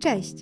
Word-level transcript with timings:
Cześć! 0.00 0.34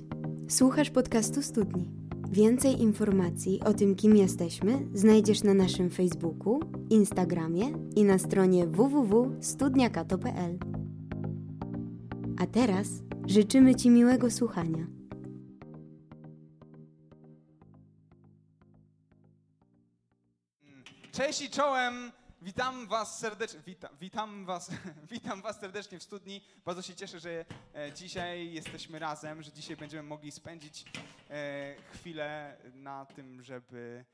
Słuchasz 0.48 0.90
podcastu 0.90 1.42
Studni. 1.42 1.90
Więcej 2.30 2.80
informacji 2.80 3.60
o 3.64 3.74
tym, 3.74 3.94
kim 3.94 4.16
jesteśmy, 4.16 4.88
znajdziesz 4.94 5.42
na 5.42 5.54
naszym 5.54 5.90
Facebooku, 5.90 6.60
Instagramie 6.90 7.66
i 7.96 8.04
na 8.04 8.18
stronie 8.18 8.66
www.studniakato.pl. 8.66 10.58
A 12.40 12.46
teraz 12.46 12.88
życzymy 13.26 13.74
Ci 13.74 13.90
miłego 13.90 14.30
słuchania. 14.30 14.86
Cześć 21.12 21.42
i 21.42 21.50
czołem! 21.50 21.94
Witam 22.42 22.86
was 22.86 23.18
serdecznie, 23.18 23.60
witam, 24.00 24.44
was, 24.44 24.70
witam 25.10 25.42
was 25.42 25.60
serdecznie 25.60 25.98
w 25.98 26.02
studni. 26.02 26.40
Bardzo 26.64 26.82
się 26.82 26.94
cieszę, 26.94 27.20
że 27.20 27.44
e, 27.74 27.92
dzisiaj 27.92 28.52
jesteśmy 28.52 28.98
razem, 28.98 29.42
że 29.42 29.52
dzisiaj 29.52 29.76
będziemy 29.76 30.02
mogli 30.02 30.32
spędzić 30.32 30.84
e, 31.30 31.76
chwilę 31.92 32.56
na 32.74 33.06
tym, 33.06 33.42
żeby 33.42 34.04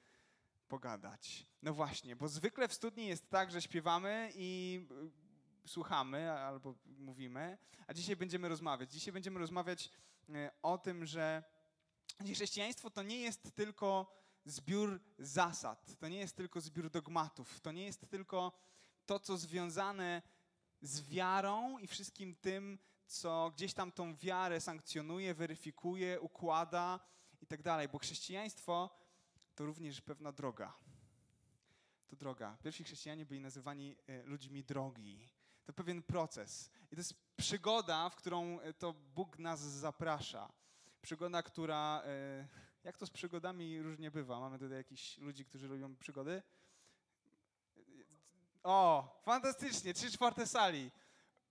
pogadać. 0.69 1.47
No 1.63 1.75
właśnie, 1.75 2.17
bo 2.17 2.29
zwykle 2.29 2.69
w 2.69 2.73
studni 2.73 3.07
jest 3.07 3.31
tak, 3.31 3.51
że 3.51 3.63
śpiewamy 3.63 4.31
i 4.35 4.81
e, 5.65 5.69
słuchamy 5.69 6.33
albo 6.33 6.75
mówimy, 6.87 7.59
a 7.87 7.95
dzisiaj 7.95 8.17
będziemy 8.17 8.49
rozmawiać. 8.49 8.93
Dzisiaj 8.93 9.13
będziemy 9.13 9.39
rozmawiać 9.39 9.91
o 10.63 10.79
tym, 10.79 11.07
że 11.07 11.43
chrześcijaństwo 12.33 12.91
to 12.91 13.03
nie 13.03 13.21
jest 13.21 13.55
tylko 13.55 14.24
zbiór 14.45 15.01
zasad, 15.19 15.97
to 15.99 16.09
nie 16.09 16.19
jest 16.19 16.37
tylko 16.37 16.61
zbiór 16.61 16.91
dogmatów, 16.91 17.61
to 17.61 17.73
nie 17.73 17.85
jest 17.85 18.11
tylko 18.11 18.53
to, 19.07 19.21
co 19.21 19.37
związane 19.37 20.23
z 20.81 21.09
wiarą 21.09 21.79
i 21.79 21.87
wszystkim 21.87 22.35
tym, 22.35 22.79
co 23.07 23.53
gdzieś 23.55 23.75
tam 23.75 23.93
tą 23.93 24.17
wiarę 24.17 24.61
sankcjonuje, 24.61 25.35
weryfikuje, 25.35 26.21
układa 26.21 27.01
i 27.41 27.47
tak 27.47 27.63
dalej, 27.63 27.89
bo 27.89 27.99
chrześcijaństwo 27.99 28.91
to 29.55 29.67
również 29.67 30.01
pewna 30.01 30.33
droga. 30.33 30.75
To 32.09 32.17
droga. 32.17 32.57
Pierwsi 32.63 32.85
chrześcijanie 32.85 33.27
byli 33.27 33.41
nazywani 33.41 33.97
e, 34.07 34.23
ludźmi 34.23 34.65
drogi. 34.65 35.29
To 35.65 35.73
pewien 35.73 36.03
proces. 36.03 36.71
I 36.87 36.97
to 36.97 37.01
jest 37.01 37.15
przygoda, 37.37 38.11
w 38.11 38.17
którą 38.17 38.61
e, 38.61 38.73
to 38.73 38.93
Bóg 38.93 39.39
nas 39.39 39.61
zaprasza. 39.61 40.53
Przygoda, 41.03 41.43
która 41.43 42.03
e, 42.05 42.49
jak 42.85 42.99
to 42.99 43.07
z 43.07 43.11
przygodami 43.11 43.83
różnie 43.83 44.11
bywa? 44.11 44.41
Mamy 44.41 44.59
tutaj 44.59 44.77
jakichś 44.77 45.19
ludzi, 45.19 45.45
którzy 45.45 45.69
lubią 45.69 45.97
przygody? 45.97 46.43
O, 48.63 49.21
fantastycznie, 49.23 49.95
trzy 49.95 50.11
czwarte 50.11 50.47
sali. 50.47 50.91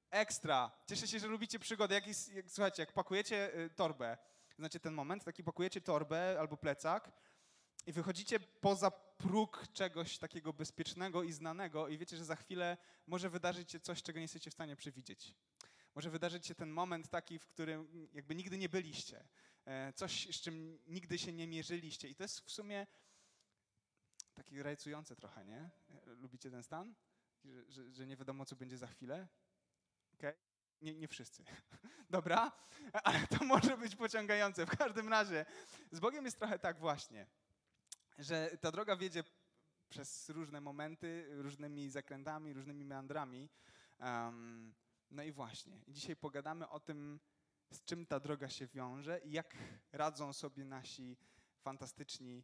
Ekstra. 0.10 0.72
Cieszę 0.88 1.08
się, 1.08 1.20
że 1.20 1.28
lubicie 1.28 1.60
przygody. 1.60 1.94
Jak 1.94 2.08
jak, 2.08 2.16
słuchajcie, 2.48 2.82
jak 2.82 2.94
pakujecie 2.94 3.60
y, 3.60 3.70
torbę, 3.70 4.18
znacie 4.58 4.80
ten 4.80 4.94
moment, 4.94 5.24
taki 5.24 5.44
pakujecie 5.44 5.82
torbę 5.82 6.40
albo 6.40 6.58
plecak 6.58 7.12
i 7.86 7.94
wychodzicie 7.94 8.40
poza 8.40 8.92
próg 8.92 9.68
czegoś 9.74 10.18
takiego 10.18 10.54
bezpiecznego 10.54 11.24
i 11.24 11.32
znanego 11.32 11.88
i 11.88 11.98
wiecie, 11.98 12.18
że 12.18 12.26
za 12.26 12.36
chwilę 12.36 12.78
może 13.08 13.30
wydarzyć 13.30 13.72
się 13.72 13.80
coś, 13.80 14.04
czego 14.04 14.20
nie 14.20 14.24
jesteście 14.24 14.52
w 14.52 14.54
stanie 14.54 14.76
przewidzieć. 14.76 15.36
Może 15.96 16.10
wydarzyć 16.10 16.48
się 16.48 16.56
ten 16.56 16.70
moment 16.70 17.10
taki, 17.10 17.40
w 17.40 17.48
którym 17.48 18.10
jakby 18.14 18.36
nigdy 18.36 18.58
nie 18.58 18.70
byliście. 18.70 19.24
E, 19.66 19.94
coś, 19.94 20.38
z 20.38 20.42
czym 20.42 20.80
nigdy 20.88 21.18
się 21.18 21.34
nie 21.34 21.48
mierzyliście. 21.48 22.08
I 22.08 22.16
to 22.16 22.24
jest 22.24 22.40
w 22.40 22.52
sumie 22.52 22.88
takie 24.34 24.64
rajcujące 24.64 25.16
trochę, 25.16 25.46
nie? 25.46 25.70
E, 25.90 26.06
lubicie 26.06 26.52
ten 26.52 26.64
stan? 26.64 26.96
Że, 27.44 27.72
że, 27.72 27.92
że 27.92 28.08
nie 28.08 28.18
wiadomo, 28.18 28.46
co 28.46 28.56
będzie 28.56 28.78
za 28.78 28.88
chwilę? 28.88 29.28
Okay? 30.14 30.34
Nie, 30.82 30.94
nie 30.94 31.08
wszyscy. 31.08 31.44
Dobra? 32.10 32.52
Ale 33.04 33.28
to 33.28 33.46
może 33.46 33.78
być 33.78 33.96
pociągające. 33.96 34.66
W 34.66 34.78
każdym 34.78 35.10
razie 35.10 35.46
z 35.92 36.00
Bogiem 36.00 36.26
jest 36.26 36.38
trochę 36.38 36.60
tak 36.60 36.80
właśnie, 36.80 37.28
że 38.18 38.58
ta 38.62 38.72
droga 38.72 38.98
wiedzie 38.98 39.24
przez 39.90 40.30
różne 40.30 40.62
momenty, 40.62 41.26
różnymi 41.30 41.90
zakrętami, 41.90 42.54
różnymi 42.54 42.86
meandrami. 42.86 43.50
Um, 44.00 44.76
no 45.12 45.24
i 45.24 45.32
właśnie, 45.32 45.82
dzisiaj 45.88 46.16
pogadamy 46.16 46.70
o 46.70 46.80
tym, 46.80 47.20
z 47.72 47.84
czym 47.84 48.06
ta 48.06 48.20
droga 48.20 48.50
się 48.50 48.68
wiąże 48.68 49.20
i 49.20 49.32
jak 49.32 49.58
radzą 49.92 50.34
sobie 50.34 50.66
nasi 50.66 51.18
fantastyczni 51.62 52.44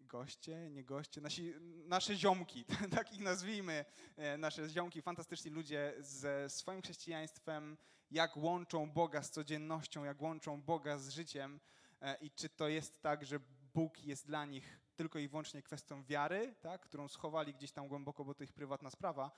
goście, 0.00 0.70
nie 0.70 0.84
goście, 0.84 1.20
nasi, 1.20 1.54
nasze 1.86 2.16
ziomki, 2.16 2.64
tak 2.96 3.12
ich 3.12 3.20
nazwijmy, 3.20 3.84
e, 4.16 4.38
nasze 4.38 4.68
ziomki, 4.68 5.02
fantastyczni 5.02 5.50
ludzie 5.50 5.94
ze 5.98 6.50
swoim 6.50 6.82
chrześcijaństwem, 6.82 7.76
jak 8.10 8.36
łączą 8.36 8.90
Boga 8.90 9.22
z 9.22 9.30
codziennością, 9.30 10.04
jak 10.04 10.22
łączą 10.22 10.62
Boga 10.62 10.98
z 10.98 11.08
życiem 11.08 11.60
e, 12.00 12.16
i 12.20 12.30
czy 12.30 12.48
to 12.48 12.68
jest 12.68 13.02
tak, 13.02 13.24
że 13.24 13.40
Bóg 13.74 14.04
jest 14.04 14.26
dla 14.26 14.44
nich 14.44 14.80
tylko 14.96 15.18
i 15.18 15.28
wyłącznie 15.28 15.62
kwestią 15.62 16.04
wiary, 16.04 16.54
tak, 16.60 16.82
którą 16.82 17.08
schowali 17.08 17.54
gdzieś 17.54 17.72
tam 17.72 17.88
głęboko, 17.88 18.24
bo 18.24 18.34
to 18.34 18.44
ich 18.44 18.52
prywatna 18.52 18.90
sprawa, 18.90 19.30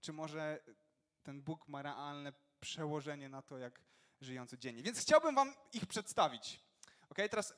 czy 0.00 0.12
może 0.12 0.62
ten 1.22 1.42
Bóg 1.42 1.68
ma 1.68 1.82
realne 1.82 2.32
przełożenie 2.60 3.28
na 3.28 3.42
to, 3.42 3.58
jak 3.58 3.80
żyją 4.20 4.46
codziennie. 4.46 4.82
Więc 4.82 5.00
chciałbym 5.00 5.34
wam 5.34 5.54
ich 5.72 5.86
przedstawić. 5.86 6.60
Ok, 7.10 7.18
teraz 7.30 7.54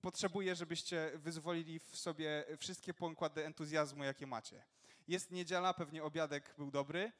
potrzebuję, 0.00 0.54
żebyście 0.54 1.10
wyzwolili 1.14 1.78
w 1.78 1.96
sobie 1.96 2.44
wszystkie 2.58 2.94
pokłady 2.94 3.46
entuzjazmu, 3.46 4.04
jakie 4.04 4.26
macie. 4.26 4.64
Jest 5.08 5.30
niedziela, 5.30 5.74
pewnie 5.74 6.04
obiadek 6.04 6.54
był 6.58 6.70
dobry. 6.70 7.12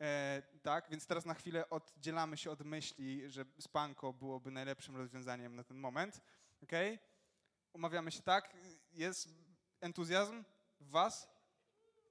E, 0.00 0.42
tak, 0.62 0.90
więc 0.90 1.06
teraz 1.06 1.24
na 1.24 1.34
chwilę 1.34 1.70
oddzielamy 1.70 2.36
się 2.36 2.50
od 2.50 2.60
myśli, 2.60 3.30
że 3.30 3.44
spanko 3.58 4.12
byłoby 4.12 4.50
najlepszym 4.50 4.96
rozwiązaniem 4.96 5.56
na 5.56 5.64
ten 5.64 5.76
moment. 5.76 6.20
Ok? 6.62 6.72
Umawiamy 7.72 8.12
się 8.12 8.22
tak? 8.22 8.56
Jest 8.92 9.28
entuzjazm 9.80 10.44
w 10.80 10.90
was? 10.90 11.28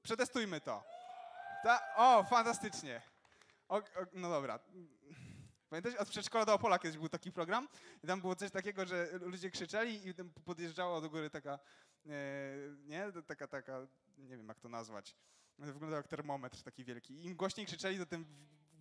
Przetestujmy 0.04 0.62
to. 0.62 0.84
Ta, 1.64 1.96
o, 1.96 2.24
fantastycznie. 2.24 3.02
O, 3.70 3.78
o, 3.78 3.82
no 4.14 4.30
dobra. 4.30 4.60
Pamiętasz, 5.70 5.96
od 5.96 6.10
przedszkola 6.10 6.46
do 6.46 6.54
Opola 6.54 6.80
kiedyś 6.80 6.98
był 6.98 7.10
taki 7.10 7.32
program 7.32 7.68
i 8.04 8.08
tam 8.08 8.22
było 8.22 8.36
coś 8.36 8.52
takiego, 8.52 8.86
że 8.86 9.10
ludzie 9.22 9.52
krzyczeli 9.52 10.08
i 10.08 10.14
podjeżdżała 10.46 11.02
do 11.02 11.10
góry 11.10 11.30
taka, 11.30 11.60
e, 12.06 12.10
nie, 12.86 13.06
taka, 13.28 13.48
taka, 13.48 13.88
nie 14.18 14.38
wiem 14.38 14.48
jak 14.48 14.60
to 14.60 14.70
nazwać, 14.70 15.16
wyglądał 15.58 15.98
jak 15.98 16.08
termometr 16.08 16.64
taki 16.64 16.84
wielki. 16.84 17.26
Im 17.26 17.36
głośniej 17.36 17.66
krzyczeli, 17.66 18.00
to 18.00 18.06
tym 18.06 18.26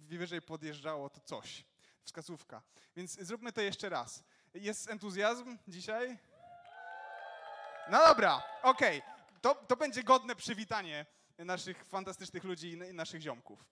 wyżej 0.09 0.43
podjeżdżało 0.43 1.11
to 1.11 1.21
coś, 1.21 1.65
wskazówka. 2.05 2.63
Więc 2.97 3.21
zróbmy 3.21 3.53
to 3.53 3.61
jeszcze 3.61 3.89
raz. 3.89 4.25
Jest 4.55 4.91
entuzjazm 4.91 5.59
dzisiaj? 5.69 6.19
No 7.91 7.99
dobra, 8.07 8.43
okej. 8.63 8.99
Okay. 8.99 9.41
To, 9.41 9.55
to 9.55 9.77
będzie 9.77 10.03
godne 10.03 10.37
przywitanie 10.37 11.07
naszych 11.39 11.85
fantastycznych 11.85 12.45
ludzi 12.45 12.71
i 12.73 12.95
naszych 12.95 13.21
ziomków. 13.21 13.65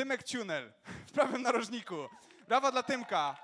Tymek 0.00 0.22
Tunel 0.22 0.72
w 1.08 1.12
prawym 1.12 1.42
narożniku. 1.42 1.96
Brawa 2.48 2.72
dla 2.72 2.82
Tymka. 2.82 3.36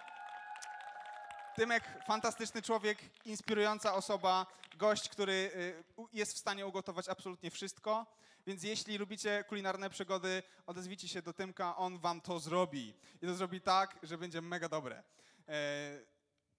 Tymek, 1.57 1.85
fantastyczny 2.07 2.63
człowiek, 2.63 2.99
inspirująca 3.25 3.95
osoba, 3.95 4.47
gość, 4.77 5.09
który 5.09 5.33
y, 5.33 5.85
jest 6.13 6.35
w 6.35 6.39
stanie 6.39 6.67
ugotować 6.67 7.09
absolutnie 7.09 7.51
wszystko. 7.51 8.07
Więc 8.47 8.63
jeśli 8.63 8.99
lubicie 8.99 9.45
kulinarne 9.49 9.91
przygody, 9.91 10.43
odezwijcie 10.67 11.09
się 11.09 11.23
do 11.23 11.33
Tymka, 11.33 11.77
on 11.77 11.99
wam 11.99 12.21
to 12.21 12.41
zrobi. 12.41 12.95
I 13.23 13.27
to 13.27 13.35
zrobi 13.35 13.61
tak, 13.61 13.99
że 14.03 14.19
będzie 14.19 14.41
mega 14.41 14.69
dobre. 14.69 15.03
E, 15.49 15.99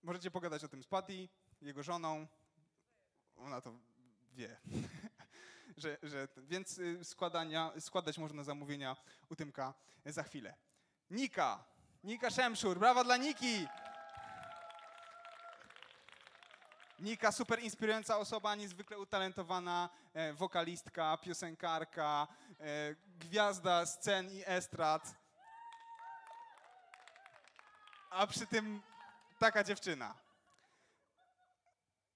możecie 0.03 0.31
pogadać 0.31 0.63
o 0.63 0.67
tym 0.67 0.83
z 0.83 0.87
Patty, 0.87 1.29
jego 1.61 1.83
żoną. 1.83 2.27
Ona 3.35 3.61
to 3.61 3.73
wie. 4.33 4.57
Że, 5.77 5.97
że, 6.03 6.27
więc 6.37 6.77
y, 6.77 7.03
składania, 7.03 7.71
składać 7.79 8.17
można 8.17 8.43
zamówienia 8.43 8.95
u 9.29 9.35
Tymka 9.35 9.73
za 10.05 10.23
chwilę. 10.23 10.55
Nika, 11.09 11.63
Nika 12.03 12.29
Szemszur, 12.29 12.79
brawa 12.79 13.03
dla 13.03 13.17
Niki! 13.17 13.67
Nika, 16.99 17.31
super 17.31 17.59
inspirująca 17.59 18.17
osoba, 18.17 18.55
niezwykle 18.55 18.99
utalentowana 18.99 19.89
e, 20.13 20.33
wokalistka, 20.33 21.17
piosenkarka, 21.17 22.27
e, 22.59 22.95
gwiazda 23.19 23.85
scen 23.85 24.31
i 24.31 24.43
estrad. 24.45 25.15
A 28.09 28.27
przy 28.27 28.47
tym 28.47 28.81
taka 29.39 29.63
dziewczyna. 29.63 30.26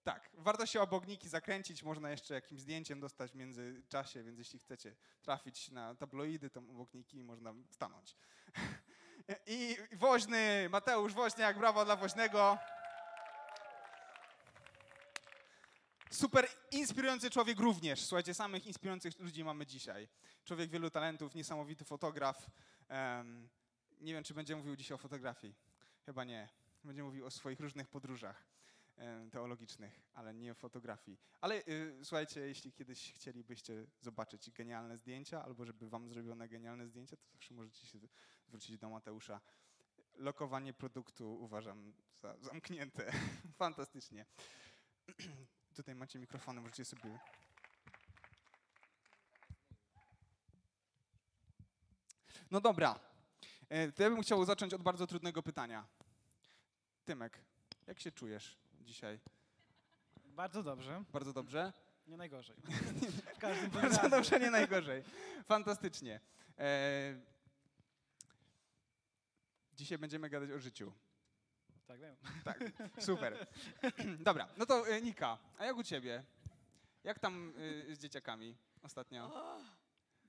Tak, 0.04 0.30
warto 0.34 0.66
się 0.66 0.82
obok 0.82 1.08
Niki 1.08 1.30
zakręcić, 1.30 1.84
można 1.84 2.12
jeszcze 2.12 2.34
jakimś 2.34 2.62
zdjęciem 2.62 3.00
dostać 3.00 3.32
w 3.32 3.36
międzyczasie, 3.36 4.24
więc 4.24 4.40
jeśli 4.40 4.60
chcecie 4.60 4.96
trafić 5.22 5.72
na 5.72 5.96
tabloidy, 5.96 6.50
to 6.50 6.60
obok 6.60 6.94
Niki 6.94 7.24
można 7.24 7.54
stanąć. 7.70 8.16
I 9.48 9.78
Woźny, 9.92 10.70
Mateusz 10.70 11.14
Woźniak, 11.14 11.58
brawo 11.58 11.86
dla 11.86 11.96
Woźnego. 11.96 12.58
Super 16.12 16.48
inspirujący 16.72 17.30
człowiek 17.30 17.60
również. 17.60 18.06
Słuchajcie, 18.06 18.34
samych 18.34 18.68
inspirujących 18.68 19.20
ludzi 19.20 19.44
mamy 19.44 19.66
dzisiaj. 19.66 20.08
Człowiek 20.46 20.70
wielu 20.70 20.90
talentów, 20.90 21.36
niesamowity 21.36 21.86
fotograf. 21.86 22.50
Um, 22.90 23.50
nie 24.00 24.14
wiem, 24.14 24.24
czy 24.24 24.34
będzie 24.34 24.56
mówił 24.56 24.76
dzisiaj 24.76 24.96
o 24.96 24.98
fotografii. 24.98 25.56
Chyba 26.06 26.24
nie. 26.24 26.50
Będzie 26.84 27.04
mówił 27.04 27.26
o 27.26 27.32
swoich 27.32 27.60
różnych 27.60 27.88
podróżach 27.88 28.52
teologicznych, 29.32 30.02
ale 30.14 30.34
nie 30.34 30.54
fotografii. 30.54 31.18
Ale 31.42 31.56
y, 31.68 32.00
słuchajcie, 32.04 32.40
jeśli 32.40 32.72
kiedyś 32.72 33.14
chcielibyście 33.14 33.86
zobaczyć 34.00 34.52
genialne 34.52 34.98
zdjęcia, 34.98 35.44
albo 35.44 35.66
żeby 35.66 35.90
wam 35.90 36.10
zrobiono 36.10 36.48
genialne 36.48 36.88
zdjęcia, 36.88 37.18
to 37.18 37.28
zawsze 37.28 37.54
możecie 37.54 37.88
się 37.88 38.00
zwrócić 38.48 38.78
do 38.78 38.90
Mateusza. 38.90 39.42
Lokowanie 40.16 40.74
produktu 40.74 41.42
uważam 41.42 41.94
za 42.16 42.38
zamknięte. 42.40 43.12
Fantastycznie. 43.64 44.26
Tutaj 45.76 45.96
macie 45.96 46.20
mikrofony, 46.20 46.62
możecie 46.62 46.86
sobie. 46.86 47.20
No 52.52 52.62
dobra. 52.62 53.00
E, 53.70 53.92
To 53.92 54.04
ja 54.04 54.10
bym 54.10 54.22
chciał 54.22 54.46
zacząć 54.46 54.74
od 54.74 54.84
bardzo 54.84 55.08
trudnego 55.08 55.44
pytania. 55.44 55.88
Tymek, 57.06 57.42
jak 57.88 58.00
się 58.00 58.12
czujesz 58.12 58.61
dzisiaj? 58.82 59.20
Bardzo 60.26 60.64
dobrze, 60.64 61.04
Bardzo 61.14 61.34
dobrze? 61.34 61.74
nie 62.08 62.18
najgorzej. 62.18 62.56
W 63.36 63.38
każdym 63.40 63.70
Bardzo 63.70 63.98
razie. 63.98 64.10
dobrze, 64.10 64.40
nie 64.40 64.52
najgorzej. 64.60 65.04
Fantastycznie. 65.46 66.20
E, 66.60 67.32
Dzisiaj 69.74 69.98
będziemy 69.98 70.30
gadać 70.30 70.52
o 70.52 70.60
życiu. 70.60 70.94
Tak 71.88 72.00
wiem. 72.00 72.16
Tak, 72.44 72.60
super. 73.00 73.48
Dobra, 74.20 74.48
no 74.58 74.66
to 74.66 74.88
e, 74.88 75.02
Nika, 75.02 75.38
a 75.58 75.66
jak 75.66 75.78
u 75.78 75.84
ciebie? 75.84 76.24
Jak 77.04 77.20
tam 77.20 77.54
e, 77.90 77.96
z 77.96 78.00
dzieciakami 78.00 78.58
ostatnio? 78.82 79.26
O, 79.36 79.62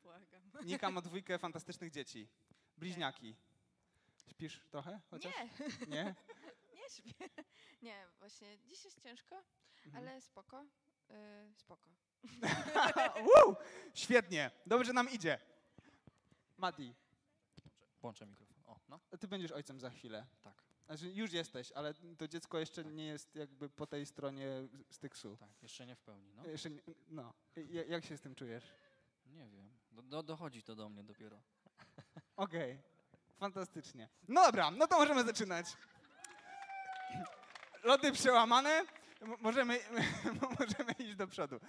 błagam. 0.02 0.42
Nika 0.64 0.90
ma 0.90 1.00
dwójkę 1.00 1.38
fantastycznych 1.38 1.90
dzieci. 1.90 2.28
Bliźniaki. 2.78 3.36
Śpisz 4.30 4.60
trochę 4.70 5.00
chociaż? 5.10 5.32
Nie, 5.80 5.86
Nie? 5.86 6.14
Nie 6.98 7.12
śpię. 7.12 7.28
Nie, 7.82 8.06
właśnie 8.18 8.58
dziś 8.58 8.84
jest 8.84 9.02
ciężko, 9.02 9.42
Mhm. 9.86 10.04
ale 10.08 10.20
spoko. 10.20 10.64
y, 11.10 11.54
spoko. 11.56 11.90
Woo! 13.26 13.56
Świetnie, 13.94 14.50
dobrze 14.66 14.92
nam 14.92 15.10
idzie. 15.10 15.38
Mati, 16.56 16.94
Włączę 18.00 18.26
mikrofon. 18.26 18.56
O, 18.66 18.80
no. 18.88 19.00
ty 19.20 19.28
będziesz 19.28 19.52
ojcem 19.52 19.80
za 19.80 19.90
chwilę. 19.90 20.26
Tak. 20.42 20.62
Znaczy 20.86 21.10
już 21.12 21.32
jesteś, 21.32 21.72
ale 21.72 21.94
to 22.18 22.28
dziecko 22.28 22.58
jeszcze 22.58 22.84
nie 22.84 23.06
jest 23.06 23.34
jakby 23.36 23.68
po 23.68 23.86
tej 23.86 24.06
stronie 24.06 24.46
styksu. 24.90 25.36
Tak, 25.36 25.62
jeszcze 25.62 25.86
nie 25.86 25.96
w 25.96 26.00
pełni, 26.00 26.32
no. 26.34 26.46
Jeszcze 26.46 26.70
nie, 26.70 26.80
no. 27.08 27.34
Ja- 27.56 27.84
Jak 27.84 28.04
się 28.04 28.16
z 28.16 28.20
tym 28.20 28.34
czujesz? 28.34 28.64
Nie 29.26 29.48
wiem. 29.48 29.78
Do, 29.90 30.02
do, 30.02 30.22
dochodzi 30.22 30.62
to 30.62 30.74
do 30.76 30.88
mnie 30.88 31.04
dopiero. 31.04 31.42
Okej, 32.36 32.78
fantastycznie. 33.36 34.08
No 34.28 34.42
dobra, 34.46 34.70
no 34.70 34.86
to 34.86 34.98
możemy 34.98 35.24
zaczynać. 35.24 35.66
Lody 37.82 38.12
przełamane, 38.12 38.84
możemy, 39.40 39.80
możemy 40.60 40.92
iść 40.98 41.14
do 41.14 41.26
przodu. 41.26 41.60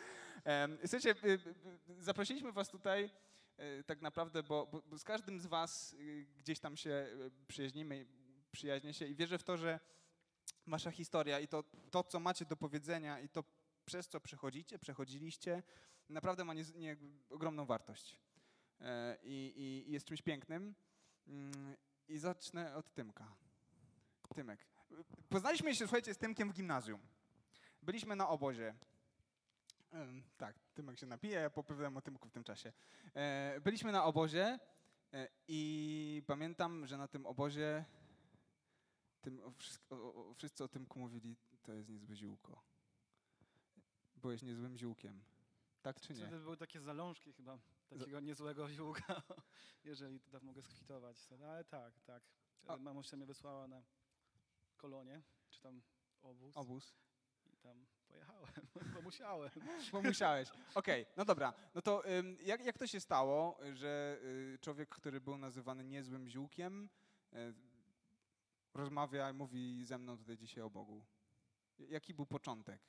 Słuchajcie, 0.81 1.15
y, 1.23 1.39
y, 1.89 2.03
zaprosiliśmy 2.03 2.51
was 2.51 2.69
tutaj 2.69 3.09
y, 3.59 3.83
tak 3.83 4.01
naprawdę, 4.01 4.43
bo, 4.43 4.81
bo, 4.85 4.97
z 4.97 5.03
każdym 5.03 5.39
z 5.39 5.45
was 5.45 5.93
y, 5.93 6.25
gdzieś 6.39 6.59
tam 6.59 6.77
się 6.77 6.89
y, 6.89 7.31
przyjaźnimy, 7.47 8.05
przyjaźnię 8.51 8.93
się 8.93 9.05
i 9.05 9.15
wierzę 9.15 9.37
w 9.37 9.43
to, 9.43 9.57
że 9.57 9.79
wasza 10.67 10.91
historia 10.91 11.39
i 11.39 11.47
to, 11.47 11.63
to 11.91 12.03
co 12.03 12.19
macie 12.19 12.45
do 12.45 12.57
powiedzenia 12.57 13.19
i 13.19 13.29
to 13.29 13.43
przez 13.85 14.07
co 14.07 14.19
przechodzicie, 14.19 14.79
przechodziliście, 14.79 15.63
naprawdę 16.09 16.45
ma 16.45 16.53
nie, 16.53 16.63
nie, 16.75 16.97
ogromną 17.29 17.65
wartość. 17.65 18.17
E, 18.81 19.17
I, 19.23 19.53
i, 19.55 19.89
i 19.89 19.91
jest 19.91 20.05
czymś 20.05 20.21
pięknym. 20.21 20.75
Mm, 21.27 21.75
I 22.07 22.17
zacznę 22.17 22.75
od 22.75 22.93
Tymka. 22.93 23.35
Tymek. 24.35 24.72
Poznaliśmy 25.29 25.75
się, 25.75 25.85
słuchajcie, 25.85 26.13
z 26.13 26.17
Tymkiem 26.17 26.49
w 26.49 26.53
gimnazjum. 26.53 26.99
Byliśmy 27.81 28.15
na 28.15 28.29
obozie. 28.29 28.75
Tak, 30.37 30.55
Tymek 30.73 30.99
się 30.99 31.05
napije, 31.05 31.39
ja 31.39 31.51
opowiadam 31.55 31.97
o 31.97 32.01
Tymku 32.01 32.29
w 32.29 32.31
tym 32.31 32.43
czasie. 32.43 32.73
E, 33.13 33.61
Byliśmy 33.61 33.91
na 33.91 34.03
obozie 34.05 34.59
e, 35.13 35.27
i 35.47 36.23
pamiętam, 36.27 36.87
że 36.87 36.97
na 36.97 37.07
tym 37.07 37.25
obozie 37.25 37.85
tym, 39.21 39.41
wszyscy 40.35 40.63
o 40.63 40.67
Tymku 40.67 40.99
mówili, 40.99 41.35
to 41.63 41.73
jest 41.73 41.89
niezłe 41.89 42.15
ziółko. 42.15 42.61
Byłeś 44.15 44.41
niezłym 44.41 44.77
ziółkiem. 44.77 45.23
Tak 45.81 46.01
czy 46.01 46.13
nie? 46.13 46.19
Wtedy 46.19 46.39
były 46.39 46.57
takie 46.57 46.81
zalążki 46.81 47.33
chyba 47.33 47.59
takiego 47.89 48.19
niezłego 48.19 48.69
ziółka, 48.69 49.21
jeżeli 49.83 50.19
to 50.19 50.31
tak 50.31 50.43
mogę 50.43 50.61
skwitować. 50.61 51.29
No, 51.39 51.45
Ale 51.47 51.63
tak, 51.65 51.99
tak. 51.99 52.23
Mamusia 52.79 53.17
mnie 53.17 53.25
wysłała 53.25 53.67
na 53.67 53.83
kolonie, 54.83 55.21
czy 55.49 55.61
tam 55.61 55.81
obóz 56.21 56.51
Obóz. 56.55 56.95
i 57.53 57.57
tam 57.57 57.85
pojechałem, 58.07 58.51
bo 58.93 59.01
musiałem. 59.01 59.51
Bo 59.91 60.01
musiałeś. 60.01 60.49
Okej, 60.75 61.05
no 61.17 61.25
dobra. 61.25 61.53
No 61.75 61.81
to 61.81 62.03
jak, 62.45 62.65
jak 62.65 62.77
to 62.77 62.87
się 62.87 62.99
stało, 62.99 63.57
że 63.73 64.19
y, 64.23 64.57
człowiek, 64.61 64.89
który 64.89 65.21
był 65.21 65.37
nazywany 65.37 65.83
niezłym 65.83 66.27
ziółkiem, 66.27 66.89
y, 67.33 67.53
rozmawia 68.73 69.29
i 69.29 69.33
mówi 69.33 69.85
ze 69.85 69.97
mną 69.97 70.17
tutaj 70.17 70.37
dzisiaj 70.37 70.63
o 70.63 70.69
Bogu? 70.69 71.05
Jaki 71.79 72.13
był 72.13 72.25
początek? 72.25 72.81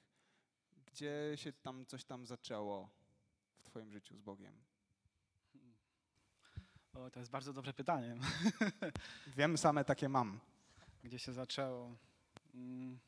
Gdzie 0.87 1.33
się 1.35 1.53
tam 1.53 1.87
coś 1.87 2.05
tam 2.05 2.27
zaczęło 2.27 2.91
w 3.57 3.63
twoim 3.63 3.91
życiu 3.91 4.17
z 4.17 4.21
Bogiem? 4.21 4.65
O, 6.95 7.11
to 7.11 7.21
jest 7.21 7.33
bardzo 7.33 7.53
dobre 7.53 7.73
pytanie. 7.73 8.17
Wiem, 9.37 9.59
same 9.59 9.85
takie 9.85 10.09
mam. 10.09 10.41
Gdzie 11.05 11.19
się 11.19 11.33
zaczęło? 11.33 11.97
Mm, 12.55 12.99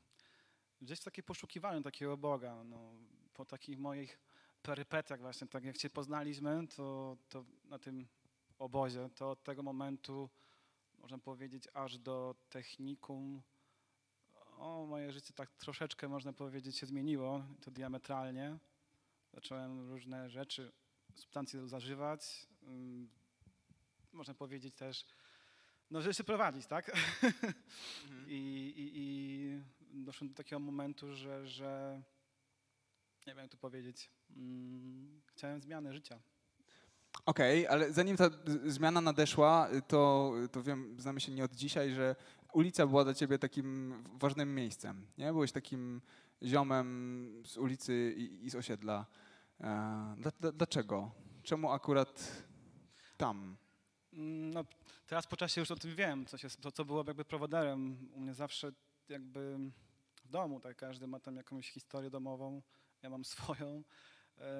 Gdzieś 0.82 1.00
takie 1.00 1.22
poszukiwanie 1.22 1.82
takiego 1.82 2.16
Boga. 2.16 2.64
No, 2.64 2.92
po 3.34 3.44
takich 3.44 3.78
moich 3.78 4.18
perypetiach 4.62 5.20
właśnie, 5.20 5.46
tak 5.46 5.64
jak 5.64 5.76
Cię 5.76 5.90
poznaliśmy, 5.90 6.66
to, 6.76 7.16
to 7.28 7.44
na 7.64 7.78
tym 7.78 8.06
obozie, 8.58 9.08
to 9.14 9.30
od 9.30 9.44
tego 9.44 9.62
momentu, 9.62 10.30
można 10.98 11.18
powiedzieć, 11.18 11.68
aż 11.74 11.98
do 11.98 12.34
technikum, 12.48 13.42
o, 14.58 14.86
moje 14.86 15.12
życie 15.12 15.32
tak 15.32 15.52
troszeczkę, 15.52 16.08
można 16.08 16.32
powiedzieć, 16.32 16.78
się 16.78 16.86
zmieniło, 16.86 17.44
to 17.60 17.70
diametralnie. 17.70 18.58
Zacząłem 19.32 19.88
różne 19.88 20.30
rzeczy, 20.30 20.72
substancje 21.14 21.68
zażywać, 21.68 22.46
ym, 22.62 23.08
można 24.12 24.34
powiedzieć 24.34 24.74
też, 24.74 25.06
no, 25.90 26.00
żeby 26.00 26.14
się 26.14 26.24
prowadzić, 26.24 26.66
tak? 26.66 26.88
Mhm. 26.88 27.54
I, 28.28 28.72
i, 28.76 28.98
I 29.98 30.04
doszłem 30.04 30.28
do 30.28 30.34
takiego 30.34 30.60
momentu, 30.60 31.14
że, 31.14 31.46
że 31.46 32.02
nie 33.26 33.34
wiem 33.34 33.42
jak 33.42 33.50
to 33.50 33.56
powiedzieć, 33.56 34.10
mm, 34.36 35.20
chciałem 35.26 35.60
zmiany 35.60 35.92
życia. 35.92 36.18
Okej, 37.26 37.66
ale 37.66 37.92
zanim 37.92 38.16
ta 38.16 38.30
zmiana 38.64 39.00
nadeszła, 39.00 39.68
to, 39.88 40.32
to 40.52 40.62
wiem, 40.62 41.00
znamy 41.00 41.20
się 41.20 41.32
nie 41.32 41.44
od 41.44 41.52
dzisiaj, 41.54 41.90
że 41.90 42.16
ulica 42.52 42.86
była 42.86 43.04
dla 43.04 43.14
ciebie 43.14 43.38
takim 43.38 43.94
ważnym 44.18 44.54
miejscem, 44.54 45.06
nie? 45.18 45.32
Byłeś 45.32 45.52
takim 45.52 46.00
ziomem 46.42 47.42
z 47.44 47.56
ulicy 47.56 48.14
i, 48.16 48.46
i 48.46 48.50
z 48.50 48.54
osiedla. 48.54 49.06
E, 49.60 50.14
dla, 50.18 50.30
dla, 50.40 50.52
dlaczego? 50.52 51.10
Czemu 51.42 51.70
akurat 51.72 52.42
tam? 53.16 53.56
Mm, 54.12 54.50
No, 54.50 54.64
teraz 55.06 55.26
po 55.26 55.36
czasie 55.36 55.60
już 55.60 55.70
o 55.70 55.76
tym 55.76 55.94
wiem, 55.94 56.26
co, 56.26 56.38
się, 56.38 56.50
co, 56.50 56.72
co 56.72 56.84
było 56.84 57.04
jakby 57.06 57.24
prowoderem. 57.24 58.10
U 58.14 58.20
mnie 58.20 58.34
zawsze 58.34 58.72
jakby 59.08 59.58
w 60.24 60.28
domu, 60.28 60.60
tak 60.60 60.76
każdy 60.76 61.06
ma 61.06 61.20
tam 61.20 61.36
jakąś 61.36 61.70
historię 61.70 62.10
domową, 62.10 62.62
ja 63.02 63.10
mam 63.10 63.24
swoją. 63.34 63.82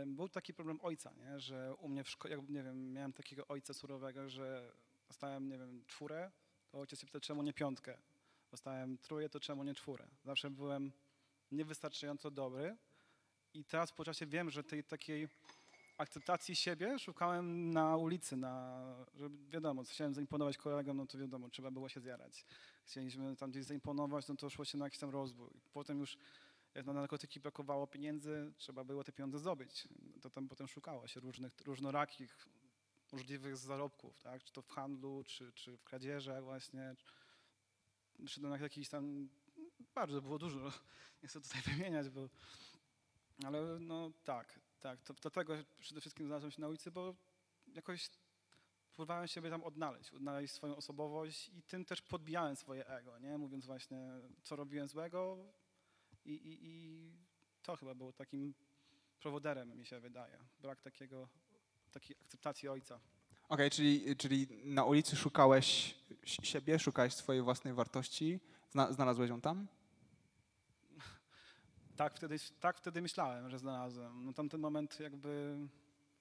Był 0.07 0.29
taki 0.29 0.55
problem 0.55 0.81
ojca, 0.83 1.13
nie? 1.13 1.41
że 1.41 1.75
u 1.75 1.89
mnie 1.89 2.05
w 2.05 2.11
szkole, 2.11 2.37
nie 2.49 2.63
wiem, 2.63 2.93
miałem 2.93 3.13
takiego 3.13 3.49
ojca 3.49 3.75
surowego, 3.75 4.29
że 4.29 4.73
dostałem, 5.09 5.49
nie 5.49 5.59
wiem, 5.59 5.85
czwórę, 5.87 6.31
to 6.69 6.81
ojciec 6.81 7.01
się 7.01 7.07
pyta, 7.07 7.21
czemu 7.21 7.43
nie 7.43 7.53
piątkę. 7.53 7.99
Dostałem 8.51 8.99
trójkę, 8.99 9.29
to 9.29 9.41
czemu 9.41 9.65
nie 9.65 9.75
czwórę. 9.75 10.09
Zawsze 10.25 10.51
byłem 10.51 10.93
niewystarczająco 11.53 12.31
dobry 12.31 12.77
i 13.55 13.65
teraz 13.65 13.93
po 13.93 14.05
czasie 14.05 14.27
wiem, 14.27 14.51
że 14.51 14.65
tej 14.65 14.85
takiej 14.85 15.29
akceptacji 15.99 16.57
siebie 16.57 16.99
szukałem 16.99 17.71
na 17.71 17.97
ulicy, 17.97 18.37
na, 18.37 18.85
żeby, 19.15 19.51
wiadomo, 19.51 19.83
chciałem 19.85 20.15
zaimponować 20.15 20.57
kolegom, 20.57 20.97
no 20.97 21.07
to 21.07 21.19
wiadomo, 21.19 21.49
trzeba 21.49 21.71
było 21.71 21.89
się 21.89 22.01
zjarać. 22.01 22.47
Chcieliśmy 22.85 23.37
tam 23.37 23.51
gdzieś 23.51 23.65
zaimponować, 23.65 24.29
no 24.29 24.37
to 24.37 24.51
szło 24.51 24.65
się 24.65 24.79
na 24.79 24.87
jakiś 24.87 24.99
tam 24.99 25.11
rozwój. 25.11 25.51
Potem 25.73 26.01
już, 26.01 26.19
jak 26.75 26.87
na 26.87 26.93
narkotyki 26.93 27.41
brakowało 27.41 27.87
pieniędzy, 27.87 28.53
trzeba 28.57 28.85
było 28.85 29.05
te 29.05 29.13
pieniądze 29.13 29.39
zdobyć. 29.39 29.89
To 30.21 30.31
tam 30.31 30.49
potem 30.49 30.69
szukało 30.69 31.07
się 31.07 31.21
różnych, 31.21 31.61
różnorakich, 31.61 32.49
możliwych 33.13 33.57
zarobków, 33.57 34.19
tak? 34.23 34.45
Czy 34.45 34.53
to 34.53 34.63
w 34.63 34.69
handlu, 34.69 35.25
czy, 35.25 35.53
czy 35.53 35.77
w 35.77 35.85
kradzieżach 35.85 36.45
właśnie. 36.45 36.97
To 38.35 38.49
na 38.49 38.59
jakiś 38.59 38.89
tam, 38.89 39.29
bardzo 39.95 40.23
było 40.23 40.39
dużo, 40.39 40.59
nie 41.23 41.29
chcę 41.29 41.41
tutaj 41.41 41.63
wymieniać, 41.63 42.09
bo, 42.09 42.29
ale 43.45 43.79
no 43.81 44.11
tak, 44.25 44.61
tak, 44.81 45.03
to, 45.03 45.15
dlatego 45.15 45.55
przede 45.81 46.01
wszystkim 46.01 46.27
znalazłem 46.27 46.51
się 46.53 46.61
na 46.61 46.69
ulicy, 46.69 46.91
bo 46.91 47.15
jakoś 47.67 48.11
próbowałem 48.93 49.29
siebie 49.29 49.51
tam 49.51 49.65
odnaleźć, 49.65 50.13
odnaleźć 50.13 50.55
swoją 50.55 50.77
osobowość 50.77 51.49
i 51.49 51.63
tym 51.63 51.85
też 51.85 52.03
podbijałem 52.03 52.57
swoje 52.57 52.87
ego, 52.87 53.19
nie? 53.19 53.39
Mówiąc 53.39 53.67
właśnie, 53.67 53.99
co 54.43 54.57
robiłem 54.57 54.89
złego 54.89 55.39
i, 56.25 56.33
i, 56.33 56.59
i 56.63 57.13
to 57.63 57.77
chyba 57.77 57.95
było 57.95 58.13
takim 58.13 58.55
prowoderem, 59.21 59.79
mi 59.79 59.87
się 59.87 60.01
wydaje. 60.01 60.39
Brak 60.61 60.81
takiego, 60.81 61.29
takiej 61.93 62.17
akceptacji 62.23 62.69
ojca. 62.69 63.01
Okej, 63.49 63.71
czyli, 63.71 64.17
czyli 64.17 64.47
na 64.65 64.85
ulicy 64.85 65.17
szukałeś 65.17 65.95
si- 66.25 66.47
siebie, 66.47 66.79
szukałeś 66.79 67.15
swojej 67.15 67.43
własnej 67.43 67.75
wartości. 67.75 68.41
Zna, 68.71 68.93
znalazłeś 68.93 69.31
ją 69.31 69.41
tam? 69.41 69.67
Tak 71.97 72.15
wtedy, 72.17 72.37
tak 72.61 72.79
wtedy 72.79 73.03
myślałem, 73.03 73.51
że 73.51 73.59
znalazłem. 73.59 74.25
No 74.25 74.33
tamten 74.33 74.61
moment 74.61 75.01
jakby 75.01 75.59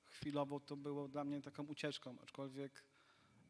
chwilowo 0.05 0.59
to 0.59 0.77
było 0.77 1.07
dla 1.07 1.23
mnie 1.23 1.41
taką 1.41 1.63
ucieczką, 1.63 2.17
aczkolwiek 2.23 2.83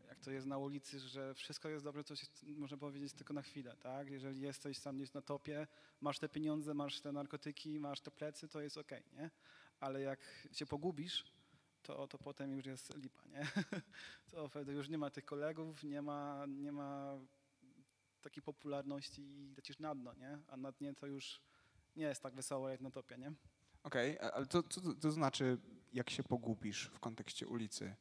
jak 0.08 0.20
to 0.20 0.32
jest 0.32 0.48
na 0.48 0.58
ulicy, 0.58 1.00
że 1.00 1.34
wszystko 1.34 1.70
jest 1.70 1.84
dobre, 1.84 2.04
to 2.04 2.16
się, 2.16 2.28
można 2.58 2.78
powiedzieć 2.78 3.14
tylko 3.14 3.34
na 3.34 3.42
chwilę, 3.42 3.78
tak? 3.78 4.10
Jeżeli 4.10 4.42
jesteś 4.42 4.78
sam 4.78 4.98
gdzieś 4.98 5.14
na 5.14 5.22
topie, 5.22 5.68
masz 6.02 6.20
te 6.20 6.30
pieniądze, 6.30 6.74
masz 6.74 7.02
te 7.02 7.12
narkotyki, 7.12 7.80
masz 7.80 8.02
te 8.02 8.12
plecy, 8.12 8.48
to 8.48 8.62
jest 8.62 8.78
okej, 8.78 9.04
nie? 9.14 9.30
Ale 9.80 10.02
jak 10.02 10.48
się 10.52 10.66
pogubisz, 10.66 11.26
to, 11.82 12.08
to 12.08 12.18
potem 12.18 12.52
już 12.52 12.66
jest 12.66 12.98
lipa, 12.98 13.26
nie? 13.26 13.48
To 14.32 14.48
wtedy 14.48 14.74
już 14.74 14.90
nie 14.90 14.98
ma 14.98 15.10
tych 15.10 15.26
kolegów, 15.26 15.84
nie 15.84 16.02
ma, 16.02 16.46
nie 16.48 16.72
ma 16.72 17.20
takiej 18.22 18.44
popularności 18.44 19.22
i 19.22 19.54
lecisz 19.56 19.80
na 19.80 19.96
dno, 19.96 20.14
nie? 20.14 20.40
A 20.48 20.58
na 20.58 20.72
dnie 20.72 20.94
to 20.94 21.08
już 21.08 21.42
nie 21.96 22.06
jest 22.06 22.24
tak 22.24 22.36
wesoło 22.36 22.70
jak 22.70 22.82
na 22.82 22.92
topie, 22.92 23.18
nie? 23.18 23.34
Okej, 23.84 24.20
a- 24.20 24.32
ale 24.32 24.46
to, 24.46 24.64
co 24.64 24.82
to, 24.82 24.94
to 24.94 25.12
znaczy, 25.12 25.58
jak 25.94 26.10
się 26.10 26.24
pogubisz 26.24 26.86
w 26.94 27.00
kontekście 27.00 27.48
ulicy? 27.48 27.96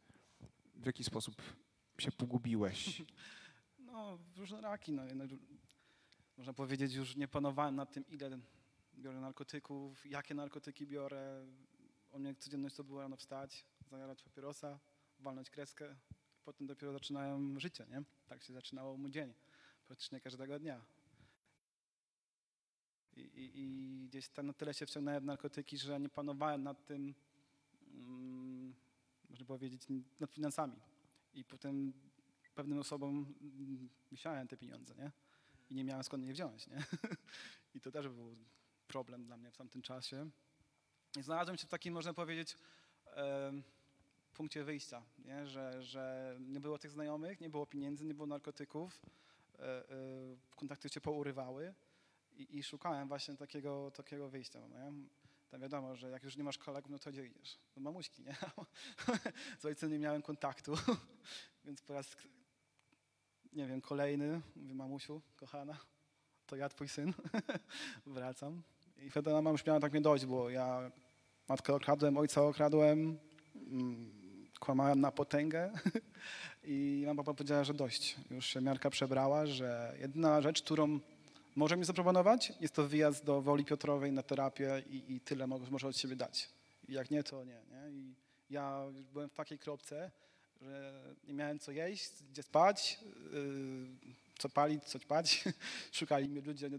W 0.74 0.86
jaki 0.86 1.04
sposób 1.04 1.34
się 1.98 2.12
pogubiłeś? 2.12 3.02
No, 3.78 4.18
różnoraki, 4.36 4.92
no, 4.92 5.02
no, 5.14 5.24
można 6.36 6.52
powiedzieć, 6.52 6.94
już 6.94 7.16
nie 7.16 7.28
panowałem 7.28 7.76
nad 7.76 7.92
tym, 7.92 8.04
ile 8.08 8.38
biorę 8.94 9.20
narkotyków, 9.20 10.06
jakie 10.06 10.34
narkotyki 10.34 10.86
biorę. 10.86 11.46
U 12.12 12.18
mnie 12.18 12.34
codzienność 12.34 12.76
to 12.76 12.84
było 12.84 13.00
rano 13.00 13.16
wstać, 13.16 13.66
zajarać 13.90 14.22
papierosa, 14.22 14.78
walnąć 15.18 15.50
kreskę, 15.50 15.96
potem 16.44 16.66
dopiero 16.66 16.92
zaczynałem 16.92 17.60
życie, 17.60 17.86
nie? 17.90 18.02
Tak 18.26 18.42
się 18.42 18.52
zaczynało 18.52 18.96
mój 18.96 19.10
dzień, 19.10 19.34
praktycznie 19.86 20.20
każdego 20.20 20.58
dnia. 20.58 20.84
I, 23.16 23.30
i, 23.34 24.06
gdzieś 24.08 24.28
tam 24.28 24.46
na 24.46 24.52
tyle 24.52 24.74
się 24.74 24.86
wciągnąłem 24.86 25.22
w 25.22 25.26
narkotyki, 25.26 25.78
że 25.78 26.00
nie 26.00 26.08
panowałem 26.08 26.62
nad 26.62 26.86
tym, 26.86 27.14
mm, 27.92 28.74
można 29.30 29.46
powiedzieć, 29.46 29.82
nad 30.20 30.30
finansami. 30.30 30.76
I 31.34 31.44
potem 31.44 31.92
pewnym 32.54 32.78
osobom 32.78 33.34
mm, 33.40 33.88
musiałem 34.10 34.48
te 34.48 34.56
pieniądze, 34.56 34.94
nie? 34.94 35.12
I 35.70 35.74
nie 35.74 35.84
miałem 35.84 36.04
skąd 36.04 36.24
je 36.24 36.32
wziąć, 36.32 36.66
nie? 36.66 36.82
I 37.74 37.80
to 37.80 37.90
też 37.90 38.08
był 38.08 38.34
problem 38.86 39.24
dla 39.24 39.36
mnie 39.36 39.50
w 39.50 39.56
tamtym 39.56 39.82
czasie. 39.82 40.30
I 41.18 41.22
znalazłem 41.22 41.58
się 41.58 41.66
w 41.66 41.70
takim, 41.70 41.94
można 41.94 42.14
powiedzieć, 42.14 42.56
punkcie 44.34 44.64
wyjścia, 44.64 45.02
nie? 45.18 45.46
Że, 45.46 45.82
że 45.82 46.36
nie 46.40 46.60
było 46.60 46.78
tych 46.78 46.90
znajomych, 46.90 47.40
nie 47.40 47.50
było 47.50 47.66
pieniędzy, 47.66 48.04
nie 48.04 48.14
było 48.14 48.26
narkotyków, 48.26 49.02
e, 49.58 49.62
e, 49.62 49.84
kontakty 50.56 50.88
się 50.88 51.00
pourywały 51.00 51.74
i, 52.36 52.58
i 52.58 52.62
szukałem 52.62 53.08
właśnie 53.08 53.36
takiego, 53.36 53.90
takiego 53.90 54.28
wyjścia, 54.28 54.60
nie? 54.68 54.92
Tam 55.50 55.60
wiadomo, 55.60 55.96
że 55.96 56.10
jak 56.10 56.22
już 56.22 56.36
nie 56.36 56.44
masz 56.44 56.58
kolegów, 56.58 56.90
no 56.90 56.98
to 56.98 57.10
gdzie 57.10 57.26
idziesz? 57.26 57.58
Mamuśki, 57.76 58.22
nie? 58.22 58.36
Z 59.60 59.64
ojcem 59.64 59.90
nie 59.90 59.98
miałem 59.98 60.22
kontaktu, 60.22 60.74
więc 61.64 61.82
po 61.82 61.94
raz, 61.94 62.16
nie 63.52 63.66
wiem, 63.66 63.80
kolejny, 63.80 64.40
mówię, 64.56 64.74
mamusiu, 64.74 65.22
kochana, 65.36 65.78
to 66.46 66.56
ja, 66.56 66.68
twój 66.68 66.88
syn, 66.88 67.12
wracam. 68.06 68.62
I 68.96 69.10
wtedy 69.10 69.30
mama 69.30 69.50
już 69.50 69.66
miała 69.66 69.80
tak 69.80 69.92
mnie 69.92 70.00
dość, 70.00 70.26
bo 70.26 70.50
ja 70.50 70.90
matkę 71.48 71.74
okradłem, 71.74 72.16
ojca 72.16 72.42
okradłem, 72.42 73.18
mm, 73.54 74.24
kłamałem 74.60 75.00
na 75.00 75.12
potęgę 75.12 75.72
i 76.64 77.02
mama 77.06 77.22
powiedziała, 77.22 77.64
że 77.64 77.74
dość. 77.74 78.16
Już 78.30 78.46
się 78.46 78.60
miarka 78.60 78.90
przebrała, 78.90 79.46
że 79.46 79.96
jedyna 80.00 80.40
rzecz, 80.40 80.62
którą 80.62 81.00
może 81.56 81.76
mi 81.76 81.84
zaproponować, 81.84 82.52
jest 82.60 82.74
to 82.74 82.88
wyjazd 82.88 83.24
do 83.24 83.42
Woli 83.42 83.64
Piotrowej 83.64 84.12
na 84.12 84.22
terapię 84.22 84.82
i, 84.86 85.14
i 85.14 85.20
tyle 85.20 85.46
mo- 85.46 85.58
może 85.70 85.88
od 85.88 85.96
siebie 85.96 86.16
dać. 86.16 86.50
Jak 86.88 87.10
nie, 87.10 87.22
to 87.22 87.44
nie. 87.44 87.62
nie? 87.70 87.90
I 87.90 88.14
ja 88.50 88.84
byłem 89.12 89.30
w 89.30 89.34
takiej 89.34 89.58
kropce, 89.58 90.10
że 90.60 91.02
nie 91.24 91.34
miałem 91.34 91.58
co 91.58 91.72
jeść, 91.72 92.22
gdzie 92.30 92.42
spać, 92.42 93.00
yy, 93.32 94.14
co 94.38 94.48
palić, 94.48 94.84
co 94.84 94.98
ćpać. 94.98 95.44
Szukali 95.92 96.28
mnie 96.28 96.40
ludzie 96.40 96.70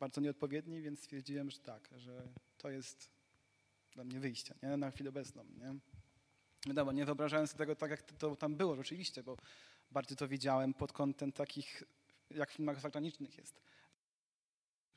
bardzo 0.00 0.20
nieodpowiedni, 0.20 0.82
więc 0.82 0.98
stwierdziłem, 0.98 1.50
że 1.50 1.58
tak, 1.58 1.88
że 1.96 2.28
to 2.58 2.70
jest 2.70 3.10
dla 3.94 4.04
mnie 4.04 4.20
wyjście, 4.20 4.54
nie? 4.62 4.76
na 4.76 4.90
chwilę 4.90 5.08
obecną. 5.08 5.44
Nie? 5.44 5.74
Wiadomo, 6.66 6.92
nie 6.92 7.04
wyobrażałem 7.04 7.46
sobie 7.46 7.58
tego 7.58 7.76
tak, 7.76 7.90
jak 7.90 8.02
to 8.02 8.36
tam 8.36 8.54
było 8.54 8.76
rzeczywiście, 8.76 9.22
bo 9.22 9.36
bardziej 9.90 10.16
to 10.16 10.28
widziałem 10.28 10.74
pod 10.74 10.92
kątem 10.92 11.32
takich, 11.32 11.82
jak 12.30 12.50
w 12.50 12.54
filmach 12.54 12.80
zagranicznych 12.80 13.38
jest. 13.38 13.60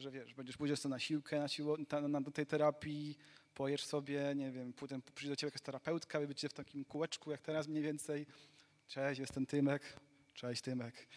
Że 0.02 0.12
wiesz, 0.12 0.34
będziesz 0.34 0.58
pójdziesz 0.58 0.80
sobie 0.80 0.90
na 0.90 1.00
siłkę, 1.00 1.40
na, 1.40 1.48
siło, 1.48 1.78
na, 1.92 2.08
na, 2.08 2.22
do 2.22 2.32
tej 2.32 2.46
terapii, 2.46 3.18
pojesz 3.54 3.86
sobie, 3.86 4.36
nie 4.36 4.52
wiem, 4.52 4.74
potem 4.74 5.02
przyjdzie 5.16 5.32
do 5.32 5.36
ciebie 5.36 5.48
jakaś 5.48 5.62
terapeutka, 5.62 6.20
wy 6.20 6.28
będziecie 6.28 6.50
w 6.50 6.54
takim 6.54 6.86
kółeczku, 6.86 7.32
jak 7.32 7.42
teraz 7.42 7.68
mniej 7.68 7.84
więcej. 7.84 8.26
Cześć, 8.88 9.20
jestem 9.20 9.46
Tymek. 9.46 10.00
Cześć, 10.34 10.62
Tymek. 10.62 11.08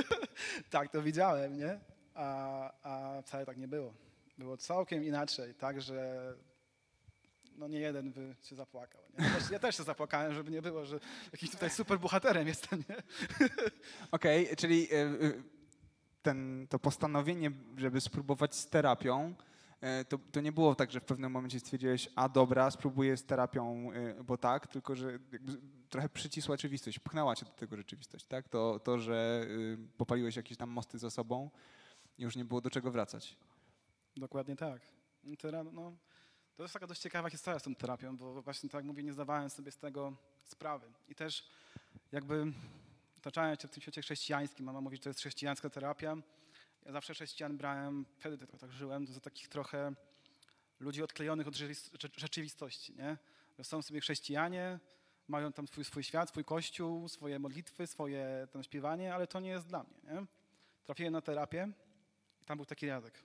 tak 0.70 0.92
to 0.92 1.02
widziałem, 1.02 1.56
nie? 1.56 1.80
A, 2.14 2.72
a 2.82 3.22
wcale 3.22 3.46
tak 3.46 3.56
nie 3.56 3.68
było. 3.68 3.94
Było 4.38 4.56
całkiem 4.56 5.04
inaczej, 5.04 5.54
tak, 5.54 5.82
że 5.82 6.34
no 7.56 7.68
nie 7.68 7.80
jeden 7.80 8.12
by 8.12 8.36
się 8.42 8.56
zapłakał. 8.56 9.02
Nie? 9.18 9.24
Ja, 9.50 9.58
też, 9.58 9.76
się 9.76 9.82
zapłakałem, 9.82 10.34
żeby 10.34 10.50
nie 10.50 10.62
było, 10.62 10.84
że 10.84 11.00
jakiś 11.32 11.50
tutaj 11.50 11.70
super 11.70 11.98
bohaterem 11.98 12.48
jestem, 12.48 12.84
nie? 12.88 12.96
Okej, 14.10 14.56
czyli 14.56 14.88
e, 14.92 14.96
e, 14.96 15.54
ten, 16.24 16.66
to 16.70 16.78
postanowienie, 16.78 17.50
żeby 17.76 18.00
spróbować 18.00 18.54
z 18.54 18.66
terapią, 18.66 19.34
e, 19.80 20.04
to, 20.04 20.18
to 20.32 20.40
nie 20.40 20.52
było 20.52 20.74
tak, 20.74 20.92
że 20.92 21.00
w 21.00 21.04
pewnym 21.04 21.32
momencie 21.32 21.60
stwierdziłeś, 21.60 22.08
a 22.16 22.28
dobra, 22.28 22.70
spróbuję 22.70 23.16
z 23.16 23.24
terapią, 23.24 23.92
e, 23.92 24.24
bo 24.24 24.38
tak, 24.38 24.66
tylko 24.66 24.94
że 24.94 25.18
trochę 25.88 26.08
przycisła 26.08 26.56
rzeczywistość, 26.56 26.98
pchnęła 26.98 27.36
cię 27.36 27.46
do 27.46 27.52
tego 27.52 27.76
rzeczywistość, 27.76 28.26
tak? 28.26 28.48
To, 28.48 28.78
to 28.78 28.98
że 28.98 29.46
e, 29.74 29.96
popaliłeś 29.96 30.36
jakieś 30.36 30.58
tam 30.58 30.70
mosty 30.70 30.98
za 30.98 31.10
sobą, 31.10 31.50
już 32.18 32.36
nie 32.36 32.44
było 32.44 32.60
do 32.60 32.70
czego 32.70 32.90
wracać. 32.90 33.36
Dokładnie 34.16 34.56
tak. 34.56 34.82
No, 35.72 35.92
to 36.56 36.62
jest 36.62 36.74
taka 36.74 36.86
dość 36.86 37.00
ciekawa 37.00 37.30
historia 37.30 37.58
z 37.58 37.62
tą 37.62 37.74
terapią, 37.74 38.16
bo 38.16 38.42
właśnie 38.42 38.68
tak 38.68 38.78
jak 38.78 38.84
mówię, 38.84 39.02
nie 39.02 39.12
zdawałem 39.12 39.50
sobie 39.50 39.70
z 39.70 39.78
tego 39.78 40.16
sprawy. 40.44 40.92
I 41.08 41.14
też 41.14 41.50
jakby 42.12 42.52
otaczając 43.24 43.62
się 43.62 43.68
w 43.68 43.70
tym 43.70 43.82
świecie 43.82 44.02
chrześcijańskim, 44.02 44.66
mama 44.66 44.80
mówi, 44.80 44.96
że 44.96 45.02
to 45.02 45.08
jest 45.08 45.20
chrześcijańska 45.20 45.70
terapia. 45.70 46.16
Ja 46.82 46.92
zawsze 46.92 47.14
chrześcijan 47.14 47.56
brałem, 47.56 48.06
wtedy 48.18 48.46
tak, 48.46 48.72
żyłem, 48.72 49.06
za 49.06 49.20
takich 49.20 49.48
trochę 49.48 49.94
ludzi 50.80 51.02
odklejonych 51.02 51.48
od 51.48 51.54
rzeczywist- 51.54 51.94
rze- 51.96 52.20
rzeczywistości, 52.20 52.94
nie? 52.94 53.18
Są 53.62 53.82
sobie 53.82 54.00
chrześcijanie, 54.00 54.78
mają 55.28 55.52
tam 55.52 55.68
swój, 55.68 55.84
swój 55.84 56.04
świat, 56.04 56.28
swój 56.28 56.44
kościół, 56.44 57.08
swoje 57.08 57.38
modlitwy, 57.38 57.86
swoje 57.86 58.48
tam 58.52 58.62
śpiewanie, 58.62 59.14
ale 59.14 59.26
to 59.26 59.40
nie 59.40 59.50
jest 59.50 59.66
dla 59.66 59.82
mnie, 59.82 60.14
nie? 60.14 60.26
Trafiłem 60.84 61.12
na 61.12 61.20
terapię 61.20 61.72
i 62.42 62.44
tam 62.44 62.58
był 62.58 62.66
taki 62.66 62.88
Radek. 62.88 63.24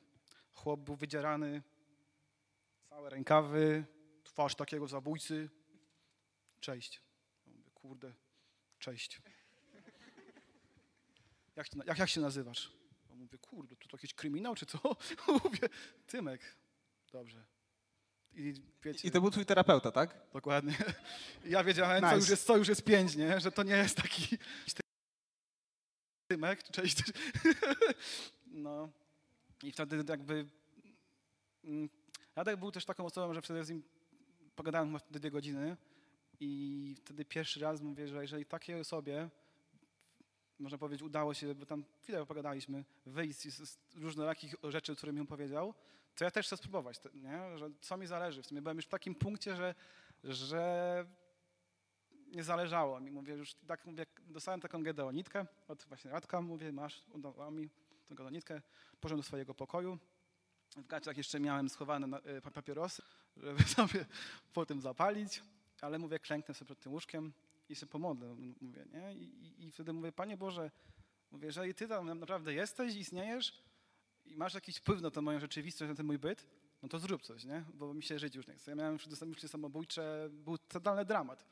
Chłop 0.53 0.79
był 0.79 0.96
wydzierany, 0.96 1.63
całe 2.89 3.10
rękawy, 3.10 3.86
twarz 4.24 4.56
takiego 4.56 4.88
zabójcy. 4.88 5.50
Cześć. 6.60 7.01
Mówię, 7.46 7.72
kurde, 7.74 8.13
cześć. 8.79 9.22
Jak, 11.60 11.68
się- 11.68 11.80
jak, 11.86 11.98
jak 11.98 12.10
się 12.10 12.22
nazywasz? 12.22 12.72
Ja 13.10 13.16
mówię, 13.16 13.38
kurde, 13.38 13.75
to, 13.75 13.88
to 13.89 13.98
jakiś 13.98 14.13
kryminał 14.13 14.56
czy 14.56 14.66
co? 14.66 14.80
Mówię, 15.44 15.70
Tymek. 16.08 16.42
Dobrze. 17.12 17.46
I 18.34 18.54
wiecie, 18.84 19.08
I 19.08 19.12
to 19.12 19.22
był 19.22 19.32
twój 19.32 19.46
terapeuta, 19.46 19.92
tak? 19.92 20.16
dokładnie. 20.34 20.78
Ja 21.46 21.63
wiedziałem, 21.63 22.01
co, 22.01 22.06
Nice. 22.08 22.18
już 22.18 22.30
jest, 22.30 22.46
co 22.46 22.58
już 22.58 22.68
jest 22.68 22.84
pięć, 22.84 23.16
nie? 23.16 23.39
Że 23.39 23.51
to 23.51 23.63
nie 23.63 23.75
jest 23.75 23.98
taki 23.98 24.38
Tymek, 26.28 26.63
cześć. 26.63 26.98
No. 28.48 28.89
I 29.63 29.72
wtedy 29.72 30.04
jakby 30.10 30.46
mm, 31.63 31.89
Radek 32.36 32.58
był 32.60 32.72
też 32.72 32.86
taką 32.86 33.06
osobą, 33.06 33.34
że 33.34 33.42
wtedy 33.42 33.63
z 33.63 33.70
nim 33.70 33.84
pogadałem 34.56 35.00
wtedy 35.00 35.20
dwie 35.20 35.32
godziny 35.32 35.78
i 36.39 36.96
wtedy 36.98 37.25
pierwszy 37.25 37.60
raz 37.60 37.82
mówię, 37.82 38.08
że 38.08 38.22
jeżeli 38.22 38.46
takiej 38.46 38.80
osobie 38.80 39.30
można 40.60 40.78
powiedzieć, 40.78 41.01
udało 41.04 41.34
się, 41.34 41.56
bo 41.56 41.66
tam 41.66 41.84
chwilę 42.01 42.25
pogadaliśmy, 42.25 42.84
wyjść 43.06 43.39
z, 43.39 43.70
z 43.70 43.78
różnorakich 43.96 44.56
rzeczy, 44.63 44.96
które 44.96 45.13
mi 45.13 45.20
on 45.20 45.28
powiedział, 45.28 45.74
to 46.16 46.24
ja 46.24 46.32
też 46.32 46.46
chcę 46.46 46.58
spróbować, 46.58 47.00
nie? 47.13 47.58
Że 47.58 47.70
co 47.82 47.98
mi 47.98 48.08
zależy. 48.08 48.44
W 48.44 48.48
sumie 48.48 48.62
byłem 48.62 48.78
już 48.78 48.86
w 48.86 48.89
takim 48.89 49.16
punkcie, 49.16 49.56
że, 49.56 49.75
że 50.24 51.06
nie 52.28 52.44
zależało 52.44 53.00
mi. 53.00 53.12
Mówię, 53.12 53.34
już 53.34 53.54
tak 53.54 53.86
mówię, 53.86 54.06
dostałem 54.28 54.62
taką 54.62 54.84
gedeonitkę 54.84 55.46
od 55.68 55.84
właśnie 55.84 56.12
Radka, 56.12 56.42
mówię, 56.42 56.72
masz, 56.72 57.01
dał 57.16 57.51
mi 57.51 57.70
tą 58.06 58.16
gedeonitkę, 58.16 58.62
poszedłem 59.01 59.20
do 59.20 59.28
swojego 59.28 59.54
pokoju. 59.54 59.98
W 60.75 60.88
gaciach 60.88 61.18
jeszcze 61.18 61.39
miałem 61.39 61.70
schowane 61.70 62.22
pa- 62.42 62.51
papierosy, 62.51 63.01
żeby 63.38 63.63
sobie 63.78 64.06
po 64.54 64.66
tym 64.66 64.82
zapalić, 64.82 65.44
ale 65.82 66.00
mówię, 66.00 66.20
klęknę 66.20 66.54
sobie 66.54 66.66
przed 66.66 66.80
tym 66.80 66.92
łóżkiem 66.92 67.34
i 67.70 67.76
się 67.76 67.86
pomodlę, 67.86 68.36
mówię, 68.62 68.86
nie? 68.94 69.14
I, 69.14 69.66
i, 69.66 69.72
wtedy 69.72 69.94
mówię, 69.94 70.12
Panie 70.12 70.38
Boże, 70.38 70.72
mówię, 71.32 71.46
jeżeli 71.46 71.74
Ty 71.74 71.88
tam 71.88 72.20
naprawdę 72.20 72.54
jesteś, 72.54 72.96
istniejesz 72.96 73.64
i 74.26 74.38
masz 74.38 74.54
jakiś 74.54 74.78
wpływ 74.78 75.02
na 75.02 75.12
tę 75.12 75.22
moją 75.22 75.40
rzeczywistość, 75.40 75.90
na 75.90 75.96
ten 75.96 76.06
mój 76.06 76.20
byt, 76.20 76.48
no 76.84 76.90
to 76.90 77.00
zrób 77.00 77.22
coś, 77.22 77.46
nie? 77.46 77.66
Bo 77.74 77.94
mi 77.94 78.04
się 78.04 78.20
żyć 78.20 78.36
już 78.36 78.48
nie 78.48 78.56
chce. 78.56 78.72
Ja 78.72 78.76
miałem 78.76 78.98
już 79.28 79.42
samobójcze, 79.42 80.30
był 80.32 80.58
totalny 80.58 81.06
dramat. 81.06 81.46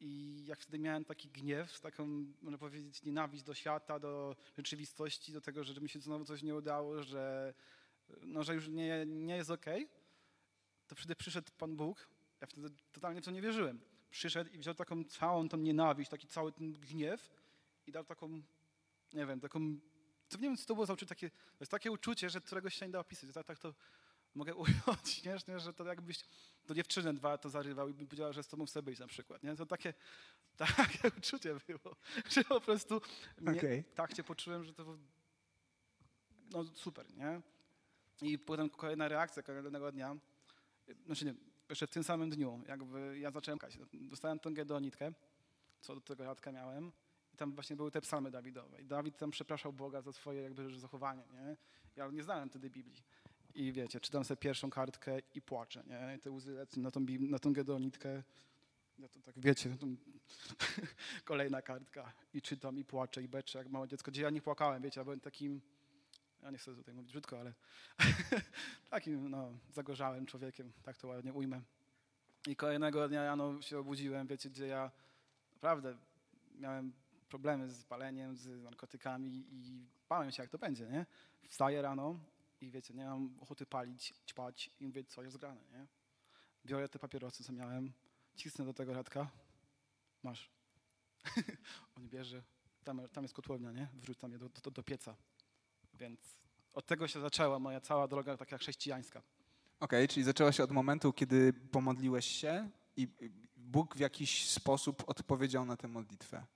I 0.00 0.42
jak 0.46 0.60
wtedy 0.60 0.78
miałem 0.78 1.04
taki 1.04 1.28
gniew, 1.28 1.80
taką, 1.80 2.06
można 2.42 2.58
powiedzieć, 2.58 3.02
nienawiść 3.02 3.44
do 3.44 3.54
świata, 3.54 3.98
do 3.98 4.36
rzeczywistości, 4.56 5.32
do 5.32 5.40
tego, 5.40 5.64
że 5.64 5.80
mi 5.80 5.88
się 5.88 6.00
znowu 6.00 6.24
coś 6.24 6.42
nie 6.42 6.54
udało, 6.54 7.02
że, 7.02 7.54
no, 8.22 8.42
że 8.42 8.54
już 8.54 8.68
nie, 8.68 9.06
nie 9.06 9.36
jest 9.36 9.50
okej, 9.50 9.88
to 10.86 10.94
wtedy 10.94 11.16
przyszedł 11.16 11.52
Pan 11.58 11.76
Bóg. 11.76 12.08
Ja 12.40 12.46
wtedy 12.46 12.68
totalnie 12.92 13.22
w 13.22 13.24
to 13.24 13.30
nie 13.30 13.42
wierzyłem. 13.42 13.80
Przyszedł 14.10 14.50
i 14.50 14.58
wziął 14.58 14.74
taką 14.74 15.04
całą 15.04 15.48
tą 15.48 15.56
nienawiść, 15.56 16.10
taki 16.10 16.28
cały 16.28 16.52
ten 16.52 16.72
gniew 16.72 17.30
i 17.86 17.92
dał 17.92 18.04
taką, 18.04 18.28
nie 19.12 19.26
wiem, 19.26 19.40
taką, 19.40 19.60
to 20.28 20.36
nie 20.36 20.42
wiem, 20.42 20.56
co 20.56 20.66
to 20.66 20.74
było 20.74 20.86
za 20.86 20.92
uczucie, 20.92 21.08
takie, 21.08 21.30
to 21.30 21.56
jest 21.60 21.70
takie 21.70 21.90
uczucie, 21.90 22.30
że 22.30 22.40
któregoś 22.40 22.74
się 22.74 22.86
nie 22.86 22.92
da 22.92 22.98
opisać. 23.00 23.34
Tak, 23.34 23.46
tak 23.46 23.58
to 23.58 23.74
mogę 24.34 24.54
ująć 24.62 25.08
śmiesznie, 25.08 25.60
że 25.60 25.72
to 25.72 25.84
jakbyś 25.84 26.24
do 26.66 26.74
dziewczyny 26.74 27.14
dwa 27.14 27.38
to 27.38 27.50
zarywał 27.50 27.88
i 27.88 27.94
by 27.94 28.04
powiedziała, 28.04 28.32
że 28.32 28.42
z 28.42 28.48
tobą 28.48 28.66
chce 28.66 28.82
być 28.82 28.98
na 28.98 29.06
przykład. 29.06 29.42
Nie? 29.42 29.56
To 29.56 29.66
takie, 29.66 29.94
takie 30.56 31.08
uczucie 31.18 31.56
było, 31.66 31.96
że 32.34 32.44
po 32.44 32.60
prostu 32.60 33.00
mnie, 33.38 33.58
Okej. 33.58 33.84
tak 33.94 34.16
się 34.16 34.24
poczułem, 34.24 34.64
że 34.64 34.74
to 34.74 34.84
było 34.84 34.98
no 36.50 36.64
super, 36.64 37.06
nie? 37.14 37.40
I 38.22 38.38
potem 38.38 38.70
kolejna 38.70 39.08
reakcja 39.08 39.42
kolejnego 39.42 39.92
dnia, 39.92 40.16
znaczy 41.06 41.24
nie, 41.24 41.34
jeszcze 41.70 41.86
w 41.86 41.90
tym 41.90 42.04
samym 42.04 42.30
dniu, 42.30 42.62
jakby 42.68 43.18
ja 43.18 43.30
zacząłem 43.30 43.58
kać. 43.58 43.78
Dostałem 43.92 44.38
tą 44.38 44.54
gedonitkę, 44.54 45.12
co 45.80 45.94
do 45.94 46.00
tego 46.00 46.24
Radka 46.24 46.52
miałem 46.52 46.92
i 47.34 47.36
tam 47.36 47.52
właśnie 47.52 47.76
były 47.76 47.90
te 47.90 48.00
psalmy 48.00 48.30
Dawidowe. 48.30 48.82
I 48.82 48.84
Dawid 48.84 49.18
tam 49.18 49.30
przepraszał 49.30 49.72
Boga 49.72 50.02
za 50.02 50.12
swoje 50.12 50.42
jakby 50.42 50.78
zachowanie, 50.78 51.22
nie? 51.32 51.56
Ja 51.96 52.08
nie 52.08 52.22
znałem 52.22 52.48
wtedy 52.48 52.70
Biblii. 52.70 53.02
I 53.54 53.72
wiecie, 53.72 54.00
czytam 54.00 54.24
sobie 54.24 54.36
pierwszą 54.36 54.70
kartkę 54.70 55.18
i 55.34 55.42
płaczę, 55.42 55.82
nie? 55.86 56.16
I 56.16 56.18
te 56.18 56.30
łzy 56.30 56.52
lecą 56.52 56.80
na 56.80 56.90
tą, 56.90 57.06
na 57.20 57.38
tą 57.38 57.52
gedonitkę. 57.52 58.22
Ja 58.98 59.08
to 59.08 59.20
tak, 59.20 59.34
wiecie, 59.38 59.76
kolejna 61.24 61.62
kartka 61.62 62.12
i 62.34 62.42
czytam 62.42 62.78
i 62.78 62.84
płaczę 62.84 63.22
i 63.22 63.28
beczę 63.28 63.58
jak 63.58 63.68
małe 63.68 63.88
dziecko. 63.88 64.10
Gdzie 64.10 64.22
ja 64.22 64.30
nie 64.30 64.42
płakałem, 64.42 64.82
wiecie, 64.82 65.00
ja 65.00 65.04
byłem 65.04 65.20
takim, 65.20 65.60
ja 66.42 66.50
nie 66.50 66.58
chcę 66.58 66.74
tutaj 66.74 66.94
mówić 66.94 67.10
brzydko, 67.10 67.40
ale 67.40 67.54
takim, 68.90 69.30
no, 69.30 69.52
zagorzałym 69.72 70.26
człowiekiem, 70.26 70.72
tak 70.82 70.96
to 70.96 71.08
ładnie 71.08 71.32
ujmę. 71.32 71.60
I 72.46 72.56
kolejnego 72.56 73.08
dnia 73.08 73.24
rano 73.24 73.62
się 73.62 73.78
obudziłem, 73.78 74.26
wiecie, 74.26 74.50
gdzie 74.50 74.66
ja 74.66 74.90
naprawdę 75.52 75.96
miałem 76.54 76.92
problemy 77.28 77.70
z 77.70 77.84
paleniem, 77.84 78.36
z 78.36 78.62
narkotykami 78.62 79.46
i 79.50 79.86
bałem 80.08 80.30
się, 80.30 80.42
jak 80.42 80.50
to 80.50 80.58
będzie, 80.58 80.88
nie? 80.88 81.06
Wstaję 81.48 81.82
rano 81.82 82.18
i 82.60 82.70
wiecie, 82.70 82.94
nie 82.94 83.04
mam 83.04 83.38
ochoty 83.40 83.66
palić, 83.66 84.14
ćpać 84.26 84.70
i 84.80 84.86
mówię, 84.86 85.04
co 85.04 85.22
jest 85.22 85.36
grane, 85.36 85.60
nie? 85.72 85.86
Biorę 86.66 86.88
te 86.88 86.98
papierosy, 86.98 87.44
co 87.44 87.52
miałem, 87.52 87.92
cisnę 88.36 88.64
do 88.64 88.74
tego 88.74 88.94
radka, 88.94 89.30
masz. 90.22 90.50
On 91.96 92.08
bierze, 92.08 92.42
tam, 92.84 93.08
tam 93.12 93.24
jest 93.24 93.34
kotłownia, 93.34 93.72
nie? 93.72 93.88
Wrzucam 93.94 94.32
je 94.32 94.38
do, 94.38 94.48
do, 94.48 94.70
do 94.70 94.82
pieca. 94.82 95.16
Więc 96.00 96.20
od 96.74 96.86
tego 96.86 97.08
się 97.08 97.20
zaczęła 97.20 97.58
moja 97.58 97.80
cała 97.80 98.08
droga 98.08 98.36
taka 98.36 98.58
chrześcijańska. 98.58 99.22
Okej, 99.80 100.08
czyli 100.08 100.24
zaczęło 100.24 100.52
się 100.52 100.64
od 100.64 100.70
momentu, 100.70 101.12
kiedy 101.12 101.52
pomodliłeś 101.52 102.26
się 102.26 102.70
i 102.96 103.08
Bóg 103.56 103.96
w 103.96 104.00
jakiś 104.00 104.48
sposób 104.48 105.04
odpowiedział 105.06 105.64
na 105.64 105.76
tę 105.76 105.88
modlitwę. 105.88 106.46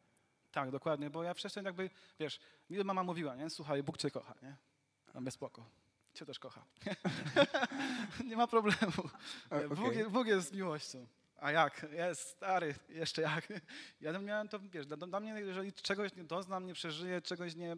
Tak, 0.52 0.70
dokładnie, 0.70 1.10
bo 1.10 1.22
ja 1.22 1.34
wcześniej 1.34 1.64
jakby, 1.64 1.90
wiesz, 2.18 2.40
mi 2.70 2.84
mama 2.84 3.02
mówiła, 3.02 3.36
nie? 3.36 3.50
Słuchaj, 3.50 3.82
Bóg 3.82 3.96
cię 3.96 4.10
kocha, 4.10 4.34
nie? 4.42 4.56
Bez 5.20 5.34
spoko. 5.34 5.64
Cię 6.14 6.26
też 6.26 6.38
kocha. 6.38 6.64
nie 8.28 8.36
ma 8.36 8.46
problemu. 8.46 8.92
O, 9.50 9.74
Bóg, 9.74 9.94
Bóg 10.10 10.26
jest 10.26 10.52
miłością. 10.52 11.06
A 11.36 11.52
jak? 11.52 11.86
Jest 11.92 12.20
stary, 12.20 12.74
jeszcze 12.88 13.22
jak. 13.22 13.48
Ja 14.00 14.18
miałem 14.18 14.48
to, 14.48 14.60
wiesz, 14.60 14.86
dla, 14.86 14.96
dla 14.96 15.20
mnie, 15.20 15.30
jeżeli 15.30 15.72
czegoś 15.72 16.14
nie 16.14 16.24
doznam, 16.24 16.66
nie 16.66 16.74
przeżyję, 16.74 17.22
czegoś 17.22 17.54
nie... 17.54 17.76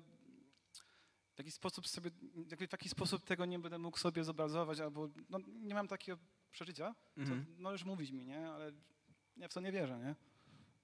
W 1.37 1.39
jakiś 1.39 1.55
sposób 1.55 1.89
sobie, 1.89 2.11
w 2.59 2.73
jakiś 2.73 2.93
sposób 2.93 3.25
tego 3.25 3.45
nie 3.45 3.59
będę 3.59 3.79
mógł 3.79 3.99
sobie 3.99 4.25
zobrazować, 4.25 4.81
albo 4.81 5.09
no, 5.31 5.39
nie 5.47 5.75
mam 5.75 5.89
takiego 5.89 6.19
przeżycia, 6.51 6.95
to 7.15 7.21
Mhm. 7.21 7.47
no 7.59 7.73
już 7.73 7.85
mówić 7.85 8.11
mi, 8.11 8.27
nie? 8.27 8.49
Ale 8.49 8.73
ja 9.37 9.49
w 9.49 9.55
to 9.55 9.61
nie 9.61 9.73
wierzę, 9.73 9.99
nie? 9.99 10.15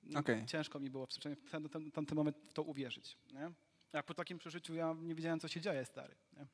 No, 0.02 0.20
Okej. 0.20 0.46
Ciężko 0.46 0.80
mi 0.80 0.90
było 0.90 1.06
w 1.06 1.18
ten, 1.18 1.36
ten, 1.68 1.90
tamtym 1.90 2.16
moment 2.16 2.36
w 2.48 2.52
to 2.52 2.62
uwierzyć, 2.62 3.18
nie? 3.32 3.52
A 3.92 4.02
po 4.02 4.14
takim 4.14 4.38
przeżyciu 4.38 4.74
ja 4.74 4.96
nie 5.00 5.14
wiedziałem, 5.14 5.40
co 5.40 5.48
się 5.48 5.60
dzieje, 5.60 5.84
stary, 5.84 6.14
nie? 6.32 6.46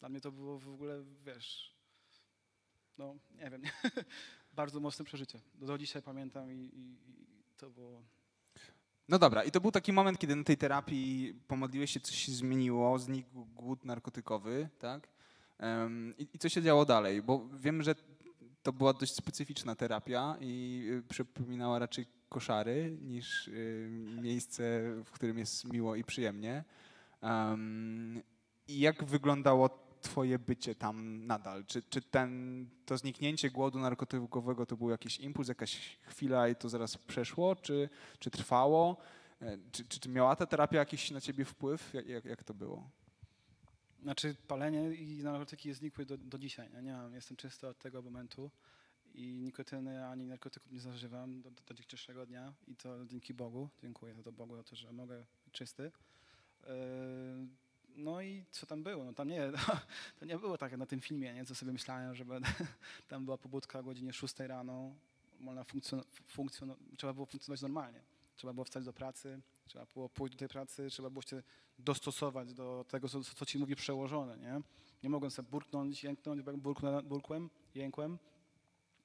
Dla 0.00 0.08
mnie 0.08 0.20
to 0.20 0.32
było 0.32 0.58
w 0.58 0.68
ogóle, 0.68 1.04
wiesz, 1.24 1.74
no 2.98 3.16
nie 3.30 3.50
wiem, 3.50 3.62
bardzo 4.52 4.80
mocne 4.80 5.04
przeżycie. 5.04 5.40
Do, 5.54 5.66
do 5.66 5.78
dzisiaj 5.78 6.02
pamiętam 6.02 6.52
i, 6.52 6.54
i, 6.54 7.10
i 7.10 7.26
to 7.56 7.70
było... 7.70 8.02
No 9.08 9.18
dobra, 9.18 9.44
i 9.44 9.50
to 9.50 9.60
był 9.60 9.70
taki 9.70 9.92
moment, 9.92 10.18
kiedy 10.18 10.36
na 10.36 10.44
tej 10.44 10.56
terapii 10.56 11.34
pomodliłeś 11.46 11.90
się, 11.90 12.00
coś 12.00 12.16
się 12.16 12.32
zmieniło, 12.32 12.98
znikł 12.98 13.46
głód 13.54 13.84
narkotykowy, 13.84 14.68
tak? 14.78 15.08
I, 16.18 16.28
I 16.34 16.38
co 16.38 16.48
się 16.48 16.62
działo 16.62 16.84
dalej? 16.84 17.22
Bo 17.22 17.48
wiem, 17.60 17.82
że 17.82 17.94
to 18.62 18.72
była 18.72 18.92
dość 18.92 19.14
specyficzna 19.14 19.74
terapia 19.74 20.36
i 20.40 20.84
y, 20.90 21.02
przypominała 21.08 21.78
raczej 21.78 22.06
koszary 22.28 22.98
niż 23.02 23.48
y, 23.48 23.88
miejsce, 24.22 24.62
w 25.04 25.10
którym 25.10 25.38
jest 25.38 25.64
miło 25.64 25.96
i 25.96 26.04
przyjemnie. 26.04 26.64
Em, 27.20 28.22
I 28.68 28.80
jak 28.80 29.04
wyglądało 29.04 29.87
twoje 30.00 30.38
bycie 30.38 30.74
tam 30.74 31.26
nadal? 31.26 31.64
Czy, 31.64 31.82
czy 31.82 32.02
ten, 32.02 32.66
to 32.86 32.98
zniknięcie 32.98 33.50
głodu 33.50 33.78
narkotykowego 33.78 34.66
to 34.66 34.76
był 34.76 34.90
jakiś 34.90 35.18
impuls, 35.20 35.48
jakaś 35.48 35.98
chwila 36.02 36.48
i 36.48 36.56
to 36.56 36.68
zaraz 36.68 36.98
przeszło, 36.98 37.56
czy, 37.56 37.88
czy 38.18 38.30
trwało? 38.30 38.96
E, 39.40 39.58
Czy, 39.72 39.84
czy, 39.84 40.00
czy 40.00 40.08
miała 40.08 40.36
ta 40.36 40.46
terapia 40.46 40.78
jakiś 40.78 41.10
na 41.10 41.20
ciebie 41.20 41.44
wpływ? 41.44 41.94
Jak, 41.94 42.08
jak, 42.08 42.24
jak 42.24 42.44
to 42.44 42.54
było? 42.54 42.90
Znaczy 44.02 44.36
palenie 44.48 44.94
i 44.94 45.22
narkotyki 45.22 45.74
znikły 45.74 46.06
do, 46.06 46.18
do 46.18 46.38
dzisiaj, 46.38 46.70
nie? 46.74 46.82
nie 46.82 46.92
mam, 46.92 47.14
jestem 47.14 47.36
czysty 47.36 47.66
od 47.68 47.78
tego 47.78 48.02
momentu 48.02 48.50
i 49.14 49.40
nikotyny 49.40 50.06
ani 50.06 50.26
narkotyków 50.26 50.72
nie 50.72 50.80
zażywam 50.80 51.42
do, 51.42 51.50
do, 51.50 51.62
do 51.66 51.74
dzisiejszego 51.74 52.26
dnia 52.26 52.52
i 52.66 52.76
to 52.76 53.06
dzięki 53.06 53.34
Bogu, 53.34 53.68
dziękuję 53.82 54.14
za 54.14 54.22
to 54.22 54.32
Bogu 54.32 54.56
za 54.56 54.62
to, 54.62 54.76
że 54.76 54.92
mogę 54.92 55.24
czysty. 55.52 55.82
Yy, 56.62 56.68
No 57.98 58.22
i 58.22 58.44
co 58.50 58.66
tam 58.66 58.82
było? 58.82 59.04
No 59.04 59.12
tam 59.12 59.28
nie, 59.28 59.52
to 60.18 60.24
nie 60.24 60.38
było 60.38 60.58
tak 60.58 60.70
jak 60.72 60.78
na 60.78 60.86
tym 60.86 61.00
filmie, 61.00 61.34
nie? 61.34 61.44
co 61.44 61.54
sobie 61.54 61.72
myślałem, 61.72 62.14
że 62.14 62.24
będę, 62.24 62.48
tam 63.08 63.24
była 63.24 63.38
pobudka 63.38 63.78
o 63.78 63.82
godzinie 63.82 64.12
6 64.12 64.38
rano, 64.38 64.94
można 65.40 65.64
funkcjon, 65.64 66.02
funkcjon, 66.26 66.74
trzeba 66.96 67.12
było 67.12 67.26
funkcjonować 67.26 67.62
normalnie. 67.62 68.00
Trzeba 68.36 68.52
było 68.52 68.64
wstać 68.64 68.84
do 68.84 68.92
pracy, 68.92 69.40
trzeba 69.66 69.86
było 69.94 70.08
pójść 70.08 70.34
do 70.34 70.38
tej 70.38 70.48
pracy, 70.48 70.90
trzeba 70.90 71.10
było 71.10 71.22
się 71.22 71.42
dostosować 71.78 72.54
do 72.54 72.84
tego, 72.88 73.08
co, 73.08 73.24
co 73.24 73.46
ci 73.46 73.58
mówi 73.58 73.76
przełożony, 73.76 74.38
nie? 74.38 74.60
Nie 75.02 75.10
mogłem 75.10 75.30
sobie 75.30 75.48
burknąć, 75.50 76.04
jęknąć, 76.04 76.42
burknę, 76.42 77.02
burkłem, 77.02 77.50
jękłem, 77.74 78.18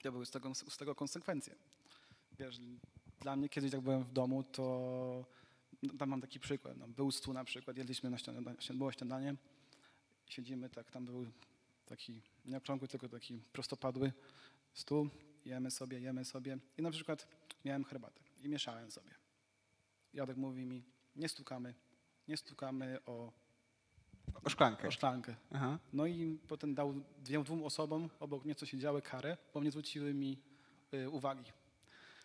to 0.04 0.12
były 0.12 0.26
z 0.26 0.32
tego, 0.32 0.56
z 0.56 0.78
tego 0.78 0.96
konsekwencje. 0.96 1.56
Wiesz, 2.40 2.60
dla 3.20 3.36
mnie 3.36 3.50
kiedyś 3.50 3.72
jak 3.74 3.82
byłem 3.82 4.04
w 4.04 4.12
domu, 4.12 4.44
to 4.44 5.26
tam 6.00 6.10
mam 6.10 6.22
taki 6.22 6.40
przykład. 6.40 6.78
No, 6.78 6.88
był 6.88 7.12
stół 7.12 7.34
na 7.34 7.44
przykład, 7.44 7.78
jedliśmy 7.78 8.10
na 8.10 8.18
śniadanie, 8.18 8.56
było 8.74 8.92
śniadanie, 8.92 9.36
siedzimy 10.26 10.70
tak, 10.70 10.92
tam 10.92 11.06
był 11.06 11.26
taki, 11.86 12.22
nie 12.46 12.58
okrągły, 12.58 12.88
tylko 12.88 13.10
taki 13.10 13.42
prostopadły 13.54 14.12
stół, 14.74 15.10
jemy 15.46 15.72
sobie, 15.72 16.00
jemy 16.00 16.26
sobie 16.26 16.58
i 16.78 16.82
na 16.82 16.92
przykład 16.92 17.28
miałem 17.66 17.84
herbatę 17.84 18.22
i 18.42 18.50
mieszałem 18.50 18.92
sobie. 18.92 19.12
Jadek 20.14 20.38
mówi 20.38 20.66
mi, 20.66 20.84
nie 21.16 21.30
stukamy, 21.30 21.74
nie 22.28 22.38
stukamy 22.38 23.00
o, 23.06 23.32
O 24.44 24.50
szklankę. 24.50 24.88
o 24.88 24.92
szklankę. 24.92 25.36
Aha. 25.52 25.80
No 25.94 26.06
i 26.06 26.40
potem 26.48 26.76
dał 26.76 26.94
dwie, 27.18 27.44
dwóm 27.44 27.64
osobom 27.64 28.10
obok 28.20 28.46
mnie, 28.46 28.56
co 28.56 28.66
siedziały, 28.66 29.02
karę, 29.02 29.38
bo 29.54 29.64
nie 29.64 29.72
zwróciły 29.72 30.14
mi 30.14 30.42
y, 30.94 31.10
uwagi. 31.10 31.52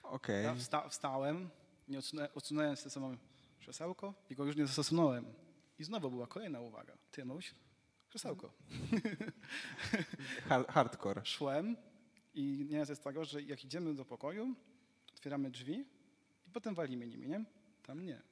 Okej. 0.02 0.44
Ja 0.44 0.54
wsta, 0.54 0.88
wstałem, 0.88 1.50
nie 1.88 1.98
odsunę, 1.98 2.34
odsunąłem 2.34 2.76
sobie 2.76 2.90
samo 2.90 3.10
krzesełko 3.58 4.14
i 4.30 4.34
go 4.34 4.44
już 4.44 4.56
nie 4.56 4.66
zastosunąłem. 4.66 5.24
I 5.78 5.84
znowu 5.84 6.10
była 6.10 6.26
kolejna 6.26 6.60
uwaga. 6.60 6.96
Tymuś, 7.10 7.54
krzesełko. 8.08 8.52
Hard, 10.48 10.68
hardcore. 10.68 11.24
Szłem 11.24 11.76
i 12.34 12.66
nie 12.70 12.78
jest 12.78 13.04
tego, 13.04 13.24
że 13.24 13.42
jak 13.42 13.64
idziemy 13.64 13.94
do 13.94 14.04
pokoju, 14.04 14.54
otwieramy 15.14 15.50
drzwi 15.50 15.84
potem 16.52 16.74
walimy 16.74 17.06
nimi, 17.06 17.28
nie? 17.28 17.44
Tam 17.82 18.04
nie. 18.04 18.22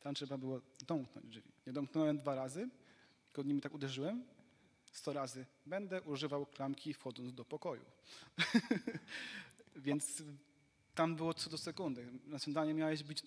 Tam 0.00 0.14
trzeba 0.14 0.38
było 0.38 0.60
domknąć 0.86 1.26
drzwi. 1.26 1.52
Nie 1.66 1.72
domknąłem 1.72 2.18
dwa 2.18 2.34
razy, 2.34 2.68
tylko 3.24 3.48
nimi 3.48 3.60
tak 3.60 3.74
uderzyłem. 3.74 4.24
Sto 4.92 5.12
razy. 5.12 5.46
Będę 5.66 6.02
używał 6.02 6.46
klamki 6.46 6.94
wchodząc 6.94 7.34
do 7.34 7.44
pokoju. 7.44 7.84
Więc 9.76 10.22
tam 10.94 11.16
było 11.16 11.34
co 11.34 11.50
do 11.50 11.58
sekundy. 11.58 12.08
Na 12.26 12.38
śniadanie 12.38 12.74
miałeś 12.74 13.02
być 13.02 13.22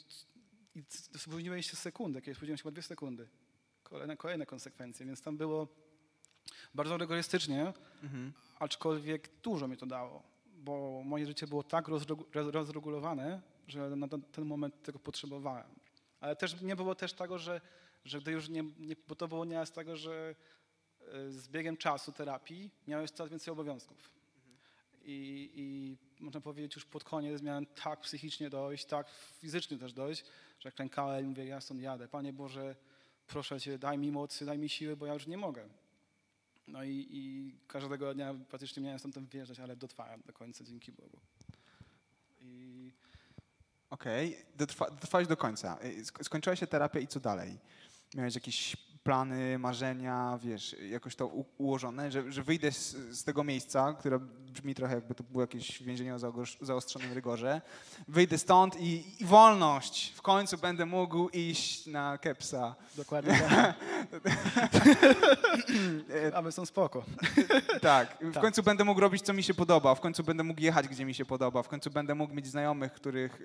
i 0.75 0.83
spóźniłeś 1.17 1.71
się 1.71 1.75
sekundę, 1.77 2.21
kiedy 2.21 2.35
spóźniłeś 2.35 2.59
się 2.59 2.63
chyba 2.63 2.71
dwie 2.71 2.81
sekundy. 2.81 3.27
Kolejne, 3.83 4.17
kolejne 4.17 4.45
konsekwencje, 4.45 5.05
więc 5.05 5.21
tam 5.21 5.37
było 5.37 5.67
bardzo 6.73 6.97
rygorystycznie, 6.97 7.73
Mhm. 8.03 8.33
aczkolwiek 8.59 9.29
dużo 9.41 9.67
mi 9.67 9.77
to 9.77 9.85
dało, 9.85 10.23
bo 10.45 11.01
moje 11.05 11.25
życie 11.25 11.47
było 11.47 11.63
tak 11.63 11.87
rozregu- 11.87 12.25
roz- 12.33 12.51
rozregulowane, 12.51 13.41
że 13.67 13.89
na 13.89 14.07
ten, 14.07 14.45
moment 14.45 14.83
tego 14.83 14.99
potrzebowałem. 14.99 15.67
Ale 16.19 16.35
też 16.35 16.61
nie 16.61 16.75
było 16.75 16.95
też 16.95 17.13
tego, 17.13 17.37
że, 17.37 17.61
że 18.05 18.19
gdy 18.21 18.31
już 18.31 18.49
nie, 18.49 18.63
nie, 18.79 18.95
bo 19.07 19.15
to 19.15 19.27
było 19.27 19.45
nieraz 19.45 19.71
tego, 19.71 19.95
że 19.95 20.35
e, 21.01 21.31
z 21.31 21.47
biegiem 21.47 21.77
czasu 21.77 22.11
terapii 22.11 22.71
miałeś 22.87 23.11
coraz 23.11 23.29
więcej 23.31 23.51
obowiązków. 23.51 24.09
I, 25.05 25.49
I 25.55 25.97
można 26.23 26.41
powiedzieć, 26.41 26.75
już 26.75 26.85
pod 26.85 27.03
koniec 27.03 27.41
miałem 27.41 27.65
tak 27.65 28.01
psychicznie 28.01 28.49
dojść, 28.49 28.85
tak 28.85 29.07
fizycznie 29.39 29.77
też 29.77 29.93
dojść, 29.93 30.25
że 30.59 30.71
klękałem 30.71 31.25
i 31.25 31.27
mówię, 31.27 31.45
ja 31.45 31.61
stąd 31.61 31.81
jadę. 31.81 32.07
Panie 32.07 32.33
Boże, 32.33 32.75
proszę 33.27 33.61
Cię, 33.61 33.77
daj 33.77 33.97
mi 33.97 34.11
mocy, 34.11 34.45
daj 34.45 34.57
mi 34.57 34.69
siły, 34.69 34.97
bo 34.97 35.05
ja 35.05 35.13
już 35.13 35.27
nie 35.27 35.37
mogę. 35.37 35.69
No 36.67 36.83
i, 36.83 37.07
i 37.11 37.53
każdego 37.67 38.13
dnia 38.13 38.33
praktycznie 38.49 38.83
miałem 38.83 38.99
stamtąd 38.99 39.29
wyjeżdżać, 39.29 39.59
ale 39.59 39.75
dotrwałem 39.75 40.21
do 40.25 40.33
końca, 40.33 40.63
dzięki 40.63 40.91
Bogu. 40.91 41.19
I 42.41 42.91
Okej, 43.89 44.37
dotrwa, 44.55 44.89
dotrwałeś 44.91 45.27
do 45.27 45.37
końca. 45.37 45.77
Sk- 45.81 46.23
Skończyła 46.23 46.55
się 46.55 46.67
terapia 46.67 46.99
i 46.99 47.07
co 47.07 47.19
dalej? 47.19 47.57
Miałeś 48.15 48.35
jakieś 48.35 48.77
plany, 49.03 49.59
marzenia, 49.59 50.39
wiesz, 50.43 50.75
jakoś 50.89 51.15
to 51.15 51.27
u- 51.27 51.45
ułożone, 51.57 52.11
że, 52.11 52.31
że 52.31 52.43
wyjdę 52.43 52.71
z, 52.71 52.91
z 53.19 53.23
tego 53.23 53.43
miejsca, 53.43 53.93
które 53.93 54.19
brzmi 54.53 54.75
trochę 54.75 54.95
jakby 54.95 55.15
to 55.15 55.23
było 55.23 55.41
jakieś 55.43 55.83
więzienie 55.83 56.15
o 56.15 56.19
zaostrzonym 56.61 57.13
rygorze. 57.13 57.61
Wyjdę 58.07 58.37
stąd 58.37 58.79
i, 58.79 59.03
i 59.23 59.25
wolność! 59.25 60.13
W 60.15 60.21
końcu 60.21 60.57
będę 60.57 60.85
mógł 60.85 61.29
iść 61.29 61.85
na 61.87 62.17
kepsa. 62.17 62.75
dokładnie 62.97 63.39
tak. 63.49 63.75
Aby 66.33 66.51
są 66.51 66.65
spoko. 66.65 67.03
Tak, 67.81 68.17
w 68.21 68.33
Tak. 68.33 68.43
końcu 68.43 68.63
będę 68.63 68.83
mógł 68.83 68.99
robić, 69.01 69.21
co 69.21 69.33
mi 69.33 69.43
się 69.43 69.53
podoba, 69.53 69.95
w 69.95 69.99
końcu 69.99 70.23
będę 70.23 70.43
mógł 70.43 70.61
jechać, 70.61 70.87
gdzie 70.87 71.05
mi 71.05 71.13
się 71.13 71.25
podoba, 71.25 71.63
w 71.63 71.67
końcu 71.67 71.91
będę 71.91 72.15
mógł 72.15 72.33
mieć 72.33 72.47
znajomych, 72.47 72.93
których... 72.93 73.41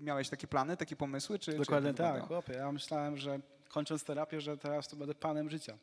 Miałeś 0.00 0.28
takie 0.28 0.46
plany, 0.46 0.76
takie 0.76 0.96
pomysły? 0.96 1.38
Czy, 1.38 1.52
czy 1.52 1.58
Dokładnie 1.58 1.94
to 1.94 2.02
tak, 2.02 2.26
chłopie. 2.28 2.52
Ja 2.52 2.72
myślałem, 2.72 3.16
że 3.16 3.40
kończąc 3.68 4.04
terapię, 4.04 4.40
że 4.40 4.56
teraz 4.56 4.88
to 4.88 4.96
będę 4.96 5.14
panem 5.14 5.50
życia. 5.50 5.78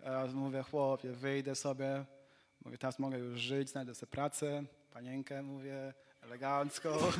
Teraz 0.00 0.32
mówię, 0.32 0.62
chłopie, 0.62 1.12
wyjdę 1.12 1.54
sobie, 1.54 2.04
mówię, 2.64 2.78
teraz 2.78 2.98
mogę 2.98 3.18
już 3.18 3.40
żyć, 3.40 3.70
znajdę 3.70 3.94
sobie 3.94 4.10
pracę, 4.10 4.64
panienkę, 4.92 5.42
mówię, 5.42 5.94
elegancko. 6.20 7.12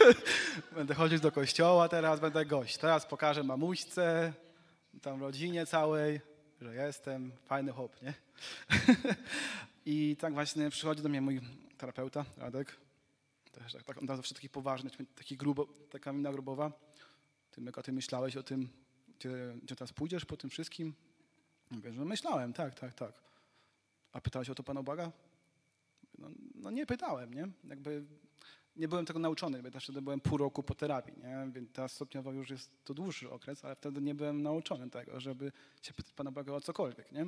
będę 0.76 0.94
chodzić 0.94 1.20
do 1.20 1.32
kościoła 1.32 1.88
teraz, 1.88 2.20
będę 2.20 2.46
gość. 2.46 2.78
Teraz 2.78 3.06
pokażę 3.06 3.42
mamuśce, 3.42 4.32
tam 5.02 5.20
rodzinie 5.20 5.66
całej, 5.66 6.20
że 6.60 6.74
jestem 6.74 7.32
fajny 7.44 7.72
chłop, 7.72 8.02
nie? 8.02 8.14
I 9.86 10.16
tak 10.16 10.34
właśnie 10.34 10.70
przychodzi 10.70 11.02
do 11.02 11.08
mnie 11.08 11.20
mój 11.20 11.40
terapeuta, 11.78 12.24
Radek. 12.36 12.76
Też 13.52 13.72
tak, 13.72 13.84
tak, 13.84 13.98
on 13.98 14.06
zawsze 14.06 14.34
taki 14.34 14.48
poważny, 14.48 14.90
taki 15.14 15.36
grubo, 15.36 15.66
taka 15.90 16.12
mina 16.12 16.32
grubowa. 16.32 16.72
Ty, 17.50 17.60
Myka, 17.60 17.82
ty 17.82 17.92
myślałeś 17.92 18.36
o 18.36 18.42
tym, 18.42 18.68
gdzie, 19.18 19.54
gdzie 19.62 19.76
teraz 19.76 19.92
pójdziesz 19.92 20.24
po 20.24 20.36
tym 20.36 20.50
wszystkim? 20.50 20.94
Mówię, 21.70 21.92
że 21.92 22.04
myślałem, 22.04 22.52
tak, 22.52 22.74
tak, 22.74 22.94
tak. 22.94 23.12
A 24.12 24.20
pytałeś 24.20 24.50
o 24.50 24.54
to 24.54 24.62
Pana 24.62 24.82
Boga? 24.82 25.12
No, 26.18 26.28
no 26.54 26.70
nie 26.70 26.86
pytałem, 26.86 27.34
nie? 27.34 27.48
Jakby 27.64 28.04
nie 28.76 28.88
byłem 28.88 29.06
tego 29.06 29.18
nauczony, 29.18 29.62
bo 29.62 29.70
też 29.70 29.84
wtedy 29.84 30.02
byłem 30.02 30.20
pół 30.20 30.38
roku 30.38 30.62
po 30.62 30.74
terapii, 30.74 31.14
nie? 31.18 31.52
Więc 31.52 31.72
teraz 31.72 31.92
stopniowo 31.92 32.32
już 32.32 32.50
jest 32.50 32.84
to 32.84 32.94
dłuższy 32.94 33.30
okres, 33.30 33.64
ale 33.64 33.76
wtedy 33.76 34.00
nie 34.00 34.14
byłem 34.14 34.42
nauczony 34.42 34.90
tego, 34.90 35.20
żeby 35.20 35.52
się 35.82 35.94
pytać 35.94 36.12
Pana 36.12 36.30
Boga 36.30 36.52
o 36.52 36.60
cokolwiek, 36.60 37.12
nie? 37.12 37.26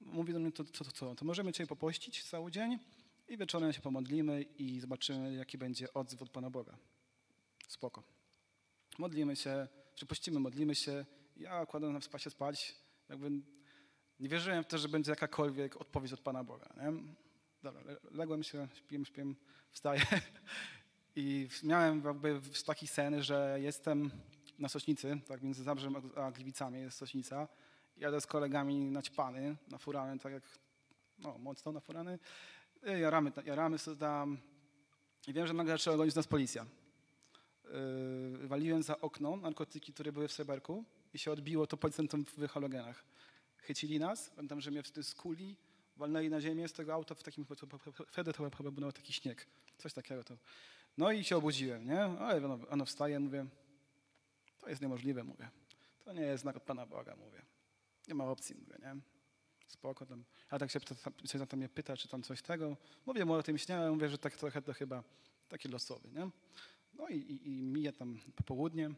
Mówi 0.00 0.32
do 0.32 0.38
mnie, 0.38 0.52
to 0.52 0.64
co, 0.64 0.84
to, 0.84 0.92
co, 0.92 1.14
to 1.14 1.24
możemy 1.24 1.52
Cię 1.52 1.66
popościć 1.66 2.24
cały 2.24 2.50
dzień 2.50 2.78
i 3.28 3.36
wieczorem 3.36 3.72
się 3.72 3.80
pomodlimy 3.80 4.42
i 4.42 4.80
zobaczymy, 4.80 5.34
jaki 5.34 5.58
będzie 5.58 5.92
odzew 5.94 6.22
od 6.22 6.30
Pana 6.30 6.50
Boga. 6.50 6.76
Spoko. 7.68 8.02
Modlimy 8.98 9.36
się, 9.36 9.68
przypuścimy, 10.00 10.40
modlimy 10.40 10.74
się. 10.74 11.04
Ja 11.36 11.66
kładłem 11.66 11.92
na 11.92 12.00
spacie 12.00 12.30
spać. 12.30 12.74
Jakby 13.08 13.30
nie 14.20 14.28
wierzyłem 14.28 14.64
w 14.64 14.66
to, 14.66 14.78
że 14.78 14.88
będzie 14.88 15.12
jakakolwiek 15.12 15.76
odpowiedź 15.76 16.12
od 16.12 16.20
Pana 16.20 16.44
Boga. 16.44 16.66
Nie? 16.76 17.02
Dobra, 17.62 17.82
le- 17.82 17.96
ległem 18.10 18.42
się, 18.42 18.68
śpię, 18.74 19.04
śpię, 19.04 19.24
wstaję 19.70 20.00
i 21.16 21.48
miałem 21.62 22.02
jakby 22.04 22.40
taki 22.66 22.86
sen, 22.86 23.22
że 23.22 23.58
jestem 23.60 24.10
na 24.58 24.68
Sośnicy, 24.68 25.20
tak 25.28 25.42
między 25.42 25.62
Zabrzem 25.64 25.96
a- 26.16 26.30
Gliwicami 26.32 26.80
jest 26.80 26.98
Sośnica. 26.98 27.48
Jadę 27.96 28.20
z 28.20 28.26
kolegami 28.26 28.90
naćpany, 28.90 29.56
nafurany, 29.68 30.18
tak 30.18 30.32
jak, 30.32 30.42
no 31.18 31.38
mocno 31.38 31.72
nafurany. 31.72 32.18
I 32.96 33.00
Jaramy, 33.00 33.32
jaramy 33.44 33.78
sobie 33.78 33.96
tam 33.96 34.38
i 35.28 35.32
wiem, 35.32 35.46
że 35.46 35.54
nagle 35.54 35.72
zaczęła 35.74 35.96
gonić 35.96 36.14
nas 36.14 36.26
policja. 36.26 36.66
Yy, 38.40 38.48
waliłem 38.48 38.82
za 38.82 39.00
okno 39.00 39.36
narkotyki, 39.36 39.92
które 39.92 40.12
były 40.12 40.28
w 40.28 40.32
sreberku 40.32 40.84
i 41.14 41.18
się 41.18 41.32
odbiło 41.32 41.66
to 41.66 41.76
policjantom 41.76 42.24
w 42.24 42.48
halogenach. 42.48 43.04
Chycili 43.56 43.98
nas, 43.98 44.30
pamiętam, 44.30 44.60
że 44.60 44.70
mnie 44.70 44.82
wtedy 44.82 45.02
skuli, 45.02 45.56
walnęli 45.96 46.30
na 46.30 46.40
ziemię 46.40 46.68
z 46.68 46.72
tego 46.72 46.94
auta 46.94 47.14
w 47.14 47.22
takim, 47.22 47.46
wtedy 48.08 48.32
to 48.32 48.50
chyba 48.50 48.70
był 48.70 48.92
taki 48.92 49.12
śnieg, 49.12 49.46
coś 49.78 49.92
takiego 49.92 50.24
to. 50.24 50.36
No 50.98 51.12
i 51.12 51.24
się 51.24 51.36
obudziłem, 51.36 51.86
nie? 51.86 52.02
Ale 52.02 52.44
ono, 52.44 52.68
ono 52.68 52.84
wstaje, 52.84 53.20
mówię, 53.20 53.46
to 54.58 54.68
jest 54.68 54.82
niemożliwe, 54.82 55.24
mówię. 55.24 55.50
To 56.04 56.12
nie 56.12 56.22
jest 56.22 56.42
znak 56.42 56.56
od 56.56 56.62
Pana 56.62 56.86
Boga, 56.86 57.16
mówię. 57.16 57.42
Nie 58.08 58.14
ma 58.14 58.24
opcji, 58.24 58.54
mówię, 58.54 58.78
nie? 58.82 59.00
Spoko 59.66 60.06
tam. 60.06 60.24
A 60.50 60.58
tak 60.58 60.70
się, 60.70 60.80
się 61.24 61.46
tam 61.46 61.58
mnie 61.58 61.68
pyta, 61.68 61.96
czy 61.96 62.08
tam 62.08 62.22
coś 62.22 62.42
tego. 62.42 62.76
Mówię 63.06 63.24
mu 63.24 63.32
o 63.32 63.42
tym 63.42 63.58
śniałem, 63.58 63.94
mówię, 63.94 64.08
że 64.08 64.18
tak 64.18 64.36
trochę 64.36 64.62
to 64.62 64.72
chyba 64.72 65.04
taki 65.48 65.68
losowy, 65.68 66.08
nie? 66.10 66.30
No 67.00 67.08
i, 67.08 67.16
i, 67.16 67.48
i 67.48 67.62
mija 67.62 67.92
tam 67.92 68.18
popołudnie. 68.36 68.90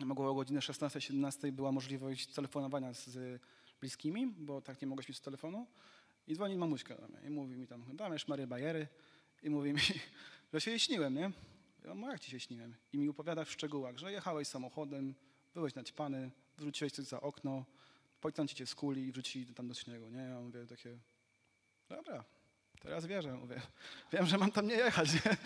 Mogło 0.00 0.30
o 0.30 0.34
godzinie 0.34 0.60
16-17 0.60 1.52
była 1.52 1.72
możliwość 1.72 2.26
telefonowania 2.26 2.92
z 2.92 3.40
bliskimi, 3.80 4.26
bo 4.26 4.60
tak 4.60 4.82
nie 4.82 4.88
mogłeś 4.88 5.08
mieć 5.08 5.20
telefonu. 5.20 5.66
I 6.26 6.34
dzwoni 6.34 6.56
mamuśka 6.56 6.96
do 6.96 7.08
mnie 7.08 7.20
i 7.26 7.30
mówi 7.30 7.56
mi 7.56 7.66
tam, 7.66 7.84
damiesz 7.96 8.28
Marię 8.28 8.46
Bajery 8.46 8.88
i 9.42 9.50
mówi 9.50 9.72
mi, 9.72 9.80
że 10.52 10.60
się 10.60 10.70
jej 10.70 10.80
śniłem, 10.80 11.14
nie? 11.14 11.30
Ja 11.84 11.94
mówię, 11.94 12.12
jak 12.12 12.20
ci 12.20 12.30
się 12.30 12.40
śniłem? 12.40 12.74
I 12.92 12.98
mi 12.98 13.08
opowiada 13.08 13.44
w 13.44 13.50
szczegółach, 13.50 13.98
że 13.98 14.12
jechałeś 14.12 14.48
samochodem, 14.48 15.14
byłeś 15.54 15.74
naćpany, 15.74 16.30
wrzuciłeś 16.58 16.92
coś 16.92 17.04
za 17.04 17.20
okno, 17.20 17.64
policjanci 18.20 18.54
cię 18.54 18.66
skuli 18.66 19.06
i 19.06 19.12
wrzucili 19.12 19.54
tam 19.54 19.68
do 19.68 19.74
śniegu, 19.74 20.08
nie? 20.08 20.20
Ja 20.20 20.40
mówię 20.40 20.66
takie, 20.66 20.98
dobra, 21.88 22.24
teraz 22.82 23.06
wierzę, 23.06 23.32
mówię. 23.32 23.60
Wiem, 24.12 24.26
że 24.26 24.38
mam 24.38 24.52
tam 24.52 24.66
nie 24.66 24.74
jechać, 24.74 25.08
nie? 25.14 25.36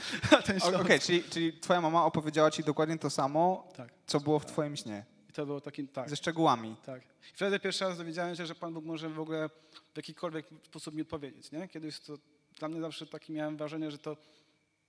Okej, 0.81 1.01
czyli, 1.01 1.23
czyli 1.25 1.53
twoja 1.61 1.81
mama 1.81 2.05
opowiedziała 2.05 2.51
ci 2.51 2.65
dokładnie 2.65 2.99
to 2.99 3.11
samo, 3.11 3.69
Tak. 3.77 3.89
co 4.07 4.21
było 4.21 4.39
w 4.39 4.47
twoim 4.47 4.77
śnie, 4.77 5.05
I 5.31 5.33
to 5.33 5.47
było 5.47 5.61
takim, 5.61 5.89
tak. 5.89 6.11
ze 6.11 6.17
szczegółami. 6.17 6.77
Tak. 6.87 7.03
I 7.03 7.35
wtedy 7.35 7.61
pierwszy 7.61 7.85
raz 7.85 7.99
dowiedziałem 7.99 8.37
się, 8.37 8.47
że 8.47 8.55
Pan 8.55 8.75
Bóg 8.75 8.85
może 8.85 9.09
w 9.09 9.21
ogóle 9.21 9.49
w 9.95 9.97
jakikolwiek 9.97 10.47
sposób 10.63 10.95
mi 10.95 11.03
odpowiedzieć, 11.03 11.53
nie? 11.53 11.69
Kiedyś 11.69 12.01
to 12.01 12.19
dla 12.59 12.69
mnie 12.69 12.81
zawsze 12.81 13.07
takie 13.07 13.33
miałem 13.33 13.57
wrażenie, 13.57 13.91
że 13.91 13.99
to, 13.99 14.17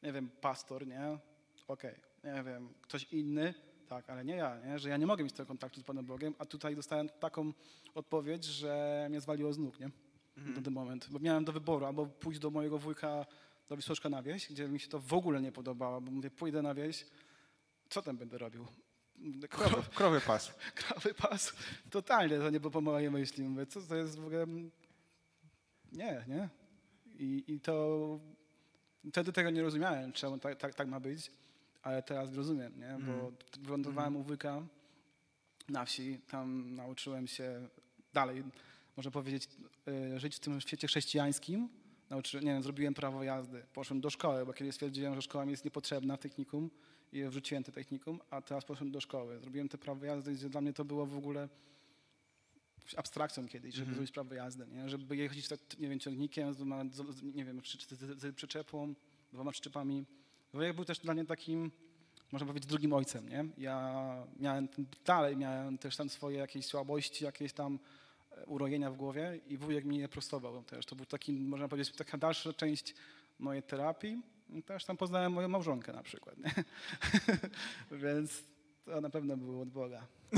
nie 0.03 0.13
wiem, 0.13 0.29
pastor, 0.41 0.87
nie? 0.87 1.17
Okej, 1.67 1.95
nie 2.23 2.43
wiem, 2.43 2.69
ktoś 2.81 3.03
inny, 3.03 3.53
tak, 3.89 4.09
ale 4.09 4.25
nie 4.25 4.35
ja, 4.35 4.57
nie? 4.65 4.79
Że 4.79 4.89
ja 4.89 4.97
nie 4.97 5.07
mogę 5.07 5.23
mieć 5.23 5.33
tego 5.33 5.47
kontaktu 5.47 5.79
z 5.79 5.83
Panem 5.83 6.05
Bogiem, 6.05 6.35
a 6.39 6.45
tutaj 6.45 6.75
dostałem 6.75 7.09
taką 7.09 7.53
odpowiedź, 7.95 8.45
że 8.45 9.05
mnie 9.09 9.21
zwaliło 9.21 9.53
z 9.53 9.57
nóg, 9.57 9.79
nie? 9.79 9.89
Mhm. 10.37 10.55
Na 10.55 10.61
ten 10.61 10.73
moment. 10.73 11.07
Bo 11.09 11.19
miałem 11.19 11.45
do 11.45 11.51
wyboru 11.53 11.85
albo 11.85 12.05
pójść 12.05 12.39
do 12.39 12.49
mojego 12.51 12.77
wujka 12.77 13.25
do 13.69 13.77
Wisłoczka 13.77 14.09
na 14.09 14.21
wieś, 14.23 14.49
gdzie 14.51 14.67
mi 14.67 14.79
się 14.79 14.87
to 14.87 14.99
w 14.99 15.13
ogóle 15.13 15.41
nie 15.41 15.51
podobało, 15.51 16.01
bo 16.01 16.11
mówię, 16.11 16.29
pójdę 16.31 16.61
na 16.61 16.73
wieś, 16.73 17.05
co 17.89 18.01
tam 18.01 18.17
będę 18.17 18.37
robił? 18.37 18.65
Krowy, 19.49 19.75
krowy 19.95 20.21
pas. 20.21 20.53
krawy 20.75 21.13
pas. 21.13 21.53
Totalnie 21.89 22.37
to 22.37 22.49
nie 22.49 22.59
było 22.59 22.71
po 22.71 22.81
mojej 22.81 23.11
myśli. 23.11 23.43
Mówię, 23.49 23.65
co 23.65 23.81
to 23.81 23.95
jest 23.95 24.19
w 24.19 24.25
ogóle... 24.25 24.45
Nie, 25.91 26.25
nie. 26.27 26.49
I, 27.19 27.43
i 27.47 27.59
to... 27.59 28.19
Wtedy 29.11 29.33
tego 29.33 29.49
nie 29.49 29.61
rozumiałem, 29.61 30.11
czemu 30.11 30.37
tak, 30.39 30.55
tak, 30.57 30.75
tak 30.75 30.87
ma 30.87 30.99
być, 30.99 31.31
ale 31.83 32.03
teraz 32.03 32.33
rozumiem, 32.33 32.79
nie? 32.79 32.87
Bo 33.05 33.13
Mhm. 33.13 33.35
wylądowałem 33.59 34.15
u 34.15 34.23
wujka 34.23 34.61
na 35.69 35.85
wsi, 35.85 36.19
tam 36.27 36.75
nauczyłem 36.75 37.27
się 37.27 37.67
dalej, 38.13 38.43
można 38.97 39.11
powiedzieć, 39.11 39.47
y, 40.15 40.19
żyć 40.19 40.35
w 40.35 40.39
tym 40.39 40.61
świecie 40.61 40.87
chrześcijańskim. 40.87 41.69
Nauczy, 42.09 42.37
nie 42.39 42.45
wiem, 42.45 42.63
zrobiłem 42.63 42.93
prawo 42.93 43.23
jazdy, 43.23 43.63
poszłem 43.73 44.01
do 44.01 44.09
szkoły, 44.09 44.45
bo 44.45 44.53
kiedyś 44.53 44.73
stwierdziłem, 44.75 45.15
że 45.15 45.21
szkoła 45.21 45.45
mi 45.45 45.51
jest 45.51 45.65
niepotrzebna 45.65 46.17
w 46.17 46.19
technikum 46.19 46.69
i 47.11 47.23
wrzuciłem 47.23 47.63
te 47.63 47.71
technikum, 47.71 48.19
a 48.29 48.41
teraz 48.41 48.65
poszedłem 48.65 48.91
do 48.91 49.01
szkoły. 49.01 49.39
Zrobiłem 49.39 49.69
te 49.69 49.77
prawo 49.77 50.05
jazdy, 50.05 50.33
gdzie 50.33 50.49
dla 50.49 50.61
mnie 50.61 50.73
to 50.73 50.85
było 50.85 51.05
w 51.05 51.17
ogóle 51.17 51.49
abstrakcją 52.97 53.47
kiedyś, 53.47 53.73
żeby 53.75 53.81
Mhm. 53.83 53.95
zrobić 53.95 54.11
prawo 54.11 54.33
jazdy, 54.33 54.67
nie? 54.67 54.89
żeby 54.89 55.15
jechać 55.17 55.47
tak, 55.47 55.59
nie 55.79 55.89
wiem, 55.89 55.99
ciągnikiem, 55.99 56.53
z, 56.53 56.57
dwoma- 56.57 56.89
z, 56.91 57.23
nie 57.23 57.45
wiem, 57.45 57.61
z, 57.65 57.89
z, 57.89 58.19
z 58.21 58.35
przyczepą, 58.35 58.93
dwoma 59.33 59.51
przyczepami. 59.51 60.05
Wujek 60.53 60.75
był 60.75 60.85
też 60.85 60.99
dla 60.99 61.13
mnie 61.13 61.25
takim, 61.25 61.71
można 62.31 62.47
powiedzieć, 62.47 62.69
drugim 62.69 62.93
ojcem, 62.93 63.29
nie? 63.29 63.45
Ja 63.57 64.27
miałem, 64.39 64.67
dalej 65.05 65.37
miałem 65.37 65.77
też 65.77 65.95
tam 65.97 66.09
swoje 66.09 66.37
jakieś 66.37 66.65
słabości, 66.65 67.23
jakieś 67.25 67.53
tam 67.53 67.73
e, 67.75 67.79
urojenia 68.45 68.91
w 68.91 68.95
głowie 68.95 69.39
i 69.47 69.57
wujek 69.57 69.85
mi 69.85 69.97
je 69.97 70.07
prostował 70.07 70.63
też. 70.63 70.85
To 70.85 70.95
był 70.95 71.05
taki, 71.05 71.33
można 71.33 71.67
powiedzieć, 71.67 71.95
taka 71.95 72.17
dalsza 72.17 72.53
część 72.53 72.95
mojej 73.39 73.63
terapii. 73.63 74.21
I 74.49 74.63
też 74.63 74.85
tam 74.85 74.97
poznałem 74.97 75.33
moją 75.33 75.47
małżonkę 75.47 75.93
na 75.93 76.03
przykład, 76.03 76.35
nie? 76.37 76.51
Więc 78.03 78.43
to 78.85 79.01
na 79.01 79.09
pewno 79.09 79.37
było 79.37 79.61
od 79.61 79.69
Boga. 79.69 80.07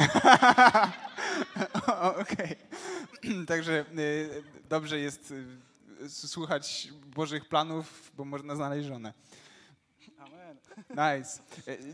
Okej. 2.21 2.55
Także 3.47 3.85
y, 3.97 4.43
dobrze 4.69 4.99
jest 4.99 5.33
y, 6.01 6.09
słuchać 6.09 6.89
Bożych 7.05 7.45
planów, 7.45 8.11
bo 8.17 8.25
można 8.25 8.55
znaleźć 8.55 8.87
żonę. 8.87 9.13
Amen. 10.17 10.57
Nice. 10.89 11.41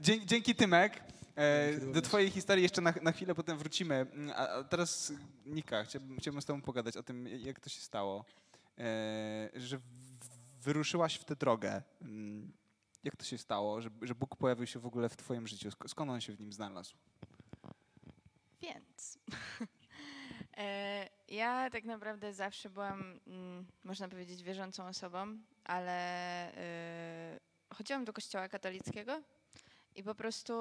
Dzięki, 0.02 0.26
dzięki 0.26 0.56
Tymek. 0.56 1.02
E, 1.36 1.72
Do 1.80 2.02
twojej 2.02 2.30
historii 2.32 2.64
jeszcze 2.64 2.82
na, 2.82 2.94
na 3.02 3.12
chwilę 3.12 3.36
potem 3.36 3.58
wrócimy. 3.58 3.96
Mm, 3.96 4.32
A, 4.36 4.48
a 4.50 4.64
teraz 4.64 5.14
Nika, 5.46 5.84
chciałbym, 5.84 6.18
chciałbym 6.18 6.42
z 6.42 6.46
tobą 6.46 6.62
pogadać 6.62 6.98
o 6.98 7.04
tym, 7.04 7.28
jak 7.28 7.60
to 7.60 7.70
się 7.70 7.82
stało, 7.82 8.26
e, 8.78 9.50
że 9.56 9.80
wyruszyłaś 10.62 11.16
w 11.16 11.24
tę 11.26 11.36
drogę. 11.36 11.82
Mm, 12.02 12.52
Jak 13.04 13.16
to 13.16 13.26
się 13.26 13.38
stało, 13.38 13.82
że, 13.82 13.90
że 14.02 14.16
Bóg 14.16 14.36
pojawił 14.36 14.68
się 14.68 14.80
w 14.80 14.86
ogóle 14.86 15.10
w 15.10 15.16
twoim 15.18 15.48
życiu? 15.48 15.70
Sk- 15.70 15.88
Skąd 15.88 16.12
on 16.12 16.22
się 16.22 16.34
w 16.34 16.40
nim 16.40 16.54
znalazł? 16.54 16.96
Więc 18.62 19.20
e, 20.58 21.10
ja 21.28 21.70
tak 21.70 21.84
naprawdę 21.84 22.34
zawsze 22.34 22.70
byłam, 22.70 23.20
mm, 23.28 23.66
można 23.84 24.10
powiedzieć, 24.10 24.44
wierzącą 24.44 24.88
osobą, 24.88 25.38
ale 25.64 26.52
chodziłam 27.74 28.06
do 28.06 28.14
kościoła 28.14 28.50
katolickiego 28.50 29.22
i 29.96 30.04
po 30.04 30.16
prostu 30.16 30.54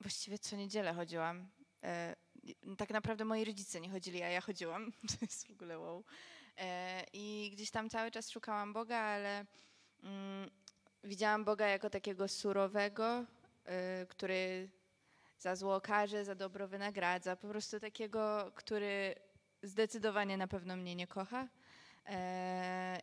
właściwie 0.00 0.38
co 0.38 0.56
niedzielę 0.56 0.94
chodziłam. 0.94 1.48
E, 1.82 2.16
tak 2.78 2.90
naprawdę 2.90 3.24
moi 3.24 3.44
rodzice 3.44 3.80
nie 3.80 3.90
chodzili, 3.90 4.22
a 4.22 4.28
ja 4.28 4.40
chodziłam. 4.40 4.92
To 5.10 5.16
jest 5.20 5.46
w 5.46 5.50
ogóle 5.50 5.78
wow. 5.78 6.04
E, 6.58 7.04
I 7.12 7.50
gdzieś 7.52 7.70
tam 7.70 7.90
cały 7.90 8.10
czas 8.10 8.30
szukałam 8.30 8.72
Boga, 8.72 8.96
ale 8.96 9.46
mm, 10.02 10.50
widziałam 11.04 11.44
Boga 11.44 11.66
jako 11.66 11.90
takiego 11.90 12.28
surowego, 12.28 13.24
e, 13.64 14.06
który 14.06 14.68
za 15.38 15.56
zło 15.56 15.80
karze, 15.80 16.24
za 16.24 16.34
dobro 16.34 16.68
wynagradza. 16.68 17.36
Po 17.36 17.48
prostu 17.48 17.80
takiego, 17.80 18.52
który 18.54 19.14
zdecydowanie 19.62 20.36
na 20.36 20.48
pewno 20.48 20.76
mnie 20.76 20.94
nie 20.94 21.06
kocha. 21.06 21.48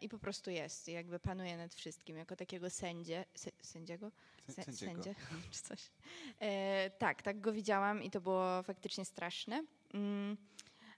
I 0.01 0.09
po 0.09 0.19
prostu 0.19 0.51
jest, 0.51 0.87
jakby 0.87 1.19
panuje 1.19 1.57
nad 1.57 1.73
wszystkim, 1.73 2.17
jako 2.17 2.35
takiego 2.35 2.69
sędzie, 2.69 3.25
sę, 3.35 3.51
sędziego? 3.61 4.11
Sędziego. 4.49 5.03
Sędzie, 5.03 5.15
czy 5.51 5.61
coś. 5.61 5.91
E, 6.39 6.89
tak, 6.89 7.21
tak 7.21 7.41
go 7.41 7.53
widziałam 7.53 8.03
i 8.03 8.09
to 8.09 8.21
było 8.21 8.63
faktycznie 8.63 9.05
straszne. 9.05 9.63
Mm, 9.93 10.37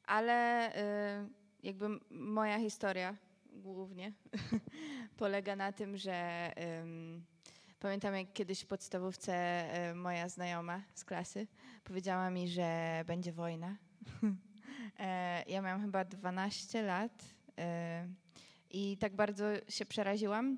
ale 0.05 0.33
e, 0.75 1.27
jakby 1.63 1.87
moja 2.11 2.59
historia 2.59 3.15
głównie 3.53 4.13
polega 5.17 5.55
na 5.55 5.71
tym, 5.71 5.97
że 5.97 6.51
pamiętam 7.79 8.15
jak 8.15 8.33
kiedyś 8.33 8.61
w 8.61 8.67
podstawówce 8.67 9.33
e, 9.33 9.95
moja 9.95 10.29
znajoma 10.29 10.81
z 10.93 11.05
klasy 11.05 11.47
powiedziała 11.89 12.29
mi, 12.29 12.47
że 12.47 13.03
będzie 13.07 13.31
wojna. 13.31 13.75
E, 14.99 15.43
ja 15.47 15.61
miałam 15.61 15.81
chyba 15.81 16.05
12 16.05 16.81
lat 16.81 17.25
e, 17.57 18.07
i 18.69 18.97
tak 18.97 19.15
bardzo 19.15 19.45
się 19.69 19.85
przeraziłam 19.85 20.57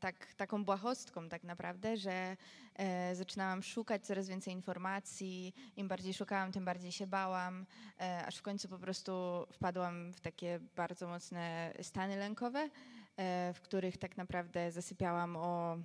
tak, 0.00 0.34
taką 0.34 0.64
błahostką 0.64 1.28
tak 1.28 1.44
naprawdę, 1.44 1.96
że 1.96 2.36
e, 2.74 3.14
zaczynałam 3.14 3.62
szukać 3.62 4.06
coraz 4.06 4.28
więcej 4.28 4.54
informacji. 4.54 5.54
Im 5.76 5.88
bardziej 5.88 6.14
szukałam, 6.14 6.52
tym 6.52 6.64
bardziej 6.64 6.92
się 6.92 7.06
bałam, 7.06 7.66
e, 8.00 8.26
aż 8.26 8.36
w 8.36 8.42
końcu 8.42 8.68
po 8.68 8.78
prostu 8.78 9.46
wpadłam 9.52 10.12
w 10.12 10.20
takie 10.20 10.60
bardzo 10.76 11.08
mocne 11.08 11.72
stany 11.82 12.16
lękowe, 12.16 12.70
e, 13.16 13.52
w 13.54 13.60
których 13.60 13.96
tak 13.96 14.16
naprawdę 14.16 14.72
zasypiałam 14.72 15.36
o 15.36 15.78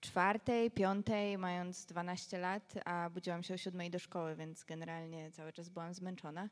czwartej, 0.00 0.70
piątej, 0.70 1.38
mając 1.38 1.86
12 1.86 2.38
lat, 2.38 2.74
a 2.84 3.10
budziłam 3.10 3.42
się 3.42 3.54
o 3.54 3.56
siódmej 3.56 3.90
do 3.90 3.98
szkoły, 3.98 4.36
więc 4.36 4.64
generalnie 4.64 5.30
cały 5.30 5.52
czas 5.52 5.68
byłam 5.68 5.94
zmęczona. 5.94 6.48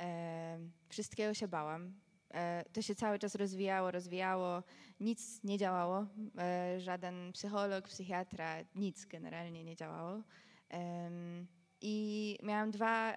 E, 0.00 0.58
wszystkiego 0.88 1.34
się 1.34 1.48
bałam. 1.48 2.03
E, 2.34 2.64
to 2.72 2.82
się 2.82 2.94
cały 2.94 3.18
czas 3.18 3.34
rozwijało, 3.34 3.90
rozwijało, 3.90 4.62
nic 5.00 5.44
nie 5.44 5.58
działało. 5.58 6.06
E, 6.38 6.80
żaden 6.80 7.32
psycholog, 7.32 7.88
psychiatra, 7.88 8.56
nic 8.74 9.06
generalnie 9.06 9.64
nie 9.64 9.76
działało. 9.76 10.22
I 11.80 12.38
miałam 12.42 12.70
dwa 12.70 13.14
e, 13.14 13.16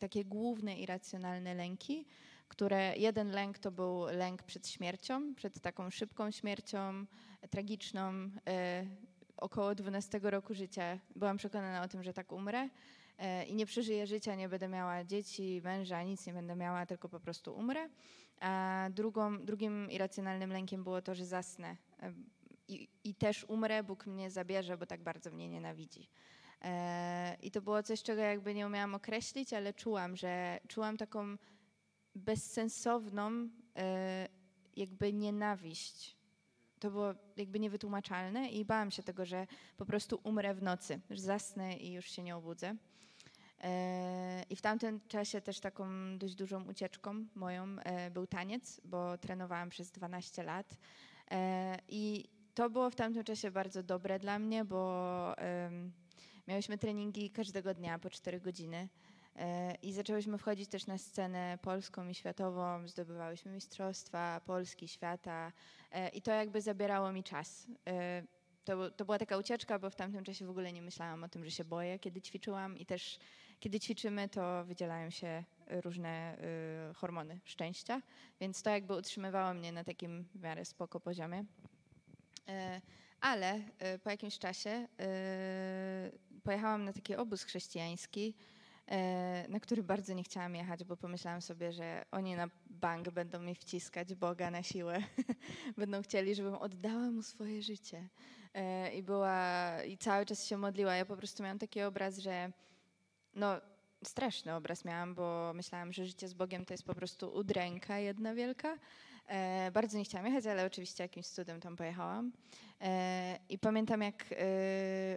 takie 0.00 0.24
główne 0.24 0.78
irracjonalne 0.78 1.54
lęki, 1.54 2.06
które 2.48 2.96
jeden 2.96 3.30
lęk 3.30 3.58
to 3.58 3.70
był 3.70 4.04
lęk 4.04 4.42
przed 4.42 4.68
śmiercią, 4.68 5.34
przed 5.34 5.60
taką 5.60 5.90
szybką 5.90 6.30
śmiercią, 6.30 7.06
tragiczną. 7.50 8.12
E, 8.48 8.86
około 9.36 9.74
12 9.74 10.20
roku 10.22 10.54
życia 10.54 10.98
byłam 11.16 11.36
przekonana 11.36 11.82
o 11.82 11.88
tym, 11.88 12.02
że 12.02 12.12
tak 12.12 12.32
umrę 12.32 12.68
i 13.48 13.54
nie 13.54 13.66
przeżyję 13.66 14.06
życia, 14.06 14.34
nie 14.34 14.48
będę 14.48 14.68
miała 14.68 15.04
dzieci, 15.04 15.60
męża, 15.64 16.02
nic 16.02 16.26
nie 16.26 16.32
będę 16.32 16.56
miała, 16.56 16.86
tylko 16.86 17.08
po 17.08 17.20
prostu 17.20 17.54
umrę. 17.56 17.88
Drugą, 18.90 19.44
drugim 19.44 19.90
irracjonalnym 19.90 20.52
lękiem 20.52 20.84
było 20.84 21.02
to, 21.02 21.14
że 21.14 21.26
zasnę 21.26 21.76
i, 22.68 22.88
i 23.04 23.14
też 23.14 23.44
umrę, 23.44 23.82
Bóg 23.82 24.06
mnie 24.06 24.30
zabierze, 24.30 24.76
bo 24.76 24.86
tak 24.86 25.02
bardzo 25.02 25.30
mnie 25.30 25.48
nienawidzi. 25.48 26.08
E, 26.62 27.36
I 27.42 27.50
to 27.50 27.62
było 27.62 27.82
coś, 27.82 28.02
czego 28.02 28.22
jakby 28.22 28.54
nie 28.54 28.66
umiałam 28.66 28.94
określić, 28.94 29.52
ale 29.52 29.74
czułam, 29.74 30.16
że 30.16 30.60
czułam 30.68 30.96
taką 30.96 31.36
bezsensowną 32.14 33.48
e, 33.76 34.28
jakby 34.76 35.12
nienawiść. 35.12 36.16
To 36.78 36.90
było 36.90 37.14
jakby 37.36 37.60
niewytłumaczalne 37.60 38.48
i 38.48 38.64
bałam 38.64 38.90
się 38.90 39.02
tego, 39.02 39.24
że 39.24 39.46
po 39.76 39.86
prostu 39.86 40.20
umrę 40.22 40.54
w 40.54 40.62
nocy, 40.62 41.00
że 41.10 41.22
zasnę 41.22 41.76
i 41.76 41.92
już 41.92 42.10
się 42.10 42.22
nie 42.22 42.36
obudzę. 42.36 42.76
E, 43.60 44.44
I 44.50 44.56
w 44.56 44.62
tamtym 44.62 45.00
czasie 45.08 45.40
też 45.40 45.60
taką 45.60 46.18
dość 46.18 46.34
dużą 46.34 46.64
ucieczką 46.64 47.24
moją 47.34 47.64
e, 47.78 48.10
był 48.10 48.26
taniec, 48.26 48.80
bo 48.84 49.18
trenowałam 49.18 49.68
przez 49.68 49.90
12 49.90 50.42
lat. 50.42 50.76
E, 51.30 51.78
I 51.88 52.28
to 52.54 52.70
było 52.70 52.90
w 52.90 52.94
tamtym 52.94 53.24
czasie 53.24 53.50
bardzo 53.50 53.82
dobre 53.82 54.18
dla 54.18 54.38
mnie, 54.38 54.64
bo 54.64 55.34
miałyśmy 56.48 56.78
treningi 56.78 57.30
każdego 57.30 57.74
dnia 57.74 57.98
po 57.98 58.10
4 58.10 58.40
godziny. 58.40 58.88
I 59.82 59.92
zaczęłyśmy 59.92 60.38
wchodzić 60.38 60.70
też 60.70 60.86
na 60.86 60.98
scenę 60.98 61.58
polską 61.62 62.08
i 62.08 62.14
światową, 62.14 62.88
zdobywałyśmy 62.88 63.52
mistrzostwa 63.52 64.40
Polski, 64.46 64.88
świata 64.88 65.52
i 66.12 66.22
to 66.22 66.30
jakby 66.30 66.60
zabierało 66.60 67.12
mi 67.12 67.24
czas. 67.24 67.66
To, 68.64 68.90
to 68.90 69.04
była 69.04 69.18
taka 69.18 69.36
ucieczka, 69.36 69.78
bo 69.78 69.90
w 69.90 69.96
tamtym 69.96 70.24
czasie 70.24 70.46
w 70.46 70.50
ogóle 70.50 70.72
nie 70.72 70.82
myślałam 70.82 71.24
o 71.24 71.28
tym, 71.28 71.44
że 71.44 71.50
się 71.50 71.64
boję, 71.64 71.98
kiedy 71.98 72.20
ćwiczyłam 72.22 72.78
i 72.78 72.86
też 72.86 73.18
kiedy 73.60 73.80
ćwiczymy, 73.80 74.28
to 74.28 74.64
wydzielają 74.64 75.10
się 75.10 75.44
różne 75.70 76.38
y, 76.90 76.94
hormony 76.94 77.40
szczęścia, 77.44 78.02
więc 78.40 78.62
to 78.62 78.70
jakby 78.70 78.96
utrzymywało 78.96 79.54
mnie 79.54 79.72
na 79.72 79.84
takim 79.84 80.24
w 80.34 80.40
miarę 80.42 80.64
spoko 80.64 81.00
poziomie. 81.00 81.44
E, 82.48 82.80
Ale 83.20 83.60
e, 83.78 83.98
po 83.98 84.10
jakimś 84.10 84.38
czasie 84.38 84.70
e, 84.70 86.10
pojechałam 86.42 86.84
na 86.84 86.92
taki 86.92 87.16
obóz 87.16 87.42
chrześcijański, 87.42 88.34
e, 88.86 89.48
na 89.48 89.60
który 89.60 89.82
bardzo 89.82 90.14
nie 90.14 90.22
chciałam 90.22 90.54
jechać, 90.54 90.84
bo 90.84 90.96
pomyślałam 90.96 91.42
sobie, 91.42 91.72
że 91.72 92.04
oni 92.10 92.36
na 92.36 92.48
bank 92.70 93.10
będą 93.10 93.40
mi 93.40 93.54
wciskać 93.54 94.14
Boga 94.14 94.50
na 94.50 94.62
siłę. 94.62 95.02
będą 95.78 96.02
chcieli, 96.02 96.34
żebym 96.34 96.54
oddała 96.54 97.10
mu 97.10 97.22
swoje 97.22 97.62
życie. 97.62 98.08
E, 98.54 98.94
I 98.94 99.02
była, 99.02 99.72
i 99.82 99.98
cały 99.98 100.26
czas 100.26 100.46
się 100.46 100.56
modliła. 100.56 100.94
Ja 100.94 101.04
po 101.04 101.16
prostu 101.16 101.42
miałam 101.42 101.58
taki 101.58 101.82
obraz, 101.82 102.18
że 102.18 102.52
no 103.38 103.60
straszny 104.04 104.54
obraz 104.54 104.84
miałam, 104.84 105.14
bo 105.14 105.52
myślałam, 105.54 105.92
że 105.92 106.06
życie 106.06 106.28
z 106.28 106.34
Bogiem 106.34 106.64
to 106.64 106.74
jest 106.74 106.84
po 106.84 106.94
prostu 106.94 107.34
udręka 107.34 107.98
jedna 107.98 108.34
wielka. 108.34 108.78
E, 109.26 109.70
bardzo 109.70 109.98
nie 109.98 110.04
chciałam 110.04 110.26
jechać, 110.26 110.46
ale 110.46 110.66
oczywiście 110.66 111.04
jakimś 111.04 111.26
cudem 111.26 111.60
tam 111.60 111.76
pojechałam. 111.76 112.32
E, 112.80 113.38
I 113.48 113.58
pamiętam, 113.58 114.02
jak 114.02 114.24
e, 114.32 114.36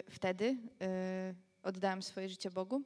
wtedy 0.09 0.57
e, 0.81 1.33
oddałam 1.63 2.01
swoje 2.01 2.29
życie 2.29 2.51
Bogu. 2.51 2.81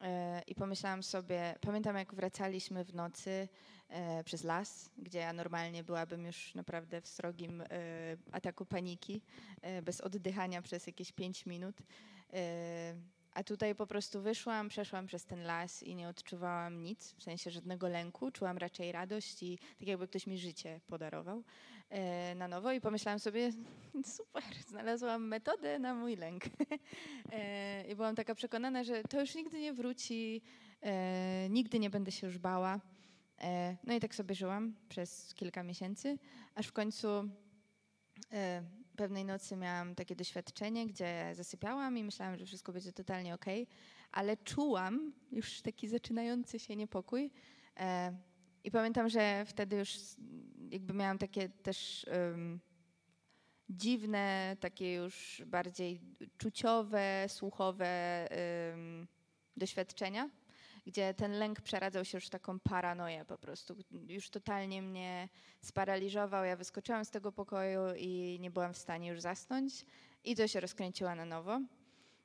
E, 0.00 0.42
I 0.46 0.54
pomyślałam 0.54 1.02
sobie, 1.02 1.54
pamiętam 1.60 1.96
jak 1.96 2.14
wracaliśmy 2.14 2.84
w 2.84 2.94
nocy 2.94 3.48
e, 3.88 4.24
przez 4.24 4.44
las, 4.44 4.90
gdzie 4.98 5.18
ja 5.18 5.32
normalnie 5.32 5.84
byłabym 5.84 6.26
już 6.26 6.54
naprawdę 6.54 7.00
w 7.00 7.08
srogim 7.08 7.62
ataku 8.32 8.66
paniki, 8.66 9.22
bez 9.82 10.00
oddychania 10.00 10.62
przez 10.62 10.86
jakieś 10.86 11.12
5 11.12 11.46
minut. 11.46 11.76
A 13.38 13.42
tutaj 13.44 13.74
po 13.74 13.86
prostu 13.86 14.20
wyszłam, 14.20 14.68
przeszłam 14.68 15.06
przez 15.06 15.24
ten 15.24 15.42
las 15.42 15.82
i 15.82 15.94
nie 15.94 16.08
odczuwałam 16.08 16.82
nic, 16.82 17.12
w 17.12 17.22
sensie 17.22 17.50
żadnego 17.50 17.88
lęku. 17.88 18.30
Czułam 18.30 18.58
raczej 18.58 18.92
radość 18.92 19.42
i 19.42 19.58
tak 19.78 19.88
jakby 19.88 20.08
ktoś 20.08 20.26
mi 20.26 20.38
życie 20.38 20.80
podarował 20.86 21.42
e, 21.90 22.34
na 22.34 22.48
nowo 22.48 22.72
i 22.72 22.80
pomyślałam 22.80 23.18
sobie, 23.18 23.52
super, 24.16 24.42
znalazłam 24.68 25.28
metodę 25.28 25.78
na 25.78 25.94
mój 25.94 26.16
lęk. 26.16 26.44
e, 27.32 27.84
I 27.88 27.96
byłam 27.96 28.14
taka 28.14 28.34
przekonana, 28.34 28.84
że 28.84 29.02
to 29.02 29.20
już 29.20 29.34
nigdy 29.34 29.60
nie 29.60 29.72
wróci, 29.72 30.42
e, 30.82 31.48
nigdy 31.50 31.78
nie 31.78 31.90
będę 31.90 32.12
się 32.12 32.26
już 32.26 32.38
bała. 32.38 32.80
E, 33.40 33.76
no 33.84 33.94
i 33.94 34.00
tak 34.00 34.14
sobie 34.14 34.34
żyłam 34.34 34.74
przez 34.88 35.34
kilka 35.34 35.62
miesięcy, 35.62 36.18
aż 36.54 36.66
w 36.66 36.72
końcu 36.72 37.08
e, 38.32 38.62
pewnej 38.98 39.24
nocy 39.24 39.56
miałam 39.56 39.94
takie 39.94 40.16
doświadczenie, 40.16 40.86
gdzie 40.86 41.30
zasypiałam 41.34 41.98
i 41.98 42.04
myślałam, 42.04 42.38
że 42.38 42.46
wszystko 42.46 42.72
będzie 42.72 42.92
totalnie 42.92 43.34
ok, 43.34 43.44
ale 44.12 44.36
czułam 44.36 45.12
już 45.32 45.62
taki 45.62 45.88
zaczynający 45.88 46.58
się 46.58 46.76
niepokój. 46.76 47.30
E, 47.76 48.16
I 48.64 48.70
pamiętam, 48.70 49.08
że 49.08 49.44
wtedy 49.46 49.76
już 49.76 49.90
jakby 50.70 50.94
miałam 50.94 51.18
takie 51.18 51.48
też 51.48 52.06
em, 52.08 52.60
dziwne, 53.70 54.56
takie 54.60 54.94
już 54.94 55.42
bardziej 55.46 56.00
czuciowe, 56.38 57.26
słuchowe 57.28 57.86
em, 58.30 59.06
doświadczenia, 59.56 60.30
gdzie 60.88 61.14
ten 61.14 61.32
lęk 61.32 61.60
przeradzał 61.60 62.04
się 62.04 62.18
już 62.18 62.26
w 62.26 62.30
taką 62.30 62.60
paranoję 62.60 63.24
po 63.24 63.38
prostu. 63.38 63.76
Już 64.08 64.30
totalnie 64.30 64.82
mnie 64.82 65.28
sparaliżował. 65.60 66.44
Ja 66.44 66.56
wyskoczyłam 66.56 67.04
z 67.04 67.10
tego 67.10 67.32
pokoju 67.32 67.80
i 67.96 68.38
nie 68.40 68.50
byłam 68.50 68.74
w 68.74 68.78
stanie 68.78 69.08
już 69.08 69.20
zasnąć 69.20 69.84
i 70.24 70.36
to 70.36 70.48
się 70.48 70.60
rozkręciła 70.60 71.14
na 71.14 71.24
nowo. 71.24 71.60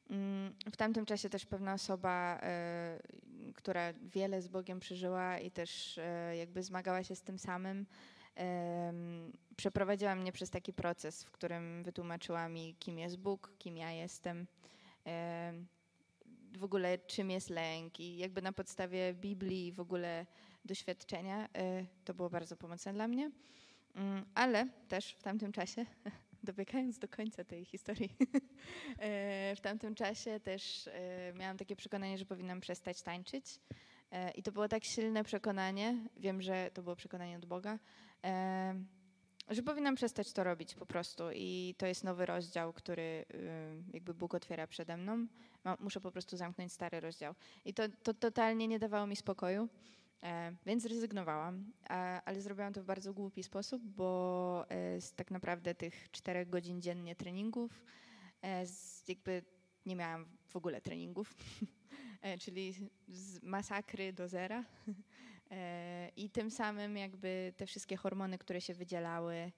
Mm, 0.09 0.53
W 0.71 0.77
tamtym 0.77 1.05
czasie 1.05 1.29
też 1.29 1.45
pewna 1.45 1.73
osoba, 1.73 2.39
e, 2.41 2.99
która 3.55 3.93
wiele 3.93 4.41
z 4.41 4.47
Bogiem 4.47 4.79
przeżyła 4.79 5.39
i 5.39 5.51
też 5.51 5.97
e, 5.97 6.37
jakby 6.37 6.63
zmagała 6.63 7.03
się 7.03 7.15
z 7.15 7.21
tym 7.21 7.39
samym, 7.39 7.85
przeprowadziła 9.55 10.15
mnie 10.15 10.31
przez 10.31 10.49
taki 10.49 10.73
proces, 10.73 11.23
w 11.23 11.31
którym 11.31 11.83
wytłumaczyła 11.83 12.49
mi, 12.49 12.75
kim 12.79 12.99
jest 12.99 13.17
Bóg, 13.17 13.51
kim 13.59 13.77
ja 13.77 13.91
jestem, 13.91 14.47
em, 15.05 15.67
w 16.57 16.63
ogóle 16.63 16.97
czym 16.97 17.31
jest 17.31 17.49
lęk 17.49 17.99
i 17.99 18.17
jakby 18.17 18.41
na 18.41 18.53
podstawie 18.53 19.13
Biblii 19.13 19.71
w 19.71 19.79
ogóle 19.79 20.25
doświadczenia 20.65 21.49
e, 21.53 21.85
to 22.05 22.13
było 22.13 22.29
bardzo 22.29 22.57
pomocne 22.57 22.93
dla 22.93 23.07
mnie. 23.07 23.31
Mm, 23.95 24.25
Ale 24.35 24.67
też 24.87 25.13
w 25.13 25.21
tamtym 25.23 25.51
czasie, 25.51 25.85
dobiegając 26.43 26.99
do 26.99 27.07
końca 27.07 27.43
tej 27.43 27.65
historii, 27.65 28.15
e, 28.99 29.55
w 29.57 29.61
tamtym 29.61 29.95
czasie 29.95 30.39
też 30.39 30.87
e, 30.87 31.33
miałam 31.33 31.57
takie 31.57 31.75
przekonanie, 31.75 32.17
że 32.17 32.25
powinnam 32.25 32.61
przestać 32.61 33.01
tańczyć. 33.01 33.59
I 34.35 34.43
to 34.43 34.51
było 34.51 34.67
tak 34.67 34.83
silne 34.83 35.23
przekonanie, 35.23 35.97
wiem, 36.17 36.41
że 36.41 36.71
to 36.73 36.83
było 36.83 36.95
przekonanie 36.95 37.37
od 37.37 37.45
Boga, 37.45 37.79
że 39.49 39.63
powinnam 39.63 39.95
przestać 39.95 40.33
to 40.33 40.43
robić 40.43 40.75
po 40.75 40.85
prostu. 40.85 41.23
I 41.33 41.75
to 41.77 41.85
jest 41.85 42.03
nowy 42.03 42.25
rozdział, 42.25 42.73
który 42.73 43.01
y, 43.01 43.83
jakby 43.93 44.13
Bóg 44.13 44.35
otwiera 44.35 44.67
przede 44.67 44.97
mną. 44.97 45.27
Muszę 45.79 46.01
po 46.01 46.11
prostu 46.11 46.37
zamknąć 46.37 46.73
stary 46.73 46.99
rozdział. 46.99 47.35
I 47.65 47.73
to, 47.73 47.83
to 48.03 48.13
totalnie 48.13 48.67
nie 48.67 48.79
dawało 48.79 49.07
mi 49.07 49.15
spokoju. 49.15 49.69
E, 50.23 50.55
więc 50.65 50.83
zrezygnowałam, 50.83 51.71
ale 52.25 52.41
zrobiłam 52.41 52.73
to 52.73 52.81
w 52.81 52.85
bardzo 52.85 53.13
głupi 53.13 53.43
sposób, 53.43 53.83
bo 53.83 54.65
e, 54.69 55.01
z 55.01 55.13
tak 55.13 55.31
naprawdę 55.31 55.75
tych 55.75 56.11
czterech 56.11 56.49
godzin 56.49 56.81
dziennie 56.81 57.15
treningów, 57.15 57.85
e, 58.43 58.65
jakby 59.07 59.43
nie 59.85 59.95
miałam 59.95 60.25
w 60.49 60.55
ogóle 60.55 60.81
treningów, 60.81 61.35
czyli 62.41 62.73
z 63.07 63.43
masakry 63.43 64.13
do 64.13 64.27
zera. 64.27 64.63
E, 65.53 66.09
I 66.15 66.29
tym 66.29 66.51
samym 66.51 66.97
jakby 66.97 67.53
te 67.57 67.65
wszystkie 67.65 67.97
hormony, 67.97 68.37
które 68.37 68.61
się 68.61 68.73
wydzielały, 68.73 69.51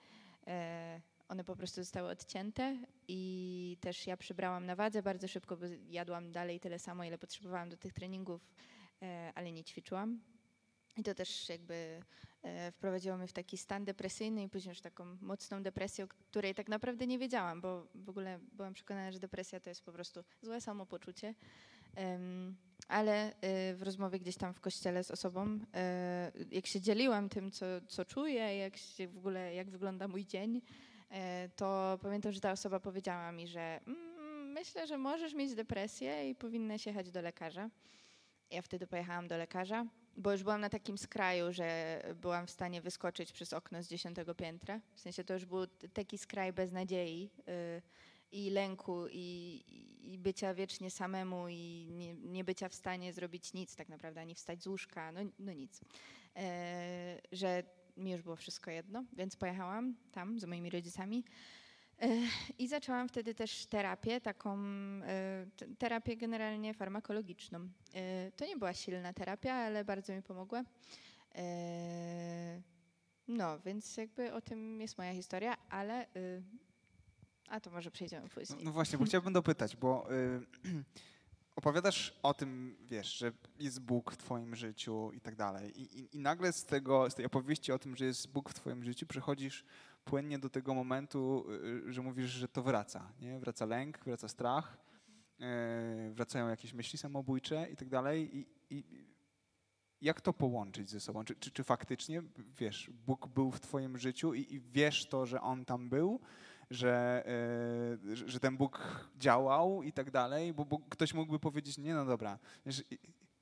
e, 0.48 1.02
one 1.28 1.44
po 1.44 1.56
prostu 1.56 1.82
zostały 1.82 2.10
odcięte 2.10 2.78
i 3.08 3.78
też 3.82 4.08
ja 4.08 4.18
przybrałam 4.18 4.66
na 4.66 4.76
wadze 4.76 5.04
bardzo 5.04 5.28
szybko, 5.28 5.58
bo 5.58 5.66
jadłam 5.90 6.32
dalej 6.32 6.60
tyle 6.60 6.80
samo, 6.80 7.04
ile 7.04 7.18
potrzebowałam 7.18 7.70
do 7.70 7.78
tych 7.78 7.94
treningów, 7.94 8.50
e, 9.02 9.32
ale 9.36 9.52
nie 9.52 9.64
ćwiczyłam. 9.64 10.22
I 10.98 11.04
to 11.04 11.16
też 11.16 11.50
jakby 11.50 12.02
wprowadziło 12.72 13.18
mnie 13.18 13.28
w 13.28 13.34
taki 13.34 13.58
stan 13.58 13.86
depresyjny 13.86 14.44
i 14.44 14.50
później 14.50 14.70
już 14.72 14.82
taką 14.82 15.06
mocną 15.22 15.64
depresję, 15.64 16.06
o 16.06 16.08
której 16.08 16.56
tak 16.56 16.70
naprawdę 16.70 17.08
nie 17.08 17.20
wiedziałam, 17.20 17.62
bo 17.62 17.88
w 17.96 18.10
ogóle 18.10 18.40
byłam 18.52 18.74
przekonana, 18.74 19.12
że 19.12 19.20
depresja 19.20 19.60
to 19.60 19.70
jest 19.70 19.84
po 19.84 19.92
prostu 19.92 20.24
złe 20.42 20.62
samopoczucie. 20.62 21.36
Ale 22.88 23.34
e, 23.42 23.74
w 23.76 23.82
rozmowie 23.82 24.20
gdzieś 24.20 24.38
tam 24.38 24.54
w 24.54 24.60
kościele 24.60 25.04
z 25.04 25.12
osobą, 25.12 25.60
e, 25.74 26.32
jak 26.52 26.66
się 26.66 26.82
dzieliłam 26.82 27.30
tym, 27.30 27.52
co, 27.52 27.66
co 27.88 28.06
czuję, 28.06 28.58
jak 28.58 28.78
się 28.78 29.08
w 29.08 29.18
ogóle, 29.18 29.54
jak 29.56 29.70
wygląda 29.70 30.08
mój 30.08 30.26
dzień, 30.26 30.62
e, 31.10 31.50
to 31.56 32.00
pamiętam, 32.02 32.32
że 32.32 32.40
ta 32.40 32.52
osoba 32.52 32.80
powiedziała 32.80 33.32
mi, 33.32 33.48
że 33.48 33.80
mm, 33.88 34.52
myślę, 34.52 34.88
że 34.88 34.98
możesz 34.98 35.34
mieć 35.34 35.56
depresję 35.56 36.30
i 36.30 36.36
powinnaś 36.36 36.86
jechać 36.86 37.12
do 37.12 37.22
lekarza. 37.22 37.70
Ja 38.52 38.62
wtedy 38.62 38.88
pojechałam 38.88 39.28
do 39.28 39.38
lekarza, 39.38 39.86
bo 40.18 40.32
już 40.32 40.44
byłam 40.44 40.62
na 40.62 40.70
takim 40.70 40.98
skraju, 40.98 41.54
że 41.54 42.02
byłam 42.16 42.48
w 42.48 42.52
stanie 42.52 42.82
wyskoczyć 42.82 43.32
przez 43.32 43.54
okno 43.54 43.84
z 43.84 43.88
dziesiątego 43.88 44.36
piętra. 44.36 44.80
W 44.94 45.00
sensie 45.00 45.24
to 45.24 45.34
już 45.34 45.46
był 45.46 45.68
taki 45.94 46.18
skraj 46.18 46.54
beznadziei 46.54 47.30
y, 47.50 47.82
i 48.32 48.50
lęku 48.50 49.08
i, 49.12 49.64
i- 50.04 50.18
bycia 50.20 50.54
wiecznie 50.54 50.92
samemu 50.92 51.48
i 51.50 51.88
nie, 51.92 52.14
nie 52.16 52.44
bycia 52.44 52.70
w 52.70 52.76
stanie 52.76 53.14
zrobić 53.14 53.54
nic 53.54 53.76
tak 53.76 53.90
naprawdę, 53.90 54.22
ani 54.22 54.36
wstać 54.36 54.64
z 54.64 54.68
łóżka, 54.68 55.12
no, 55.12 55.20
no 55.40 55.54
nic. 55.54 55.82
E, 56.36 57.22
że 57.32 57.64
mi 57.98 58.12
już 58.12 58.22
było 58.22 58.36
wszystko 58.36 58.72
jedno, 58.72 59.04
więc 59.14 59.36
pojechałam 59.36 59.96
tam 60.12 60.40
z 60.40 60.46
moimi 60.46 60.70
rodzicami. 60.70 61.24
E, 62.02 62.08
I 62.58 62.68
zaczęłam 62.68 63.10
wtedy 63.10 63.36
też 63.36 63.66
terapię, 63.66 64.22
taką 64.22 64.58
e, 65.04 65.46
terapię 65.78 66.18
generalnie 66.18 66.74
farmakologiczną. 66.74 67.70
E, 67.94 68.32
To 68.32 68.46
nie 68.46 68.58
była 68.58 68.74
silna 68.74 69.14
terapia, 69.14 69.54
ale 69.54 69.86
bardzo 69.86 70.14
mi 70.14 70.22
pomogła. 70.22 70.64
No, 73.28 73.60
więc 73.60 73.98
jakby 73.98 74.34
o 74.34 74.42
tym 74.42 74.82
jest 74.82 74.98
moja 74.98 75.14
historia, 75.14 75.58
ale. 75.70 76.08
A 77.50 77.60
to 77.60 77.72
może 77.72 77.92
przejdziemy 77.92 78.24
No, 78.24 78.30
później. 78.30 78.64
no 78.64 78.72
właśnie, 78.72 78.98
bo 78.98 79.06
chciałbym 79.06 79.34
dopytać, 79.34 79.76
bo 79.76 80.14
y, 80.14 80.42
opowiadasz 81.56 82.20
o 82.24 82.34
tym, 82.34 82.78
wiesz, 82.82 83.18
że 83.18 83.32
jest 83.60 83.82
Bóg 83.82 84.12
w 84.12 84.18
twoim 84.18 84.56
życiu 84.56 85.12
i 85.14 85.22
tak 85.22 85.36
dalej. 85.36 85.82
I, 85.82 86.00
i, 86.00 86.16
I 86.16 86.20
nagle 86.20 86.54
z, 86.54 86.66
tego, 86.66 87.10
z 87.10 87.16
tej 87.16 87.26
opowieści 87.26 87.72
o 87.72 87.80
tym, 87.80 87.96
że 87.96 88.06
jest 88.06 88.32
Bóg 88.32 88.50
w 88.50 88.54
twoim 88.54 88.84
życiu, 88.84 89.06
przechodzisz 89.08 89.66
płynnie 90.06 90.40
do 90.40 90.50
tego 90.50 90.74
momentu, 90.74 91.46
y, 91.88 91.94
że 91.94 92.02
mówisz, 92.02 92.30
że 92.30 92.48
to 92.48 92.64
wraca. 92.64 93.12
Nie? 93.22 93.40
Wraca 93.40 93.66
lęk, 93.66 94.00
wraca 94.06 94.28
strach, 94.28 94.78
y, 96.10 96.14
wracają 96.14 96.48
jakieś 96.48 96.74
myśli 96.74 97.00
samobójcze 97.00 97.68
i 97.72 97.76
tak 97.76 97.90
dalej. 97.90 98.38
I, 98.38 98.46
i 98.70 98.84
jak 100.02 100.22
to 100.22 100.34
połączyć 100.34 100.90
ze 100.90 101.00
sobą? 101.00 101.24
Czy, 101.26 101.36
czy, 101.36 101.52
czy 101.52 101.64
faktycznie, 101.64 102.22
wiesz, 102.60 102.90
Bóg 103.06 103.28
był 103.28 103.52
w 103.52 103.60
twoim 103.60 103.98
życiu 103.98 104.34
i, 104.34 104.54
i 104.54 104.60
wiesz 104.60 105.06
to, 105.10 105.26
że 105.26 105.42
On 105.42 105.66
tam 105.66 105.90
był, 105.90 106.20
że, 106.72 107.24
e, 108.12 108.16
że- 108.16 108.30
że 108.30 108.40
ten 108.40 108.58
Bóg 108.58 108.80
działał 109.18 109.84
i 109.84 109.92
tak 109.94 110.12
dalej, 110.12 110.54
bo, 110.54 110.66
bo 110.66 110.80
ktoś 110.80 111.14
mógłby 111.14 111.40
powiedzieć, 111.40 111.78
nie 111.78 111.94
no 111.94 112.06
dobra, 112.06 112.40
wiesz, 112.66 112.84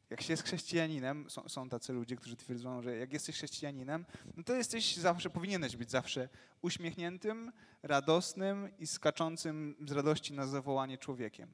jak 0.10 0.22
się 0.22 0.34
jest 0.34 0.44
chrześcijaninem, 0.44 1.30
są, 1.30 1.50
są 1.50 1.70
tacy 1.70 1.94
ludzie, 1.94 2.16
którzy 2.16 2.36
twierdzą, 2.36 2.82
że 2.82 2.98
jak 2.98 3.14
jesteś 3.14 3.36
chrześcijaninem, 3.36 4.06
no 4.38 4.44
to 4.44 4.56
jesteś 4.56 4.98
zawsze, 4.98 5.30
powinieneś 5.30 5.76
być 5.78 5.92
zawsze 5.92 6.30
uśmiechniętym, 6.62 7.52
radosnym 7.84 8.70
i 8.80 8.88
skaczącym 8.88 9.76
z 9.88 9.92
radości 9.92 10.34
na 10.34 10.48
zawołanie 10.48 10.98
człowiekiem. 10.98 11.50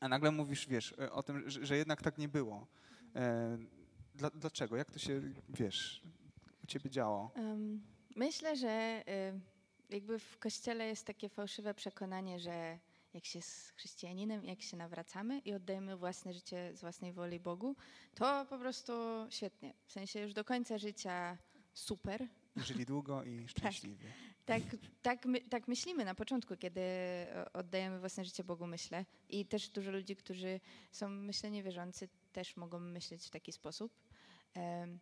A 0.00 0.08
nagle 0.08 0.30
mówisz, 0.30 0.66
wiesz, 0.68 0.94
e, 0.98 1.12
o 1.12 1.22
tym, 1.22 1.50
że, 1.50 1.66
że 1.66 1.76
jednak 1.76 2.02
tak 2.02 2.18
nie 2.18 2.28
było. 2.28 2.66
E, 3.16 3.58
Dla, 4.14 4.30
dlaczego? 4.30 4.76
Jak 4.76 4.90
to 4.90 4.98
się, 4.98 5.20
wiesz, 5.48 6.02
u 6.64 6.66
ciebie 6.66 6.90
działo? 6.90 7.30
Em, 7.34 7.80
Myślę, 8.16 8.56
że 8.56 9.02
y, 9.08 9.40
jakby 9.90 10.18
w 10.18 10.38
kościele 10.38 10.86
jest 10.86 11.06
takie 11.06 11.28
fałszywe 11.28 11.74
przekonanie, 11.74 12.40
że 12.40 12.78
jak 13.14 13.24
się 13.24 13.38
jest 13.38 13.72
chrześcijaninem, 13.76 14.44
jak 14.44 14.62
się 14.62 14.76
nawracamy 14.76 15.38
i 15.38 15.52
oddajemy 15.52 15.96
własne 15.96 16.32
życie 16.32 16.70
z 16.74 16.80
własnej 16.80 17.12
woli 17.12 17.40
Bogu, 17.40 17.76
to 18.14 18.46
po 18.50 18.58
prostu 18.58 18.92
świetnie. 19.30 19.74
W 19.86 19.92
sensie 19.92 20.20
już 20.20 20.32
do 20.32 20.44
końca 20.44 20.78
życia 20.78 21.38
super. 21.74 22.26
Żyli 22.56 22.86
długo 22.86 23.24
i 23.24 23.48
szczęśliwie. 23.48 24.12
Tak, 24.44 24.62
tak, 25.02 25.26
my, 25.26 25.40
tak 25.40 25.68
myślimy 25.68 26.04
na 26.04 26.14
początku, 26.14 26.56
kiedy 26.56 26.80
oddajemy 27.52 28.00
własne 28.00 28.24
życie 28.24 28.44
Bogu, 28.44 28.66
myślę. 28.66 29.04
I 29.28 29.46
też 29.46 29.68
dużo 29.68 29.90
ludzi, 29.90 30.16
którzy 30.16 30.60
są, 30.92 31.08
myślę, 31.08 31.50
niewierzący, 31.50 32.08
też 32.32 32.56
mogą 32.56 32.80
myśleć 32.80 33.26
w 33.26 33.30
taki 33.30 33.52
sposób. 33.52 33.92
Em, 34.54 34.98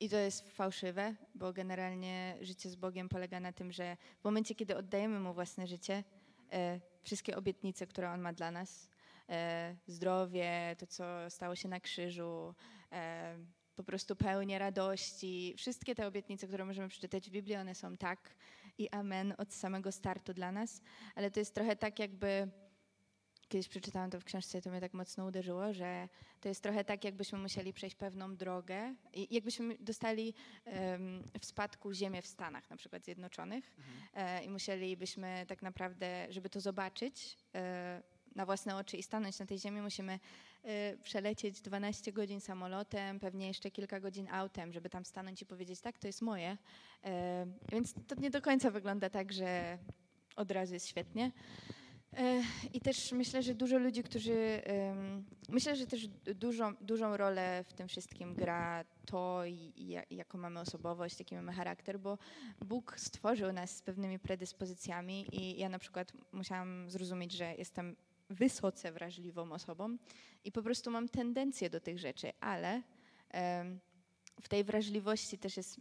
I 0.00 0.08
to 0.08 0.16
jest 0.16 0.50
fałszywe, 0.50 1.14
bo 1.34 1.52
generalnie 1.52 2.36
życie 2.40 2.70
z 2.70 2.76
Bogiem 2.76 3.08
polega 3.08 3.40
na 3.40 3.52
tym, 3.52 3.72
że 3.72 3.96
w 4.20 4.24
momencie, 4.24 4.54
kiedy 4.54 4.76
oddajemy 4.76 5.20
Mu 5.20 5.34
własne 5.34 5.66
życie, 5.66 6.04
e, 6.52 6.80
wszystkie 7.02 7.36
obietnice, 7.36 7.86
które 7.86 8.10
On 8.10 8.20
ma 8.20 8.32
dla 8.32 8.50
nas, 8.50 8.88
e, 9.28 9.76
zdrowie, 9.86 10.76
to, 10.78 10.86
co 10.86 11.04
stało 11.30 11.56
się 11.56 11.68
na 11.68 11.80
krzyżu, 11.80 12.54
e, 12.92 13.38
po 13.76 13.84
prostu 13.84 14.16
pełnię 14.16 14.58
radości, 14.58 15.54
wszystkie 15.56 15.94
te 15.94 16.06
obietnice, 16.06 16.46
które 16.46 16.64
możemy 16.64 16.88
przeczytać 16.88 17.28
w 17.28 17.32
Biblii, 17.32 17.56
one 17.56 17.74
są 17.74 17.96
tak 17.96 18.34
i 18.78 18.88
amen 18.88 19.34
od 19.38 19.54
samego 19.54 19.92
startu 19.92 20.34
dla 20.34 20.52
nas, 20.52 20.82
ale 21.14 21.30
to 21.30 21.40
jest 21.40 21.54
trochę 21.54 21.76
tak 21.76 21.98
jakby, 21.98 22.48
kiedyś 23.48 23.68
przeczytałam 23.68 24.10
to 24.10 24.20
w 24.20 24.24
książce 24.24 24.62
to 24.62 24.70
mnie 24.70 24.80
tak 24.80 24.94
mocno 24.94 25.26
uderzyło, 25.26 25.72
że 25.72 26.08
to 26.40 26.48
jest 26.48 26.62
trochę 26.62 26.84
tak 26.84 27.04
jakbyśmy 27.04 27.38
musieli 27.38 27.72
przejść 27.72 27.96
pewną 27.96 28.36
drogę 28.36 28.94
i 29.14 29.34
jakbyśmy 29.34 29.76
dostali 29.80 30.34
w 31.40 31.46
spadku 31.46 31.92
ziemię 31.92 32.22
w 32.22 32.26
Stanach 32.26 32.70
na 32.70 32.76
przykład 32.76 33.04
Zjednoczonych 33.04 33.76
e, 34.14 34.44
i 34.44 34.50
musielibyśmy 34.50 35.44
tak 35.48 35.62
naprawdę, 35.62 36.26
żeby 36.30 36.50
to 36.50 36.60
zobaczyć 36.60 37.36
e, 37.54 38.02
na 38.34 38.46
własne 38.46 38.76
oczy 38.76 38.96
i 38.96 39.02
stanąć 39.02 39.38
na 39.38 39.46
tej 39.46 39.58
ziemi, 39.58 39.80
musimy 39.80 40.18
e, 40.62 40.96
przelecieć 40.96 41.60
12 41.60 42.12
godzin 42.12 42.40
samolotem, 42.40 43.20
pewnie 43.20 43.46
jeszcze 43.46 43.70
kilka 43.70 44.00
godzin 44.00 44.28
autem, 44.30 44.72
żeby 44.72 44.90
tam 44.90 45.04
stanąć 45.04 45.42
i 45.42 45.46
powiedzieć, 45.46 45.80
tak, 45.80 45.98
to 45.98 46.06
jest 46.06 46.22
moje. 46.22 46.56
Więc 47.72 47.94
to 48.06 48.14
nie 48.14 48.30
do 48.30 48.42
końca 48.42 48.70
wygląda 48.70 49.10
tak, 49.10 49.32
że 49.32 49.78
od 50.36 50.50
razu 50.50 50.74
jest 50.74 50.88
świetnie. 50.88 51.32
E, 52.16 52.42
I 52.72 52.80
też 52.80 53.12
myślę, 53.12 53.42
że 53.42 53.54
dużo 53.54 53.78
ludzi, 53.78 54.02
którzy. 54.02 54.62
Myślę, 55.48 55.76
że 55.76 55.86
też 55.86 56.08
dużą, 56.34 56.74
dużą 56.74 57.16
rolę 57.16 57.64
w 57.68 57.72
tym 57.72 57.88
wszystkim 57.88 58.34
gra 58.34 58.84
to, 59.06 59.42
jaką 60.10 60.38
mamy 60.38 60.60
osobowość, 60.60 61.18
jaki 61.18 61.34
mamy 61.34 61.52
charakter, 61.52 62.00
bo 62.00 62.18
Bóg 62.64 62.94
stworzył 62.98 63.52
nas 63.52 63.76
z 63.76 63.82
pewnymi 63.82 64.18
predyspozycjami 64.18 65.26
i 65.32 65.58
ja 65.58 65.68
na 65.68 65.78
przykład 65.78 66.12
musiałam 66.32 66.90
zrozumieć, 66.90 67.32
że 67.32 67.54
jestem 67.54 67.96
wysoce 68.30 68.92
wrażliwą 68.92 69.52
osobą 69.52 69.96
i 70.44 70.52
po 70.52 70.62
prostu 70.62 70.90
mam 70.90 71.08
tendencję 71.08 71.70
do 71.70 71.80
tych 71.80 71.98
rzeczy, 71.98 72.32
ale 72.40 72.82
w 74.42 74.48
tej 74.48 74.64
wrażliwości 74.64 75.38
też 75.38 75.56
jest 75.56 75.80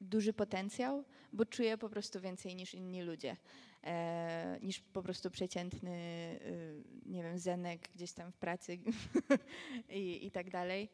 duży 0.00 0.32
potencjał, 0.32 1.04
bo 1.32 1.44
czuję 1.44 1.78
po 1.78 1.88
prostu 1.88 2.20
więcej 2.20 2.56
niż 2.56 2.74
inni 2.74 3.02
ludzie. 3.02 3.36
E, 3.88 4.58
niż 4.62 4.80
po 4.80 5.02
prostu 5.02 5.30
przeciętny, 5.30 5.90
y, 6.42 6.82
nie 7.06 7.22
wiem, 7.22 7.38
zenek 7.38 7.88
gdzieś 7.94 8.12
tam 8.12 8.32
w 8.32 8.36
pracy 8.36 8.78
i, 9.88 10.26
i 10.26 10.30
tak 10.30 10.50
dalej. 10.50 10.88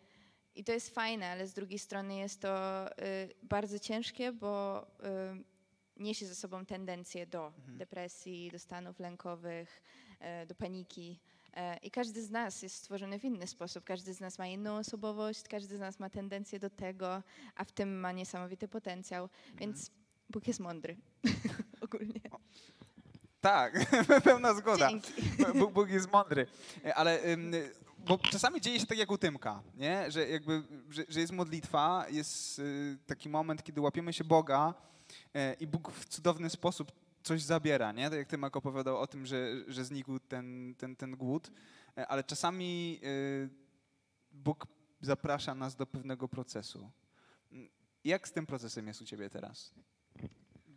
I 0.54 0.64
to 0.64 0.72
jest 0.72 0.94
fajne, 0.94 1.26
ale 1.26 1.46
z 1.46 1.54
drugiej 1.54 1.78
strony 1.78 2.16
jest 2.16 2.40
to 2.40 2.86
y, 2.88 2.94
bardzo 3.42 3.78
ciężkie, 3.78 4.32
bo 4.32 4.82
y, 4.82 5.44
niesie 5.96 6.26
ze 6.26 6.34
sobą 6.34 6.66
tendencję 6.66 7.26
do 7.26 7.52
depresji, 7.68 8.50
do 8.50 8.58
stanów 8.58 8.98
lękowych, 8.98 9.82
e, 10.20 10.46
do 10.46 10.54
paniki. 10.54 11.20
E, 11.54 11.76
I 11.76 11.90
każdy 11.90 12.22
z 12.22 12.30
nas 12.30 12.62
jest 12.62 12.76
stworzony 12.76 13.18
w 13.18 13.24
inny 13.24 13.46
sposób. 13.46 13.84
Każdy 13.84 14.14
z 14.14 14.20
nas 14.20 14.38
ma 14.38 14.46
inną 14.46 14.76
osobowość, 14.76 15.42
każdy 15.48 15.76
z 15.76 15.80
nas 15.80 15.98
ma 15.98 16.10
tendencję 16.10 16.58
do 16.58 16.70
tego, 16.70 17.22
a 17.54 17.64
w 17.64 17.72
tym 17.72 18.00
ma 18.00 18.12
niesamowity 18.12 18.68
potencjał. 18.68 19.28
Więc 19.58 19.90
Bóg 20.30 20.46
jest 20.46 20.60
mądry. 20.60 20.96
Ogólnie. 21.84 22.20
Tak, 23.44 23.86
pełna 24.24 24.54
zgoda. 24.54 24.90
Bóg, 25.54 25.72
Bóg 25.72 25.88
jest 25.90 26.12
mądry. 26.12 26.46
Ale 26.94 27.20
bo 27.98 28.18
czasami 28.18 28.60
dzieje 28.60 28.80
się 28.80 28.86
tak 28.86 28.98
jak 28.98 29.10
u 29.10 29.18
Tymka, 29.18 29.62
nie? 29.74 30.10
Że, 30.10 30.28
jakby, 30.28 30.62
że, 30.90 31.04
że 31.08 31.20
jest 31.20 31.32
modlitwa, 31.32 32.06
jest 32.10 32.58
y, 32.58 32.98
taki 33.06 33.28
moment, 33.28 33.62
kiedy 33.62 33.80
łapiemy 33.80 34.12
się 34.12 34.24
Boga 34.24 34.74
e, 35.34 35.54
i 35.54 35.66
Bóg 35.66 35.92
w 35.92 36.04
cudowny 36.04 36.50
sposób 36.50 36.92
coś 37.22 37.42
zabiera, 37.42 37.92
nie? 37.92 38.10
Tak 38.10 38.18
jak 38.18 38.28
Tymek 38.28 38.56
opowiadał 38.56 38.98
o 38.98 39.06
tym, 39.06 39.26
że, 39.26 39.46
że 39.68 39.84
znikł 39.84 40.18
ten, 40.18 40.74
ten, 40.78 40.96
ten 40.96 41.16
głód, 41.16 41.50
E, 41.98 42.06
ale 42.06 42.24
czasami 42.24 43.00
y, 43.04 43.48
Bóg 44.32 44.66
zaprasza 45.00 45.54
nas 45.54 45.76
do 45.76 45.86
pewnego 45.86 46.28
procesu. 46.28 46.90
Mm, 47.52 47.68
Jak 48.04 48.28
z 48.28 48.32
tym 48.32 48.46
procesem 48.46 48.86
jest 48.86 49.02
u 49.02 49.04
ciebie 49.04 49.30
teraz? 49.30 49.74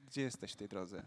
Gdzie 0.08 0.22
jesteś 0.22 0.54
w 0.54 0.56
tej 0.56 0.68
drodze? 0.68 1.04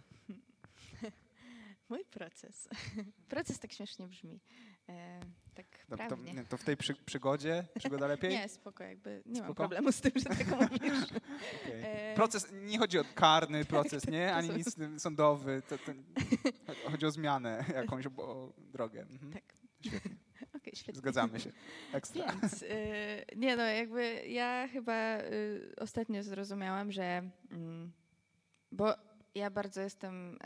Mój 1.91 2.05
proces. 2.05 2.68
Proces 3.28 3.59
tak 3.59 3.72
śmiesznie 3.72 4.09
brzmi. 4.09 4.41
E, 4.88 5.20
tak 5.55 5.66
To, 5.88 5.97
to, 5.97 5.97
prawnie. 5.97 6.45
to 6.49 6.57
w 6.57 6.64
tej 6.64 6.76
przy, 6.76 6.95
przygodzie? 6.95 7.64
Przygoda 7.78 8.07
lepiej? 8.07 8.30
Nie, 8.30 8.49
spoko, 8.49 8.84
jakby 8.84 9.22
nie 9.26 9.41
mam 9.41 9.49
Spoko? 9.49 9.55
problemu 9.62 9.93
z 9.93 10.01
tym, 10.01 10.12
że 10.16 10.24
tak 10.24 10.47
mówisz. 10.61 11.05
Okej. 11.62 11.82
E, 11.82 12.14
Proces, 12.14 12.47
nie 12.53 12.78
chodzi 12.78 12.99
o 12.99 13.05
karny 13.14 13.64
proces, 13.74 14.03
tak, 14.03 14.12
nie? 14.12 14.28
to 14.28 14.34
Ani 14.34 14.51
nic 14.51 14.76
sądowy. 14.99 15.62
To, 15.68 15.78
to, 15.78 15.93
chodzi 16.91 17.07
o 17.07 17.11
zmianę, 17.11 17.64
jakąś 17.74 18.07
o 18.07 18.53
drogę. 18.59 19.01
Mhm. 19.01 19.32
Tak. 19.32 19.55
Okej, 20.57 20.72
świetnie. 20.76 20.99
Zgadzamy 20.99 21.41
się. 21.41 21.53
Ekstra. 21.93 22.32
Więc, 22.32 22.62
y, 22.62 22.66
nie 23.36 23.57
no, 23.57 23.62
jakby 23.62 24.22
ja 24.26 24.68
chyba 24.72 25.18
y, 25.20 25.72
ostatnio 25.78 26.22
zrozumiałam, 26.22 26.93
że 26.93 27.30
mm, 27.51 27.93
bo 28.72 28.95
ja 29.34 29.51
bardzo 29.51 29.80
jestem 29.80 30.34
y, 30.34 30.38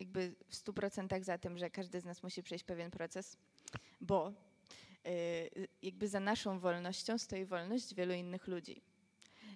jakby 0.00 0.34
w 0.48 0.54
stu 0.54 0.72
procentach 0.72 1.24
za 1.24 1.38
tym, 1.38 1.58
że 1.58 1.70
każdy 1.70 2.00
z 2.00 2.04
nas 2.04 2.22
musi 2.22 2.42
przejść 2.42 2.64
pewien 2.64 2.90
proces, 2.90 3.36
bo 4.00 4.32
y, 5.06 5.68
jakby 5.82 6.08
za 6.08 6.20
naszą 6.20 6.58
wolnością 6.58 7.18
stoi 7.18 7.44
wolność 7.44 7.94
wielu 7.94 8.14
innych 8.14 8.46
ludzi. 8.46 8.82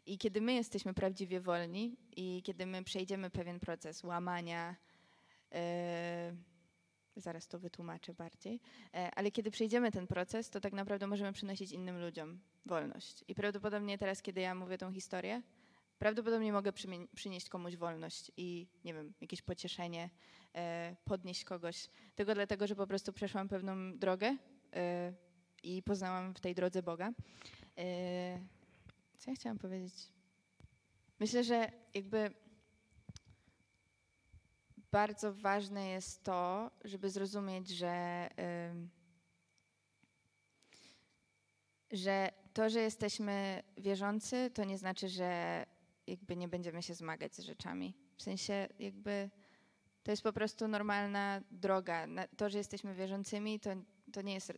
I 0.07 0.18
kiedy 0.18 0.41
my 0.41 0.55
jesteśmy 0.55 0.95
prawdziwie 0.95 1.41
wolni 1.41 1.97
i 2.16 2.43
kiedy 2.45 2.66
my 2.66 2.84
przejdziemy 2.84 3.30
pewien 3.30 3.61
proces 3.61 4.05
łamania, 4.05 4.76
y, 5.53 6.37
zaraz 7.16 7.49
to 7.49 7.59
wytłumaczę 7.59 8.14
bardziej, 8.14 8.61
E, 8.95 9.11
Ale 9.14 9.30
kiedy 9.30 9.51
przejdziemy 9.51 9.93
ten 9.93 10.07
proces, 10.07 10.51
to 10.51 10.61
tak 10.61 10.72
naprawdę 10.72 11.07
możemy 11.07 11.32
przynosić 11.32 11.72
innym 11.72 12.01
ludziom 12.01 12.41
wolność. 12.66 13.24
I 13.28 13.34
prawdopodobnie 13.34 13.99
teraz, 13.99 14.22
kiedy 14.22 14.41
ja 14.41 14.55
mówię 14.55 14.78
tą 14.78 14.93
historię, 14.93 15.43
prawdopodobnie 15.99 16.53
mogę 16.53 16.72
przynieść 17.14 17.49
komuś 17.49 17.76
wolność 17.76 18.32
i, 18.36 18.66
nie 18.84 18.94
wiem, 18.94 19.14
jakieś 19.20 19.42
pocieszenie, 19.42 20.11
e, 20.55 20.97
podnieść 21.05 21.44
kogoś. 21.44 21.88
Tylko 22.14 22.34
dlatego, 22.34 22.66
że 22.66 22.76
po 22.76 22.86
prostu 22.86 23.12
przeszłam 23.12 23.49
pewną 23.49 23.99
drogę 23.99 24.36
e, 24.72 25.12
i 25.62 25.82
poznałam 25.82 26.34
w 26.34 26.40
tej 26.40 26.55
drodze 26.55 26.82
Boga. 26.82 27.12
E, 27.78 28.40
co 29.18 29.30
ja 29.30 29.34
chciałam 29.34 29.59
powiedzieć? 29.59 29.94
Myślę, 31.20 31.44
że 31.44 31.72
jakby 31.94 32.30
bardzo 34.92 35.34
ważne 35.34 35.88
jest 35.88 36.22
to, 36.24 36.70
żeby 36.84 37.11
zrozumieć, 37.11 37.68
że, 37.68 38.28
że 41.90 42.30
to, 42.53 42.70
że 42.70 42.80
jesteśmy 42.80 43.62
wierzący, 43.76 44.51
to 44.55 44.64
nie 44.64 44.78
znaczy, 44.78 45.09
że 45.09 45.64
jakby 46.07 46.36
nie 46.36 46.48
będziemy 46.48 46.82
się 46.82 46.94
zmagać 46.94 47.34
z 47.34 47.40
rzeczami. 47.40 47.94
W 48.16 48.22
sensie 48.22 48.68
jakby 48.78 49.30
to 50.02 50.11
jest 50.11 50.22
po 50.22 50.32
prostu 50.32 50.68
normalna 50.68 51.40
droga. 51.50 52.07
To, 52.36 52.50
że 52.50 52.59
jesteśmy 52.59 52.94
wierzącymi, 52.94 53.61
to, 53.61 53.70
to 54.12 54.22
nie 54.22 54.34
jest. 54.34 54.52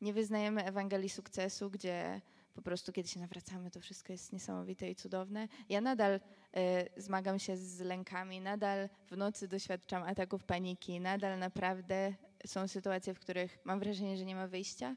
Nie 0.00 0.12
wyznajemy 0.12 0.64
Ewangelii 0.64 1.08
sukcesu, 1.08 1.70
gdzie 1.70 2.20
po 2.54 2.62
prostu 2.62 2.92
kiedy 2.92 3.08
się 3.08 3.20
nawracamy, 3.20 3.70
to 3.70 3.80
wszystko 3.80 4.12
jest 4.12 4.32
niesamowite 4.32 4.90
i 4.90 4.94
cudowne. 4.94 5.48
Ja 5.68 5.80
nadal 5.80 6.20
e, 6.56 7.00
zmagam 7.00 7.38
się 7.38 7.56
z 7.56 7.80
lękami, 7.80 8.40
nadal 8.40 8.88
w 9.06 9.16
nocy 9.16 9.48
doświadczam 9.48 10.02
ataków 10.02 10.44
paniki, 10.44 11.00
nadal 11.00 11.38
naprawdę 11.38 12.14
są 12.46 12.68
sytuacje, 12.68 13.14
w 13.14 13.18
których 13.18 13.58
mam 13.64 13.80
wrażenie, 13.80 14.16
że 14.16 14.24
nie 14.24 14.34
ma 14.34 14.46
wyjścia, 14.46 14.96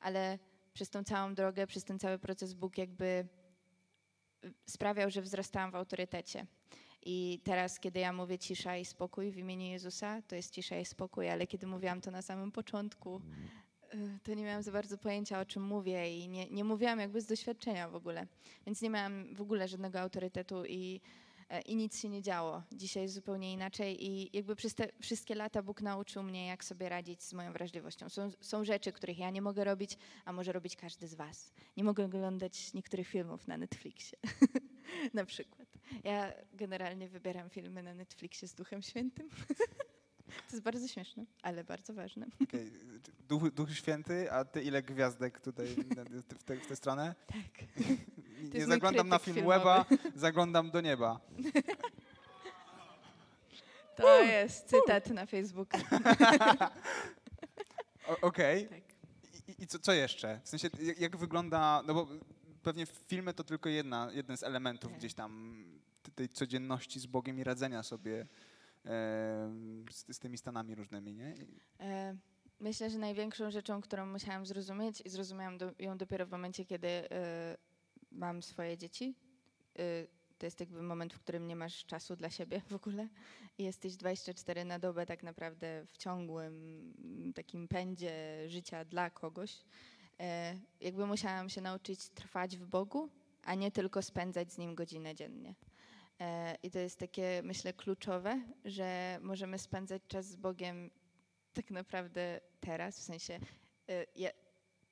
ale 0.00 0.38
przez 0.72 0.90
tą 0.90 1.04
całą 1.04 1.34
drogę, 1.34 1.66
przez 1.66 1.84
ten 1.84 1.98
cały 1.98 2.18
proces 2.18 2.54
Bóg 2.54 2.78
jakby 2.78 3.06
y, 3.06 3.45
sprawiał, 4.66 5.10
że 5.10 5.22
wzrastałam 5.22 5.70
w 5.70 5.74
autorytecie. 5.74 6.46
I 7.02 7.40
teraz, 7.44 7.80
kiedy 7.80 8.00
ja 8.00 8.12
mówię 8.12 8.38
cisza 8.38 8.76
i 8.76 8.84
spokój 8.84 9.30
w 9.30 9.36
imieniu 9.36 9.66
Jezusa, 9.66 10.22
to 10.22 10.36
jest 10.36 10.50
cisza 10.50 10.78
i 10.78 10.84
spokój, 10.84 11.30
ale 11.30 11.46
kiedy 11.46 11.66
mówiłam 11.66 12.00
to 12.00 12.10
na 12.10 12.22
samym 12.22 12.52
początku, 12.52 13.20
y, 13.94 14.18
to 14.22 14.34
nie 14.34 14.44
miałam 14.44 14.62
za 14.62 14.72
bardzo 14.72 14.98
pojęcia, 14.98 15.40
o 15.40 15.44
czym 15.44 15.62
mówię 15.62 16.18
i 16.18 16.28
nie, 16.28 16.50
nie 16.50 16.64
mówiłam 16.64 17.00
jakby 17.00 17.20
z 17.20 17.26
doświadczenia 17.26 17.88
w 17.88 17.94
ogóle. 17.94 18.26
Więc 18.66 18.82
nie 18.82 18.90
miałam 18.90 19.34
w 19.34 19.40
ogóle 19.40 19.68
żadnego 19.68 20.00
autorytetu 20.00 20.64
i, 20.64 21.00
i 21.66 21.76
nic 21.76 22.00
się 22.00 22.08
nie 22.08 22.22
działo. 22.22 22.62
Dzisiaj 22.72 23.02
jest 23.02 23.14
zupełnie 23.14 23.52
inaczej 23.52 24.06
i 24.06 24.36
jakby 24.36 24.56
przez 24.56 24.74
te 24.74 24.88
wszystkie 25.00 25.34
lata 25.34 25.62
Bóg 25.62 25.82
nauczył 25.82 26.22
mnie, 26.22 26.46
jak 26.46 26.64
sobie 26.64 26.88
radzić 26.88 27.22
z 27.22 27.32
moją 27.32 27.52
wrażliwością. 27.52 28.08
Są, 28.08 28.30
są 28.40 28.64
rzeczy, 28.64 28.92
których 28.92 29.18
ja 29.18 29.30
nie 29.30 29.42
mogę 29.42 29.64
robić, 29.64 29.98
a 30.24 30.32
może 30.32 30.52
robić 30.52 30.76
każdy 30.76 31.08
z 31.08 31.14
was. 31.14 31.52
Nie 31.76 31.84
mogę 31.84 32.04
oglądać 32.04 32.74
niektórych 32.74 33.08
filmów 33.08 33.46
na 33.46 33.56
Netflixie. 33.56 34.18
na 35.14 35.24
przykład. 35.24 35.68
Ja 36.04 36.32
generalnie 36.52 37.08
wybieram 37.08 37.50
filmy 37.50 37.82
na 37.82 37.94
Netflixie 37.94 38.48
z 38.48 38.54
Duchem 38.54 38.82
Świętym. 38.82 39.28
to 40.48 40.52
jest 40.52 40.62
bardzo 40.62 40.88
śmieszne, 40.88 41.26
ale 41.42 41.64
bardzo 41.64 41.94
ważne. 41.94 42.26
Okej, 42.42 42.72
Duch, 43.28 43.50
Duch 43.50 43.74
Święty, 43.74 44.32
a 44.32 44.44
ty 44.44 44.62
ile 44.62 44.82
gwiazdek 44.82 45.40
tutaj 45.40 45.66
w 46.60 46.66
tę 46.68 46.76
stronę? 46.76 47.14
Tak. 47.26 47.86
Nie 48.54 48.66
zaglądam 48.66 49.08
na 49.08 49.18
film. 49.18 49.46
Weba, 49.46 49.84
zaglądam 50.14 50.70
do 50.70 50.80
nieba. 50.80 51.20
To 53.96 54.20
jest 54.22 54.68
cytat 54.68 55.10
na 55.10 55.26
Facebooku. 55.26 55.80
Okej. 58.22 58.68
Tak. 58.68 58.80
I, 59.48 59.62
i 59.62 59.66
co, 59.66 59.78
co 59.78 59.92
jeszcze? 59.92 60.40
W 60.44 60.48
sensie, 60.48 60.68
jak, 60.82 61.00
jak 61.00 61.16
wygląda, 61.16 61.82
no 61.86 61.94
bo 61.94 62.06
pewnie 62.62 62.86
filmy 62.86 63.34
to 63.34 63.44
tylko 63.44 63.68
jedna, 63.68 64.10
jeden 64.12 64.36
z 64.36 64.42
elementów 64.42 64.90
Tak. 64.90 64.98
gdzieś 64.98 65.14
tam 65.14 65.64
tej 66.14 66.28
codzienności 66.28 67.00
z 67.00 67.06
Bogiem 67.06 67.38
i 67.38 67.44
radzenia 67.44 67.82
sobie 67.82 68.26
em, 68.84 69.84
z, 69.90 70.16
z 70.16 70.18
tymi 70.18 70.38
stanami 70.38 70.74
różnymi, 70.74 71.14
nie? 71.14 71.34
E, 71.80 72.16
Myślę, 72.60 72.90
że 72.90 72.98
największą 72.98 73.50
rzeczą, 73.50 73.80
którą 73.80 74.06
musiałam 74.06 74.46
zrozumieć 74.46 75.02
i 75.04 75.10
zrozumiałam 75.10 75.58
do, 75.58 75.72
ją 75.78 75.98
dopiero 75.98 76.26
w 76.26 76.30
momencie, 76.30 76.64
kiedy 76.64 76.88
e, 76.88 77.56
mam 78.16 78.42
swoje 78.42 78.78
dzieci. 78.78 79.14
E, 79.78 79.82
to 80.38 80.46
jest 80.46 80.60
jakby 80.60 80.82
moment, 80.82 81.14
w 81.14 81.20
którym 81.20 81.46
nie 81.46 81.56
masz 81.56 81.84
czasu 81.84 82.16
dla 82.16 82.30
siebie 82.30 82.60
w 82.60 82.72
ogóle 82.72 83.08
i 83.58 83.64
jesteś 83.64 83.96
24 83.96 84.64
na 84.64 84.78
dobę 84.78 85.06
tak 85.06 85.22
naprawdę 85.22 85.86
w 85.90 85.96
ciągłym 85.98 87.32
takim 87.34 87.68
pędzie 87.68 88.44
życia 88.48 88.84
dla 88.84 89.10
kogoś. 89.10 89.64
E, 90.20 90.58
jakby 90.80 91.06
musiałam 91.06 91.48
się 91.48 91.60
nauczyć 91.60 92.08
trwać 92.08 92.56
w 92.56 92.66
Bogu, 92.66 93.08
a 93.42 93.54
nie 93.54 93.70
tylko 93.70 94.02
spędzać 94.02 94.52
z 94.52 94.58
Nim 94.58 94.74
godzinę 94.74 95.14
dziennie. 95.14 95.54
E, 96.20 96.56
I 96.62 96.70
to 96.70 96.78
jest 96.78 96.98
takie, 96.98 97.40
myślę, 97.44 97.72
kluczowe, 97.72 98.42
że 98.64 99.18
możemy 99.22 99.58
spędzać 99.58 100.02
czas 100.08 100.26
z 100.26 100.36
Bogiem 100.36 100.90
tak 101.56 101.70
naprawdę 101.70 102.40
teraz, 102.60 102.98
w 102.98 103.02
sensie 103.02 103.40
y, 103.90 104.06
ja, 104.16 104.30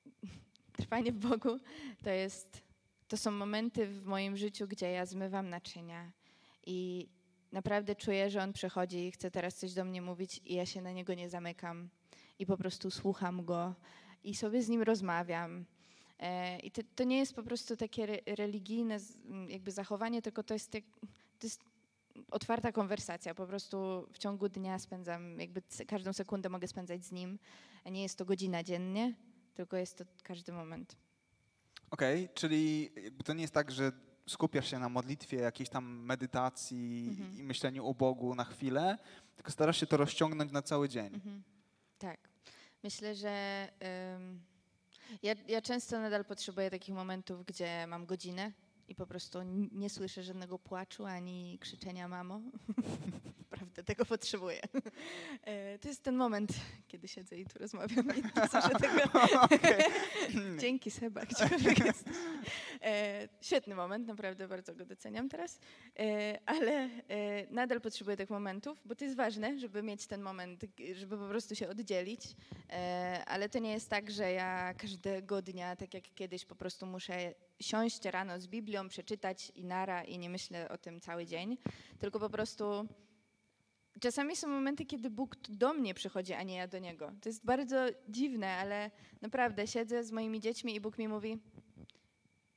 trwanie 0.77 1.11
w 1.11 1.17
Bogu 1.17 1.59
to 2.03 2.09
jest, 2.09 2.61
to 3.07 3.17
są 3.17 3.31
momenty 3.31 3.87
w 3.87 4.05
moim 4.05 4.37
życiu, 4.37 4.67
gdzie 4.67 4.91
ja 4.91 5.05
zmywam 5.05 5.49
naczynia 5.49 6.11
i 6.65 7.07
naprawdę 7.51 7.95
czuję, 7.95 8.29
że 8.29 8.43
On 8.43 8.53
przychodzi 8.53 9.07
i 9.07 9.11
chce 9.11 9.31
teraz 9.31 9.55
coś 9.55 9.73
do 9.73 9.85
mnie 9.85 10.01
mówić 10.01 10.41
i 10.45 10.55
ja 10.55 10.65
się 10.65 10.81
na 10.81 10.91
Niego 10.91 11.13
nie 11.13 11.29
zamykam 11.29 11.89
i 12.39 12.45
po 12.45 12.57
prostu 12.57 12.91
słucham 12.91 13.45
Go 13.45 13.75
i 14.23 14.35
sobie 14.35 14.61
z 14.61 14.69
Nim 14.69 14.81
rozmawiam. 14.81 15.65
E, 16.19 16.59
I 16.59 16.71
to, 16.71 16.81
to 16.95 17.03
nie 17.03 17.17
jest 17.17 17.33
po 17.33 17.43
prostu 17.43 17.77
takie 17.77 18.03
re, 18.03 18.35
religijne 18.35 18.97
jakby 19.47 19.71
zachowanie, 19.71 20.21
tylko 20.21 20.43
to 20.43 20.53
jest, 20.53 20.71
to 20.71 20.77
jest 21.43 21.63
otwarta 22.31 22.71
konwersacja. 22.71 23.35
Po 23.35 23.47
prostu 23.47 24.07
w 24.11 24.17
ciągu 24.17 24.49
dnia 24.49 24.79
spędzam, 24.79 25.39
jakby 25.39 25.61
każdą 25.87 26.13
sekundę 26.13 26.49
mogę 26.49 26.67
spędzać 26.67 27.05
z 27.05 27.11
nim. 27.11 27.39
Nie 27.85 28.01
jest 28.01 28.17
to 28.17 28.25
godzina 28.25 28.63
dziennie, 28.63 29.13
tylko 29.53 29.77
jest 29.77 29.97
to 29.97 30.05
każdy 30.23 30.51
moment. 30.51 31.04
Okej, 31.95 32.29
czyli 32.33 32.91
jakby 33.03 33.23
to 33.23 33.33
nie 33.33 33.41
jest 33.41 33.53
tak, 33.53 33.71
że 33.71 33.91
skupiasz 34.27 34.69
się 34.71 34.79
na 34.79 34.89
modlitwie, 34.89 35.37
jakiejś 35.37 35.69
tam 35.69 35.85
medytacji 35.99 37.07
Mhm. 37.09 37.39
i 37.39 37.43
myśleniu 37.43 37.85
o 37.85 37.93
Bogu 37.93 38.35
na 38.35 38.43
chwilę, 38.43 38.97
tylko 39.35 39.51
starasz 39.51 39.79
się 39.79 39.85
to 39.87 39.97
rozciągnąć 39.97 40.51
na 40.51 40.61
cały 40.61 40.89
dzień. 40.89 41.13
Mhm. 41.15 41.43
Tak. 41.99 42.19
Myślę, 42.83 43.15
że 43.15 43.67
ym, 44.15 44.41
ja, 45.23 45.33
ja 45.47 45.61
często 45.61 45.99
nadal 45.99 46.25
potrzebuję 46.25 46.69
takich 46.69 46.95
momentów, 46.95 47.45
gdzie 47.45 47.87
mam 47.87 48.05
godzinę 48.05 48.51
i 48.87 48.95
po 48.95 49.07
prostu 49.07 49.39
nie 49.71 49.89
słyszę 49.89 50.23
żadnego 50.23 50.59
płaczu 50.59 51.05
ani 51.05 51.57
krzyczenia 51.61 52.07
mamo. 52.07 52.41
Tego 53.83 54.05
potrzebuję. 54.05 54.61
E, 55.43 55.79
To 55.79 55.87
jest 55.87 56.03
ten 56.03 56.15
moment, 56.15 56.51
kiedy 56.87 57.07
siedzę 57.07 57.37
i 57.37 57.45
tu 57.45 57.59
rozmawiam 57.59 58.05
i 58.15 58.21
nie 58.41 58.47
słyszę 58.49 58.69
tego. 58.69 59.19
Dzięki 60.61 60.91
Seba, 60.91 61.25
gdziekolwiek 61.25 61.85
jesteś. 61.85 62.13
E, 62.81 63.27
świetny 63.41 63.75
moment, 63.75 64.07
naprawdę 64.07 64.47
bardzo 64.47 64.75
go 64.75 64.85
doceniam 64.85 65.29
teraz, 65.29 65.59
e, 65.99 66.39
ale 66.45 66.89
nadal 67.49 67.81
potrzebuję 67.81 68.17
tych 68.17 68.29
momentów, 68.29 68.81
bo 68.85 68.95
to 68.95 69.05
jest 69.05 69.17
ważne, 69.17 69.59
żeby 69.59 69.83
mieć 69.83 70.07
ten 70.07 70.21
moment, 70.21 70.65
żeby 70.93 71.17
po 71.17 71.27
prostu 71.27 71.55
się 71.55 71.69
oddzielić, 71.69 72.21
ale 73.25 73.49
to 73.49 73.59
nie 73.59 73.71
jest 73.71 73.89
tak, 73.89 74.11
że 74.11 74.31
ja 74.31 74.73
każdego 74.73 75.41
dnia, 75.41 75.75
tak 75.75 75.93
jak 75.93 76.03
kiedyś, 76.15 76.45
po 76.45 76.55
prostu 76.55 76.85
muszę 76.85 77.33
siąść 77.59 78.05
rano 78.05 78.39
z 78.39 78.47
Biblią, 78.47 78.89
przeczytać 78.89 79.51
i 79.55 79.63
nara 79.65 80.03
i 80.03 80.17
nie 80.17 80.29
myślę 80.29 80.69
o 80.69 80.77
tym 80.77 81.01
cały 81.01 81.25
dzień, 81.25 81.57
tylko 81.99 82.19
po 82.19 82.29
prostu 82.29 82.87
Czasami 83.99 84.35
są 84.35 84.47
momenty, 84.47 84.85
kiedy 84.85 85.09
Bóg 85.09 85.35
do 85.49 85.73
mnie 85.73 85.93
przychodzi, 85.93 86.33
a 86.33 86.43
nie 86.43 86.55
ja 86.55 86.67
do 86.67 86.79
Niego. 86.79 87.11
To 87.21 87.29
jest 87.29 87.45
bardzo 87.45 87.77
dziwne, 88.09 88.47
ale 88.47 88.91
naprawdę 89.21 89.67
siedzę 89.67 90.03
z 90.03 90.11
moimi 90.11 90.39
dziećmi 90.39 90.75
i 90.75 90.81
Bóg 90.81 90.97
mi 90.97 91.07
mówi: 91.07 91.39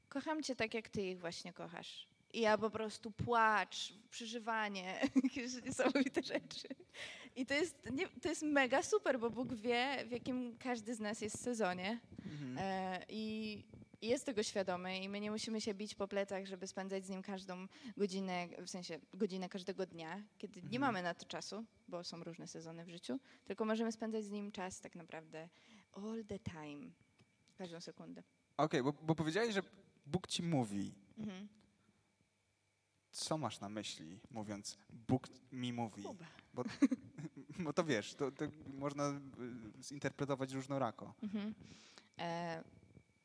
Kocham 0.08 0.42
Cię 0.42 0.56
tak, 0.56 0.74
jak 0.74 0.88
Ty 0.88 1.02
ich 1.02 1.20
właśnie 1.20 1.52
kochasz. 1.52 2.06
I 2.32 2.40
ja 2.40 2.58
po 2.58 2.70
prostu 2.70 3.10
płacz, 3.10 3.92
przeżywanie, 4.10 5.00
jakieś 5.24 5.64
niesamowite 5.64 6.22
rzeczy. 6.22 6.68
I 7.36 7.46
to 7.46 7.54
jest, 7.54 7.90
nie, 7.90 8.08
to 8.08 8.28
jest 8.28 8.42
mega 8.42 8.82
super, 8.82 9.18
bo 9.18 9.30
Bóg 9.30 9.54
wie, 9.54 10.04
w 10.06 10.10
jakim 10.10 10.56
każdy 10.58 10.94
z 10.94 11.00
nas 11.00 11.20
jest 11.20 11.42
sezonie. 11.42 12.00
Mhm. 12.26 12.58
E, 12.58 13.04
I 13.08 13.62
i 14.00 14.08
jest 14.08 14.26
tego 14.26 14.42
świadomy 14.42 14.98
i 14.98 15.08
my 15.08 15.20
nie 15.20 15.30
musimy 15.30 15.60
się 15.60 15.74
bić 15.74 15.94
po 15.94 16.08
plecach, 16.08 16.46
żeby 16.46 16.66
spędzać 16.66 17.06
z 17.06 17.08
nim 17.08 17.22
każdą 17.22 17.66
godzinę, 17.96 18.48
w 18.58 18.70
sensie 18.70 19.00
godzinę 19.14 19.48
każdego 19.48 19.86
dnia, 19.86 20.22
kiedy 20.38 20.60
nie 20.62 20.66
Mhm. 20.76 20.80
mamy 20.80 21.02
na 21.02 21.14
to 21.14 21.26
czasu, 21.26 21.64
bo 21.88 22.04
są 22.04 22.24
różne 22.24 22.46
sezony 22.46 22.84
w 22.84 22.88
życiu, 22.88 23.18
tylko 23.44 23.64
możemy 23.64 23.92
spędzać 23.92 24.24
z 24.24 24.30
nim 24.30 24.52
czas 24.52 24.80
tak 24.80 24.94
naprawdę 24.94 25.48
all 25.92 26.24
the 26.24 26.38
time, 26.38 26.90
każdą 27.56 27.80
sekundę. 27.80 28.22
Okej, 28.56 28.82
bo, 28.82 28.92
bo 28.92 29.14
powiedziałeś, 29.14 29.54
że 29.54 29.62
Bóg 30.06 30.26
ci 30.26 30.42
mówi. 30.42 30.94
Mhm. 31.18 31.48
Co 33.10 33.38
masz 33.38 33.60
na 33.60 33.68
myśli, 33.68 34.20
mówiąc 34.30 34.78
Bóg 35.08 35.28
mi 35.52 35.72
mówi? 35.72 36.02
Kuba. 36.02 36.26
Bo 37.58 37.72
to 37.76 37.84
wiesz, 37.84 38.14
to, 38.14 38.32
to 38.32 38.44
można 38.74 39.08
y, 39.08 39.82
zinterpretować 39.82 40.52
różnorako. 40.52 41.14
Mhm. 41.22 41.54
E, 42.18 42.64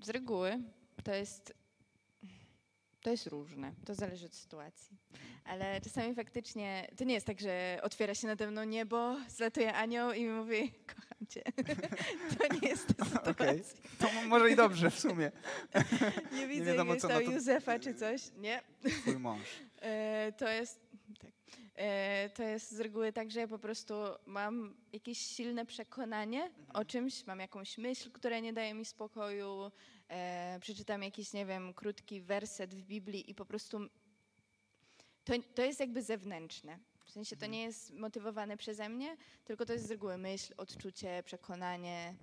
z 0.04 0.10
reguły 0.10 0.60
to 1.04 1.14
jest, 1.14 1.54
to 3.02 3.10
jest 3.10 3.28
różne, 3.28 3.72
to 3.86 3.96
zależy 3.96 4.26
od 4.26 4.34
sytuacji. 4.34 4.98
Ale 5.46 5.82
czasami 5.82 6.16
faktycznie 6.16 6.88
to 6.98 7.04
nie 7.04 7.14
jest 7.14 7.26
tak, 7.28 7.42
że 7.42 7.80
otwiera 7.82 8.16
się 8.16 8.28
nade 8.28 8.48
mną 8.48 8.64
niebo, 8.64 9.16
zlatuje 9.28 9.74
anioł 9.74 10.12
i 10.12 10.26
mówi, 10.26 10.72
kocham 10.88 11.28
cię. 11.30 11.44
to 12.38 12.56
nie 12.62 12.70
jest 12.70 12.88
ta 12.98 13.06
sytuacja. 13.14 13.32
Okej. 13.32 13.64
To 14.00 14.08
może 14.28 14.52
i 14.52 14.56
dobrze 14.56 14.92
w 14.92 15.00
sumie, 15.00 15.32
Nie 16.38 16.48
widzę 16.48 16.66
wiadomo, 16.66 16.96
co 16.96 17.08
to- 17.08 17.22
Józefa 17.22 17.80
czy 17.80 17.94
coś. 17.96 18.22
Nie. 18.38 18.62
twój 19.02 19.18
mąż. 19.20 19.48
E, 19.82 20.32
to 20.38 20.50
jest 20.50 20.80
tak. 21.22 21.32
E, 21.76 22.30
to 22.30 22.44
jest 22.44 22.72
z 22.72 22.80
reguły 22.80 23.14
tak, 23.14 23.32
że 23.32 23.40
ja 23.40 23.48
po 23.48 23.60
prostu 23.60 23.94
mam 24.26 24.76
jakieś 24.94 25.18
silne 25.18 25.66
przekonanie 25.66 26.52
o 26.74 26.86
czymś, 26.86 27.26
mam 27.26 27.40
jakąś 27.40 27.78
myśl, 27.78 28.12
która 28.12 28.40
nie 28.40 28.54
daje 28.54 28.74
mi 28.74 28.86
spokoju, 28.86 29.72
e, 30.10 30.58
przeczytam 30.62 31.04
jakiś, 31.04 31.34
nie 31.34 31.46
wiem, 31.46 31.74
krótki 31.74 32.22
werset 32.22 32.76
w 32.76 32.82
Biblii 32.84 33.32
i 33.32 33.36
po 33.36 33.46
prostu 33.46 33.80
to, 35.24 35.34
to 35.56 35.62
jest 35.62 35.80
jakby 35.80 36.04
zewnętrzne. 36.04 36.80
W 37.06 37.12
sensie 37.12 37.36
to 37.36 37.46
Mhm. 37.46 37.52
nie 37.52 37.62
jest 37.64 37.92
motywowane 37.94 38.58
przeze 38.58 38.90
mnie, 38.90 39.18
tylko 39.46 39.66
to 39.66 39.74
jest 39.74 39.88
z 39.88 39.92
reguły 39.92 40.18
myśl, 40.18 40.54
odczucie, 40.58 41.24
przekonanie. 41.26 42.16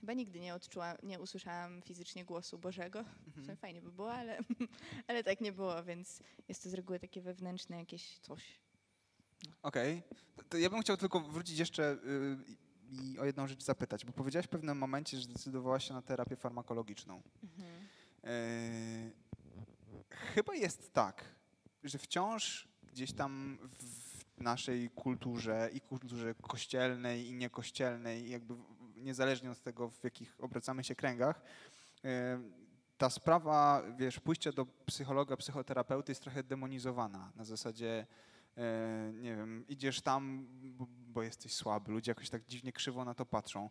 Chyba 0.00 0.12
nigdy 0.12 0.40
nie 0.40 0.54
odczułam, 0.54 0.96
nie 1.02 1.20
usłyszałam 1.20 1.82
fizycznie 1.82 2.24
głosu 2.24 2.58
Bożego. 2.58 3.04
Mhm. 3.36 3.56
fajnie 3.56 3.82
by 3.82 3.92
było, 3.92 4.12
ale, 4.12 4.38
ale 5.08 5.24
tak 5.24 5.40
nie 5.40 5.52
było, 5.52 5.84
więc 5.84 6.20
jest 6.48 6.62
to 6.62 6.70
z 6.70 6.74
reguły 6.74 6.98
takie 7.00 7.22
wewnętrzne 7.22 7.78
jakieś 7.78 8.18
coś. 8.18 8.42
Okej. 9.62 10.02
To, 10.36 10.42
to 10.48 10.58
ja 10.58 10.70
bym 10.70 10.80
chciał 10.80 10.96
tylko 10.96 11.20
wrócić 11.20 11.58
jeszcze 11.58 11.92
y, 11.92 12.65
i 12.90 13.18
o 13.18 13.24
jedną 13.24 13.46
rzecz 13.46 13.62
zapytać, 13.62 14.04
bo 14.04 14.12
powiedziałaś 14.12 14.46
w 14.46 14.50
pewnym 14.50 14.78
momencie, 14.78 15.16
że 15.16 15.22
zdecydowałaś 15.22 15.88
się 15.88 15.94
na 15.94 16.02
terapię 16.02 16.36
farmakologiczną. 16.36 17.22
E, 18.24 19.10
chyba 20.10 20.54
jest 20.54 20.92
tak, 20.92 21.24
że 21.84 21.98
wciąż 21.98 22.68
gdzieś 22.92 23.12
tam 23.12 23.58
w 23.78 24.40
naszej 24.40 24.90
kulturze 24.90 25.70
i 25.72 25.80
kulturze 25.80 26.34
kościelnej 26.34 27.26
i 27.28 27.34
niekościelnej, 27.34 28.30
jakby 28.30 28.54
niezależnie 28.96 29.50
od 29.50 29.62
tego, 29.62 29.90
w 29.90 30.04
jakich 30.04 30.36
obracamy 30.38 30.84
się 30.84 30.94
kręgach, 30.94 31.42
e, 32.04 32.40
ta 32.98 33.10
sprawa, 33.10 33.82
wiesz, 33.96 34.20
pójścia 34.20 34.52
do 34.52 34.66
psychologa, 34.66 35.36
psychoterapeuty 35.36 36.12
jest 36.12 36.22
trochę 36.22 36.42
demonizowana. 36.42 37.32
Na 37.36 37.44
zasadzie, 37.44 38.06
e, 38.56 39.12
nie 39.14 39.36
wiem, 39.36 39.64
idziesz 39.68 40.00
tam, 40.00 40.46
bo, 41.16 41.22
jesteś 41.22 41.52
słaby. 41.54 41.92
Ludzie 41.92 42.10
jakoś 42.10 42.30
tak 42.30 42.44
dziwnie 42.46 42.72
krzywo 42.72 43.04
na 43.04 43.14
to 43.14 43.26
patrzą. 43.26 43.70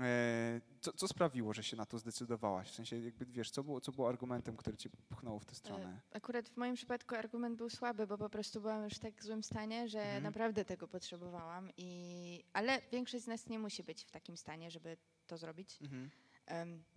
E, 0.00 0.60
Co, 0.80 0.92
co 0.92 1.08
sprawiło, 1.08 1.52
że 1.54 1.62
się 1.62 1.76
na 1.76 1.86
to 1.86 1.98
zdecydowałaś? 1.98 2.70
W 2.70 2.74
sensie, 2.74 2.98
jakby 2.98 3.26
wiesz, 3.26 3.50
co 3.50 3.64
było, 3.64 3.80
co 3.80 3.92
było 3.92 4.08
argumentem, 4.08 4.56
który 4.56 4.76
cię 4.76 4.90
pchnął 5.08 5.38
w 5.40 5.44
tę 5.44 5.54
stronę? 5.54 6.00
E, 6.12 6.16
Akurat 6.16 6.48
w 6.48 6.56
moim 6.56 6.74
przypadku 6.74 7.14
argument 7.14 7.56
był 7.56 7.70
słaby, 7.70 8.06
bo 8.06 8.18
po 8.18 8.28
prostu 8.30 8.60
byłam 8.60 8.84
już 8.84 8.94
w 8.94 8.98
tak 8.98 9.24
złym 9.24 9.42
stanie, 9.42 9.88
że 9.88 10.00
Mhm. 10.02 10.22
naprawdę 10.22 10.64
tego 10.64 10.88
potrzebowałam. 10.88 11.70
I... 11.76 12.44
Ale 12.52 12.80
większość 12.92 13.24
z 13.24 13.26
nas 13.26 13.48
nie 13.48 13.58
musi 13.58 13.82
być 13.84 14.04
w 14.04 14.10
takim 14.10 14.36
stanie, 14.36 14.70
żeby 14.70 14.96
to 15.26 15.36
zrobić. 15.38 15.78
Mhm. 15.82 16.10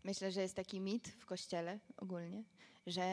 Myślę, 0.04 0.32
że 0.32 0.42
jest 0.42 0.56
taki 0.56 0.80
mit 0.82 1.08
w 1.08 1.26
kościele 1.26 1.80
ogólnie, 1.98 2.44
że 2.88 3.04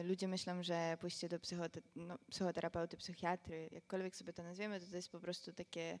y, 0.00 0.02
ludzie 0.02 0.28
myślą, 0.28 0.62
że 0.62 0.96
pójście 1.00 1.28
do 1.28 1.38
psychote- 1.38 1.82
no, 1.96 2.18
psychoterapeuty, 2.30 2.96
psychiatry, 2.96 3.68
jakkolwiek 3.72 4.16
sobie 4.16 4.32
to 4.32 4.42
nazwiemy, 4.42 4.80
to 4.80 4.86
to 4.86 4.96
jest 4.96 5.10
po 5.10 5.20
prostu 5.20 5.52
takie. 5.52 5.98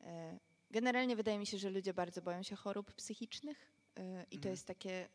e, 0.00 0.38
generalnie 0.70 1.16
wydaje 1.16 1.38
mi 1.38 1.46
się, 1.46 1.58
że 1.58 1.70
ludzie 1.70 1.94
bardzo 1.94 2.22
boją 2.22 2.42
się 2.42 2.56
chorób 2.56 2.92
psychicznych 2.94 3.72
y, 3.98 4.02
i 4.30 4.30
to 4.30 4.36
Mhm. 4.36 4.50
jest 4.52 4.66
takie. 4.66 5.08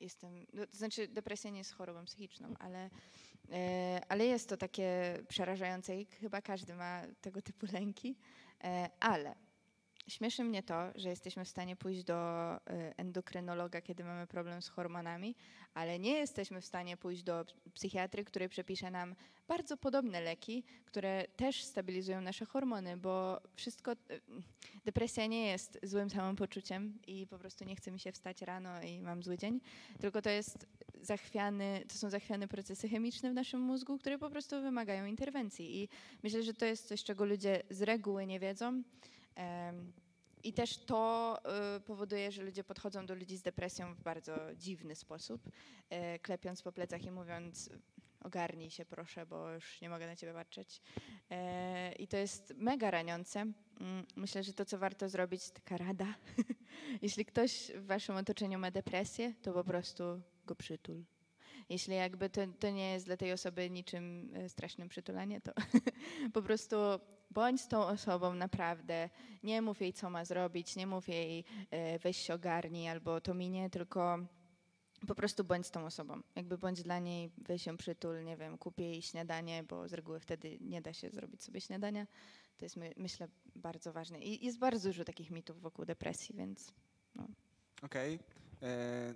Jestem, 0.00 0.46
no, 0.52 0.66
to 0.66 0.76
znaczy, 0.76 1.08
depresja 1.08 1.50
nie 1.50 1.58
jest 1.58 1.72
chorobą 1.72 2.04
psychiczną, 2.04 2.54
ale, 2.58 2.90
e, 3.52 4.00
ale 4.08 4.26
jest 4.26 4.48
to 4.48 4.56
takie 4.56 5.18
przerażające 5.28 6.00
i 6.00 6.06
chyba 6.06 6.42
każdy 6.42 6.74
ma 6.74 7.02
tego 7.20 7.42
typu 7.42 7.66
lęki. 7.72 8.16
E, 8.64 8.90
ale 9.00 9.34
Śmieszy 10.08 10.44
mnie 10.44 10.62
to, 10.62 10.74
że 10.94 11.08
jesteśmy 11.08 11.44
w 11.44 11.48
stanie 11.48 11.76
pójść 11.76 12.04
do 12.04 12.54
y, 12.56 12.60
endokrynologa, 12.96 13.80
kiedy 13.80 14.04
mamy 14.04 14.26
problem 14.26 14.62
z 14.62 14.68
hormonami, 14.68 15.34
ale 15.74 15.98
nie 15.98 16.12
jesteśmy 16.12 16.60
w 16.60 16.66
stanie 16.66 16.96
pójść 16.96 17.22
do 17.22 17.44
psychiatry, 17.74 18.24
który 18.24 18.48
przepisze 18.48 18.90
nam 18.90 19.14
bardzo 19.48 19.76
podobne 19.76 20.20
leki, 20.20 20.64
które 20.84 21.24
też 21.36 21.64
stabilizują 21.64 22.20
nasze 22.20 22.44
hormony, 22.44 22.96
bo 22.96 23.40
wszystko. 23.54 23.92
y, 23.92 23.96
Depresja 24.84 25.26
nie 25.26 25.46
jest 25.46 25.78
złym 25.82 26.10
samopoczuciem 26.10 26.98
i 27.06 27.26
po 27.26 27.38
prostu 27.38 27.64
nie 27.64 27.76
chce 27.76 27.90
mi 27.90 28.00
się 28.00 28.12
wstać 28.12 28.42
rano 28.42 28.82
i 28.82 29.00
mam 29.00 29.22
zły 29.22 29.38
dzień, 29.38 29.60
tylko 30.00 30.22
to 30.22 30.30
jest 30.30 30.66
zachwiany, 31.00 31.84
to 31.88 31.94
są 31.94 32.10
zachwiane 32.10 32.48
procesy 32.48 32.88
chemiczne 32.88 33.30
w 33.30 33.34
naszym 33.34 33.60
mózgu, 33.60 33.98
które 33.98 34.18
po 34.18 34.30
prostu 34.30 34.62
wymagają 34.62 35.06
interwencji. 35.06 35.82
I 35.82 35.88
myślę, 36.22 36.42
że 36.42 36.54
to 36.54 36.64
jest 36.64 36.88
coś, 36.88 37.04
czego 37.04 37.24
ludzie 37.24 37.62
z 37.70 37.82
reguły 37.82 38.26
nie 38.26 38.40
wiedzą. 38.40 38.82
I 40.42 40.52
też 40.52 40.78
to 40.78 41.38
y, 41.76 41.80
powoduje, 41.80 42.32
że 42.32 42.42
ludzie 42.42 42.64
podchodzą 42.64 43.06
do 43.06 43.14
ludzi 43.14 43.36
z 43.36 43.42
depresją 43.42 43.94
w 43.94 44.00
bardzo 44.02 44.34
dziwny 44.56 44.94
sposób, 44.94 45.42
e, 45.90 46.18
klepiąc 46.18 46.62
po 46.62 46.72
plecach 46.72 47.04
i 47.04 47.10
mówiąc 47.10 47.70
ogarnij 48.20 48.70
się 48.70 48.84
proszę, 48.84 49.26
bo 49.26 49.50
już 49.50 49.80
nie 49.80 49.88
mogę 49.88 50.06
na 50.06 50.16
ciebie 50.16 50.32
patrzeć. 50.32 50.80
E, 51.30 51.92
I 51.92 52.08
to 52.08 52.16
jest 52.16 52.54
mega 52.56 52.90
raniące. 52.90 53.40
Mm, 53.40 54.06
Myślę, 54.16 54.42
że 54.42 54.52
to, 54.52 54.64
co 54.64 54.78
warto 54.78 55.08
zrobić, 55.08 55.50
taka 55.50 55.76
rada. 55.76 56.14
Jeśli 57.02 57.24
ktoś 57.24 57.72
w 57.74 57.86
waszym 57.86 58.16
otoczeniu 58.16 58.58
ma 58.58 58.70
depresję, 58.70 59.34
to 59.42 59.52
po 59.52 59.64
prostu 59.64 60.04
go 60.46 60.54
przytul. 60.54 61.04
Jeśli 61.68 61.94
jakby 61.94 62.30
to, 62.30 62.40
to 62.60 62.70
nie 62.70 62.92
jest 62.92 63.06
dla 63.06 63.16
tej 63.16 63.32
osoby 63.32 63.70
niczym 63.70 64.30
e, 64.34 64.48
strasznym 64.48 64.88
przytulanie, 64.88 65.40
to 65.40 65.52
po 66.34 66.42
prostu 66.42 66.76
bądź 67.36 67.60
z 67.60 67.68
tą 67.68 67.86
osobą 67.86 68.34
naprawdę. 68.34 69.10
Nie 69.42 69.62
mów 69.62 69.80
jej, 69.80 69.92
co 69.92 70.10
ma 70.10 70.24
zrobić, 70.24 70.76
nie 70.76 70.86
mów 70.86 71.08
jej, 71.08 71.44
e, 71.70 71.98
weź 71.98 72.16
się 72.16 72.34
ogarnij 72.34 72.88
albo 72.88 73.20
to 73.20 73.34
minie, 73.34 73.70
tylko 73.70 74.18
po 75.06 75.14
prostu 75.14 75.44
bądź 75.44 75.66
z 75.66 75.70
tą 75.70 75.86
osobą. 75.86 76.20
Jakby 76.36 76.58
bądź 76.58 76.82
dla 76.82 76.98
niej, 76.98 77.30
weź 77.38 77.66
ją 77.66 77.76
przytul, 77.76 78.24
nie 78.24 78.36
wiem, 78.36 78.58
kup 78.58 78.80
jej 78.80 79.02
śniadanie, 79.02 79.64
bo 79.64 79.88
z 79.88 79.92
reguły 79.92 80.20
wtedy 80.20 80.58
nie 80.60 80.82
da 80.82 80.92
się 80.92 81.10
zrobić 81.10 81.42
sobie 81.42 81.60
śniadania. 81.60 82.06
To 82.56 82.64
jest, 82.64 82.76
my, 82.76 82.92
myślę, 82.96 83.28
bardzo 83.56 83.92
ważne. 83.92 84.20
I 84.20 84.44
jest 84.44 84.58
bardzo 84.58 84.88
dużo 84.88 85.04
takich 85.04 85.30
mitów 85.30 85.60
wokół 85.60 85.84
depresji, 85.84 86.34
więc 86.34 86.72
Okej. 87.82 88.18
E, 88.62 89.14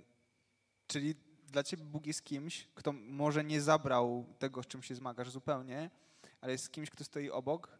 Czyli 0.86 1.14
dla 1.46 1.62
ciebie 1.62 1.84
Bóg 1.84 2.06
jest 2.06 2.24
kimś, 2.24 2.68
kto 2.74 2.92
może 2.92 3.44
nie 3.44 3.60
zabrał 3.60 4.26
tego, 4.38 4.62
z 4.62 4.66
czym 4.66 4.82
się 4.82 4.94
zmagasz 4.94 5.30
zupełnie, 5.30 5.90
ale 6.40 6.52
jest 6.52 6.72
kimś, 6.72 6.90
kto 6.90 7.04
stoi 7.04 7.30
obok, 7.30 7.79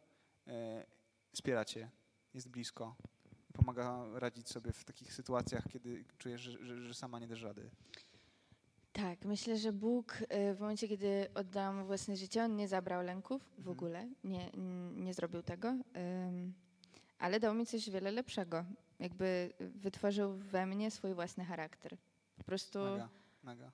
wspiera 1.33 1.65
cię, 1.65 1.91
jest 2.35 2.49
blisko, 2.49 2.97
pomaga 3.53 4.05
radzić 4.15 4.49
sobie 4.49 4.73
w 4.73 4.85
takich 4.85 5.13
sytuacjach, 5.13 5.65
kiedy 5.69 6.05
czujesz, 6.19 6.41
że, 6.41 6.65
że, 6.65 6.77
że 6.83 6.95
sama 6.95 7.19
nie 7.19 7.29
dasz 7.29 7.43
rady. 7.43 7.71
Tak, 8.93 9.25
myślę, 9.25 9.57
że 9.59 9.73
Bóg 9.73 10.19
y, 10.23 10.55
w 10.55 10.61
momencie, 10.61 10.89
kiedy 10.89 11.27
oddał 11.35 11.75
mu 11.75 11.85
własne 11.87 12.17
życie, 12.17 12.45
on 12.45 12.57
nie 12.57 12.69
zabrał 12.69 13.03
lęków 13.03 13.43
w 13.43 13.59
Mhm. 13.59 13.77
ogóle, 13.77 14.09
nie, 14.25 14.51
nie 14.95 15.15
zrobił 15.15 15.43
tego, 15.43 15.75
ale 17.19 17.41
dał 17.41 17.55
mi 17.55 17.67
coś 17.67 17.91
wiele 17.91 18.11
lepszego. 18.11 18.65
Jakby 19.01 19.53
wytworzył 19.61 20.33
we 20.37 20.67
mnie 20.67 20.91
swój 20.91 21.15
własny 21.15 21.45
charakter. 21.45 21.97
Po 22.37 22.45
prostu 22.45 22.79
Mega, 22.79 23.09
mega. 23.43 23.73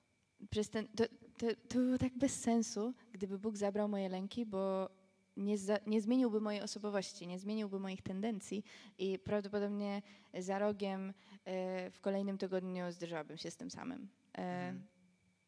przez 0.49 0.69
ten, 0.69 0.87
to, 0.87 1.03
to, 1.37 1.47
to 1.69 1.75
było 1.79 1.97
tak 1.97 2.17
bez 2.17 2.39
sensu, 2.39 2.93
gdyby 3.11 3.39
Bóg 3.39 3.57
zabrał 3.57 3.89
moje 3.89 4.09
lęki, 4.09 4.45
bo 4.45 4.89
nie, 5.37 5.57
za, 5.57 5.77
nie 5.87 6.01
zmieniłby 6.01 6.41
mojej 6.41 6.61
osobowości, 6.61 7.27
nie 7.27 7.39
zmieniłby 7.39 7.79
moich 7.79 8.01
tendencji 8.01 8.63
i 8.97 9.19
prawdopodobnie 9.19 10.01
za 10.39 10.59
rogiem 10.59 11.13
e, 11.45 11.91
w 11.91 11.99
kolejnym 11.99 12.37
tygodniu 12.37 12.91
zderzałabym 12.91 13.37
się 13.37 13.51
z 13.51 13.57
tym 13.57 13.71
samym. 13.71 14.09
E, 14.37 14.67
Mhm. 14.67 14.83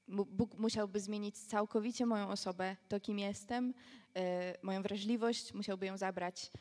Bóg 0.07 0.57
musiałby 0.57 0.99
zmienić 0.99 1.37
całkowicie 1.37 2.05
moją 2.05 2.29
osobę, 2.29 2.75
to 2.87 2.99
kim 2.99 3.19
jestem, 3.19 3.73
e, 4.15 4.55
moją 4.61 4.81
wrażliwość, 4.81 5.53
musiałby 5.53 5.85
ją 5.85 5.97
zabrać, 5.97 6.51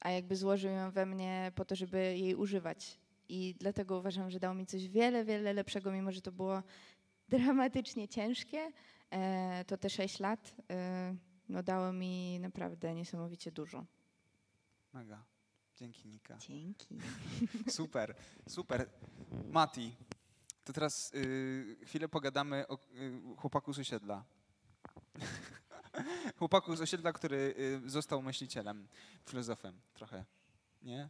a 0.00 0.10
jakby 0.10 0.36
złożył 0.36 0.70
ją 0.70 0.90
we 0.90 1.06
mnie 1.06 1.52
po 1.54 1.64
to, 1.64 1.76
żeby 1.76 1.98
jej 1.98 2.34
używać. 2.34 3.00
I 3.28 3.54
dlatego 3.58 3.98
uważam, 3.98 4.30
że 4.30 4.40
dał 4.40 4.54
mi 4.54 4.66
coś 4.66 4.88
wiele, 4.88 5.24
wiele 5.24 5.52
lepszego, 5.52 5.92
mimo 5.92 6.12
że 6.12 6.20
to 6.20 6.32
było 6.32 6.62
dramatycznie 7.28 8.08
ciężkie. 8.08 8.72
To 9.66 9.76
te 9.76 9.90
sześć 9.90 10.20
lat 10.20 10.54
no, 11.50 11.62
dało 11.62 11.92
mi 11.92 12.40
naprawdę 12.40 12.94
niesamowicie 12.94 13.52
dużo. 13.52 13.86
Mega. 14.92 15.24
Dzięki 15.76 16.08
Nika. 16.08 16.38
Dzięki. 16.38 16.98
Super, 17.78 18.14
super. 18.48 18.90
Mati, 19.50 19.96
to 20.64 20.72
teraz 20.72 21.14
y, 21.14 21.76
chwilę 21.84 22.08
pogadamy 22.08 22.68
o 22.68 22.74
y, 22.74 23.20
chłopaku 23.36 23.72
z 23.72 23.78
osiedla. 23.78 24.24
chłopaku 26.38 26.76
z 26.76 26.80
osiedla, 26.80 27.12
który 27.12 27.54
y, 27.86 27.90
został 27.90 28.22
myślicielem, 28.22 28.88
filozofem 29.26 29.80
trochę. 29.94 30.24
Nie? 30.82 31.08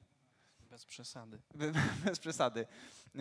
Bez 0.70 0.84
przesady. 0.84 1.40
Be- 1.54 1.72
Bez 2.04 2.18
przesady. 2.18 2.60
Y, 2.60 3.18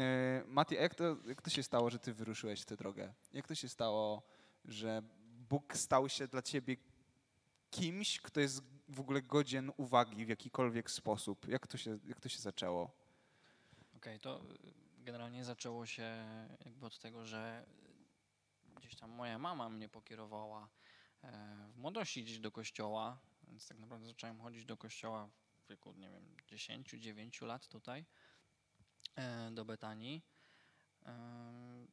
Mati, 0.47 0.77
a 0.77 0.81
jak 0.81 0.95
to, 0.95 1.17
jak 1.25 1.41
to 1.41 1.49
się 1.49 1.63
stało, 1.63 1.89
że 1.89 1.99
ty 1.99 2.13
wyruszyłeś 2.13 2.61
w 2.61 2.65
tę 2.65 2.75
drogę? 2.75 3.13
Jak 3.33 3.47
to 3.47 3.55
się 3.55 3.69
stało, 3.69 4.23
że 4.65 5.01
Bóg 5.49 5.77
stał 5.77 6.09
się 6.09 6.27
dla 6.27 6.41
ciebie 6.41 6.77
kimś, 7.71 8.21
kto 8.21 8.39
jest 8.39 8.63
w 8.89 8.99
ogóle 8.99 9.21
godzien 9.21 9.71
uwagi 9.77 10.25
w 10.25 10.29
jakikolwiek 10.29 10.91
sposób? 10.91 11.47
Jak 11.47 11.67
to 11.67 11.77
się, 11.77 11.99
jak 12.05 12.21
to 12.21 12.29
się 12.29 12.39
zaczęło? 12.39 12.91
Okej, 13.97 14.19
to 14.19 14.41
y, 14.41 14.73
generalnie 14.97 15.45
zaczęło 15.45 15.85
się 15.85 16.25
jakby 16.65 16.85
od 16.85 16.99
tego, 16.99 17.25
że 17.25 17.65
gdzieś 18.75 18.95
tam 18.95 19.11
moja 19.11 19.39
mama 19.39 19.69
mnie 19.69 19.89
pokierowała 19.89 20.69
e, 21.23 21.67
w 21.73 21.77
młodości 21.77 22.23
gdzieś 22.23 22.39
do 22.39 22.51
kościoła, 22.51 23.19
więc 23.47 23.67
tak 23.67 23.79
naprawdę 23.79 24.07
zacząłem 24.07 24.39
chodzić 24.41 24.65
do 24.65 24.77
kościoła 24.77 25.29
w 25.65 25.69
wieku, 25.69 25.93
nie 25.93 26.09
wiem, 26.09 26.35
10-9 26.47 27.45
lat 27.45 27.67
tutaj 27.67 28.05
e, 29.15 29.51
do 29.51 29.65
Betanii. 29.65 30.21
E, 31.05 31.87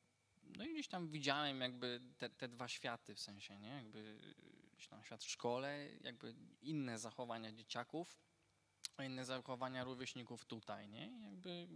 No 0.56 0.64
i 0.64 0.72
gdzieś 0.72 0.88
tam 0.88 1.08
widziałem 1.08 1.60
jakby 1.60 2.00
te, 2.18 2.30
te 2.30 2.48
dwa 2.48 2.68
światy 2.68 3.14
w 3.14 3.20
sensie, 3.20 3.58
nie? 3.58 3.68
Jakby 3.68 4.18
gdzieś 4.76 4.88
tam 4.88 5.04
świat 5.04 5.24
w 5.24 5.30
szkole, 5.30 5.88
jakby 6.00 6.34
inne 6.62 6.98
zachowania 6.98 7.52
dzieciaków, 7.52 8.18
a 8.96 9.04
inne 9.04 9.24
zachowania 9.24 9.84
rówieśników 9.84 10.44
tutaj, 10.44 10.88
nie? 10.88 11.20
Jakby 11.20 11.68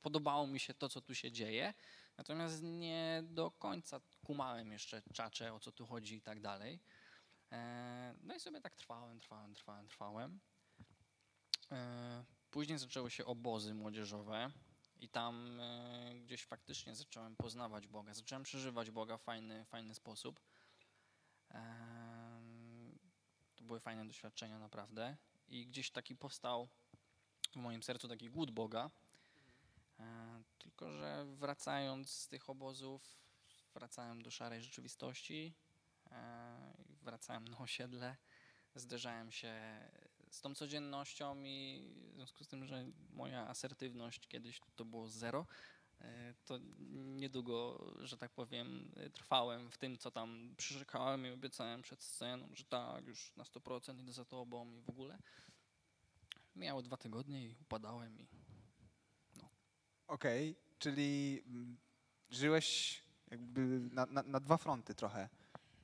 podobało 0.00 0.46
mi 0.46 0.60
się 0.60 0.74
to, 0.74 0.88
co 0.88 1.00
tu 1.00 1.14
się 1.14 1.32
dzieje, 1.32 1.74
natomiast 2.16 2.62
nie 2.62 3.22
do 3.24 3.50
końca 3.50 4.00
kumałem 4.24 4.72
jeszcze 4.72 5.02
czacze, 5.12 5.54
o 5.54 5.60
co 5.60 5.72
tu 5.72 5.86
chodzi 5.86 6.16
i 6.16 6.22
tak 6.22 6.40
dalej. 6.40 6.80
E, 7.52 8.14
No 8.20 8.34
i 8.34 8.40
sobie 8.40 8.60
tak 8.60 8.74
trwałem, 8.74 9.20
trwałem, 9.20 9.54
trwałem, 9.54 9.88
trwałem. 9.88 10.40
E, 11.72 12.24
Później 12.50 12.78
zaczęły 12.78 13.10
się 13.10 13.24
obozy 13.24 13.74
młodzieżowe 13.74 14.50
i 14.96 15.08
tam 15.08 15.60
e, 15.60 16.14
gdzieś 16.20 16.44
faktycznie 16.44 16.96
zacząłem 16.96 17.36
poznawać 17.36 17.86
Boga, 17.86 18.14
zacząłem 18.14 18.42
przeżywać 18.42 18.90
Boga 18.90 19.16
w 19.16 19.22
fajny, 19.22 19.64
fajny 19.64 19.94
sposób. 19.94 20.40
Były 23.70 23.80
fajne 23.80 24.06
doświadczenia 24.06 24.58
naprawdę 24.58 25.16
i 25.48 25.66
gdzieś 25.66 25.90
taki 25.90 26.16
powstał 26.16 26.68
w 27.52 27.56
moim 27.56 27.82
sercu 27.82 28.08
taki 28.08 28.30
głód 28.30 28.50
Boga. 28.50 28.90
E, 30.00 30.42
Tylko, 30.58 30.90
że 30.90 31.26
wracając 31.26 32.10
z 32.10 32.28
tych 32.28 32.50
obozów, 32.50 33.18
wracałem 33.74 34.22
do 34.22 34.30
szarej 34.30 34.62
rzeczywistości, 34.62 35.54
e, 36.10 36.74
wracałem 37.02 37.48
na 37.48 37.58
osiedle, 37.58 38.16
zderzałem 38.74 39.32
się 39.32 39.54
z 40.30 40.40
tą 40.40 40.54
codziennością 40.54 41.42
i 41.44 41.88
w 42.12 42.14
związku 42.14 42.44
z 42.44 42.48
tym, 42.48 42.64
że 42.64 42.86
moja 43.10 43.48
asertywność 43.48 44.28
kiedyś 44.28 44.60
to 44.76 44.84
było 44.84 45.08
zero, 45.08 45.46
to 46.44 46.58
niedługo, 46.90 47.84
że 47.98 48.16
tak 48.16 48.30
powiem, 48.30 48.92
e, 48.96 49.10
trwałem 49.10 49.70
w 49.70 49.78
tym, 49.78 49.98
co 49.98 50.10
tam 50.10 50.54
przyrzekałem 50.56 51.26
i 51.26 51.30
obiecałem 51.30 51.82
przed 51.82 52.02
sceną, 52.02 52.48
że 52.52 52.64
tak, 52.64 53.06
już 53.06 53.36
na 53.36 53.44
100% 53.44 54.00
idę 54.00 54.12
za 54.12 54.24
tobą 54.24 54.74
i 54.74 54.80
w 54.80 54.90
ogóle. 54.90 55.18
Miało 56.56 56.82
dwa 56.82 56.96
tygodnie 56.96 57.46
i 57.46 57.56
upadałem 57.60 58.18
i 58.20 58.26
Okej, 60.06 60.56
czyli 60.78 61.42
mm, 61.46 61.76
żyłeś 62.30 63.00
jakby 63.30 63.60
na, 63.92 64.06
na, 64.06 64.22
na 64.22 64.40
dwa 64.40 64.56
fronty 64.56 64.94
trochę, 64.94 65.28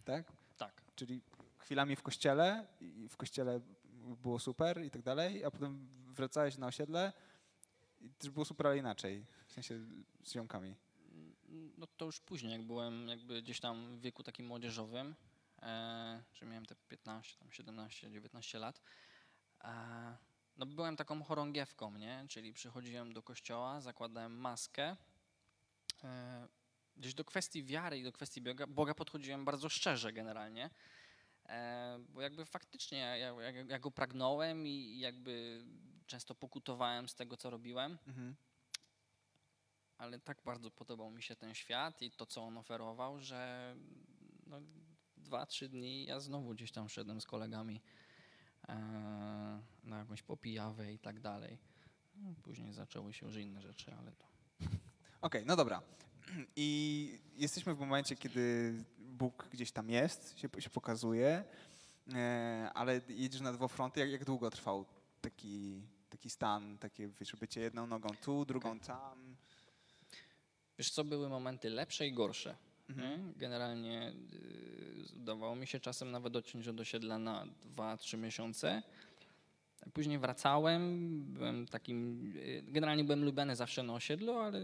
tak? 0.04 0.32
tak. 0.56 0.82
Czyli 0.94 1.20
chwilami 1.58 1.96
w 1.96 2.02
kościele 2.02 2.66
i 2.80 3.08
w 3.08 3.16
kościele 3.16 3.60
było 4.22 4.38
super 4.38 4.84
i 4.84 4.90
tak 4.90 5.02
dalej, 5.02 5.44
a 5.44 5.50
potem 5.50 5.88
wracałeś 6.06 6.58
na 6.58 6.66
osiedle 6.66 7.12
i 8.00 8.10
też 8.10 8.30
było 8.30 8.44
super, 8.44 8.66
ale 8.66 8.78
inaczej, 8.78 9.26
sensie 9.64 9.78
z 10.24 10.32
ziomkami. 10.32 10.76
No 11.78 11.86
to 11.96 12.04
już 12.04 12.20
później, 12.20 12.52
jak 12.52 12.62
byłem 12.62 13.08
jakby 13.08 13.42
gdzieś 13.42 13.60
tam 13.60 13.96
w 13.96 14.00
wieku 14.00 14.22
takim 14.22 14.46
młodzieżowym, 14.46 15.14
e, 15.62 16.22
czy 16.32 16.44
miałem 16.44 16.66
te 16.66 16.74
15, 16.88 17.38
tam 17.38 17.52
17, 17.52 18.10
19 18.10 18.58
lat, 18.58 18.80
e, 19.64 20.16
no 20.56 20.66
byłem 20.66 20.96
taką 20.96 21.22
chorągiewką, 21.22 21.98
nie? 21.98 22.24
Czyli 22.28 22.52
przychodziłem 22.52 23.12
do 23.12 23.22
kościoła, 23.22 23.80
zakładałem 23.80 24.32
maskę. 24.32 24.96
E, 26.04 26.48
gdzieś 26.96 27.14
do 27.14 27.24
kwestii 27.24 27.64
wiary 27.64 27.98
i 27.98 28.02
do 28.02 28.12
kwestii 28.12 28.40
Boga, 28.40 28.66
Boga 28.66 28.94
podchodziłem 28.94 29.44
bardzo 29.44 29.68
szczerze 29.68 30.12
generalnie, 30.12 30.70
e, 31.48 31.98
bo 32.08 32.20
jakby 32.20 32.46
faktycznie 32.46 32.98
ja, 32.98 33.16
ja, 33.16 33.50
ja 33.68 33.78
go 33.78 33.90
pragnąłem 33.90 34.66
i 34.66 34.98
jakby 34.98 35.64
często 36.06 36.34
pokutowałem 36.34 37.08
z 37.08 37.14
tego, 37.14 37.36
co 37.36 37.50
robiłem 37.50 37.98
Mhm. 38.06 38.36
Ale 39.98 40.18
tak 40.18 40.42
bardzo 40.44 40.70
podobał 40.70 41.10
mi 41.10 41.22
się 41.22 41.36
ten 41.36 41.54
świat 41.54 42.02
i 42.02 42.10
to, 42.10 42.26
co 42.26 42.42
on 42.42 42.58
oferował, 42.58 43.20
że 43.20 43.74
no, 44.46 44.60
dwa, 45.16 45.46
trzy 45.46 45.68
dni 45.68 46.04
ja 46.04 46.20
znowu 46.20 46.54
gdzieś 46.54 46.72
tam 46.72 46.88
szedłem 46.88 47.20
z 47.20 47.26
kolegami 47.26 47.80
e, 48.68 48.74
na 49.84 49.98
jakąś 49.98 50.22
popijawę 50.22 50.92
i 50.92 50.98
tak 50.98 51.20
dalej. 51.20 51.58
No, 52.16 52.34
Później 52.42 52.72
zaczęły 52.72 53.12
się 53.12 53.26
już 53.26 53.36
inne 53.36 53.62
rzeczy, 53.62 53.94
ale 53.94 54.12
to 54.12 54.26
Okej, 55.20 55.46
no 55.46 55.56
dobra. 55.56 55.82
I 56.56 57.20
jesteśmy 57.36 57.74
w 57.74 57.78
momencie, 57.78 58.16
kiedy 58.16 58.74
Bóg 58.98 59.48
gdzieś 59.52 59.72
tam 59.72 59.90
jest, 59.90 60.38
się, 60.38 60.48
się 60.58 60.70
pokazuje, 60.70 61.44
e, 62.14 62.70
ale 62.74 63.00
jedziesz 63.08 63.40
na 63.40 63.52
dwa 63.52 63.68
fronty. 63.68 64.00
Jak, 64.00 64.10
jak 64.10 64.24
długo 64.24 64.50
trwał 64.50 64.86
taki, 65.20 65.82
taki 66.10 66.30
stan, 66.30 66.78
takie 66.78 67.08
wiesz, 67.08 67.36
bycie 67.36 67.60
jedną 67.60 67.86
nogą 67.86 68.08
tu, 68.22 68.44
drugą 68.44 68.80
tam? 68.80 69.35
Wiesz 70.78 70.90
co, 70.90 71.04
były 71.04 71.28
momenty 71.28 71.70
lepsze 71.70 72.06
i 72.06 72.12
gorsze. 72.12 72.54
Mhm. 72.90 73.26
Nie? 73.26 73.32
Generalnie 73.36 74.12
y, 75.12 75.16
udawało 75.16 75.56
mi 75.56 75.66
się 75.66 75.80
czasem 75.80 76.10
nawet 76.10 76.32
dociąć 76.32 76.66
do 76.66 76.82
osiedla 76.82 77.18
na 77.18 77.46
2-3 77.76 78.18
miesiące. 78.18 78.82
Później 79.92 80.18
wracałem, 80.18 81.08
byłem 81.22 81.66
takim, 81.66 82.32
y, 82.36 82.62
generalnie 82.68 83.04
byłem 83.04 83.24
lubiany 83.24 83.56
zawsze 83.56 83.82
na 83.82 83.94
osiedlu, 83.94 84.38
ale 84.38 84.60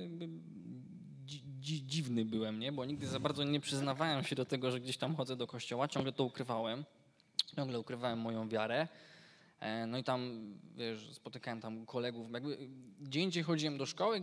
dzi, 1.26 1.42
dzi, 1.60 1.86
dziwny 1.86 2.24
byłem, 2.24 2.58
nie? 2.58 2.72
bo 2.72 2.84
nigdy 2.84 3.06
za 3.06 3.20
bardzo 3.20 3.44
nie 3.44 3.60
przyznawałem 3.60 4.24
się 4.24 4.36
do 4.36 4.44
tego, 4.44 4.70
że 4.70 4.80
gdzieś 4.80 4.96
tam 4.96 5.14
chodzę 5.16 5.36
do 5.36 5.46
kościoła, 5.46 5.88
ciągle 5.88 6.12
to 6.12 6.24
ukrywałem, 6.24 6.84
ciągle 7.56 7.80
ukrywałem 7.80 8.18
moją 8.18 8.48
wiarę. 8.48 8.88
E, 9.62 9.86
No 9.86 9.98
i 9.98 10.04
tam, 10.04 10.52
wiesz, 10.76 11.12
spotykałem 11.12 11.60
tam 11.60 11.86
kolegów, 11.86 12.32
jakby 12.32 12.68
gdzie 13.00 13.20
indziej 13.20 13.42
chodziłem 13.42 13.78
do 13.78 13.86
szkoły, 13.86 14.22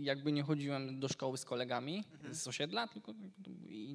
jakby 0.00 0.32
nie 0.32 0.42
chodziłem 0.42 1.00
do 1.00 1.08
szkoły 1.08 1.38
z 1.38 1.44
kolegami 1.44 2.04
z 2.30 2.48
osiedla, 2.48 2.88
tylko 2.88 3.14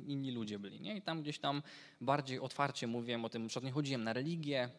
inni 0.08 0.32
ludzie 0.32 0.60
byli, 0.60 0.82
nie? 0.82 0.96
I 0.98 1.02
tam 1.02 1.22
gdzieś 1.22 1.40
tam 1.40 1.62
bardziej 2.02 2.40
otwarcie 2.40 2.88
mówiłem 2.88 3.26
o 3.26 3.30
tym, 3.30 3.50
na 3.50 3.60
nie 3.60 3.72
chodziłem 3.72 4.04
na 4.04 4.14
religię, 4.14 4.70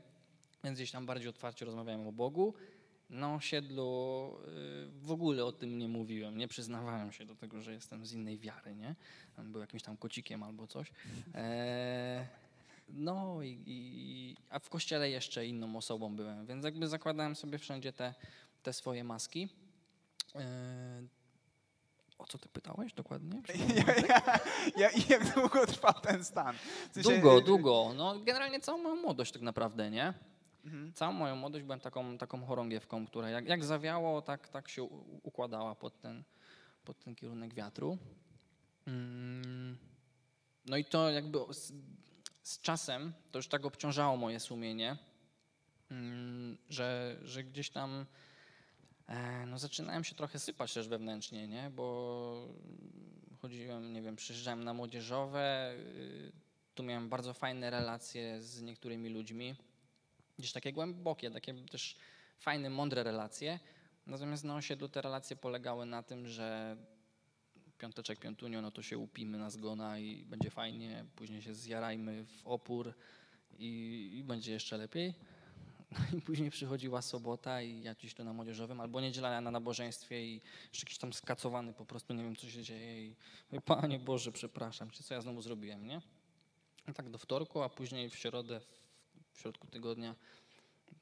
więc 0.64 0.78
gdzieś 0.78 0.90
tam 0.90 1.06
bardziej 1.06 1.28
otwarcie 1.28 1.64
rozmawiałem 1.64 2.06
o 2.06 2.12
Bogu. 2.12 2.54
Na 3.10 3.34
osiedlu 3.34 4.30
y, 4.86 4.90
w 4.90 5.12
ogóle 5.12 5.44
o 5.44 5.52
tym 5.52 5.78
nie 5.78 5.88
mówiłem, 5.88 6.38
nie 6.38 6.48
przyznawałem 6.48 7.12
się 7.12 7.24
do 7.24 7.34
tego, 7.34 7.62
że 7.62 7.72
jestem 7.72 8.06
z 8.06 8.12
innej 8.12 8.38
wiary, 8.38 8.74
nie? 8.74 8.94
Był 9.38 9.60
jakimś 9.60 9.82
tam 9.82 9.96
kocikiem 9.96 10.42
albo 10.42 10.66
coś. 10.66 10.92
E, 11.34 12.26
no 12.94 13.42
i, 13.42 13.62
i, 13.66 14.36
a 14.50 14.58
w 14.58 14.68
kościele 14.68 15.10
jeszcze 15.10 15.46
inną 15.46 15.76
osobą 15.76 16.16
byłem, 16.16 16.46
więc 16.46 16.64
jakby 16.64 16.88
zakładałem 16.88 17.36
sobie 17.36 17.58
wszędzie 17.58 17.92
te, 17.92 18.14
te 18.62 18.72
swoje 18.72 19.04
maski. 19.04 19.48
E, 20.34 21.02
o 22.18 22.26
co 22.26 22.38
ty 22.38 22.48
pytałeś 22.48 22.92
dokładnie? 22.92 23.42
ja, 23.78 24.40
ja, 24.76 24.90
jak 25.08 25.34
długo 25.34 25.66
trwał 25.66 25.94
ten 26.02 26.24
stan? 26.24 26.56
W 26.90 26.94
sensie, 26.94 27.10
Długo, 27.10 27.40
długo. 27.40 27.92
No, 27.96 28.18
generalnie 28.18 28.60
całą 28.60 28.78
moją 28.82 28.96
młodość 28.96 29.32
tak 29.32 29.42
naprawdę, 29.42 29.90
nie? 29.90 30.14
Mhm. 30.64 30.92
Całą 30.92 31.12
moją 31.12 31.36
młodość 31.36 31.64
byłem 31.64 31.80
taką, 31.80 32.18
taką 32.18 32.46
chorągiewką, 32.46 33.06
która 33.06 33.30
jak, 33.30 33.48
jak 33.48 33.64
zawiało, 33.64 34.22
tak, 34.22 34.48
tak 34.48 34.68
się 34.68 34.82
układała 35.22 35.74
pod 35.74 36.00
ten, 36.00 36.24
pod 36.84 36.98
ten 36.98 37.14
kierunek 37.14 37.54
wiatru. 37.54 37.98
Mm, 38.86 39.78
No 40.66 40.76
i 40.76 40.84
to 40.84 41.10
jakby 41.10 41.38
z, 42.42 42.60
czasem 42.60 43.12
to 43.30 43.38
już 43.38 43.48
tak 43.48 43.66
obciążało 43.66 44.16
moje 44.16 44.40
sumienie, 44.40 44.96
mm, 45.90 46.58
że, 46.68 47.16
że 47.22 47.44
gdzieś 47.44 47.70
tam 47.70 48.06
e, 49.08 49.46
no 49.46 49.58
zaczynałem 49.58 50.04
się 50.04 50.14
trochę 50.14 50.38
sypać 50.38 50.74
też 50.74 50.88
wewnętrznie, 50.88 51.48
nie? 51.48 51.70
Bo 51.70 52.48
chodziłem, 53.42 53.92
nie 53.92 54.02
wiem, 54.02 54.16
przyjeżdżałem 54.16 54.64
na 54.64 54.74
młodzieżowe, 54.74 55.74
y, 55.74 56.32
tu 56.74 56.82
miałem 56.82 57.08
bardzo 57.08 57.34
fajne 57.34 57.70
relacje 57.70 58.42
z 58.42 58.62
niektórymi 58.62 59.08
ludźmi, 59.08 59.54
gdzieś 60.38 60.52
takie 60.52 60.72
głębokie, 60.72 61.30
takie 61.30 61.54
też 61.54 61.96
fajne, 62.38 62.70
mądre 62.70 63.02
relacje. 63.02 63.58
Natomiast 64.06 64.44
na 64.44 64.56
osiedlu 64.56 64.88
te 64.88 65.02
relacje 65.02 65.36
polegały 65.36 65.86
na 65.86 66.02
tym, 66.02 66.28
że 66.28 66.76
piąteczek, 67.80 68.18
piątunio, 68.18 68.62
no 68.62 68.70
to 68.70 68.82
się 68.82 68.98
upimy 68.98 69.38
na 69.38 69.50
zgona 69.50 69.98
i 69.98 70.24
będzie 70.24 70.50
fajnie, 70.50 71.04
później 71.16 71.42
się 71.42 71.54
zjarajmy 71.54 72.24
w 72.24 72.46
opór 72.46 72.94
i, 73.58 74.10
i 74.14 74.24
będzie 74.24 74.52
jeszcze 74.52 74.76
lepiej. 74.76 75.14
No 75.90 76.18
i 76.18 76.22
później 76.22 76.50
przychodziła 76.50 77.02
sobota 77.02 77.62
i 77.62 77.82
ja 77.82 77.94
gdzieś 77.94 78.14
tu 78.14 78.24
na 78.24 78.32
młodzieżowym, 78.32 78.80
albo 78.80 79.00
niedziela 79.00 79.40
na 79.40 79.50
nabożeństwie 79.50 80.26
i 80.26 80.40
jeszcze 80.72 80.86
jakiś 80.86 80.98
tam 80.98 81.12
skacowany 81.12 81.72
po 81.72 81.84
prostu, 81.84 82.14
nie 82.14 82.22
wiem 82.22 82.36
co 82.36 82.50
się 82.50 82.62
dzieje 82.62 83.06
i 83.06 83.16
mówię, 83.50 83.60
Panie 83.60 83.98
Boże, 83.98 84.32
przepraszam 84.32 84.90
cię, 84.90 85.02
co 85.02 85.14
ja 85.14 85.20
znowu 85.20 85.42
zrobiłem, 85.42 85.86
nie? 85.86 86.00
I 86.88 86.92
tak 86.92 87.10
do 87.10 87.18
wtorku, 87.18 87.62
a 87.62 87.68
później 87.68 88.10
w 88.10 88.16
środę, 88.16 88.60
w, 89.32 89.38
środku 89.38 89.66
tygodnia 89.66 90.14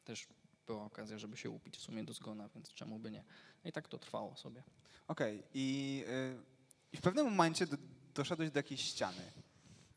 też 0.04 0.26
była 0.66 0.84
okazja, 0.84 1.18
żeby 1.18 1.36
się 1.36 1.50
upić 1.50 1.76
w 1.76 1.80
sumie 1.80 2.04
do 2.04 2.12
zgona, 2.12 2.48
więc 2.54 2.72
czemu 2.72 2.98
by 2.98 3.10
nie? 3.10 3.24
No 3.64 3.70
I 3.70 3.72
tak 3.72 3.88
to 3.88 3.98
trwało 3.98 4.36
sobie. 4.36 4.62
Okej, 5.08 5.42
I, 5.54 6.04
y, 6.08 6.57
i 6.93 6.97
w 6.97 7.01
pewnym 7.01 7.24
momencie 7.24 7.66
do, 7.66 7.76
doszedłeś 8.14 8.51
do 8.51 8.59
jakiejś 8.59 8.80
ściany. 8.80 9.32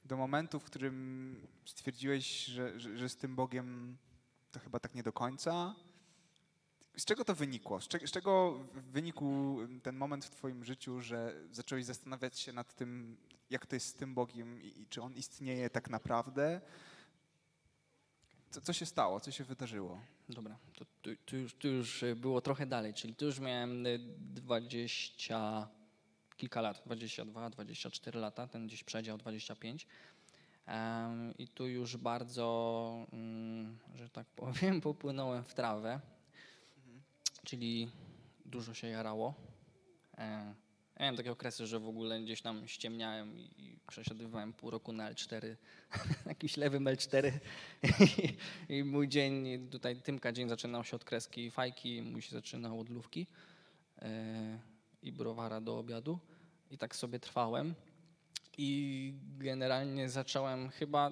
Do 0.06 0.18
momentu, 0.18 0.60
w 0.60 0.64
którym 0.64 1.48
stwierdziłeś, 1.66 2.46
że, 2.46 2.80
że, 2.80 2.98
że 2.98 3.10
z 3.10 3.16
tym 3.16 3.36
Bogiem 3.36 3.98
to 4.52 4.60
chyba 4.60 4.80
tak 4.80 4.96
nie 4.96 5.04
do 5.04 5.14
końca. 5.14 5.76
Z 6.98 7.06
czego 7.06 7.26
to 7.26 7.36
wynikło? 7.36 7.82
Z, 7.82 7.88
cze, 7.88 8.08
z 8.08 8.12
czego 8.12 8.60
wynikł 8.74 9.58
ten 9.84 9.96
moment 9.96 10.26
w 10.26 10.30
Twoim 10.30 10.64
życiu, 10.64 11.02
że 11.02 11.36
zacząłeś 11.52 11.86
zastanawiać 11.86 12.40
się 12.40 12.54
nad 12.54 12.76
tym, 12.76 13.18
jak 13.50 13.66
to 13.66 13.76
jest 13.76 13.88
z 13.88 13.94
tym 13.94 14.14
Bogiem 14.14 14.62
i, 14.62 14.82
i 14.82 14.88
czy 14.88 15.02
on 15.02 15.14
istnieje 15.14 15.70
tak 15.70 15.90
naprawdę? 15.90 16.62
Co, 18.50 18.62
co 18.62 18.74
się 18.74 18.86
stało? 18.86 19.20
Co 19.20 19.32
się 19.32 19.44
wydarzyło? 19.44 20.02
Dobra, 20.30 20.58
to 20.76 20.86
tu, 21.02 21.10
tu, 21.26 21.38
już, 21.38 21.54
tu 21.54 21.68
już 21.68 22.06
było 22.16 22.42
trochę 22.42 22.66
dalej, 22.66 22.94
czyli 22.94 23.16
tu 23.16 23.26
już 23.26 23.40
miałem 23.40 23.86
y, 23.86 24.00
20, 24.20 25.68
kilka 26.42 26.62
lat, 26.62 26.82
22, 26.86 27.50
24 27.50 28.20
lata, 28.20 28.48
ten 28.48 28.68
gdzieś 28.68 28.84
przedział 28.84 29.18
25. 29.18 29.88
Em, 30.66 31.34
I 31.38 31.48
tu 31.48 31.68
już 31.68 31.98
bardzo, 31.98 33.06
mm, 33.14 33.78
że 33.96 34.10
tak 34.10 34.28
powiem, 34.44 34.82
popłynąłem 34.82 35.44
w 35.44 35.54
trawę, 35.54 36.00
czyli 37.44 37.92
dużo 38.46 38.74
się 38.74 38.88
jarało. 38.88 39.34
Ja 40.18 40.56
miałem 41.00 41.18
takie 41.18 41.32
okresy, 41.32 41.68
że 41.68 41.80
w 41.80 41.88
ogóle 41.88 42.22
gdzieś 42.22 42.42
tam 42.42 42.68
ściemniałem 42.68 43.40
i, 43.40 43.42
i 43.42 43.78
przesiadywałem 43.88 44.54
pół 44.54 44.70
roku 44.70 44.94
na 44.94 45.14
L4, 45.14 45.56
jakiś 46.26 46.58
lewym 46.58 46.84
L4 46.84 47.32
I, 48.70 48.76
i 48.76 48.84
mój 48.84 49.08
dzień, 49.08 49.70
tutaj 49.70 50.02
Tymka 50.02 50.32
dzień 50.32 50.50
zaczynał 50.50 50.84
się 50.84 50.96
od 50.96 51.06
kreski 51.06 51.52
fajki, 51.52 52.02
mój 52.02 52.22
się 52.22 52.32
zaczynał 52.32 52.80
od 52.80 52.90
lówki 52.90 53.28
e, 54.02 54.60
i 55.04 55.12
browara 55.12 55.62
do 55.62 55.78
obiadu 55.78 56.20
i 56.72 56.78
tak 56.78 56.96
sobie 56.96 57.20
trwałem 57.20 57.76
i 58.58 59.14
generalnie 59.38 60.10
zacząłem 60.10 60.70
chyba 60.70 61.12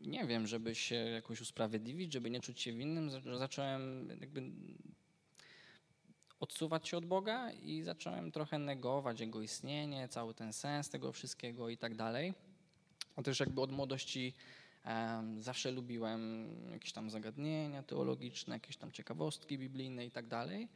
nie 0.00 0.26
wiem, 0.26 0.46
żeby 0.46 0.74
się 0.74 0.94
jakoś 0.94 1.40
usprawiedliwić, 1.40 2.12
żeby 2.12 2.30
nie 2.30 2.40
czuć 2.40 2.60
się 2.60 2.72
winnym, 2.72 3.10
za- 3.10 3.38
zacząłem 3.38 4.08
jakby 4.20 4.42
odsuwać 6.40 6.88
się 6.88 6.96
od 6.96 7.06
Boga 7.06 7.52
i 7.52 7.82
zacząłem 7.82 8.32
trochę 8.32 8.58
negować 8.58 9.20
Jego 9.20 9.42
istnienie, 9.42 10.08
cały 10.08 10.34
ten 10.34 10.52
sens 10.52 10.90
tego 10.90 11.12
wszystkiego 11.12 11.68
i 11.68 11.76
tak 11.76 11.94
dalej. 11.94 12.34
A 13.16 13.22
też 13.22 13.40
jakby 13.40 13.60
od 13.60 13.72
młodości 13.72 14.34
zawsze 15.38 15.70
lubiłem 15.70 16.48
jakieś 16.72 16.92
tam 16.92 17.10
zagadnienia 17.10 17.82
teologiczne, 17.82 18.54
jakieś 18.54 18.76
tam 18.76 18.92
ciekawostki 18.92 19.58
biblijne 19.58 20.06
i 20.06 20.10
tak 20.10 20.26
dalej. 20.26 20.68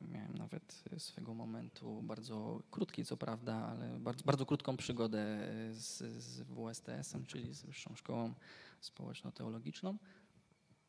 Miałem 0.00 0.38
nawet 0.38 0.82
swego 0.98 1.34
momentu 1.34 2.02
bardzo 2.02 2.62
krótki, 2.70 3.04
co 3.04 3.16
prawda, 3.16 3.54
ale 3.54 3.98
bardzo, 3.98 4.24
bardzo 4.24 4.46
krótką 4.46 4.76
przygodę 4.76 5.26
z, 5.72 5.98
z 6.22 6.40
WSTS-em, 6.42 7.26
czyli 7.26 7.54
z 7.54 7.62
Wyższą 7.62 7.94
Szkołą 7.96 8.34
Społeczno-Teologiczną. 8.80 9.96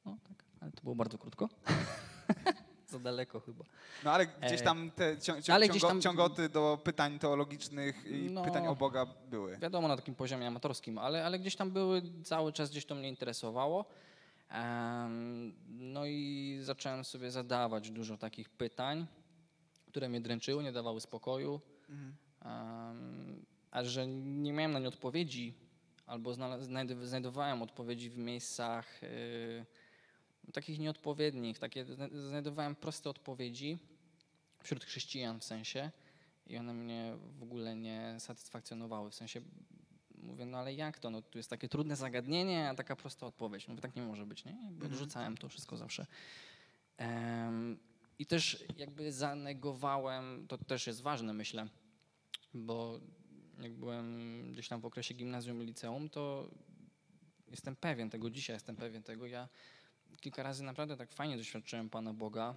No 0.06 0.18
tak, 0.28 0.44
ale 0.60 0.72
to 0.72 0.82
było 0.84 0.96
bardzo 0.96 1.18
krótko. 1.18 1.50
Za 2.88 3.00
daleko 3.00 3.40
chyba. 3.40 3.66
No 4.06 4.12
ale 4.12 4.28
gdzieś 4.28 4.62
E, 4.62 4.64
tam 4.64 4.92
te 4.92 5.18
cią, 5.22 5.42
cią, 5.42 5.54
ale 5.54 5.68
gdzieś 5.70 5.82
tam- 5.82 6.02
ciągoty 6.02 6.50
do 6.50 6.80
pytań 6.84 7.20
teologicznych 7.20 8.06
i 8.06 8.30
No. 8.32 8.44
pytań 8.44 8.68
o 8.68 8.76
Boga 8.76 9.06
były. 9.30 9.58
Wiadomo, 9.58 9.88
na 9.88 9.96
takim 9.96 10.16
poziomie 10.16 10.48
amatorskim, 10.48 10.98
ale, 10.98 11.26
ale 11.26 11.40
gdzieś 11.40 11.56
tam 11.56 11.72
były, 11.72 12.02
cały 12.24 12.54
czas 12.54 12.70
gdzieś 12.70 12.86
to 12.86 12.96
mnie 12.96 13.10
interesowało. 13.10 13.86
No 15.68 16.06
i 16.06 16.60
zacząłem 16.62 17.04
sobie 17.04 17.32
zadawać 17.32 17.92
dużo 17.92 18.18
takich 18.18 18.50
pytań, 18.50 19.08
które 19.88 20.10
mnie 20.10 20.22
dręczyły, 20.22 20.64
nie 20.64 20.72
dawały 20.72 21.02
spokoju. 21.02 21.62
Mhm. 21.90 22.16
A 23.72 23.84
że 23.84 24.08
nie 24.08 24.54
miałem 24.54 24.72
na 24.72 24.80
nie 24.80 24.88
odpowiedzi, 24.88 25.54
albo 26.06 26.34
znajdowałem 27.02 27.62
odpowiedzi 27.62 28.10
w 28.10 28.18
miejscach 28.18 29.04
y, 29.04 29.66
takich 30.54 30.80
nieodpowiednich, 30.80 31.60
takie, 31.60 31.86
zna- 31.86 32.10
znajdowałem 32.30 32.76
proste 32.76 33.10
odpowiedzi 33.10 33.78
wśród 34.64 34.86
chrześcijan 34.86 35.40
w 35.40 35.44
sensie 35.44 35.92
i 36.48 36.58
one 36.58 36.74
mnie 36.74 37.18
w 37.40 37.44
ogóle 37.44 37.76
nie 37.76 38.16
satysfakcjonowały, 38.20 39.12
w 39.12 39.16
sensie 39.16 39.42
mówię, 40.28 40.46
no 40.46 40.58
ale 40.58 40.74
jak 40.74 41.00
to, 41.00 41.10
no 41.10 41.22
tu 41.22 41.38
jest 41.40 41.50
takie 41.50 41.70
trudne 41.70 41.96
zagadnienie, 41.96 42.70
a 42.70 42.76
taka 42.76 42.96
prosta 42.96 43.26
odpowiedź, 43.26 43.68
no 43.68 43.76
tak 43.76 43.96
nie 43.96 44.02
może 44.02 44.26
być, 44.26 44.46
nie? 44.46 44.52
Jakby 44.52 44.86
Mhm. 44.86 44.94
odrzucałem 44.94 45.38
to 45.38 45.50
wszystko 45.50 45.78
zawsze. 45.78 46.06
Em, 46.98 47.78
I 48.20 48.26
też 48.26 48.66
jakby 48.78 49.12
zanegowałem, 49.12 50.46
to 50.48 50.58
też 50.58 50.88
jest 50.88 51.02
ważne 51.02 51.34
myślę, 51.34 51.68
bo 52.54 53.00
jak 53.62 53.74
byłem 53.74 54.18
gdzieś 54.54 54.68
tam 54.68 54.82
w 54.82 54.86
okresie 54.86 55.14
gimnazjum 55.14 55.64
i 55.64 55.66
liceum, 55.66 56.10
to 56.10 56.50
jestem 57.52 57.76
pewien 57.76 58.10
tego, 58.10 58.30
dzisiaj 58.30 58.56
jestem 58.56 58.76
pewien 58.76 59.04
tego. 59.04 59.26
Ja 59.28 59.48
kilka 60.22 60.44
razy 60.44 60.64
naprawdę 60.64 60.98
tak 60.98 61.12
fajnie 61.14 61.38
doświadczyłem 61.38 61.90
Pana 61.90 62.14
Boga. 62.14 62.56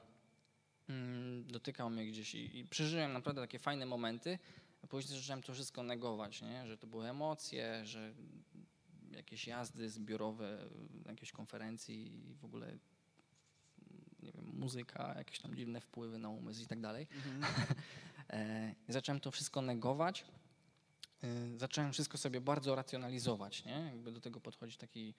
Mm, 0.88 1.44
Dotykał 1.46 1.90
mnie 1.90 2.06
gdzieś 2.06 2.34
i, 2.34 2.58
i 2.58 2.64
przeżyłem 2.64 3.12
naprawdę 3.12 3.40
takie 3.40 3.58
fajne 3.58 3.86
momenty. 3.86 4.38
A 4.82 4.86
później 4.86 5.20
zacząłem 5.20 5.42
to 5.42 5.54
wszystko 5.54 5.82
negować, 5.82 6.42
nie? 6.42 6.66
że 6.66 6.78
to 6.78 6.86
były 6.86 7.08
emocje, 7.08 7.86
że 7.86 8.14
jakieś 9.10 9.46
jazdy 9.46 9.90
zbiorowe, 9.90 10.68
jakieś 11.06 11.32
konferencji 11.32 12.28
i 12.30 12.34
w 12.34 12.44
ogóle 12.44 12.78
nie 14.22 14.32
wiem, 14.32 14.44
muzyka, 14.54 15.14
jakieś 15.18 15.40
tam 15.40 15.56
dziwne 15.56 15.80
wpływy 15.80 16.18
na 16.18 16.28
umysł 16.28 16.62
i 16.62 16.66
tak 16.66 16.80
dalej. 16.80 17.06
E, 18.32 18.74
i 18.88 18.92
zacząłem 18.92 19.20
to 19.20 19.30
wszystko 19.30 19.62
negować. 19.62 20.24
E, 21.22 21.58
Zacząłem 21.58 21.92
wszystko 21.92 22.18
sobie 22.18 22.40
bardzo 22.40 22.74
racjonalizować, 22.74 23.64
nie? 23.64 23.72
Jakby 23.72 24.12
do 24.12 24.20
tego 24.20 24.40
podchodzić 24.40 24.76
w 24.76 24.78
taki 24.78 25.14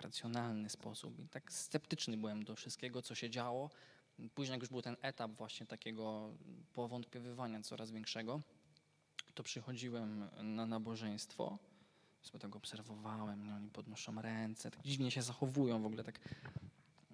racjonalny 0.00 0.70
sposób. 0.70 1.18
I 1.18 1.28
tak 1.28 1.52
sceptyczny 1.52 2.16
byłem 2.16 2.44
do 2.44 2.56
wszystkiego, 2.56 3.02
co 3.02 3.14
się 3.14 3.30
działo. 3.30 3.70
Później, 4.34 4.54
jak 4.54 4.60
już 4.60 4.70
był 4.70 4.82
ten 4.82 4.96
etap 5.02 5.32
właśnie 5.32 5.66
takiego 5.66 6.34
powątpiewywania 6.72 7.62
coraz 7.62 7.90
większego, 7.90 8.40
to 9.34 9.42
przychodziłem 9.42 10.28
na 10.42 10.66
nabożeństwo, 10.66 11.58
sobie 12.22 12.38
tak 12.38 12.56
obserwowałem, 12.56 13.44
nie? 13.46 13.54
oni 13.54 13.70
podnoszą 13.70 14.22
ręce, 14.22 14.70
tak 14.70 14.82
dziwnie 14.82 15.10
się 15.10 15.22
zachowują 15.22 15.82
w 15.82 15.86
ogóle, 15.86 16.04
tak 16.04 16.20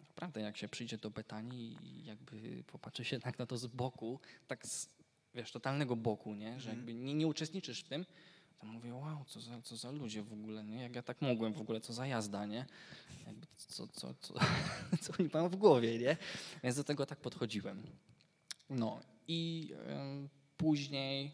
naprawdę 0.09 0.41
jak 0.41 0.57
się 0.57 0.69
przyjdzie 0.69 0.99
do 0.99 1.11
Betanii 1.11 1.79
i 1.83 2.05
jakby 2.05 2.65
popatrzy 2.67 3.05
się 3.05 3.21
tak 3.21 3.39
na 3.39 3.47
to 3.47 3.59
z 3.59 3.67
boku, 3.67 4.21
tak 4.49 4.67
z, 4.67 4.89
wiesz, 5.35 5.53
totalnego 5.53 5.97
boku, 5.97 6.35
nie? 6.35 6.61
że 6.61 6.71
Mhm. 6.71 6.77
jakby 6.77 6.95
nie, 6.95 7.15
nie 7.15 7.27
uczestniczysz 7.27 7.81
w 7.81 7.89
tym, 7.89 8.07
to 8.59 8.67
mówię, 8.67 8.95
wow, 8.95 9.25
co 9.27 9.41
za, 9.41 9.61
co 9.63 9.77
za 9.77 9.91
ludzie 9.91 10.23
w 10.23 10.33
ogóle, 10.33 10.65
nie? 10.65 10.83
Jak 10.83 10.95
ja 10.95 11.03
tak 11.03 11.23
mogłem 11.23 11.53
w 11.53 11.61
ogóle, 11.61 11.81
co 11.81 11.93
za 11.93 12.07
jazda, 12.07 12.47
nie? 12.47 12.67
Jakby 13.27 13.47
co, 13.57 13.89
co, 13.89 14.15
co, 14.15 14.35
co 15.03 15.13
oni 15.21 15.31
mają 15.33 15.49
w 15.49 15.57
głowie, 15.57 15.99
nie? 15.99 16.17
Więc 16.63 16.77
do 16.77 16.85
tego 16.85 17.07
tak 17.07 17.21
podchodziłem. 17.21 17.83
No 18.71 19.01
i 19.29 19.71
em, 19.87 20.29
później 20.57 21.33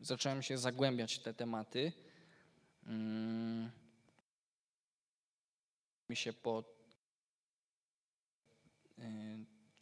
zacząłem 0.00 0.42
się 0.42 0.58
zagłębiać 0.58 1.14
w 1.14 1.22
te 1.22 1.34
tematy. 1.34 1.92
Mm, 2.86 3.70
mi 6.08 6.16
się 6.16 6.32
po 6.32 6.64
y, 8.98 9.02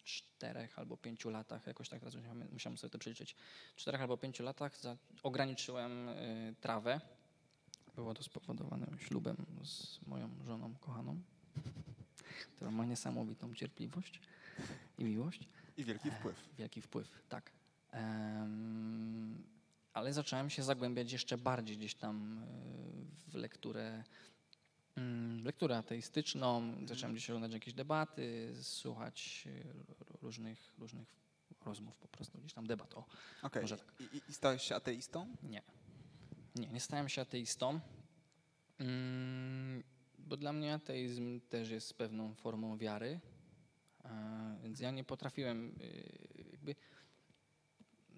czterech 0.05 0.78
albo 0.78 0.96
pięciu 0.96 1.30
latach, 1.30 1.66
jakoś 1.66 1.88
tak 1.88 2.01
teraz 2.01 2.14
musiałem, 2.53 2.78
sobie 2.78 2.90
to 2.90 2.99
przeliczyć, 2.99 3.36
czterech 3.76 4.01
albo 4.01 4.16
pięciu 4.16 4.42
latach 4.42 4.80
za, 4.80 4.96
ograniczyłem 5.22 6.09
y, 6.09 6.55
trawę. 6.61 7.01
Było 7.94 8.14
to 8.14 8.22
spowodowane 8.22 8.86
ślubem 8.99 9.36
z 9.64 10.07
moją 10.07 10.30
żoną 10.44 10.74
kochaną, 10.74 11.20
która 12.57 12.70
ma 12.70 12.84
niesamowitą 12.84 13.55
cierpliwość 13.55 14.20
i 14.99 15.05
miłość. 15.05 15.49
I 15.76 15.84
wielki 15.84 16.11
wpływ. 16.11 16.49
Wielki 16.59 16.82
wpływ, 16.82 17.22
tak. 17.28 17.57
Ale 19.93 20.12
zacząłem 20.12 20.51
się 20.51 20.62
zagłębiać 20.62 21.12
jeszcze 21.12 21.39
bardziej 21.39 21.76
gdzieś 21.76 21.95
tam 21.95 22.43
y, 23.28 23.30
w 23.30 23.34
lekturę, 23.34 24.05
mm, 24.97 25.45
lekturę 25.45 25.76
ateistyczną. 25.76 26.74
Zacząłem 26.86 27.14
gdzieś 27.14 27.30
oglądać 27.30 27.53
jakieś 27.53 27.74
debaty, 27.74 28.55
słuchać 28.62 29.45
r- 29.47 30.07
różnych, 30.22 30.72
różnych 30.78 31.09
rozmów 31.64 31.97
po 31.97 32.09
prostu, 32.09 32.39
gdzieś 32.39 32.53
tam 32.53 32.66
debat. 32.66 32.95
O, 32.95 33.05
Okej. 33.43 33.62
Może 33.62 33.76
tak. 33.76 33.93
I, 34.01 34.20
I 34.28 34.32
stałeś 34.34 34.62
się 34.62 34.74
ateistą? 34.74 35.36
nie. 35.43 35.62
Nie, 36.55 36.66
nie 36.66 36.80
stałem 36.80 37.09
się 37.09 37.22
ateistą, 37.22 37.80
mm, 38.78 39.82
bo 40.18 40.36
dla 40.36 40.53
mnie 40.53 40.74
ateizm 40.74 41.41
też 41.41 41.70
jest 41.70 41.95
pewną 41.95 42.34
formą 42.34 42.78
wiary, 42.78 43.20
e, 44.05 44.59
więc 44.62 44.80
ja 44.80 44.91
nie 44.91 45.05
potrafiłem 45.05 45.78
jakby, 46.53 46.74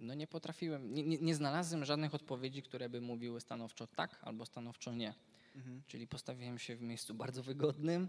no 0.01 0.15
nie 0.15 0.27
potrafiłem, 0.27 0.95
nie, 0.95 1.19
nie, 1.19 1.35
znalazłem 1.35 1.85
żadnych 1.85 2.15
odpowiedzi, 2.15 2.63
które 2.63 2.89
by 2.89 3.01
mówiły 3.01 3.41
stanowczo 3.41 3.87
tak 3.87 4.19
albo 4.23 4.47
stanowczo 4.47 4.93
nie. 4.93 5.15
Mhm. 5.57 5.83
Czyli 5.87 6.07
postawiłem 6.07 6.59
się 6.59 6.77
w 6.77 6.83
miejscu 6.83 7.15
bardzo 7.15 7.43
wygodnym, 7.43 8.09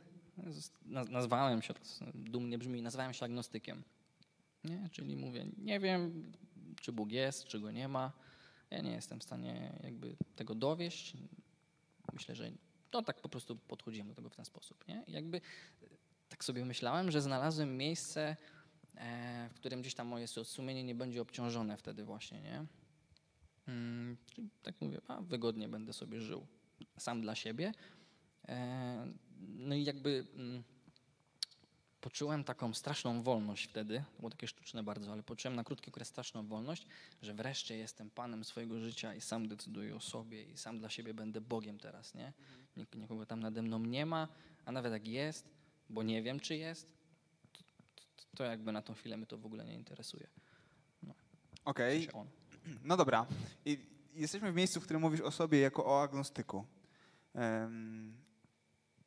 nazwałem 1.09 1.61
się, 1.61 1.73
dumnie 2.13 2.57
brzmi, 2.57 2.81
nazwałem 2.81 3.13
się 3.13 3.25
agnostykiem. 3.25 3.83
Nie? 4.63 4.89
Czyli 4.91 5.15
mówię, 5.15 5.45
nie 5.57 5.79
wiem, 5.79 6.31
czy 6.81 6.91
Bóg 6.91 7.11
jest, 7.11 7.45
czy 7.45 7.59
go 7.59 7.71
nie 7.71 7.87
ma. 7.87 8.11
Ja 8.69 8.81
nie 8.81 8.91
jestem 8.91 9.19
w 9.19 9.23
stanie 9.23 9.79
jakby 9.83 10.15
tego 10.35 10.55
dowieść. 10.55 11.17
Myślę, 12.13 12.35
że 12.35 12.51
to 12.91 13.01
tak 13.01 13.21
po 13.21 13.29
prostu 13.29 13.55
podchodziłem 13.55 14.07
do 14.07 14.15
tego 14.15 14.29
w 14.29 14.35
ten 14.35 14.45
sposób. 14.45 14.87
Nie? 14.87 15.03
Jakby 15.07 15.37
e, 15.37 15.41
tak 16.29 16.43
sobie 16.43 16.65
myślałem, 16.65 17.11
że 17.11 17.21
znalazłem 17.21 17.77
miejsce, 17.77 18.37
w 19.49 19.53
którym 19.55 19.81
gdzieś 19.81 19.93
tam 19.93 20.07
moje 20.07 20.27
su- 20.27 20.43
sumienie 20.45 20.83
nie 20.83 20.95
będzie 20.95 21.21
obciążone 21.21 21.77
wtedy 21.77 22.03
właśnie, 22.05 22.41
nie? 22.41 22.65
Mm, 23.67 24.17
czyli 24.35 24.49
tak 24.63 24.75
mówię, 24.81 25.01
a 25.07 25.21
wygodnie 25.21 25.67
będę 25.69 25.93
sobie 25.93 26.21
żył 26.21 26.47
sam 26.97 27.21
dla 27.21 27.35
siebie. 27.35 27.71
E, 28.47 29.11
No 29.47 29.75
i 29.75 29.83
jakby 29.83 30.25
mm, 30.35 30.63
poczułem 32.01 32.43
taką 32.43 32.73
straszną 32.73 33.23
wolność 33.23 33.65
wtedy, 33.69 34.03
to 34.13 34.17
było 34.19 34.29
takie 34.29 34.47
sztuczne 34.47 34.83
bardzo, 34.83 35.11
ale 35.11 35.23
poczułem 35.23 35.55
na 35.55 35.63
krótki 35.63 35.89
okres 35.89 36.07
straszną 36.07 36.47
wolność, 36.47 36.87
że 37.21 37.33
wreszcie 37.33 37.77
jestem 37.77 38.09
panem 38.09 38.43
swojego 38.43 38.79
życia 38.79 39.15
i 39.15 39.21
sam 39.21 39.47
decyduję 39.47 39.95
o 39.95 39.99
sobie 39.99 40.43
i 40.43 40.57
sam 40.57 40.79
dla 40.79 40.89
siebie 40.89 41.13
będę 41.13 41.41
Bogiem 41.41 41.79
teraz, 41.79 42.13
nie? 42.15 42.33
Nik- 42.77 42.95
Nikogo 42.97 43.25
tam 43.25 43.39
nade 43.39 43.61
mną 43.61 43.79
nie 43.79 44.05
ma, 44.05 44.27
a 44.65 44.71
nawet 44.71 44.91
jak 44.93 45.07
jest, 45.07 45.45
bo 45.89 46.03
nie 46.03 46.23
wiem 46.23 46.39
czy 46.39 46.55
jest, 46.55 46.93
to, 48.35 48.43
jakby 48.43 48.71
na 48.71 48.81
tą 48.81 48.93
chwilę 48.93 49.17
mnie 49.17 49.25
to 49.25 49.37
w 49.37 49.45
ogóle 49.45 49.65
nie 49.65 49.75
interesuje. 49.75 50.27
Okej. 51.65 51.99
W 51.99 52.03
sensie 52.03 52.19
on. 52.19 52.27
No 52.83 52.97
dobra. 52.97 53.25
I 53.65 53.77
jesteśmy 54.13 54.51
w 54.51 54.55
miejscu, 54.55 54.81
w 54.81 54.83
którym 54.83 55.01
mówisz 55.01 55.21
o 55.21 55.31
sobie 55.31 55.59
jako 55.59 55.85
o 55.85 56.03
agnostyku. 56.03 56.65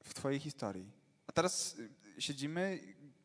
W 0.05 0.14
twojej 0.14 0.41
historii. 0.41 0.91
A 1.27 1.33
teraz 1.33 1.79
y, 1.79 1.91
siedzimy, 2.18 2.81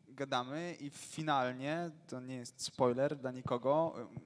gadamy 0.08 0.76
i 0.80 0.90
finalnie, 0.90 1.92
to 2.08 2.20
nie 2.20 2.36
jest 2.36 2.62
spoiler 2.62 3.18
dla 3.18 3.32
nikogo, 3.32 3.96
ym, 4.00 4.20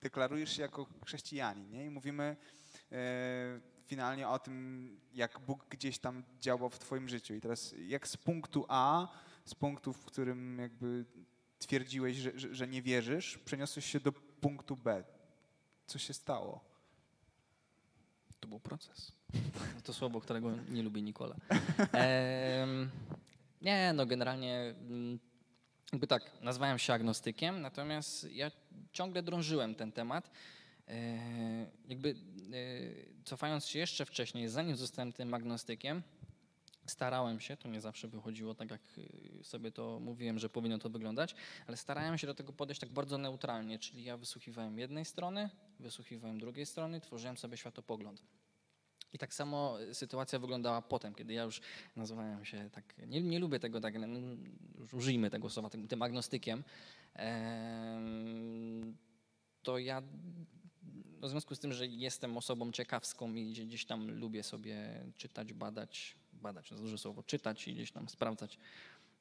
deklarujesz 0.00 0.56
się 0.56 0.62
jako 0.62 0.86
chrześcijanin, 1.04 1.70
nie? 1.70 1.84
I 1.84 1.90
mówimy, 1.90 2.36
e, 2.92 2.96
finalnie 3.86 4.28
o 4.28 4.38
tym, 4.38 5.00
jak 5.12 5.40
Bóg 5.40 5.66
gdzieś 5.70 5.98
tam 5.98 6.22
działał 6.40 6.70
w 6.70 6.78
twoim 6.78 7.08
życiu. 7.08 7.34
I 7.34 7.40
teraz 7.40 7.74
jak 7.78 8.08
z 8.08 8.16
punktu 8.16 8.64
A, 8.68 9.08
z 9.46 9.54
punktu, 9.54 9.92
w 9.92 10.04
którym 10.04 10.58
jakby 10.58 11.04
twierdziłeś, 11.58 12.16
że, 12.16 12.38
że, 12.38 12.54
że 12.54 12.68
nie 12.68 12.82
wierzysz, 12.82 13.38
przeniosłeś 13.38 13.86
się 13.86 14.00
do 14.00 14.12
punktu 14.12 14.76
B. 14.76 15.04
Co 15.86 15.98
się 15.98 16.14
stało? 16.14 16.64
To 18.40 18.48
był 18.48 18.60
proces. 18.60 19.12
To 19.84 19.92
słowo, 19.92 20.20
którego 20.20 20.52
nie 20.68 20.82
lubi 20.82 21.02
Nikola. 21.02 21.36
Em, 21.92 22.90
nie, 23.62 23.92
no 23.92 24.06
generalnie 24.06 24.74
mm, 24.80 25.18
jakby 25.92 26.06
tak, 26.06 26.42
nazwałem 26.42 26.78
się 26.78 26.92
agnostykiem, 26.92 27.60
natomiast 27.60 28.32
ja 28.32 28.50
ciągle 28.92 29.22
drążyłem 29.22 29.74
ten 29.74 29.92
temat. 29.92 30.30
E, 30.88 31.18
jakby 31.88 32.10
e, 32.10 32.14
cofając 33.24 33.66
się 33.66 33.78
jeszcze 33.78 34.04
wcześniej, 34.04 34.48
zanim 34.48 34.76
zostałem 34.76 35.12
tym 35.12 35.34
agnostykiem, 35.34 36.02
starałem 36.90 37.40
się, 37.40 37.56
to 37.56 37.68
nie 37.68 37.80
zawsze 37.80 38.08
wychodziło 38.08 38.54
tak, 38.54 38.70
jak 38.70 38.80
y, 38.98 39.44
sobie 39.44 39.72
to 39.72 40.00
mówiłem, 40.00 40.38
że 40.38 40.48
powinno 40.48 40.78
to 40.78 40.90
wyglądać, 40.90 41.34
ale 41.66 41.76
starałem 41.76 42.18
się 42.18 42.26
do 42.26 42.34
tego 42.34 42.52
podejść 42.52 42.80
tak 42.80 42.90
bardzo 42.90 43.18
neutralnie, 43.18 43.78
czyli 43.78 44.04
ja 44.04 44.16
wysłuchiwałem 44.16 44.78
jednej 44.78 45.04
strony, 45.04 45.50
wysłuchiwałem 45.80 46.38
drugiej 46.38 46.66
strony, 46.66 47.00
tworzyłem 47.00 47.36
sobie 47.36 47.56
światopogląd. 47.56 48.22
I 49.12 49.18
tak 49.18 49.34
samo 49.34 49.76
sytuacja 49.92 50.38
wyglądała 50.38 50.82
potem, 50.82 51.14
kiedy 51.14 51.32
ja 51.32 51.42
już 51.42 51.60
nazwałem 51.96 52.44
się 52.44 52.70
tak, 52.72 52.94
nie, 53.06 53.20
nie 53.20 53.38
lubię 53.38 53.58
tego 53.58 53.80
tak, 53.80 53.94
no, 53.98 54.06
użyjmy 54.92 55.30
tego 55.30 55.50
słowa, 55.50 55.70
tym, 55.70 55.88
tym 55.88 56.02
agnostykiem, 56.02 56.64
em, 57.14 58.96
to 59.62 59.78
ja 59.78 60.02
no 61.20 61.28
w 61.28 61.30
związku 61.30 61.54
z 61.54 61.58
tym, 61.58 61.72
że 61.72 61.86
jestem 61.86 62.36
osobą 62.36 62.72
ciekawską 62.72 63.34
i 63.34 63.50
gdzie- 63.50 63.64
gdzieś 63.64 63.84
tam 63.84 64.10
lubię 64.10 64.42
sobie 64.42 65.04
czytać, 65.16 65.52
badać, 65.52 66.16
badać, 66.46 66.70
jest 66.70 66.82
duże 66.82 66.98
słowo, 66.98 67.22
czytać 67.22 67.68
i 67.68 67.74
gdzieś 67.74 67.92
tam 67.92 68.08
sprawdzać 68.08 68.58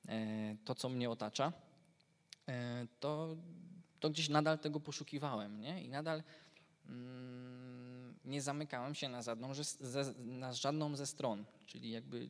e, 0.08 0.56
to, 0.66 0.76
co 0.76 0.90
mnie 0.90 1.10
otacza, 1.10 1.54
e, 2.48 2.88
to, 3.00 3.38
to 4.00 4.10
gdzieś 4.10 4.30
nadal 4.30 4.60
tego 4.60 4.80
poszukiwałem, 4.80 5.62
nie? 5.62 5.84
I 5.84 5.90
nadal 5.90 6.24
mm, 6.86 8.16
nie 8.26 8.42
zamykałem 8.42 8.96
się 8.96 9.10
na 9.10 9.22
żadną, 9.22 9.52
na 10.18 10.54
żadną 10.54 10.96
ze 10.96 11.08
stron, 11.08 11.46
czyli 11.66 11.92
jakby 11.92 12.30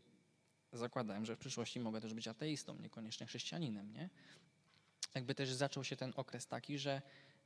zakładałem, 0.73 1.25
że 1.25 1.35
w 1.35 1.39
przyszłości 1.39 1.79
mogę 1.79 2.01
też 2.01 2.13
być 2.13 2.27
ateistą, 2.27 2.79
niekoniecznie 2.79 3.25
chrześcijaninem, 3.25 3.93
nie? 3.93 4.09
Jakby 5.15 5.35
też 5.35 5.49
zaczął 5.53 5.83
się 5.83 5.95
ten 5.95 6.13
okres 6.15 6.47
taki, 6.47 6.79
że 6.79 7.01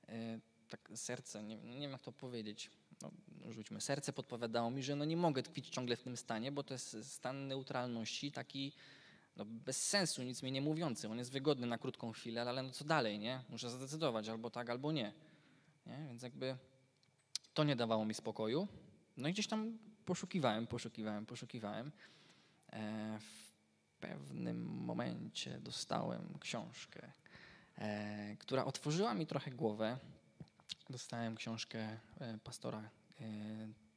e, 0.10 0.39
tak 0.70 0.91
serce, 0.95 1.43
nie, 1.43 1.58
nie 1.58 1.82
wiem 1.82 1.91
jak 1.91 2.02
to 2.02 2.12
powiedzieć, 2.12 2.72
no, 3.02 3.12
rzućmy, 3.52 3.82
serce 3.82 4.14
podpowiadało 4.14 4.72
mi, 4.72 4.84
że 4.84 4.95
no 4.95 5.06
nie 5.06 5.18
mogę 5.18 5.43
tkwić 5.43 5.70
ciągle 5.70 5.95
w 5.95 6.04
tym 6.04 6.18
stanie, 6.18 6.52
bo 6.52 6.64
to 6.64 6.74
jest 6.74 6.97
stan 7.04 7.47
neutralności 7.47 8.32
taki 8.32 8.74
no, 9.39 9.45
bez 9.45 9.88
sensu, 9.88 10.24
nic 10.24 10.43
mi 10.43 10.52
nie 10.52 10.62
mówiący. 10.62 11.10
On 11.10 11.18
jest 11.18 11.32
wygodny 11.32 11.68
na 11.68 11.78
krótką 11.78 12.12
chwilę, 12.12 12.41
ale 12.41 12.64
no 12.64 12.70
co 12.70 12.86
dalej, 12.86 13.20
nie? 13.20 13.43
Muszę 13.50 13.70
zadecydować 13.70 14.30
albo 14.30 14.50
tak, 14.50 14.70
albo 14.70 14.91
nie. 14.91 15.14
nie? 15.86 16.06
Więc 16.08 16.22
jakby 16.22 16.58
to 17.54 17.64
nie 17.64 17.76
dawało 17.76 18.06
mi 18.06 18.14
spokoju. 18.14 18.68
No 19.18 19.28
i 19.28 19.34
gdzieś 19.34 19.47
tam 19.47 19.78
poszukiwałem, 20.06 20.68
poszukiwałem, 20.68 21.26
poszukiwałem. 21.26 21.91
E, 22.74 23.20
w 23.20 23.52
pewnym 24.00 24.66
momencie 24.66 25.60
dostałem 25.60 26.39
książkę, 26.39 27.12
e, 27.78 28.36
która 28.39 28.66
otworzyła 28.66 29.14
mi 29.14 29.28
trochę 29.28 29.52
głowę. 29.52 29.97
Dostałem 30.89 31.36
książkę 31.36 31.80
e, 32.20 32.38
pastora 32.43 32.80
e, 32.80 33.24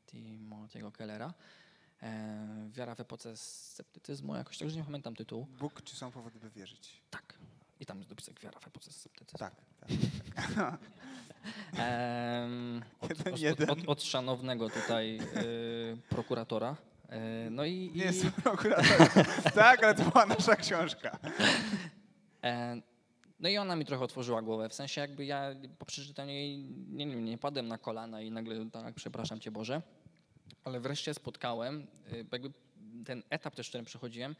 Timothy'ego 0.06 0.92
Kellera. 0.92 1.34
E, 2.02 2.68
Wiara 2.72 2.94
w 2.94 3.00
epoce 3.00 3.36
sceptycyzmu, 3.36 4.36
jakoś 4.36 4.58
tak, 4.58 4.70
że 4.70 4.76
nie 4.76 4.84
pamiętam 4.84 5.16
tytułu. 5.16 5.46
Bóg, 5.58 5.82
czy 5.82 5.96
są 5.96 6.10
powody, 6.10 6.38
by 6.40 6.50
wierzyć? 6.50 7.02
Tak. 7.10 7.38
I 7.80 7.86
tam 7.86 7.98
jest 7.98 8.10
dopisek 8.10 8.40
Wiara 8.40 8.60
w 8.60 8.66
epoce 8.66 8.92
sceptycyzmu. 8.92 9.38
Tak. 9.38 9.54
tak. 10.56 10.78
Od, 13.00 13.10
Jeden, 13.10 13.34
od, 13.34 13.40
jeden. 13.40 13.70
Od, 13.70 13.78
od 13.88 14.02
szanownego 14.02 14.70
tutaj 14.70 15.18
y, 15.36 15.96
prokuratora. 16.08 16.76
E, 17.08 17.50
no 17.50 17.64
i, 17.64 17.70
Nie 17.94 18.02
i 18.02 18.06
jestem 18.06 18.32
prokuratorem. 18.32 19.08
tak, 19.54 19.84
ale 19.84 19.94
to 19.94 20.10
była 20.10 20.26
nasza 20.26 20.56
książka. 20.56 21.18
e, 22.44 22.82
no 23.42 23.48
i 23.48 23.58
ona 23.58 23.76
mi 23.76 23.84
trochę 23.84 24.04
otworzyła 24.04 24.42
głowę. 24.42 24.68
W 24.68 24.74
sensie 24.74 25.00
jakby 25.00 25.24
ja 25.24 25.54
po 25.78 25.86
przeczytaniu 25.86 26.32
jej 26.32 26.58
nie, 26.88 27.06
nie, 27.06 27.16
nie 27.16 27.38
padłem 27.38 27.68
na 27.68 27.78
kolana 27.78 28.20
i 28.20 28.30
nagle 28.30 28.70
tak, 28.70 28.94
przepraszam 28.94 29.40
cię 29.40 29.50
Boże. 29.50 29.82
Ale 30.64 30.80
wreszcie 30.80 31.14
spotkałem, 31.14 31.86
y, 32.12 32.26
jakby 32.32 32.52
ten 33.04 33.22
etap 33.30 33.54
też, 33.54 33.68
którym 33.68 33.86
przechodziłem, 33.86 34.36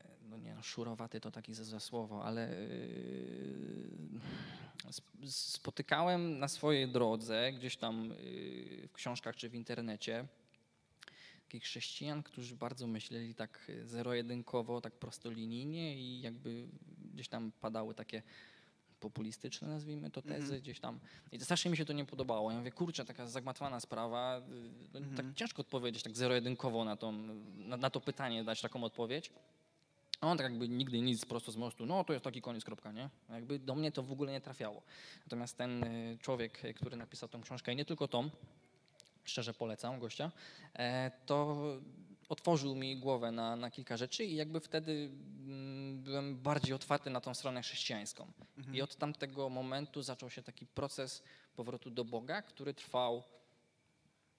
e, 0.00 0.04
no 0.30 0.36
nie 0.36 0.54
no, 0.54 0.62
szurowaty 0.62 1.20
to 1.20 1.30
taki 1.30 1.54
za, 1.54 1.64
za 1.64 1.80
słowo, 1.80 2.24
ale 2.24 2.50
yy, 2.50 4.20
sp- 4.98 5.26
spotykałem 5.26 6.38
na 6.38 6.48
swojej 6.48 6.88
drodze, 6.88 7.52
gdzieś 7.52 7.76
tam 7.76 8.08
yy, 8.08 8.88
w 8.88 8.92
książkach 8.92 9.36
czy 9.36 9.48
w 9.48 9.54
internecie, 9.54 10.24
takich 11.48 11.62
chrześcijan, 11.62 12.22
którzy 12.22 12.56
bardzo 12.56 12.86
myśleli 12.86 13.34
tak 13.34 13.70
zero-jedynkowo, 13.84 14.80
tak 14.80 14.92
prostolinijnie 14.92 15.96
i 15.96 16.20
jakby 16.20 16.68
gdzieś 17.14 17.28
tam 17.28 17.52
padały 17.60 17.94
takie 17.94 18.22
populistyczne, 19.00 19.68
nazwijmy 19.68 20.10
to, 20.10 20.22
tezy 20.22 20.42
Mhm. 20.42 20.60
gdzieś 20.60 20.80
tam. 20.80 21.00
I 21.32 21.40
strasznie 21.40 21.70
mi 21.70 21.76
się 21.76 21.84
to 21.84 21.92
nie 21.92 22.04
podobało. 22.04 22.50
Ja 22.52 22.58
mówię, 22.58 22.70
kurczę, 22.72 23.04
taka 23.04 23.26
zagmatwana 23.26 23.80
sprawa, 23.80 24.38
y, 24.38 24.42
no, 24.92 24.98
Mhm. 25.00 25.16
tak 25.16 25.34
ciężko 25.34 25.60
odpowiedzieć 25.60 26.02
tak 26.02 26.16
zero-jedynkowo 26.16 26.84
na, 26.84 26.96
tą, 26.96 27.12
na, 27.56 27.76
na 27.76 27.90
to 27.90 28.00
pytanie, 28.00 28.44
dać 28.44 28.60
taką 28.60 28.84
odpowiedź. 28.84 29.30
A 30.20 30.26
on 30.26 30.38
tak 30.38 30.44
jakby 30.50 30.68
nigdy 30.68 31.00
nic 31.00 31.24
prosto 31.24 31.52
z 31.52 31.56
mostu, 31.56 31.86
no 31.86 32.04
to 32.04 32.12
jest 32.12 32.24
taki 32.24 32.40
koniec, 32.42 32.64
kropka, 32.64 32.92
nie? 32.92 33.10
Jakby 33.28 33.58
do 33.58 33.74
mnie 33.74 33.92
to 33.92 34.02
w 34.02 34.12
ogóle 34.12 34.32
nie 34.32 34.40
trafiało. 34.40 34.82
Natomiast 35.26 35.56
ten 35.56 35.84
y, 35.84 36.18
człowiek, 36.22 36.62
który 36.76 36.96
napisał 36.96 37.28
tą 37.28 37.40
książkę 37.42 37.72
i 37.72 37.76
nie 37.76 37.84
tylko 37.84 38.08
tą, 38.08 38.30
szczerze 39.28 39.54
polecam 39.54 40.00
gościa, 40.00 40.32
e, 40.74 41.10
to 41.26 41.56
otworzył 42.28 42.74
mi 42.74 42.96
głowę 42.96 43.32
na, 43.32 43.56
na 43.56 43.70
kilka 43.70 43.96
rzeczy 43.96 44.24
i 44.24 44.36
jakby 44.36 44.60
wtedy 44.60 45.10
mm, 45.46 46.02
byłem 46.02 46.36
bardziej 46.36 46.74
otwarty 46.74 47.10
na 47.10 47.20
tą 47.20 47.34
stronę 47.34 47.62
chrześcijańską. 47.62 48.32
Mhm. 48.58 48.76
I 48.76 48.82
od 48.82 48.96
tamtego 48.96 49.48
momentu 49.48 50.02
zaczął 50.02 50.30
się 50.30 50.42
taki 50.42 50.66
proces 50.66 51.22
powrotu 51.56 51.90
do 51.90 52.04
Boga, 52.04 52.42
który 52.42 52.74
trwał 52.74 53.22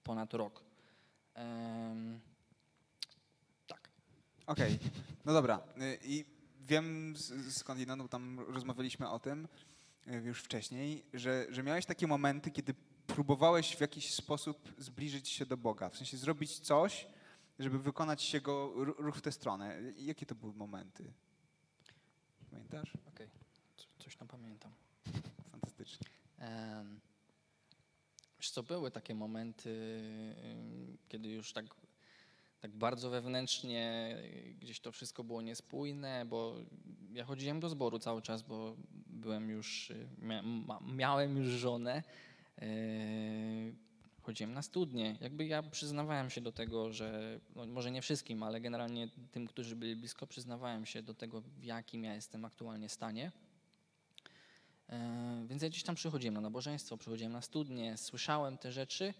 ponad 0.02 0.34
rok. 0.34 0.64
Em, 1.34 2.20
tak. 3.66 3.88
Okej, 4.46 4.78
no 5.24 5.32
dobra. 5.32 5.60
Y, 5.82 5.98
I 6.04 6.24
wiem 6.60 7.14
z- 7.16 7.56
skądinąd, 7.56 8.02
bo 8.02 8.08
tam 8.08 8.40
rozmawialiśmy 8.40 9.08
o 9.10 9.18
tym 9.18 9.48
y, 10.08 10.12
już 10.12 10.42
wcześniej, 10.42 11.04
że, 11.14 11.46
że 11.50 11.62
miałeś 11.62 11.86
takie 11.86 12.06
momenty, 12.06 12.50
kiedy 12.50 12.74
próbowałeś 13.24 13.76
w 13.76 13.80
jakiś 13.80 14.14
sposób 14.14 14.72
zbliżyć 14.78 15.28
się 15.28 15.46
do 15.46 15.56
Boga, 15.56 15.88
w 15.90 15.96
sensie 15.96 16.16
zrobić 16.16 16.58
coś, 16.58 17.06
żeby 17.58 17.78
wykonać 17.78 18.34
jego 18.34 18.72
ru- 18.84 18.94
ruch 18.98 19.16
w 19.16 19.20
tę 19.20 19.32
stronę. 19.32 19.76
Jakie 19.96 20.26
to 20.26 20.34
były 20.34 20.52
momenty? 20.54 21.12
Pamiętasz? 22.50 22.92
Okej, 23.08 23.28
Co- 23.76 24.04
coś 24.04 24.16
tam 24.16 24.28
pamiętam. 24.28 24.72
Fantastycznie. 25.50 26.06
Em, 26.38 27.00
Wiesz 28.38 28.50
co, 28.50 28.62
były 28.62 28.90
takie 28.90 29.14
momenty, 29.14 30.02
kiedy 31.08 31.28
już 31.28 31.52
tak, 31.52 31.64
tak 32.60 32.70
bardzo 32.70 33.10
wewnętrznie 33.10 34.16
gdzieś 34.60 34.80
to 34.80 34.92
wszystko 34.92 35.24
było 35.24 35.42
niespójne, 35.42 36.24
bo 36.26 36.54
ja 37.12 37.24
chodziłem 37.24 37.60
do 37.60 37.68
zboru 37.68 37.98
cały 37.98 38.22
czas, 38.22 38.42
bo 38.42 38.76
byłem 39.06 39.50
już, 39.50 39.92
ma, 40.42 40.80
miałem 40.94 41.36
już 41.36 41.48
żonę, 41.48 42.02
chodziłem 44.22 44.52
na 44.52 44.62
studnie. 44.62 45.16
Jakby 45.20 45.46
ja 45.46 45.62
przyznawałem 45.62 46.30
się 46.30 46.40
do 46.40 46.52
tego, 46.52 46.92
że 46.92 47.40
no 47.56 47.66
może 47.66 47.90
nie 47.90 48.02
wszystkim, 48.02 48.42
ale 48.42 48.60
generalnie 48.60 49.08
tym, 49.32 49.46
którzy 49.46 49.76
byli 49.76 49.96
blisko, 49.96 50.26
przyznawałem 50.26 50.86
się 50.86 51.02
do 51.02 51.14
tego, 51.14 51.40
w 51.40 51.64
jakim 51.64 52.04
ja 52.04 52.14
jestem 52.14 52.44
aktualnie 52.44 52.88
stanie. 52.88 53.32
E, 54.88 55.46
Więc 55.48 55.62
ja 55.62 55.68
gdzieś 55.68 55.82
tam 55.82 55.94
przychodziłem 55.94 56.34
na 56.34 56.40
nabożeństwo, 56.40 56.96
przychodziłem 56.96 57.32
na 57.32 57.42
studnie, 57.42 57.96
słyszałem 57.96 58.58
te 58.58 58.72
rzeczy. 58.72 59.14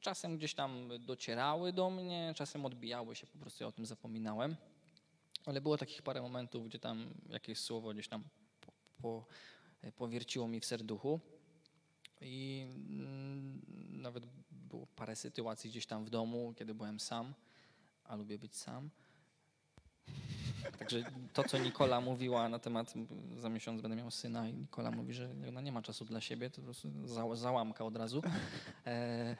Czasem 0.00 0.36
gdzieś 0.38 0.54
tam 0.54 0.88
docierały 1.00 1.72
do 1.72 1.90
mnie, 1.90 2.32
czasem 2.36 2.66
odbijały 2.66 3.16
się, 3.16 3.26
po 3.26 3.38
prostu 3.38 3.64
ja 3.64 3.68
o 3.68 3.72
tym 3.72 3.86
zapominałem. 3.86 4.56
Ale 5.46 5.60
było 5.60 5.78
takich 5.78 6.02
parę 6.02 6.22
momentów, 6.22 6.68
gdzie 6.68 6.78
tam 6.78 7.14
jakieś 7.28 7.58
słowo 7.58 7.92
gdzieś 7.92 8.08
tam 8.08 8.24
po, 8.60 8.72
po, 9.02 9.26
powierciło 9.96 10.48
mi 10.48 10.60
w 10.60 10.64
serduchu. 10.64 11.20
I 12.24 12.66
mm, 12.88 13.62
nawet 14.02 14.26
było 14.50 14.86
parę 14.96 15.16
sytuacji 15.16 15.70
gdzieś 15.70 15.86
tam 15.86 16.04
w 16.04 16.10
domu, 16.10 16.54
kiedy 16.56 16.74
byłem 16.74 17.00
sam, 17.00 17.34
a 18.04 18.16
lubię 18.16 18.38
być 18.38 18.56
sam. 18.56 18.90
Także 20.78 21.04
to, 21.32 21.44
co 21.44 21.58
Nikola 21.58 22.00
mówiła 22.00 22.48
na 22.48 22.58
temat, 22.58 22.94
za 23.38 23.48
miesiąc 23.48 23.82
będę 23.82 23.96
miał 23.96 24.10
syna 24.10 24.48
i 24.48 24.52
Nikola 24.54 24.90
mówi, 24.90 25.14
że 25.14 25.30
ona 25.48 25.60
nie 25.60 25.72
ma 25.72 25.82
czasu 25.82 26.04
dla 26.04 26.20
siebie, 26.20 26.50
to 26.50 26.56
po 26.56 26.64
prostu 26.64 26.88
za, 27.04 27.36
załamka 27.36 27.84
od 27.84 27.96
razu. 27.96 28.22
E, 28.86 29.36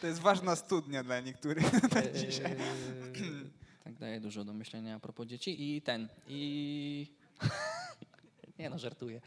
To 0.00 0.06
jest 0.06 0.20
ważna 0.20 0.56
studnia 0.56 1.04
dla 1.04 1.20
niektórych 1.20 1.70
dzisiaj. 2.26 2.52
Eee, 2.52 3.50
tak 3.84 3.98
daje 3.98 4.20
dużo 4.20 4.44
do 4.44 4.52
myślenia 4.52 4.96
a 4.96 5.00
propos 5.00 5.26
dzieci 5.26 5.76
i 5.76 5.82
ten 5.82 6.08
i 6.28 7.06
nie 8.58 8.70
no 8.70 8.78
żartuję. 8.78 9.20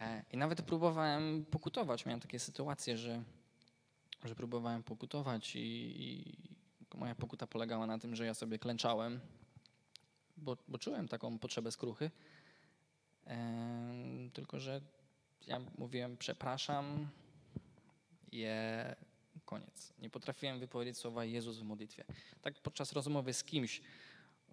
E, 0.00 0.22
I 0.32 0.36
nawet 0.36 0.62
próbowałem 0.62 1.44
pokutować. 1.44 2.06
Miałem 2.06 2.20
takie 2.20 2.38
sytuacje, 2.38 2.98
że, 2.98 3.22
że 4.24 4.34
próbowałem 4.34 4.82
pokutować 4.82 5.56
i, 5.56 5.60
i 5.60 6.36
moja 6.94 7.14
pokuta 7.14 7.46
polegała 7.46 7.86
na 7.86 7.98
tym, 7.98 8.16
że 8.16 8.26
ja 8.26 8.34
sobie 8.34 8.58
klęczałem, 8.58 9.20
bo, 10.36 10.56
bo 10.68 10.78
czułem 10.78 11.08
taką 11.08 11.38
potrzebę 11.38 11.72
skruchy. 11.72 12.10
Em, 13.24 14.30
tylko, 14.30 14.60
że 14.60 14.80
ja 15.46 15.60
mówiłem 15.78 16.16
przepraszam, 16.16 17.08
je 18.32 18.96
koniec. 19.44 19.92
Nie 19.98 20.10
potrafiłem 20.10 20.60
wypowiedzieć 20.60 20.98
słowa 20.98 21.24
Jezus 21.24 21.58
w 21.58 21.62
modlitwie. 21.62 22.04
Tak 22.42 22.54
podczas 22.54 22.92
rozmowy 22.92 23.32
z 23.32 23.44
kimś, 23.44 23.82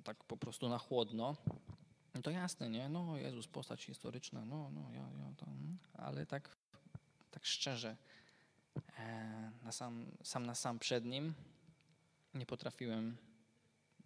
tak 0.04 0.24
po 0.24 0.38
prostu 0.38 0.70
na 0.70 0.78
chłodno, 0.78 1.36
no 2.18 2.24
to 2.24 2.32
jasne, 2.32 2.70
nie? 2.70 2.90
No 2.90 3.18
Jezus, 3.18 3.48
postać 3.48 3.84
historyczna, 3.84 4.46
no, 4.46 4.72
no, 4.72 4.92
ja, 4.92 5.00
ja 5.00 5.34
tam, 5.38 5.78
ale 5.94 6.26
tak, 6.26 6.56
tak 7.32 7.46
szczerze, 7.46 7.96
e, 9.00 9.52
na 9.64 9.72
sam, 9.72 10.06
sam 10.24 10.46
na 10.46 10.56
sam 10.56 10.80
przed 10.80 11.06
Nim 11.06 11.34
nie 12.34 12.46
potrafiłem, 12.46 13.18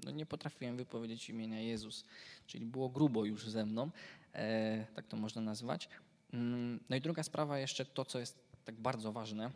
no 0.04 0.12
nie 0.12 0.26
potrafiłem 0.26 0.78
wypowiedzieć 0.78 1.30
imienia 1.30 1.62
Jezus, 1.62 2.06
czyli 2.48 2.66
było 2.66 2.90
grubo 2.90 3.26
już 3.26 3.50
ze 3.50 3.66
mną, 3.66 3.92
e, 4.34 4.86
tak 4.96 5.08
to 5.08 5.18
można 5.18 5.42
nazwać. 5.42 5.90
Mm, 6.34 6.80
No 6.90 6.96
i 6.96 7.02
druga 7.02 7.24
sprawa 7.24 7.60
jeszcze 7.60 7.86
to, 7.86 8.06
co 8.06 8.20
jest 8.20 8.38
tak 8.66 8.76
bardzo 8.76 9.12
ważne, 9.12 9.52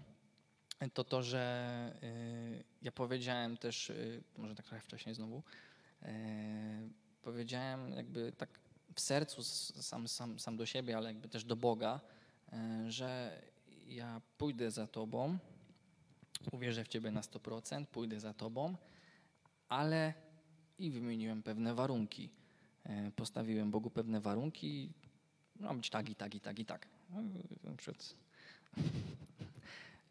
to 0.93 1.03
to, 1.03 1.24
że 1.24 1.95
y, 2.03 2.64
ja 2.82 2.91
powiedziałem 2.91 3.58
też, 3.58 3.89
y, 3.89 4.24
może 4.38 4.56
tak 4.56 4.66
trochę 4.66 4.82
wcześniej 4.82 5.16
znowu, 5.16 5.43
y, 6.03 6.06
powiedziałem 7.26 7.91
jakby 7.91 8.32
tak 8.32 8.49
w 8.95 8.99
sercu 9.01 9.43
sam, 9.43 10.07
sam, 10.07 10.39
sam 10.39 10.57
do 10.57 10.65
siebie, 10.65 10.97
ale 10.97 11.09
jakby 11.09 11.30
też 11.30 11.43
do 11.43 11.55
Boga, 11.55 11.99
y, 12.53 12.91
że 12.91 13.41
ja 13.88 14.21
pójdę 14.38 14.71
za 14.71 14.88
Tobą, 14.88 15.38
uwierzę 16.51 16.84
w 16.84 16.88
Ciebie 16.88 17.11
na 17.11 17.21
100%, 17.21 17.86
pójdę 17.86 18.19
za 18.19 18.34
Tobą, 18.34 18.76
ale 19.69 20.13
i 20.80 20.91
wymieniłem 20.91 21.43
pewne 21.43 21.76
warunki. 21.76 22.30
Y, 22.86 23.11
Postawiłem 23.15 23.71
Bogu 23.71 23.89
pewne 23.89 24.21
warunki, 24.21 24.93
ma 25.59 25.73
być 25.73 25.89
tak 25.89 26.09
i 26.09 26.15
tak 26.15 26.36
i 26.36 26.39
tak 26.39 26.59
i 26.59 26.65
tak. 26.65 26.88
No, 27.09 27.21
Na 27.63 27.78
przykład 27.78 28.15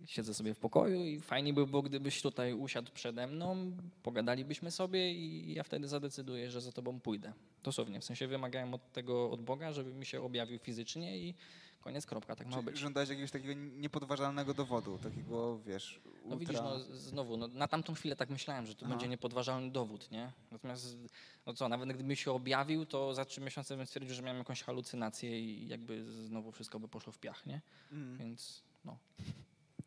siedzę 0.07 0.35
sobie 0.35 0.55
w 0.55 0.59
pokoju 0.59 1.05
i 1.05 1.21
fajnie 1.21 1.53
by 1.53 1.67
było, 1.67 1.83
gdybyś 1.83 2.23
tutaj 2.23 2.53
usiadł 2.53 2.93
przede 2.93 3.27
mną, 3.27 3.73
pogadalibyśmy 4.03 4.71
sobie 4.71 5.13
i 5.13 5.55
ja 5.55 5.63
wtedy 5.63 5.89
zadecyduję, 5.89 6.51
że 6.51 6.61
za 6.61 6.73
tobą 6.73 7.01
pójdę. 7.01 7.33
Dosłownie, 7.63 8.01
w 8.01 8.05
sensie 8.05 8.27
wymagałem 8.27 8.75
od 8.75 8.93
tego, 8.93 9.31
od 9.31 9.41
Boga, 9.41 9.73
żeby 9.73 9.95
mi 9.95 10.07
się 10.07 10.23
objawił 10.23 10.59
fizycznie 10.59 11.19
i 11.19 11.35
koniec, 11.81 12.07
kropka, 12.07 12.37
tak 12.37 12.47
ma 12.47 12.63
być. 12.63 12.79
żądałeś 12.79 13.09
jakiegoś 13.09 13.31
takiego 13.31 13.55
niepodważalnego 13.55 14.55
dowodu, 14.55 14.99
takiego, 14.99 15.59
wiesz, 15.59 16.01
ultra... 16.05 16.31
No 16.31 16.37
widzisz, 16.37 16.61
no 16.61 16.79
znowu, 16.81 17.37
no, 17.37 17.49
na 17.49 17.69
tamtą 17.69 17.95
chwilę 17.95 18.17
tak 18.17 18.31
myślałem, 18.31 18.67
że 18.67 18.75
to 18.75 18.87
Aha. 18.87 18.91
będzie 18.91 19.09
niepodważalny 19.09 19.71
dowód, 19.71 20.11
nie? 20.11 20.33
Natomiast, 20.51 20.97
no 21.47 21.55
co, 21.55 21.69
nawet 21.69 21.93
gdyby 21.93 22.17
się 22.17 22.33
objawił, 22.33 22.87
to 22.87 23.15
za 23.15 23.25
trzy 23.25 23.41
miesiące 23.41 23.77
bym 23.77 23.87
stwierdził, 23.87 24.15
że 24.15 24.23
miałem 24.23 24.39
jakąś 24.39 24.63
halucynację 24.63 25.41
i 25.41 25.69
jakby 25.69 26.05
znowu 26.27 26.53
wszystko 26.53 26.81
by 26.81 26.89
poszło 26.89 27.13
w 27.13 27.19
piach, 27.19 27.47
nie? 27.47 27.61
Mm. 27.93 28.17
Więc, 28.17 28.63
no. 28.85 28.97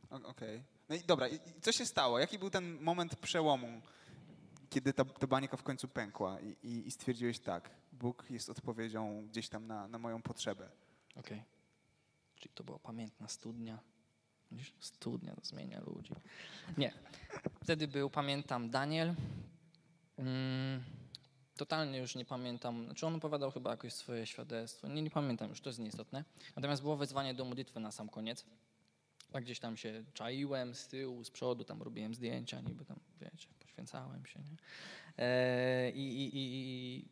Okej. 0.09 0.63
No 0.89 0.95
i 0.95 0.99
dobra, 0.99 1.27
i 1.27 1.39
co 1.61 1.71
się 1.71 1.85
stało? 1.85 2.19
Jaki 2.19 2.39
był 2.39 2.49
ten 2.49 2.81
moment 2.81 3.15
przełomu, 3.15 3.81
kiedy 4.69 4.93
ta, 4.93 5.05
ta 5.05 5.57
w 5.57 5.63
końcu 5.63 5.87
pękła 5.87 6.39
i, 6.39 6.67
i, 6.67 6.87
i 6.87 6.91
stwierdziłeś 6.91 7.39
tak, 7.39 7.69
Bóg 7.91 8.25
jest 8.29 8.49
odpowiedzią 8.49 9.27
gdzieś 9.27 9.49
tam 9.49 9.67
na, 9.67 9.87
na 9.87 9.97
moją 9.97 10.21
potrzebę. 10.21 10.69
Okej. 11.15 11.43
Czyli 12.35 12.53
to 12.55 12.63
była 12.63 12.79
pamiętna 12.79 13.27
studnia. 13.27 13.79
Widzisz? 14.51 14.73
Studnia 14.79 15.35
to 15.35 15.41
zmienia 15.45 15.81
ludzi. 15.87 16.13
Nie. 16.77 16.93
Wtedy 17.63 17.87
był, 17.87 18.09
pamiętam, 18.09 18.69
Daniel. 18.69 19.15
Mm, 20.17 20.83
totalnie 21.57 21.99
już 21.99 22.15
nie 22.15 22.25
pamiętam. 22.25 22.85
Znaczy 22.85 23.07
on 23.07 23.15
opowiadał 23.15 23.51
chyba 23.51 23.71
jakoś 23.71 23.93
swoje 23.93 24.25
świadectwo. 24.25 24.87
Nie, 24.87 25.01
nie 25.01 25.09
pamiętam 25.09 25.49
już, 25.49 25.61
to 25.61 25.69
jest 25.69 25.79
nieistotne. 25.79 26.23
Natomiast 26.55 26.81
było 26.81 26.97
wezwanie 26.97 27.33
do 27.33 27.45
modlitwy 27.45 27.79
na 27.79 27.91
sam 27.91 28.09
koniec. 28.09 28.45
A 29.33 29.41
gdzieś 29.41 29.59
tam 29.59 29.77
się 29.77 30.03
czaiłem 30.13 30.75
z 30.75 30.87
tyłu, 30.87 31.23
z 31.23 31.31
przodu, 31.31 31.63
tam 31.63 31.81
robiłem 31.81 32.15
zdjęcia, 32.15 32.61
niby 32.61 32.85
tam, 32.85 32.99
wiecie, 33.21 33.47
poświęcałem 33.59 34.25
się, 34.25 34.39
nie? 34.39 34.57
E, 35.17 35.91
I, 35.91 36.23
i, 36.23 36.31
i, 36.33 37.05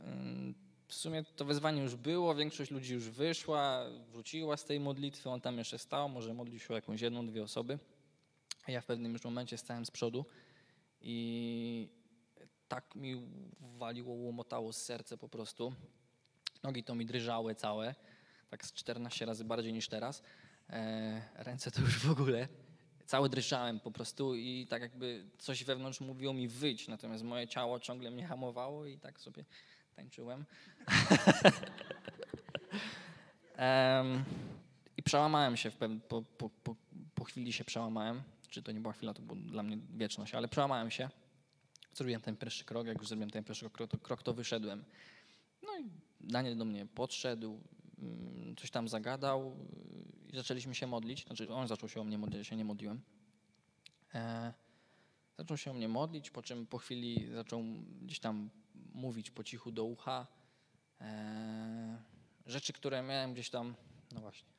ym, 0.00 0.54
w 0.88 0.94
sumie 0.94 1.24
to 1.36 1.44
wezwanie 1.44 1.82
już 1.82 1.96
było, 1.96 2.34
większość 2.34 2.70
ludzi 2.70 2.94
już 2.94 3.08
wyszła, 3.08 3.84
wróciła 4.12 4.56
z 4.56 4.64
tej 4.64 4.80
modlitwy, 4.80 5.30
on 5.30 5.40
tam 5.40 5.58
jeszcze 5.58 5.78
stał, 5.78 6.08
może 6.08 6.34
modlił 6.34 6.58
się 6.58 6.68
o 6.70 6.74
jakąś 6.74 7.00
jedną, 7.00 7.26
dwie 7.26 7.42
osoby. 7.42 7.78
A 8.66 8.72
ja 8.72 8.80
w 8.80 8.86
pewnym 8.86 9.12
już 9.12 9.24
momencie 9.24 9.58
stałem 9.58 9.86
z 9.86 9.90
przodu 9.90 10.24
i 11.00 11.88
tak 12.68 12.94
mi 12.94 13.22
waliło, 13.60 14.14
łomotało 14.14 14.72
serce 14.72 15.16
po 15.18 15.28
prostu. 15.28 15.72
Nogi 16.62 16.84
to 16.84 16.94
mi 16.94 17.06
drżały 17.06 17.54
całe, 17.54 17.94
tak 18.50 18.66
z 18.66 18.72
14 18.72 19.26
razy 19.26 19.44
bardziej 19.44 19.72
niż 19.72 19.88
teraz. 19.88 20.22
E, 20.70 21.22
ręce 21.34 21.70
to 21.70 21.80
już 21.80 21.98
w 21.98 22.10
ogóle. 22.10 22.48
Cały 23.06 23.28
drżałem 23.28 23.80
po 23.80 23.90
prostu 23.90 24.34
i 24.34 24.66
tak 24.70 24.82
jakby 24.82 25.24
coś 25.38 25.64
wewnątrz 25.64 26.00
mówiło 26.00 26.32
mi 26.32 26.48
wyjść, 26.48 26.88
natomiast 26.88 27.24
moje 27.24 27.48
ciało 27.48 27.80
ciągle 27.80 28.10
mnie 28.10 28.26
hamowało 28.26 28.86
i 28.86 28.98
tak 28.98 29.20
sobie 29.20 29.44
tańczyłem. 29.96 30.44
Em, 33.56 34.24
I 34.96 35.02
przełamałem 35.02 35.56
się 35.56 35.70
w 35.70 35.76
pew- 35.76 36.00
po, 36.08 36.22
po, 36.22 36.50
po, 36.50 36.76
po 37.14 37.24
chwili 37.24 37.52
się 37.52 37.64
przełamałem. 37.64 38.22
Czy 38.48 38.62
to 38.62 38.72
nie 38.72 38.80
była 38.80 38.92
chwila, 38.92 39.14
to 39.14 39.22
była 39.22 39.40
dla 39.40 39.62
mnie 39.62 39.78
wieczność, 39.96 40.34
ale 40.34 40.48
przełamałem 40.48 40.90
się. 40.90 41.08
Zrobiłem 41.94 42.20
ten 42.22 42.36
pierwszy 42.36 42.64
krok, 42.64 42.86
jak 42.86 42.98
już 42.98 43.08
zrobiłem 43.08 43.30
ten 43.30 43.44
pierwszy 43.44 43.70
krok, 43.70 43.90
to, 43.90 43.98
krok, 43.98 44.22
to 44.22 44.34
wyszedłem. 44.34 44.84
No 45.62 45.78
i 45.78 45.90
Daniel 46.20 46.56
do 46.56 46.64
mnie 46.64 46.86
podszedł, 46.86 47.60
coś 48.56 48.70
tam 48.70 48.88
zagadał 48.88 49.56
yy, 50.26 50.30
i 50.32 50.36
zaczęliśmy 50.36 50.74
się 50.74 50.86
modlić. 50.86 51.24
Znaczy 51.24 51.52
on 51.52 51.68
zaczął 51.68 51.88
się 51.88 52.00
o 52.00 52.04
mnie 52.04 52.18
modlić, 52.18 52.38
ja 52.38 52.44
się 52.44 52.56
nie 52.56 52.64
modliłem. 52.64 53.00
E, 54.14 54.52
zaczął 55.38 55.56
się 55.56 55.70
o 55.70 55.74
mnie 55.74 55.88
modlić, 55.88 56.30
po 56.30 56.42
czym 56.42 56.66
po 56.66 56.78
chwili 56.78 57.34
zaczął 57.34 57.62
gdzieś 58.02 58.20
tam 58.20 58.50
mówić 58.94 59.30
po 59.30 59.44
cichu 59.44 59.72
do 59.72 59.84
ucha. 59.84 60.26
E, 61.00 62.02
rzeczy, 62.46 62.72
które 62.72 63.02
miałem 63.02 63.32
gdzieś 63.32 63.50
tam, 63.50 63.74
no 64.12 64.20
właśnie. 64.20 64.50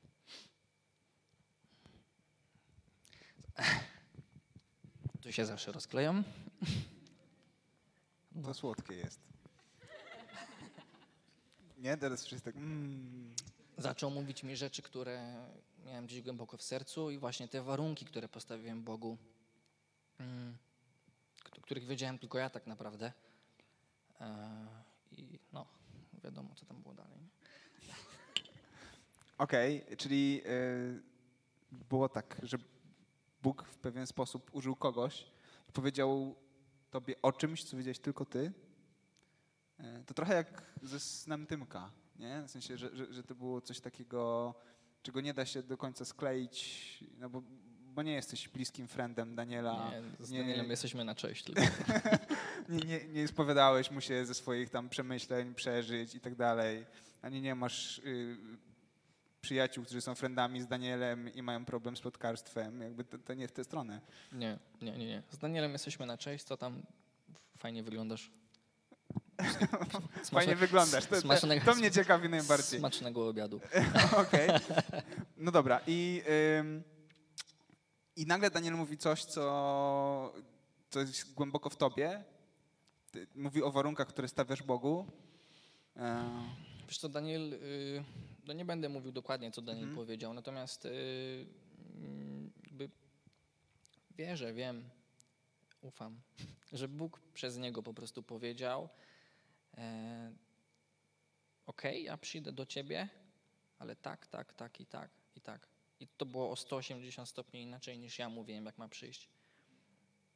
Tu 5.22 5.32
się 5.32 5.46
zawsze 5.46 5.72
rozklejam. 5.72 6.24
To 8.44 8.54
słodkie 8.54 8.96
jest. 8.96 9.31
Nie? 11.82 11.98
Teraz 11.98 12.26
wszyscy 12.26 12.46
tak... 12.46 12.56
Mm. 12.56 13.32
Zaczął 13.78 14.12
mówić 14.12 14.44
mi 14.44 14.58
rzeczy, 14.58 14.82
które 14.82 15.46
miałem 15.86 16.06
gdzieś 16.06 16.22
głęboko 16.22 16.58
w 16.58 16.64
sercu 16.64 17.12
i 17.12 17.18
właśnie 17.18 17.48
te 17.48 17.62
warunki, 17.62 18.06
które 18.06 18.30
postawiłem 18.30 18.84
Bogu, 18.84 19.18
mm, 20.20 20.58
których 21.62 21.86
wiedziałem 21.86 22.20
tylko 22.20 22.38
ja 22.38 22.50
tak 22.50 22.68
naprawdę. 22.68 23.12
E, 24.22 24.68
I 25.12 25.40
no, 25.54 25.66
wiadomo, 26.24 26.56
co 26.56 26.66
tam 26.66 26.82
było 26.82 26.94
dalej. 26.94 27.20
nie? 27.20 27.28
Okej, 29.38 29.86
czyli 29.98 30.42
y, 30.46 31.02
było 31.72 32.10
tak, 32.10 32.42
że 32.44 32.58
Bóg 33.42 33.66
w 33.66 33.78
pewien 33.78 34.08
sposób 34.08 34.50
użył 34.54 34.76
kogoś 34.76 35.26
i 35.70 35.72
powiedział 35.72 36.36
tobie 36.92 37.16
o 37.22 37.32
czymś, 37.32 37.64
co 37.64 37.78
wiedziałeś 37.78 38.00
tylko 38.00 38.26
ty. 38.26 38.52
Y, 39.82 40.04
to 40.06 40.14
trochę 40.14 40.34
jak 40.34 40.62
ze 40.84 41.00
snem 41.00 41.48
Tymka, 41.48 41.92
nie? 42.20 42.44
W 42.48 42.52
sensie, 42.52 42.78
że, 42.78 42.96
że, 42.96 43.14
że 43.14 43.24
to 43.24 43.36
było 43.36 43.62
coś 43.62 43.80
takiego, 43.80 44.54
czego 45.04 45.22
nie 45.22 45.34
da 45.34 45.46
się 45.46 45.64
do 45.64 45.78
końca 45.78 46.06
skleić, 46.06 47.04
no 47.20 47.30
bo, 47.30 47.42
bo 47.94 48.04
nie 48.04 48.14
jesteś 48.14 48.50
bliskim 48.50 48.88
friendem 48.88 49.36
Daniela. 49.36 49.92
Nie, 49.92 50.26
z 50.26 50.32
nie- 50.32 50.40
Danielem 50.40 50.70
jesteśmy 50.70 51.06
na 51.06 51.16
cześć 51.16 51.44
tylko. 51.44 51.62
nie, 52.70 52.80
nie, 52.80 53.06
nie 53.08 53.28
spowiadałeś 53.28 53.92
mu 53.92 54.02
się 54.02 54.26
ze 54.26 54.34
swoich 54.34 54.70
tam 54.70 54.90
przemyśleń, 54.90 55.54
przeżyć 55.56 56.16
i 56.16 56.20
tak 56.20 56.36
dalej, 56.36 56.86
ani 57.22 57.42
nie 57.42 57.56
masz 57.56 57.98
y, 58.00 58.38
przyjaciół, 59.42 59.86
którzy 59.86 60.02
są 60.02 60.16
friendami 60.16 60.62
z 60.62 60.68
Danielem 60.68 61.34
i 61.34 61.42
mają 61.42 61.66
problem 61.66 61.98
z 61.98 62.02
plotkarstwem, 62.02 62.82
jakby 62.82 63.04
to, 63.04 63.18
to 63.18 63.34
nie 63.34 63.48
w 63.48 63.52
tę 63.52 63.64
stronę. 63.64 64.02
Nie, 64.32 64.58
nie, 64.82 64.92
nie, 64.98 65.08
nie. 65.08 65.24
Z 65.30 65.38
Danielem 65.38 65.72
jesteśmy 65.72 66.06
na 66.06 66.18
cześć, 66.18 66.46
co 66.46 66.58
tam 66.58 66.84
fajnie 67.58 67.84
wyglądasz. 67.84 68.32
Fajnie 70.32 70.56
wyglądasz. 70.56 71.06
To, 71.06 71.16
to, 71.16 71.22
smacznego- 71.22 71.66
to 71.66 71.76
mnie 71.76 71.92
ciekawi 71.92 72.30
najbardziej. 72.30 72.80
Smacznego 72.80 73.28
obiadu. 73.28 73.60
Okej. 74.28 74.50
No 75.38 75.52
dobra. 75.52 75.82
I, 75.88 76.22
ym, 76.60 76.84
I 78.16 78.26
nagle 78.26 78.50
Daniel 78.52 78.74
mówi 78.74 78.98
coś, 78.98 79.26
co, 79.26 80.34
co 80.90 81.00
jest 81.00 81.34
głęboko 81.34 81.70
w 81.70 81.76
tobie. 81.78 82.24
Mówi 83.36 83.64
o 83.64 83.72
warunkach, 83.72 84.08
które 84.08 84.28
stawiasz 84.28 84.64
Bogu. 84.64 85.06
E, 85.98 86.30
Wiesz 86.88 86.98
co, 86.98 87.10
Daniel, 87.10 87.54
y, 87.54 88.04
no 88.48 88.54
nie 88.54 88.66
będę 88.66 88.90
mówił 88.90 89.12
dokładnie, 89.12 89.52
co 89.52 89.62
Daniel 89.62 89.84
Mhm. 89.84 89.96
powiedział, 89.96 90.34
natomiast 90.34 90.86
y, 90.86 91.46
mm, 91.96 92.52
jakby 92.66 92.90
wierzę, 94.18 94.54
wiem, 94.54 94.90
ufam, 95.82 96.22
że 96.74 96.88
Bóg 96.88 97.20
przez 97.34 97.58
niego 97.58 97.84
po 97.84 97.94
prostu 97.94 98.24
powiedział, 98.24 98.90
e, 99.78 100.34
okej, 101.66 102.04
ja 102.04 102.18
przyjdę 102.18 102.52
do 102.52 102.66
ciebie, 102.66 103.10
ale 103.80 103.96
tak, 103.96 104.28
tak, 104.28 104.54
tak 104.54 104.80
i 104.82 104.86
tak, 104.86 105.10
i 105.36 105.42
tak. 105.42 105.68
I 106.00 106.08
to 106.08 106.26
było 106.26 106.52
o 106.52 106.56
180 106.56 107.30
stopni 107.30 107.62
inaczej 107.62 108.00
niż 108.00 108.20
ja 108.20 108.30
mówiłem, 108.30 108.66
jak 108.66 108.78
ma 108.78 108.88
przyjść. 108.88 109.30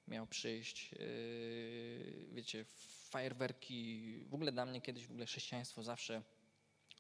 Miał 0.08 0.28
przyjść, 0.28 0.92
yy, 0.92 2.28
wiecie, 2.32 2.66
fajerwerki. 3.10 4.26
W 4.30 4.34
ogóle 4.34 4.52
dla 4.52 4.66
mnie 4.66 4.82
kiedyś 4.82 5.08
w 5.08 5.12
ogóle 5.12 5.26
chrześcijaństwo 5.26 5.84
zawsze 5.84 6.22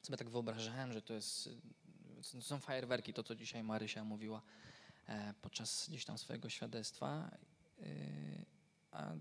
sobie 0.02 0.18
tak 0.18 0.30
wyobrażałem, 0.30 0.94
że 0.94 1.02
to 1.02 1.14
jest, 1.14 1.49
to 2.32 2.41
są 2.41 2.60
fajerwerki, 2.60 3.14
to 3.14 3.24
co 3.24 3.36
dzisiaj 3.36 3.64
Marysia 3.64 4.03
mówiła 4.03 4.41
e, 5.07 5.34
podczas 5.41 5.90
gdzieś 5.90 6.06
tam 6.06 6.18
swojego 6.18 6.49
świadectwa. 6.49 7.38
Yy, 7.78 8.45
a 8.91 9.16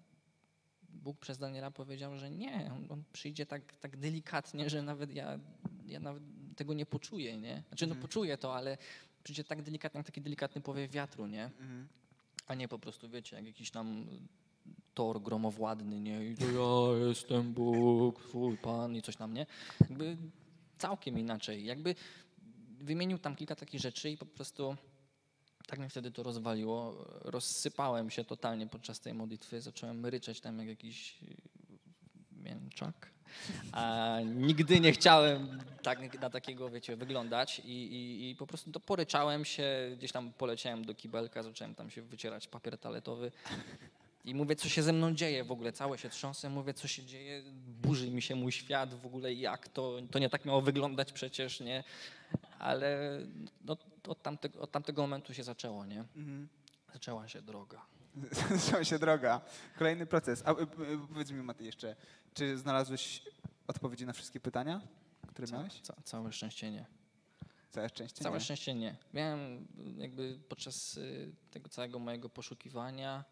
Bóg 1.05 1.19
przez 1.19 1.39
Daniela 1.39 1.71
powiedział, 1.71 2.17
że 2.19 2.31
nie, 2.31 2.71
on, 2.91 3.03
przyjdzie 3.13 3.47
tak, 3.47 3.77
tak 3.77 3.97
delikatnie, 3.97 4.71
że 4.71 4.83
nawet 4.83 5.15
ja, 5.15 5.39
ja 5.87 6.01
nawet 6.01 6.23
tego 6.57 6.75
nie 6.75 6.87
poczuję, 6.87 7.37
nie? 7.39 7.63
Znaczy, 7.69 7.87
no 7.87 7.93
Mhm. 7.93 8.03
poczuję 8.03 8.39
to, 8.39 8.55
ale 8.55 8.79
przyjdzie 9.25 9.45
tak 9.45 9.63
delikatnie, 9.63 9.99
jak 9.99 10.07
taki 10.07 10.21
delikatny 10.21 10.61
powiew 10.61 10.91
wiatru, 10.91 11.27
nie? 11.27 11.45
mhm. 11.45 11.89
A 12.47 12.55
nie 12.55 12.69
po 12.69 12.79
prostu, 12.79 13.09
wiecie, 13.09 13.37
jak 13.37 13.47
jakiś 13.47 13.71
tam 13.71 14.07
tor 14.95 15.23
gromowładny, 15.23 16.01
nie? 16.01 16.27
I 16.31 16.35
to 16.37 16.45
ja 16.47 17.07
jestem 17.07 17.53
Bóg, 17.53 18.21
twój 18.21 18.57
Pan 18.59 18.97
i 18.97 19.03
coś 19.03 19.17
tam, 19.17 19.35
nie? 19.35 19.47
Jakby 19.81 20.17
całkiem 20.79 21.19
inaczej. 21.19 21.65
Jakby 21.65 21.95
wymienił 22.81 23.19
tam 23.19 23.37
kilka 23.37 23.55
takich 23.57 23.81
rzeczy 23.81 24.11
i 24.11 24.17
po 24.19 24.27
prostu 24.27 24.77
tak 25.67 25.79
mnie 25.79 25.89
wtedy 25.89 26.11
to 26.11 26.23
rozwaliło. 26.23 27.07
Rozsypałem 27.21 28.11
się 28.11 28.25
totalnie 28.25 28.67
podczas 28.67 29.01
tej 29.01 29.15
modlitwy. 29.15 29.61
Zacząłem 29.61 30.07
ryczeć 30.07 30.41
tam 30.41 30.59
jak 30.59 30.69
jakiś 30.69 31.23
yy, 31.23 31.37
mięczak. 32.33 33.15
A 33.73 34.17
nigdy 34.25 34.81
nie 34.81 34.93
chciałem 34.93 35.59
tak, 35.83 36.21
na 36.21 36.31
takiego, 36.31 36.71
wiecie, 36.71 36.97
wyglądać 36.97 37.59
i, 37.65 37.73
i, 37.73 38.31
i 38.31 38.37
po 38.37 38.47
prostu 38.47 38.73
to 38.73 38.81
poryczałem 38.81 39.45
się, 39.45 39.91
gdzieś 39.99 40.13
tam 40.13 40.33
poleciałem 40.33 40.85
do 40.85 40.95
kibelka, 40.95 41.43
zacząłem 41.43 41.75
tam 41.75 41.91
się 41.91 42.03
wycierać 42.03 42.49
papier 42.49 42.79
toaletowy 42.79 43.33
i 44.25 44.35
mówię, 44.35 44.57
co 44.57 44.69
się 44.69 44.83
ze 44.83 44.93
mną 44.93 45.15
dzieje 45.15 45.45
w 45.45 45.53
ogóle, 45.53 45.73
całe 45.73 45.99
się 45.99 46.09
trząsę, 46.09 46.51
mówię, 46.51 46.75
co 46.75 46.89
się 46.89 47.05
dzieje, 47.05 47.43
burzy 47.83 48.11
mi 48.11 48.23
się 48.23 48.35
mój 48.35 48.53
świat 48.53 48.95
w 48.95 49.07
ogóle, 49.07 49.35
jak 49.35 49.69
to, 49.69 49.99
to 50.11 50.19
nie 50.19 50.31
tak 50.31 50.45
miało 50.45 50.63
wyglądać 50.63 51.13
przecież, 51.13 51.61
nie, 51.61 51.85
ale 52.59 53.19
no, 53.65 53.77
od, 54.09 54.23
tamtego, 54.23 54.61
od 54.61 54.71
tamtego 54.71 55.03
momentu 55.03 55.35
się 55.35 55.45
zaczęło, 55.45 55.87
nie, 55.87 56.01
Mhm. 56.01 56.49
zaczęła 56.93 57.29
się 57.29 57.43
droga. 57.43 57.87
Zaczęła 58.57 58.85
się 58.85 58.99
droga. 58.99 59.41
Kolejny 59.79 60.07
proces. 60.07 60.43
A 60.47 60.53
y, 60.53 60.63
y, 60.63 61.09
powiedz 61.09 61.31
mi, 61.31 61.43
Maty, 61.43 61.65
jeszcze, 61.65 61.97
czy 62.35 62.59
znalazłeś 62.59 63.23
odpowiedzi 63.67 64.07
na 64.07 64.13
wszystkie 64.13 64.41
pytania, 64.41 64.81
które 65.29 65.49
Ca, 65.49 65.57
miałeś? 65.57 65.81
ca, 65.81 65.95
całe 66.05 66.33
szczęście 66.33 66.71
nie. 66.71 66.87
Całe 67.71 67.89
szczęście? 67.89 68.23
Całe 68.25 68.37
nie? 68.39 68.45
szczęście 68.45 68.75
nie. 68.75 68.97
Miałem 69.15 69.57
y, 69.99 70.01
jakby 70.01 70.39
podczas 70.49 70.99
tego 71.51 71.69
całego 71.69 71.99
mojego 71.99 72.29
poszukiwania 72.29 73.25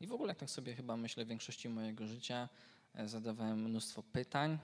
i 0.00 0.06
w 0.06 0.12
ogóle 0.12 0.28
jak 0.30 0.38
tak 0.38 0.50
sobie 0.50 0.74
chyba 0.74 0.96
myślę 0.96 1.24
w 1.24 1.28
większości 1.28 1.68
mojego 1.68 2.06
życia 2.06 2.48
zadawałem 3.04 3.62
mnóstwo 3.62 4.02
pytań. 4.02 4.58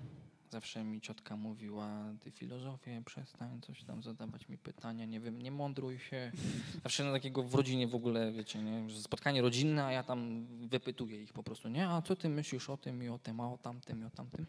Zawsze 0.51 0.85
mi 0.85 1.01
ciotka 1.01 1.37
mówiła, 1.37 2.05
ty 2.21 2.31
filozofie, 2.31 3.03
przestań 3.07 3.61
coś 3.61 3.85
tam 3.85 4.03
zadawać 4.03 4.49
mi 4.49 4.59
pytania, 4.59 5.05
nie 5.05 5.21
wiem, 5.21 5.43
nie 5.43 5.51
mądruj 5.51 5.99
się. 5.99 6.33
Zawsze 6.85 7.05
na 7.05 7.13
takiego 7.13 7.43
w 7.43 7.55
rodzinie 7.55 7.89
w 7.89 7.95
ogóle, 7.95 8.33
wiecie, 8.33 8.63
nie, 8.63 9.01
spotkanie 9.01 9.43
rodzinne, 9.43 9.85
a 9.85 9.93
ja 9.93 10.03
tam 10.03 10.47
wypytuję 10.47 11.23
ich 11.23 11.33
po 11.33 11.43
prostu, 11.43 11.69
nie, 11.69 11.89
a 11.89 12.03
co 12.03 12.17
ty 12.17 12.29
myślisz 12.29 12.71
o 12.71 12.77
tym 12.77 13.03
i 13.03 13.09
o 13.09 13.19
tym, 13.19 13.41
a 13.41 13.53
o 13.53 13.59
tamtym 13.59 14.03
i 14.03 14.05
o 14.05 14.11
tamtym. 14.11 14.47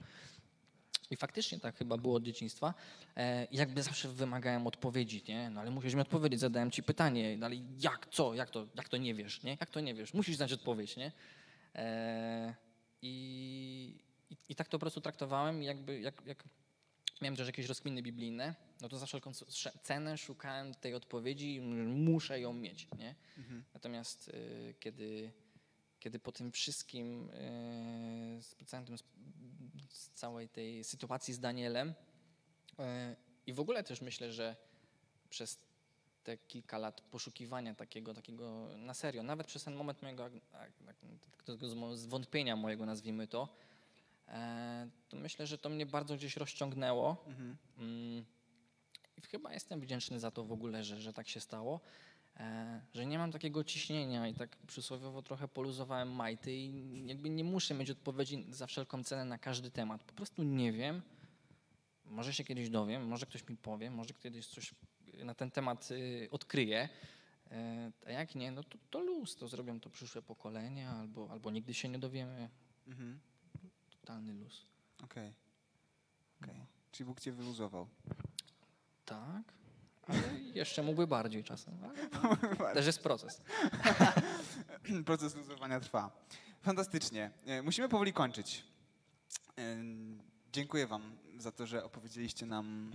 I 1.11 1.15
faktycznie 1.15 1.59
tak 1.59 1.77
chyba 1.77 1.97
było 1.97 2.15
od 2.15 2.23
dzieciństwa. 2.23 2.73
E, 3.15 3.45
i 3.45 3.57
jakby 3.57 3.83
zawsze 3.83 4.09
wymagałem 4.09 4.67
odpowiedzi, 4.67 5.23
nie? 5.27 5.49
No 5.49 5.61
ale 5.61 5.71
musisz 5.71 5.93
mi 5.93 6.01
odpowiedzieć, 6.01 6.39
zadałem 6.39 6.71
ci 6.71 6.83
pytanie, 6.83 7.37
no 7.37 7.45
ale 7.45 7.55
jak, 7.79 8.07
co, 8.11 8.33
jak 8.33 8.49
to, 8.49 8.67
jak 8.75 8.89
to 8.89 8.97
nie 8.97 9.13
wiesz, 9.13 9.43
nie? 9.43 9.57
Jak 9.59 9.69
to 9.69 9.79
nie 9.79 9.93
wiesz? 9.93 10.13
Musisz 10.13 10.35
znać 10.35 10.53
odpowiedź, 10.53 10.97
nie? 10.97 11.11
E, 11.75 12.55
i, 13.01 14.04
i, 14.29 14.37
I 14.49 14.55
tak 14.55 14.67
to 14.67 14.77
po 14.77 14.79
prostu 14.79 15.01
traktowałem 15.01 15.63
jakby, 15.63 15.99
jak, 15.99 16.21
jak 16.25 16.43
miałem 17.21 17.35
też 17.35 17.47
jakieś 17.47 17.65
rozkminy 17.65 18.01
biblijne, 18.01 18.55
no 18.81 18.89
to 18.89 18.97
za 18.97 19.05
wszelką 19.05 19.29
sz- 19.29 19.83
cenę 19.83 20.17
szukałem 20.17 20.73
tej 20.73 20.93
odpowiedzi 20.93 21.55
i 21.55 21.61
muszę 21.85 22.39
ją 22.39 22.53
mieć, 22.53 22.87
nie? 22.97 23.15
Mhm. 23.37 23.63
Natomiast 23.73 24.27
y, 24.27 24.75
kiedy, 24.79 25.31
kiedy 25.99 26.19
po 26.19 26.31
tym 26.31 26.51
wszystkim, 26.51 27.29
y, 27.29 28.41
z 28.41 28.55
procentem, 28.55 28.97
z, 28.97 29.03
całej 30.09 30.49
tej 30.49 30.83
sytuacji 30.83 31.33
z 31.33 31.39
Danielem 31.39 31.89
y, 31.89 31.93
i 33.47 33.53
w 33.53 33.59
ogóle 33.59 33.83
też 33.83 34.01
myślę, 34.01 34.31
że 34.31 34.55
przez 35.29 35.59
te 36.23 36.37
kilka 36.37 36.77
lat 36.77 37.01
poszukiwania 37.01 37.75
takiego, 37.75 38.13
takiego 38.13 38.67
na 38.77 38.93
serio, 38.93 39.23
nawet 39.23 39.47
przez 39.47 39.63
ten 39.63 39.75
moment 39.75 40.01
mojego 40.01 40.29
zwątpienia 41.95 42.55
mojego, 42.55 42.85
nazwijmy 42.85 43.27
to, 43.27 43.55
to 45.09 45.17
myślę, 45.17 45.47
że 45.47 45.57
to 45.57 45.69
mnie 45.69 45.85
bardzo 45.85 46.15
gdzieś 46.15 46.37
rozciągnęło. 46.37 47.25
Mhm. 47.27 47.57
Mm, 47.77 48.25
I 49.17 49.21
chyba 49.21 49.53
jestem 49.53 49.81
wdzięczny 49.81 50.19
za 50.19 50.31
to 50.31 50.43
w 50.43 50.51
ogóle, 50.51 50.83
że, 50.83 51.01
że 51.01 51.13
tak 51.13 51.27
się 51.27 51.39
stało, 51.39 51.79
e, 52.37 52.81
że 52.93 53.05
nie 53.05 53.17
mam 53.17 53.31
takiego 53.31 53.63
ciśnienia 53.63 54.27
i 54.27 54.33
tak 54.33 54.57
przysłowiowo 54.57 55.21
trochę 55.21 55.47
poluzowałem 55.47 56.11
majty 56.11 56.53
i 56.53 57.07
jakby 57.07 57.29
nie 57.29 57.43
muszę 57.43 57.73
mieć 57.73 57.89
odpowiedzi 57.89 58.45
za 58.49 58.67
wszelką 58.67 59.03
cenę 59.03 59.25
na 59.25 59.37
każdy 59.37 59.71
temat. 59.71 60.03
Po 60.03 60.13
prostu 60.13 60.43
nie 60.43 60.71
wiem. 60.71 61.01
Może 62.05 62.33
się 62.33 62.43
kiedyś 62.43 62.69
dowiem, 62.69 63.07
może 63.07 63.25
ktoś 63.25 63.49
mi 63.49 63.57
powie, 63.57 63.91
może 63.91 64.13
kiedyś 64.13 64.47
coś 64.47 64.73
na 65.23 65.35
ten 65.35 65.51
temat 65.51 65.91
y, 65.91 66.27
odkryję. 66.31 66.89
E, 67.51 67.91
a 68.05 68.11
jak 68.11 68.35
nie, 68.35 68.51
no 68.51 68.63
to, 68.63 68.77
to 68.89 68.99
luz, 68.99 69.35
to 69.35 69.47
zrobią 69.47 69.79
to 69.79 69.89
przyszłe 69.89 70.21
pokolenia, 70.21 70.91
albo, 70.91 71.31
albo 71.31 71.51
nigdy 71.51 71.73
się 71.73 71.89
nie 71.89 71.99
dowiemy. 71.99 72.49
Mhm. 72.87 73.19
Totalny 74.05 74.33
luz. 74.33 74.65
Okej. 75.03 75.33
Okej. 76.41 76.65
Czyli 76.91 77.05
Bóg 77.07 77.19
cię 77.19 77.31
wyluzował. 77.31 77.87
Tak, 79.05 79.53
ale 80.07 80.19
jeszcze 80.53 80.83
mógłby 80.83 81.07
bardziej 81.07 81.43
czasem. 81.43 81.73
Ale 82.59 82.73
też 82.73 82.85
jest 82.85 83.03
proces. 83.03 83.41
Proces 85.05 85.35
luzowania 85.35 85.79
trwa. 85.79 86.25
Fantastycznie. 86.61 87.31
E, 87.45 87.61
Musimy 87.61 87.89
powoli 87.89 88.13
kończyć. 88.13 88.63
E, 89.57 89.77
Dziękuję 90.53 90.87
Wam 90.87 91.17
za 91.37 91.51
to, 91.51 91.65
że 91.65 91.83
opowiedzieliście 91.83 92.45
nam 92.45 92.93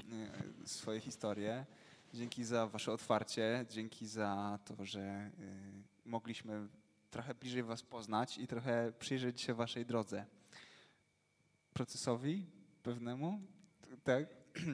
e, 0.65 0.69
swoje 0.69 1.01
historie. 1.01 1.66
Dzięki 2.15 2.45
za 2.45 2.66
Wasze 2.66 2.93
otwarcie. 2.93 3.66
Dzięki 3.70 4.07
za 4.07 4.59
to, 4.65 4.85
że 4.85 5.31
mogliśmy 6.05 6.69
trochę 7.11 7.35
bliżej 7.35 7.62
Was 7.62 7.82
poznać 7.82 8.39
i 8.39 8.47
trochę 8.47 8.93
przyjrzeć 8.99 9.41
się 9.41 9.55
Waszej 9.55 9.87
drodze. 9.87 10.27
Procesowi 11.72 12.47
pewnemu. 12.82 13.40
Tak. 14.05 14.24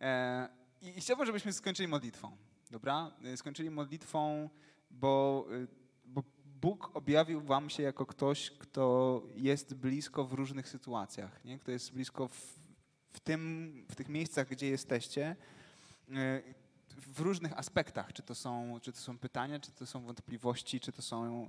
E, 0.00 0.48
I 0.82 1.00
chciałbym, 1.00 1.26
żebyśmy 1.26 1.52
skończyli 1.52 1.88
modlitwą. 1.88 2.36
Dobra? 2.70 3.10
E, 3.24 3.36
Skończyli 3.36 3.70
modlitwą, 3.70 4.50
bo, 4.90 5.46
e, 5.50 5.66
bo 6.04 6.22
Bóg 6.60 6.96
objawił 6.96 7.40
wam 7.40 7.70
się 7.70 7.82
jako 7.82 8.06
ktoś, 8.06 8.50
kto 8.50 9.22
jest 9.36 9.74
blisko 9.74 10.24
w 10.24 10.32
różnych 10.32 10.68
sytuacjach, 10.68 11.44
nie? 11.44 11.58
kto 11.58 11.70
jest 11.70 11.92
blisko 11.92 12.28
w, 12.28 12.60
w, 13.10 13.20
tym, 13.20 13.72
w 13.90 13.94
tych 13.94 14.08
miejscach, 14.08 14.48
gdzie 14.48 14.68
jesteście, 14.68 15.36
w 17.00 17.20
różnych 17.20 17.58
aspektach, 17.58 18.12
czy 18.12 18.22
to, 18.22 18.34
są, 18.34 18.78
czy 18.82 18.92
to 18.92 18.98
są 18.98 19.18
pytania, 19.18 19.60
czy 19.60 19.72
to 19.72 19.86
są 19.86 20.00
wątpliwości, 20.00 20.80
czy 20.80 20.92
to 20.92 21.02
są 21.02 21.48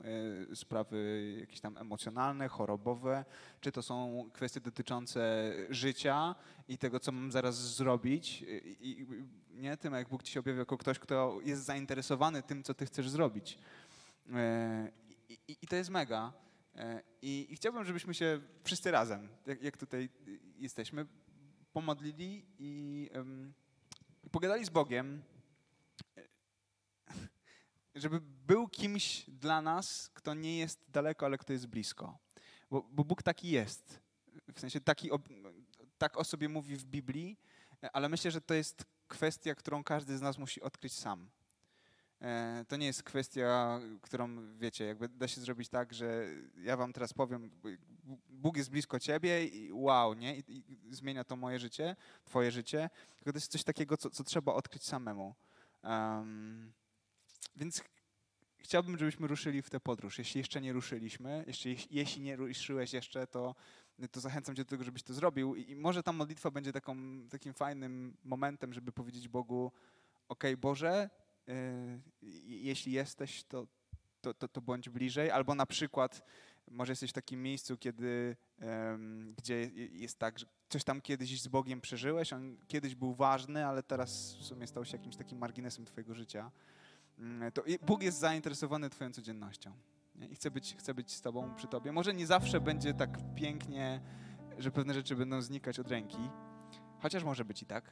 e, 0.52 0.56
sprawy 0.56 1.36
jakieś 1.40 1.60
tam 1.60 1.78
emocjonalne, 1.78 2.48
chorobowe, 2.48 3.26
czy 3.62 3.72
to 3.72 3.84
są 3.84 4.30
kwestie 4.34 4.62
dotyczące 4.62 5.54
życia 5.70 6.36
i 6.68 6.78
tego, 6.78 7.00
co 7.00 7.12
mam 7.12 7.32
zaraz 7.32 7.76
zrobić. 7.76 8.42
I, 8.42 8.78
i, 8.82 9.08
nie 9.62 9.78
tym, 9.78 9.94
jak 9.94 10.10
Bóg 10.10 10.24
ci 10.24 10.34
się 10.34 10.40
objawił 10.40 10.60
jako 10.60 10.78
ktoś, 10.78 11.00
kto 11.00 11.40
jest 11.44 11.64
zainteresowany 11.64 12.44
tym, 12.44 12.64
co 12.64 12.74
ty 12.74 12.86
chcesz 12.86 13.10
zrobić. 13.10 13.58
E, 14.34 14.92
I, 15.30 15.58
i 15.62 15.68
to 15.68 15.76
jest 15.76 15.90
mega. 15.90 16.34
E, 16.76 17.02
I, 17.22 17.48
I 17.50 17.56
chciałbym, 17.56 17.86
żebyśmy 17.86 18.14
się 18.14 18.42
wszyscy 18.64 18.92
razem, 18.92 19.30
jak, 19.46 19.62
jak 19.62 19.78
tutaj 19.78 20.10
jesteśmy, 20.58 21.06
pomodlili 21.74 22.46
i, 22.60 23.10
em, 23.14 23.54
i 24.24 24.30
pogadali 24.30 24.66
z 24.66 24.70
Bogiem, 24.70 25.22
żeby 27.96 28.20
był 28.22 28.68
kimś 28.68 29.26
dla 29.28 29.62
nas, 29.62 30.10
kto 30.14 30.34
nie 30.34 30.58
jest 30.58 30.80
daleko, 30.88 31.26
ale 31.26 31.38
kto 31.38 31.54
jest 31.54 31.68
blisko. 31.68 32.18
Bo, 32.72 32.82
bo 32.92 33.04
Bóg 33.04 33.24
taki 33.24 33.50
jest. 33.50 34.00
W 34.54 34.60
sensie 34.60 34.82
taki, 34.82 35.10
tak 35.98 36.18
o 36.18 36.24
sobie 36.24 36.50
mówi 36.50 36.76
w 36.76 36.86
Biblii, 36.86 37.38
e, 37.84 37.92
ale 37.92 38.10
myślę, 38.10 38.32
że 38.32 38.42
to 38.42 38.54
jest 38.54 38.86
kwestia, 39.08 39.56
którą 39.56 39.84
każdy 39.84 40.18
z 40.18 40.22
nas 40.22 40.38
musi 40.38 40.62
odkryć 40.62 40.94
sam. 40.94 41.30
E, 42.22 42.66
To 42.68 42.78
nie 42.78 42.86
jest 42.86 43.04
kwestia, 43.04 43.80
którą 44.02 44.58
wiecie, 44.58 44.86
jakby 44.86 45.10
da 45.10 45.28
się 45.28 45.42
zrobić 45.42 45.70
tak, 45.70 45.94
że 45.94 46.26
ja 46.58 46.78
wam 46.78 46.94
teraz 46.94 47.14
powiem, 47.14 47.52
Bóg 48.30 48.58
jest 48.58 48.70
blisko 48.70 49.00
ciebie 49.00 49.46
i 49.46 49.72
wow, 49.74 50.14
nie? 50.14 50.38
I, 50.38 50.64
i 50.72 50.96
zmienia 50.96 51.24
to 51.24 51.36
moje 51.36 51.60
życie, 51.60 51.96
twoje 52.26 52.52
życie. 52.52 52.90
Tylko 53.16 53.32
to 53.32 53.38
jest 53.38 53.52
coś 53.52 53.64
takiego, 53.64 53.98
co, 53.98 54.10
co 54.10 54.24
trzeba 54.24 54.54
odkryć 54.54 54.84
samemu. 54.84 55.36
Em, 55.84 56.74
więc 57.56 57.80
ch- 57.80 57.90
chciałbym, 58.58 58.98
żebyśmy 58.98 59.28
ruszyli 59.28 59.62
w 59.62 59.70
tę 59.70 59.80
podróż. 59.80 60.18
Jeśli 60.18 60.40
jeszcze 60.40 60.62
nie 60.62 60.74
ruszyliśmy, 60.74 61.44
jeśli, 61.48 61.78
jeśli 61.92 62.22
nie 62.22 62.36
ruszyłeś 62.36 62.94
jeszcze, 62.94 63.28
to, 63.28 63.56
to 64.12 64.20
zachęcam 64.20 64.56
cię 64.56 64.64
do 64.64 64.70
tego, 64.70 64.84
żebyś 64.84 65.04
to 65.04 65.14
zrobił. 65.14 65.56
I, 65.56 65.72
i 65.72 65.76
może 65.76 66.04
ta 66.04 66.14
modlitwa 66.14 66.52
będzie 66.52 66.74
taką, 66.74 66.96
takim 67.30 67.54
fajnym 67.54 68.18
momentem, 68.24 68.74
żeby 68.74 68.92
powiedzieć 68.92 69.28
Bogu, 69.28 69.72
okej, 70.30 70.58
Boże, 70.58 71.10
y, 71.50 72.02
jeśli 72.46 72.92
jesteś, 72.92 73.44
to, 73.44 73.68
to, 74.22 74.34
to, 74.34 74.48
to 74.48 74.62
bądź 74.62 74.90
bliżej. 74.90 75.32
Albo 75.32 75.56
na 75.56 75.66
przykład 75.66 76.24
może 76.72 76.92
jesteś 76.92 77.10
w 77.10 77.14
takim 77.14 77.44
miejscu, 77.44 77.78
kiedy, 77.78 78.36
gdzie 79.38 79.54
je- 79.60 79.88
jest 79.88 80.20
tak, 80.20 80.40
że 80.40 80.46
coś 80.70 80.84
tam 80.84 81.02
kiedyś 81.02 81.42
z 81.42 81.48
Bogiem 81.48 81.82
przeżyłeś, 81.82 82.34
on 82.34 82.58
kiedyś 82.68 82.96
był 82.96 83.14
ważny, 83.14 83.66
ale 83.66 83.84
teraz 83.84 84.36
w 84.36 84.44
sumie 84.44 84.68
stał 84.68 84.86
się 84.86 84.98
jakimś 84.98 85.16
takim 85.16 85.38
marginesem 85.38 85.86
twojego 85.86 86.16
życia. 86.16 86.52
Mm, 87.20 87.52
To 87.52 87.64
Bóg 87.86 88.04
jest 88.04 88.20
zainteresowany 88.20 88.90
twoją 88.90 89.12
codziennością 89.12 89.72
i 90.30 90.36
chce 90.36 90.52
być, 90.52 90.76
chce 90.76 90.94
być 90.94 91.12
z 91.14 91.22
tobą 91.22 91.56
przy 91.56 91.68
tobie. 91.68 91.92
Może 91.92 92.14
nie 92.14 92.28
zawsze 92.28 92.62
będzie 92.62 92.94
tak 92.94 93.18
pięknie, 93.36 94.02
że 94.58 94.72
pewne 94.72 94.94
rzeczy 94.94 95.16
będą 95.16 95.42
znikać 95.42 95.80
od 95.80 95.88
ręki, 95.88 96.30
chociaż 97.00 97.24
może 97.24 97.46
być 97.46 97.62
i 97.62 97.66
tak. 97.66 97.92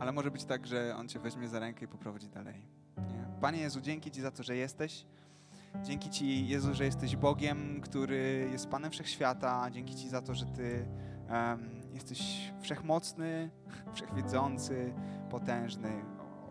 Ale 0.00 0.12
może 0.12 0.30
być 0.30 0.44
tak, 0.44 0.66
że 0.66 0.96
On 0.96 1.08
cię 1.08 1.18
weźmie 1.18 1.48
za 1.48 1.58
rękę 1.58 1.84
i 1.84 1.88
poprowadzi 1.88 2.28
dalej. 2.28 2.66
Nie? 2.96 3.26
Panie 3.40 3.60
Jezu, 3.60 3.80
dzięki 3.80 4.10
Ci 4.10 4.20
za 4.20 4.30
to, 4.30 4.42
że 4.42 4.56
jesteś. 4.56 5.06
Dzięki 5.82 6.10
Ci, 6.10 6.48
Jezu, 6.48 6.74
że 6.74 6.84
jesteś 6.84 7.16
Bogiem, 7.16 7.80
który 7.80 8.48
jest 8.52 8.68
Panem 8.68 8.90
Wszechświata. 8.90 9.70
Dzięki 9.70 9.94
Ci 9.94 10.08
za 10.08 10.22
to, 10.22 10.34
że 10.34 10.46
Ty 10.46 10.86
em, 11.28 11.70
jesteś 11.94 12.52
wszechmocny, 12.60 13.50
wszechwiedzący, 13.94 14.94
potężny, 15.30 16.04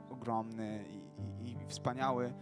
ogromny 0.10 0.86
i, 0.90 0.98
i, 1.46 1.52
i 1.52 1.66
wspaniały. 1.68 2.34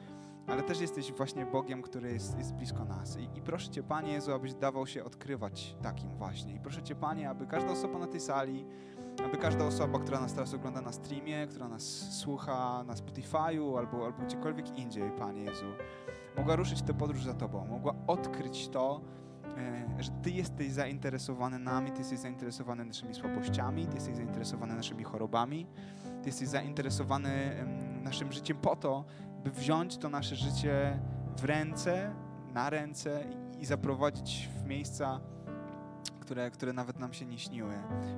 Ale 0.47 0.63
też 0.63 0.81
jesteś 0.81 1.11
właśnie 1.11 1.45
Bogiem, 1.45 1.81
który 1.81 2.13
jest, 2.13 2.37
jest 2.37 2.53
blisko 2.53 2.85
nas. 2.85 3.17
I, 3.17 3.37
I 3.37 3.41
proszę 3.41 3.69
Cię, 3.69 3.83
Panie 3.83 4.13
Jezu, 4.13 4.33
abyś 4.33 4.53
dawał 4.53 4.87
się 4.87 5.03
odkrywać 5.03 5.75
takim 5.81 6.09
właśnie. 6.09 6.53
I 6.53 6.59
proszę 6.59 6.83
Cię, 6.83 6.95
Panie, 6.95 7.29
aby 7.29 7.47
każda 7.47 7.71
osoba 7.71 7.99
na 7.99 8.07
tej 8.07 8.19
sali, 8.19 8.65
aby 9.25 9.37
każda 9.37 9.65
osoba, 9.65 9.99
która 9.99 10.19
nas 10.19 10.33
teraz 10.33 10.53
ogląda 10.53 10.81
na 10.81 10.91
streamie, 10.91 11.47
która 11.47 11.67
nas 11.67 11.83
słucha 12.19 12.83
na 12.83 12.93
Spotify'u 12.93 13.77
albo, 13.77 14.05
albo 14.05 14.23
gdziekolwiek 14.23 14.77
indziej, 14.77 15.11
Panie 15.11 15.43
Jezu, 15.43 15.65
mogła 16.37 16.55
ruszyć 16.55 16.81
tę 16.81 16.93
podróż 16.93 17.23
za 17.23 17.33
Tobą, 17.33 17.65
mogła 17.65 17.95
odkryć 18.07 18.67
to, 18.67 19.01
e, 19.57 20.03
że 20.03 20.11
Ty 20.11 20.31
jesteś 20.31 20.71
zainteresowany 20.71 21.59
nami, 21.59 21.91
Ty 21.91 21.97
jesteś 21.97 22.19
zainteresowany 22.19 22.85
naszymi 22.85 23.15
słabościami, 23.15 23.87
Ty 23.87 23.95
jesteś 23.95 24.15
zainteresowany 24.15 24.75
naszymi 24.75 25.03
chorobami, 25.03 25.67
Ty 26.21 26.29
jesteś 26.29 26.47
zainteresowany 26.47 27.65
naszym 28.03 28.31
życiem 28.31 28.57
po 28.57 28.75
to, 28.75 29.05
by 29.43 29.51
wziąć 29.51 29.97
to 29.97 30.09
nasze 30.09 30.35
życie 30.35 30.99
w 31.37 31.43
ręce, 31.43 32.15
na 32.53 32.69
ręce 32.69 33.23
i, 33.57 33.61
i 33.61 33.65
zaprowadzić 33.65 34.49
w 34.57 34.63
miejsca, 34.67 35.19
które, 36.19 36.51
które 36.51 36.73
nawet 36.73 36.99
nam 36.99 37.13
się 37.13 37.25
nie 37.25 37.37
śniły. 37.37 37.73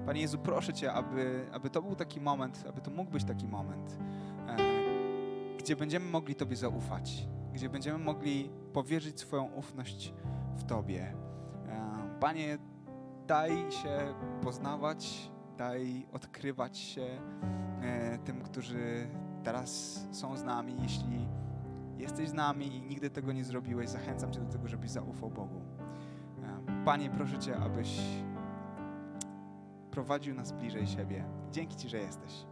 Panie 0.05 0.21
Jezu, 0.21 0.37
proszę 0.37 0.73
Cię, 0.73 0.93
aby, 0.93 1.45
aby 1.51 1.69
to 1.69 1.81
był 1.81 1.95
taki 1.95 2.21
moment, 2.21 2.63
aby 2.69 2.81
to 2.81 2.91
mógł 2.91 3.11
być 3.11 3.23
taki 3.23 3.47
moment, 3.47 3.97
e, 4.47 4.57
gdzie 5.59 5.75
będziemy 5.75 6.09
mogli 6.09 6.35
Tobie 6.35 6.55
zaufać, 6.55 7.27
gdzie 7.59 7.69
będziemy 7.69 7.97
mogli 7.97 8.49
powierzyć 8.73 9.19
swoją 9.19 9.43
ufność 9.43 10.13
w 10.55 10.63
Tobie. 10.63 11.13
E, 11.67 12.09
Panie, 12.19 12.57
daj 13.27 13.71
się 13.71 14.13
poznawać, 14.43 15.31
daj 15.57 16.05
odkrywać 16.11 16.77
się 16.77 17.21
e, 17.81 18.17
tym, 18.17 18.41
którzy 18.41 19.07
teraz 19.43 20.01
są 20.11 20.37
z 20.37 20.43
nami. 20.43 20.75
Jeśli 20.81 21.27
jesteś 21.97 22.29
z 22.29 22.33
nami 22.33 22.75
i 22.75 22.81
nigdy 22.81 23.09
tego 23.09 23.31
nie 23.31 23.43
zrobiłeś, 23.43 23.89
zachęcam 23.89 24.31
Cię 24.31 24.39
do 24.39 24.51
tego, 24.51 24.67
żebyś 24.67 24.89
zaufał 24.89 25.29
Bogu. 25.29 25.61
E, 26.43 26.83
Panie, 26.85 27.09
proszę 27.09 27.39
Cię, 27.39 27.57
abyś 27.57 27.99
prowadził 29.91 30.35
nas 30.35 30.51
bliżej 30.51 30.87
siebie. 30.87 31.25
Dzięki 31.51 31.75
Ci, 31.75 31.89
że 31.89 31.97
jesteś. 31.97 32.45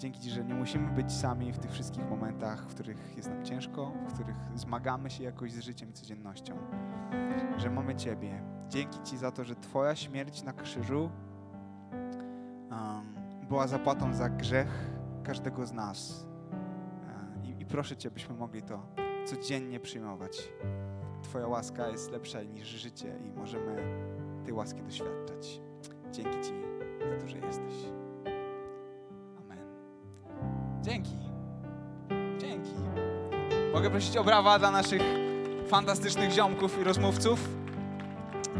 Dzięki 0.00 0.20
Ci, 0.20 0.30
że 0.30 0.44
nie 0.44 0.54
musimy 0.54 0.92
być 0.92 1.12
sami 1.12 1.52
w 1.52 1.58
tych 1.58 1.70
wszystkich 1.70 2.10
momentach, 2.10 2.62
w 2.62 2.66
których 2.66 3.16
jest 3.16 3.28
nam 3.28 3.44
ciężko, 3.44 3.92
w 4.08 4.14
których 4.14 4.36
zmagamy 4.54 5.10
się 5.10 5.24
jakoś 5.24 5.52
z 5.52 5.60
życiem 5.60 5.90
i 5.90 5.92
codziennością. 5.92 6.56
Że 7.56 7.70
mamy 7.70 7.96
Ciebie. 7.96 8.42
Dzięki 8.68 9.02
Ci 9.02 9.18
za 9.18 9.30
to, 9.30 9.44
że 9.44 9.56
Twoja 9.56 9.96
śmierć 9.96 10.42
na 10.42 10.52
krzyżu 10.52 11.10
um, 12.70 13.14
była 13.48 13.66
zapłatą 13.66 14.14
za 14.14 14.28
grzech 14.28 14.90
każdego 15.22 15.66
z 15.66 15.72
nas. 15.72 16.26
E, 17.44 17.46
I, 17.46 17.62
I 17.62 17.66
proszę 17.66 17.96
Cię, 17.96 18.10
byśmy 18.10 18.34
mogli 18.34 18.62
to 18.62 18.86
codziennie 19.24 19.80
przyjmować. 19.80 20.48
Twoja 21.22 21.46
łaska 21.46 21.88
jest 21.88 22.10
lepsza 22.10 22.42
niż 22.42 22.68
życie 22.68 23.16
i 23.24 23.30
możemy 23.32 23.76
tej 24.44 24.52
łaski 24.52 24.82
doświadczać. 24.82 25.60
Dzięki 26.12 26.40
Ci 26.40 26.52
za 27.10 27.16
to, 27.20 27.28
że 27.28 27.38
jesteś. 27.38 27.99
Dzięki. 30.82 31.10
Dzięki. 32.38 32.70
Mogę 33.72 33.90
prosić 33.90 34.16
o 34.16 34.24
brawa 34.24 34.58
dla 34.58 34.70
naszych 34.70 35.02
fantastycznych 35.68 36.30
ziomków 36.30 36.80
i 36.80 36.84
rozmówców? 36.84 37.48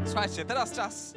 Słuchajcie, 0.04 0.44
teraz 0.44 0.72
czas 0.72 1.14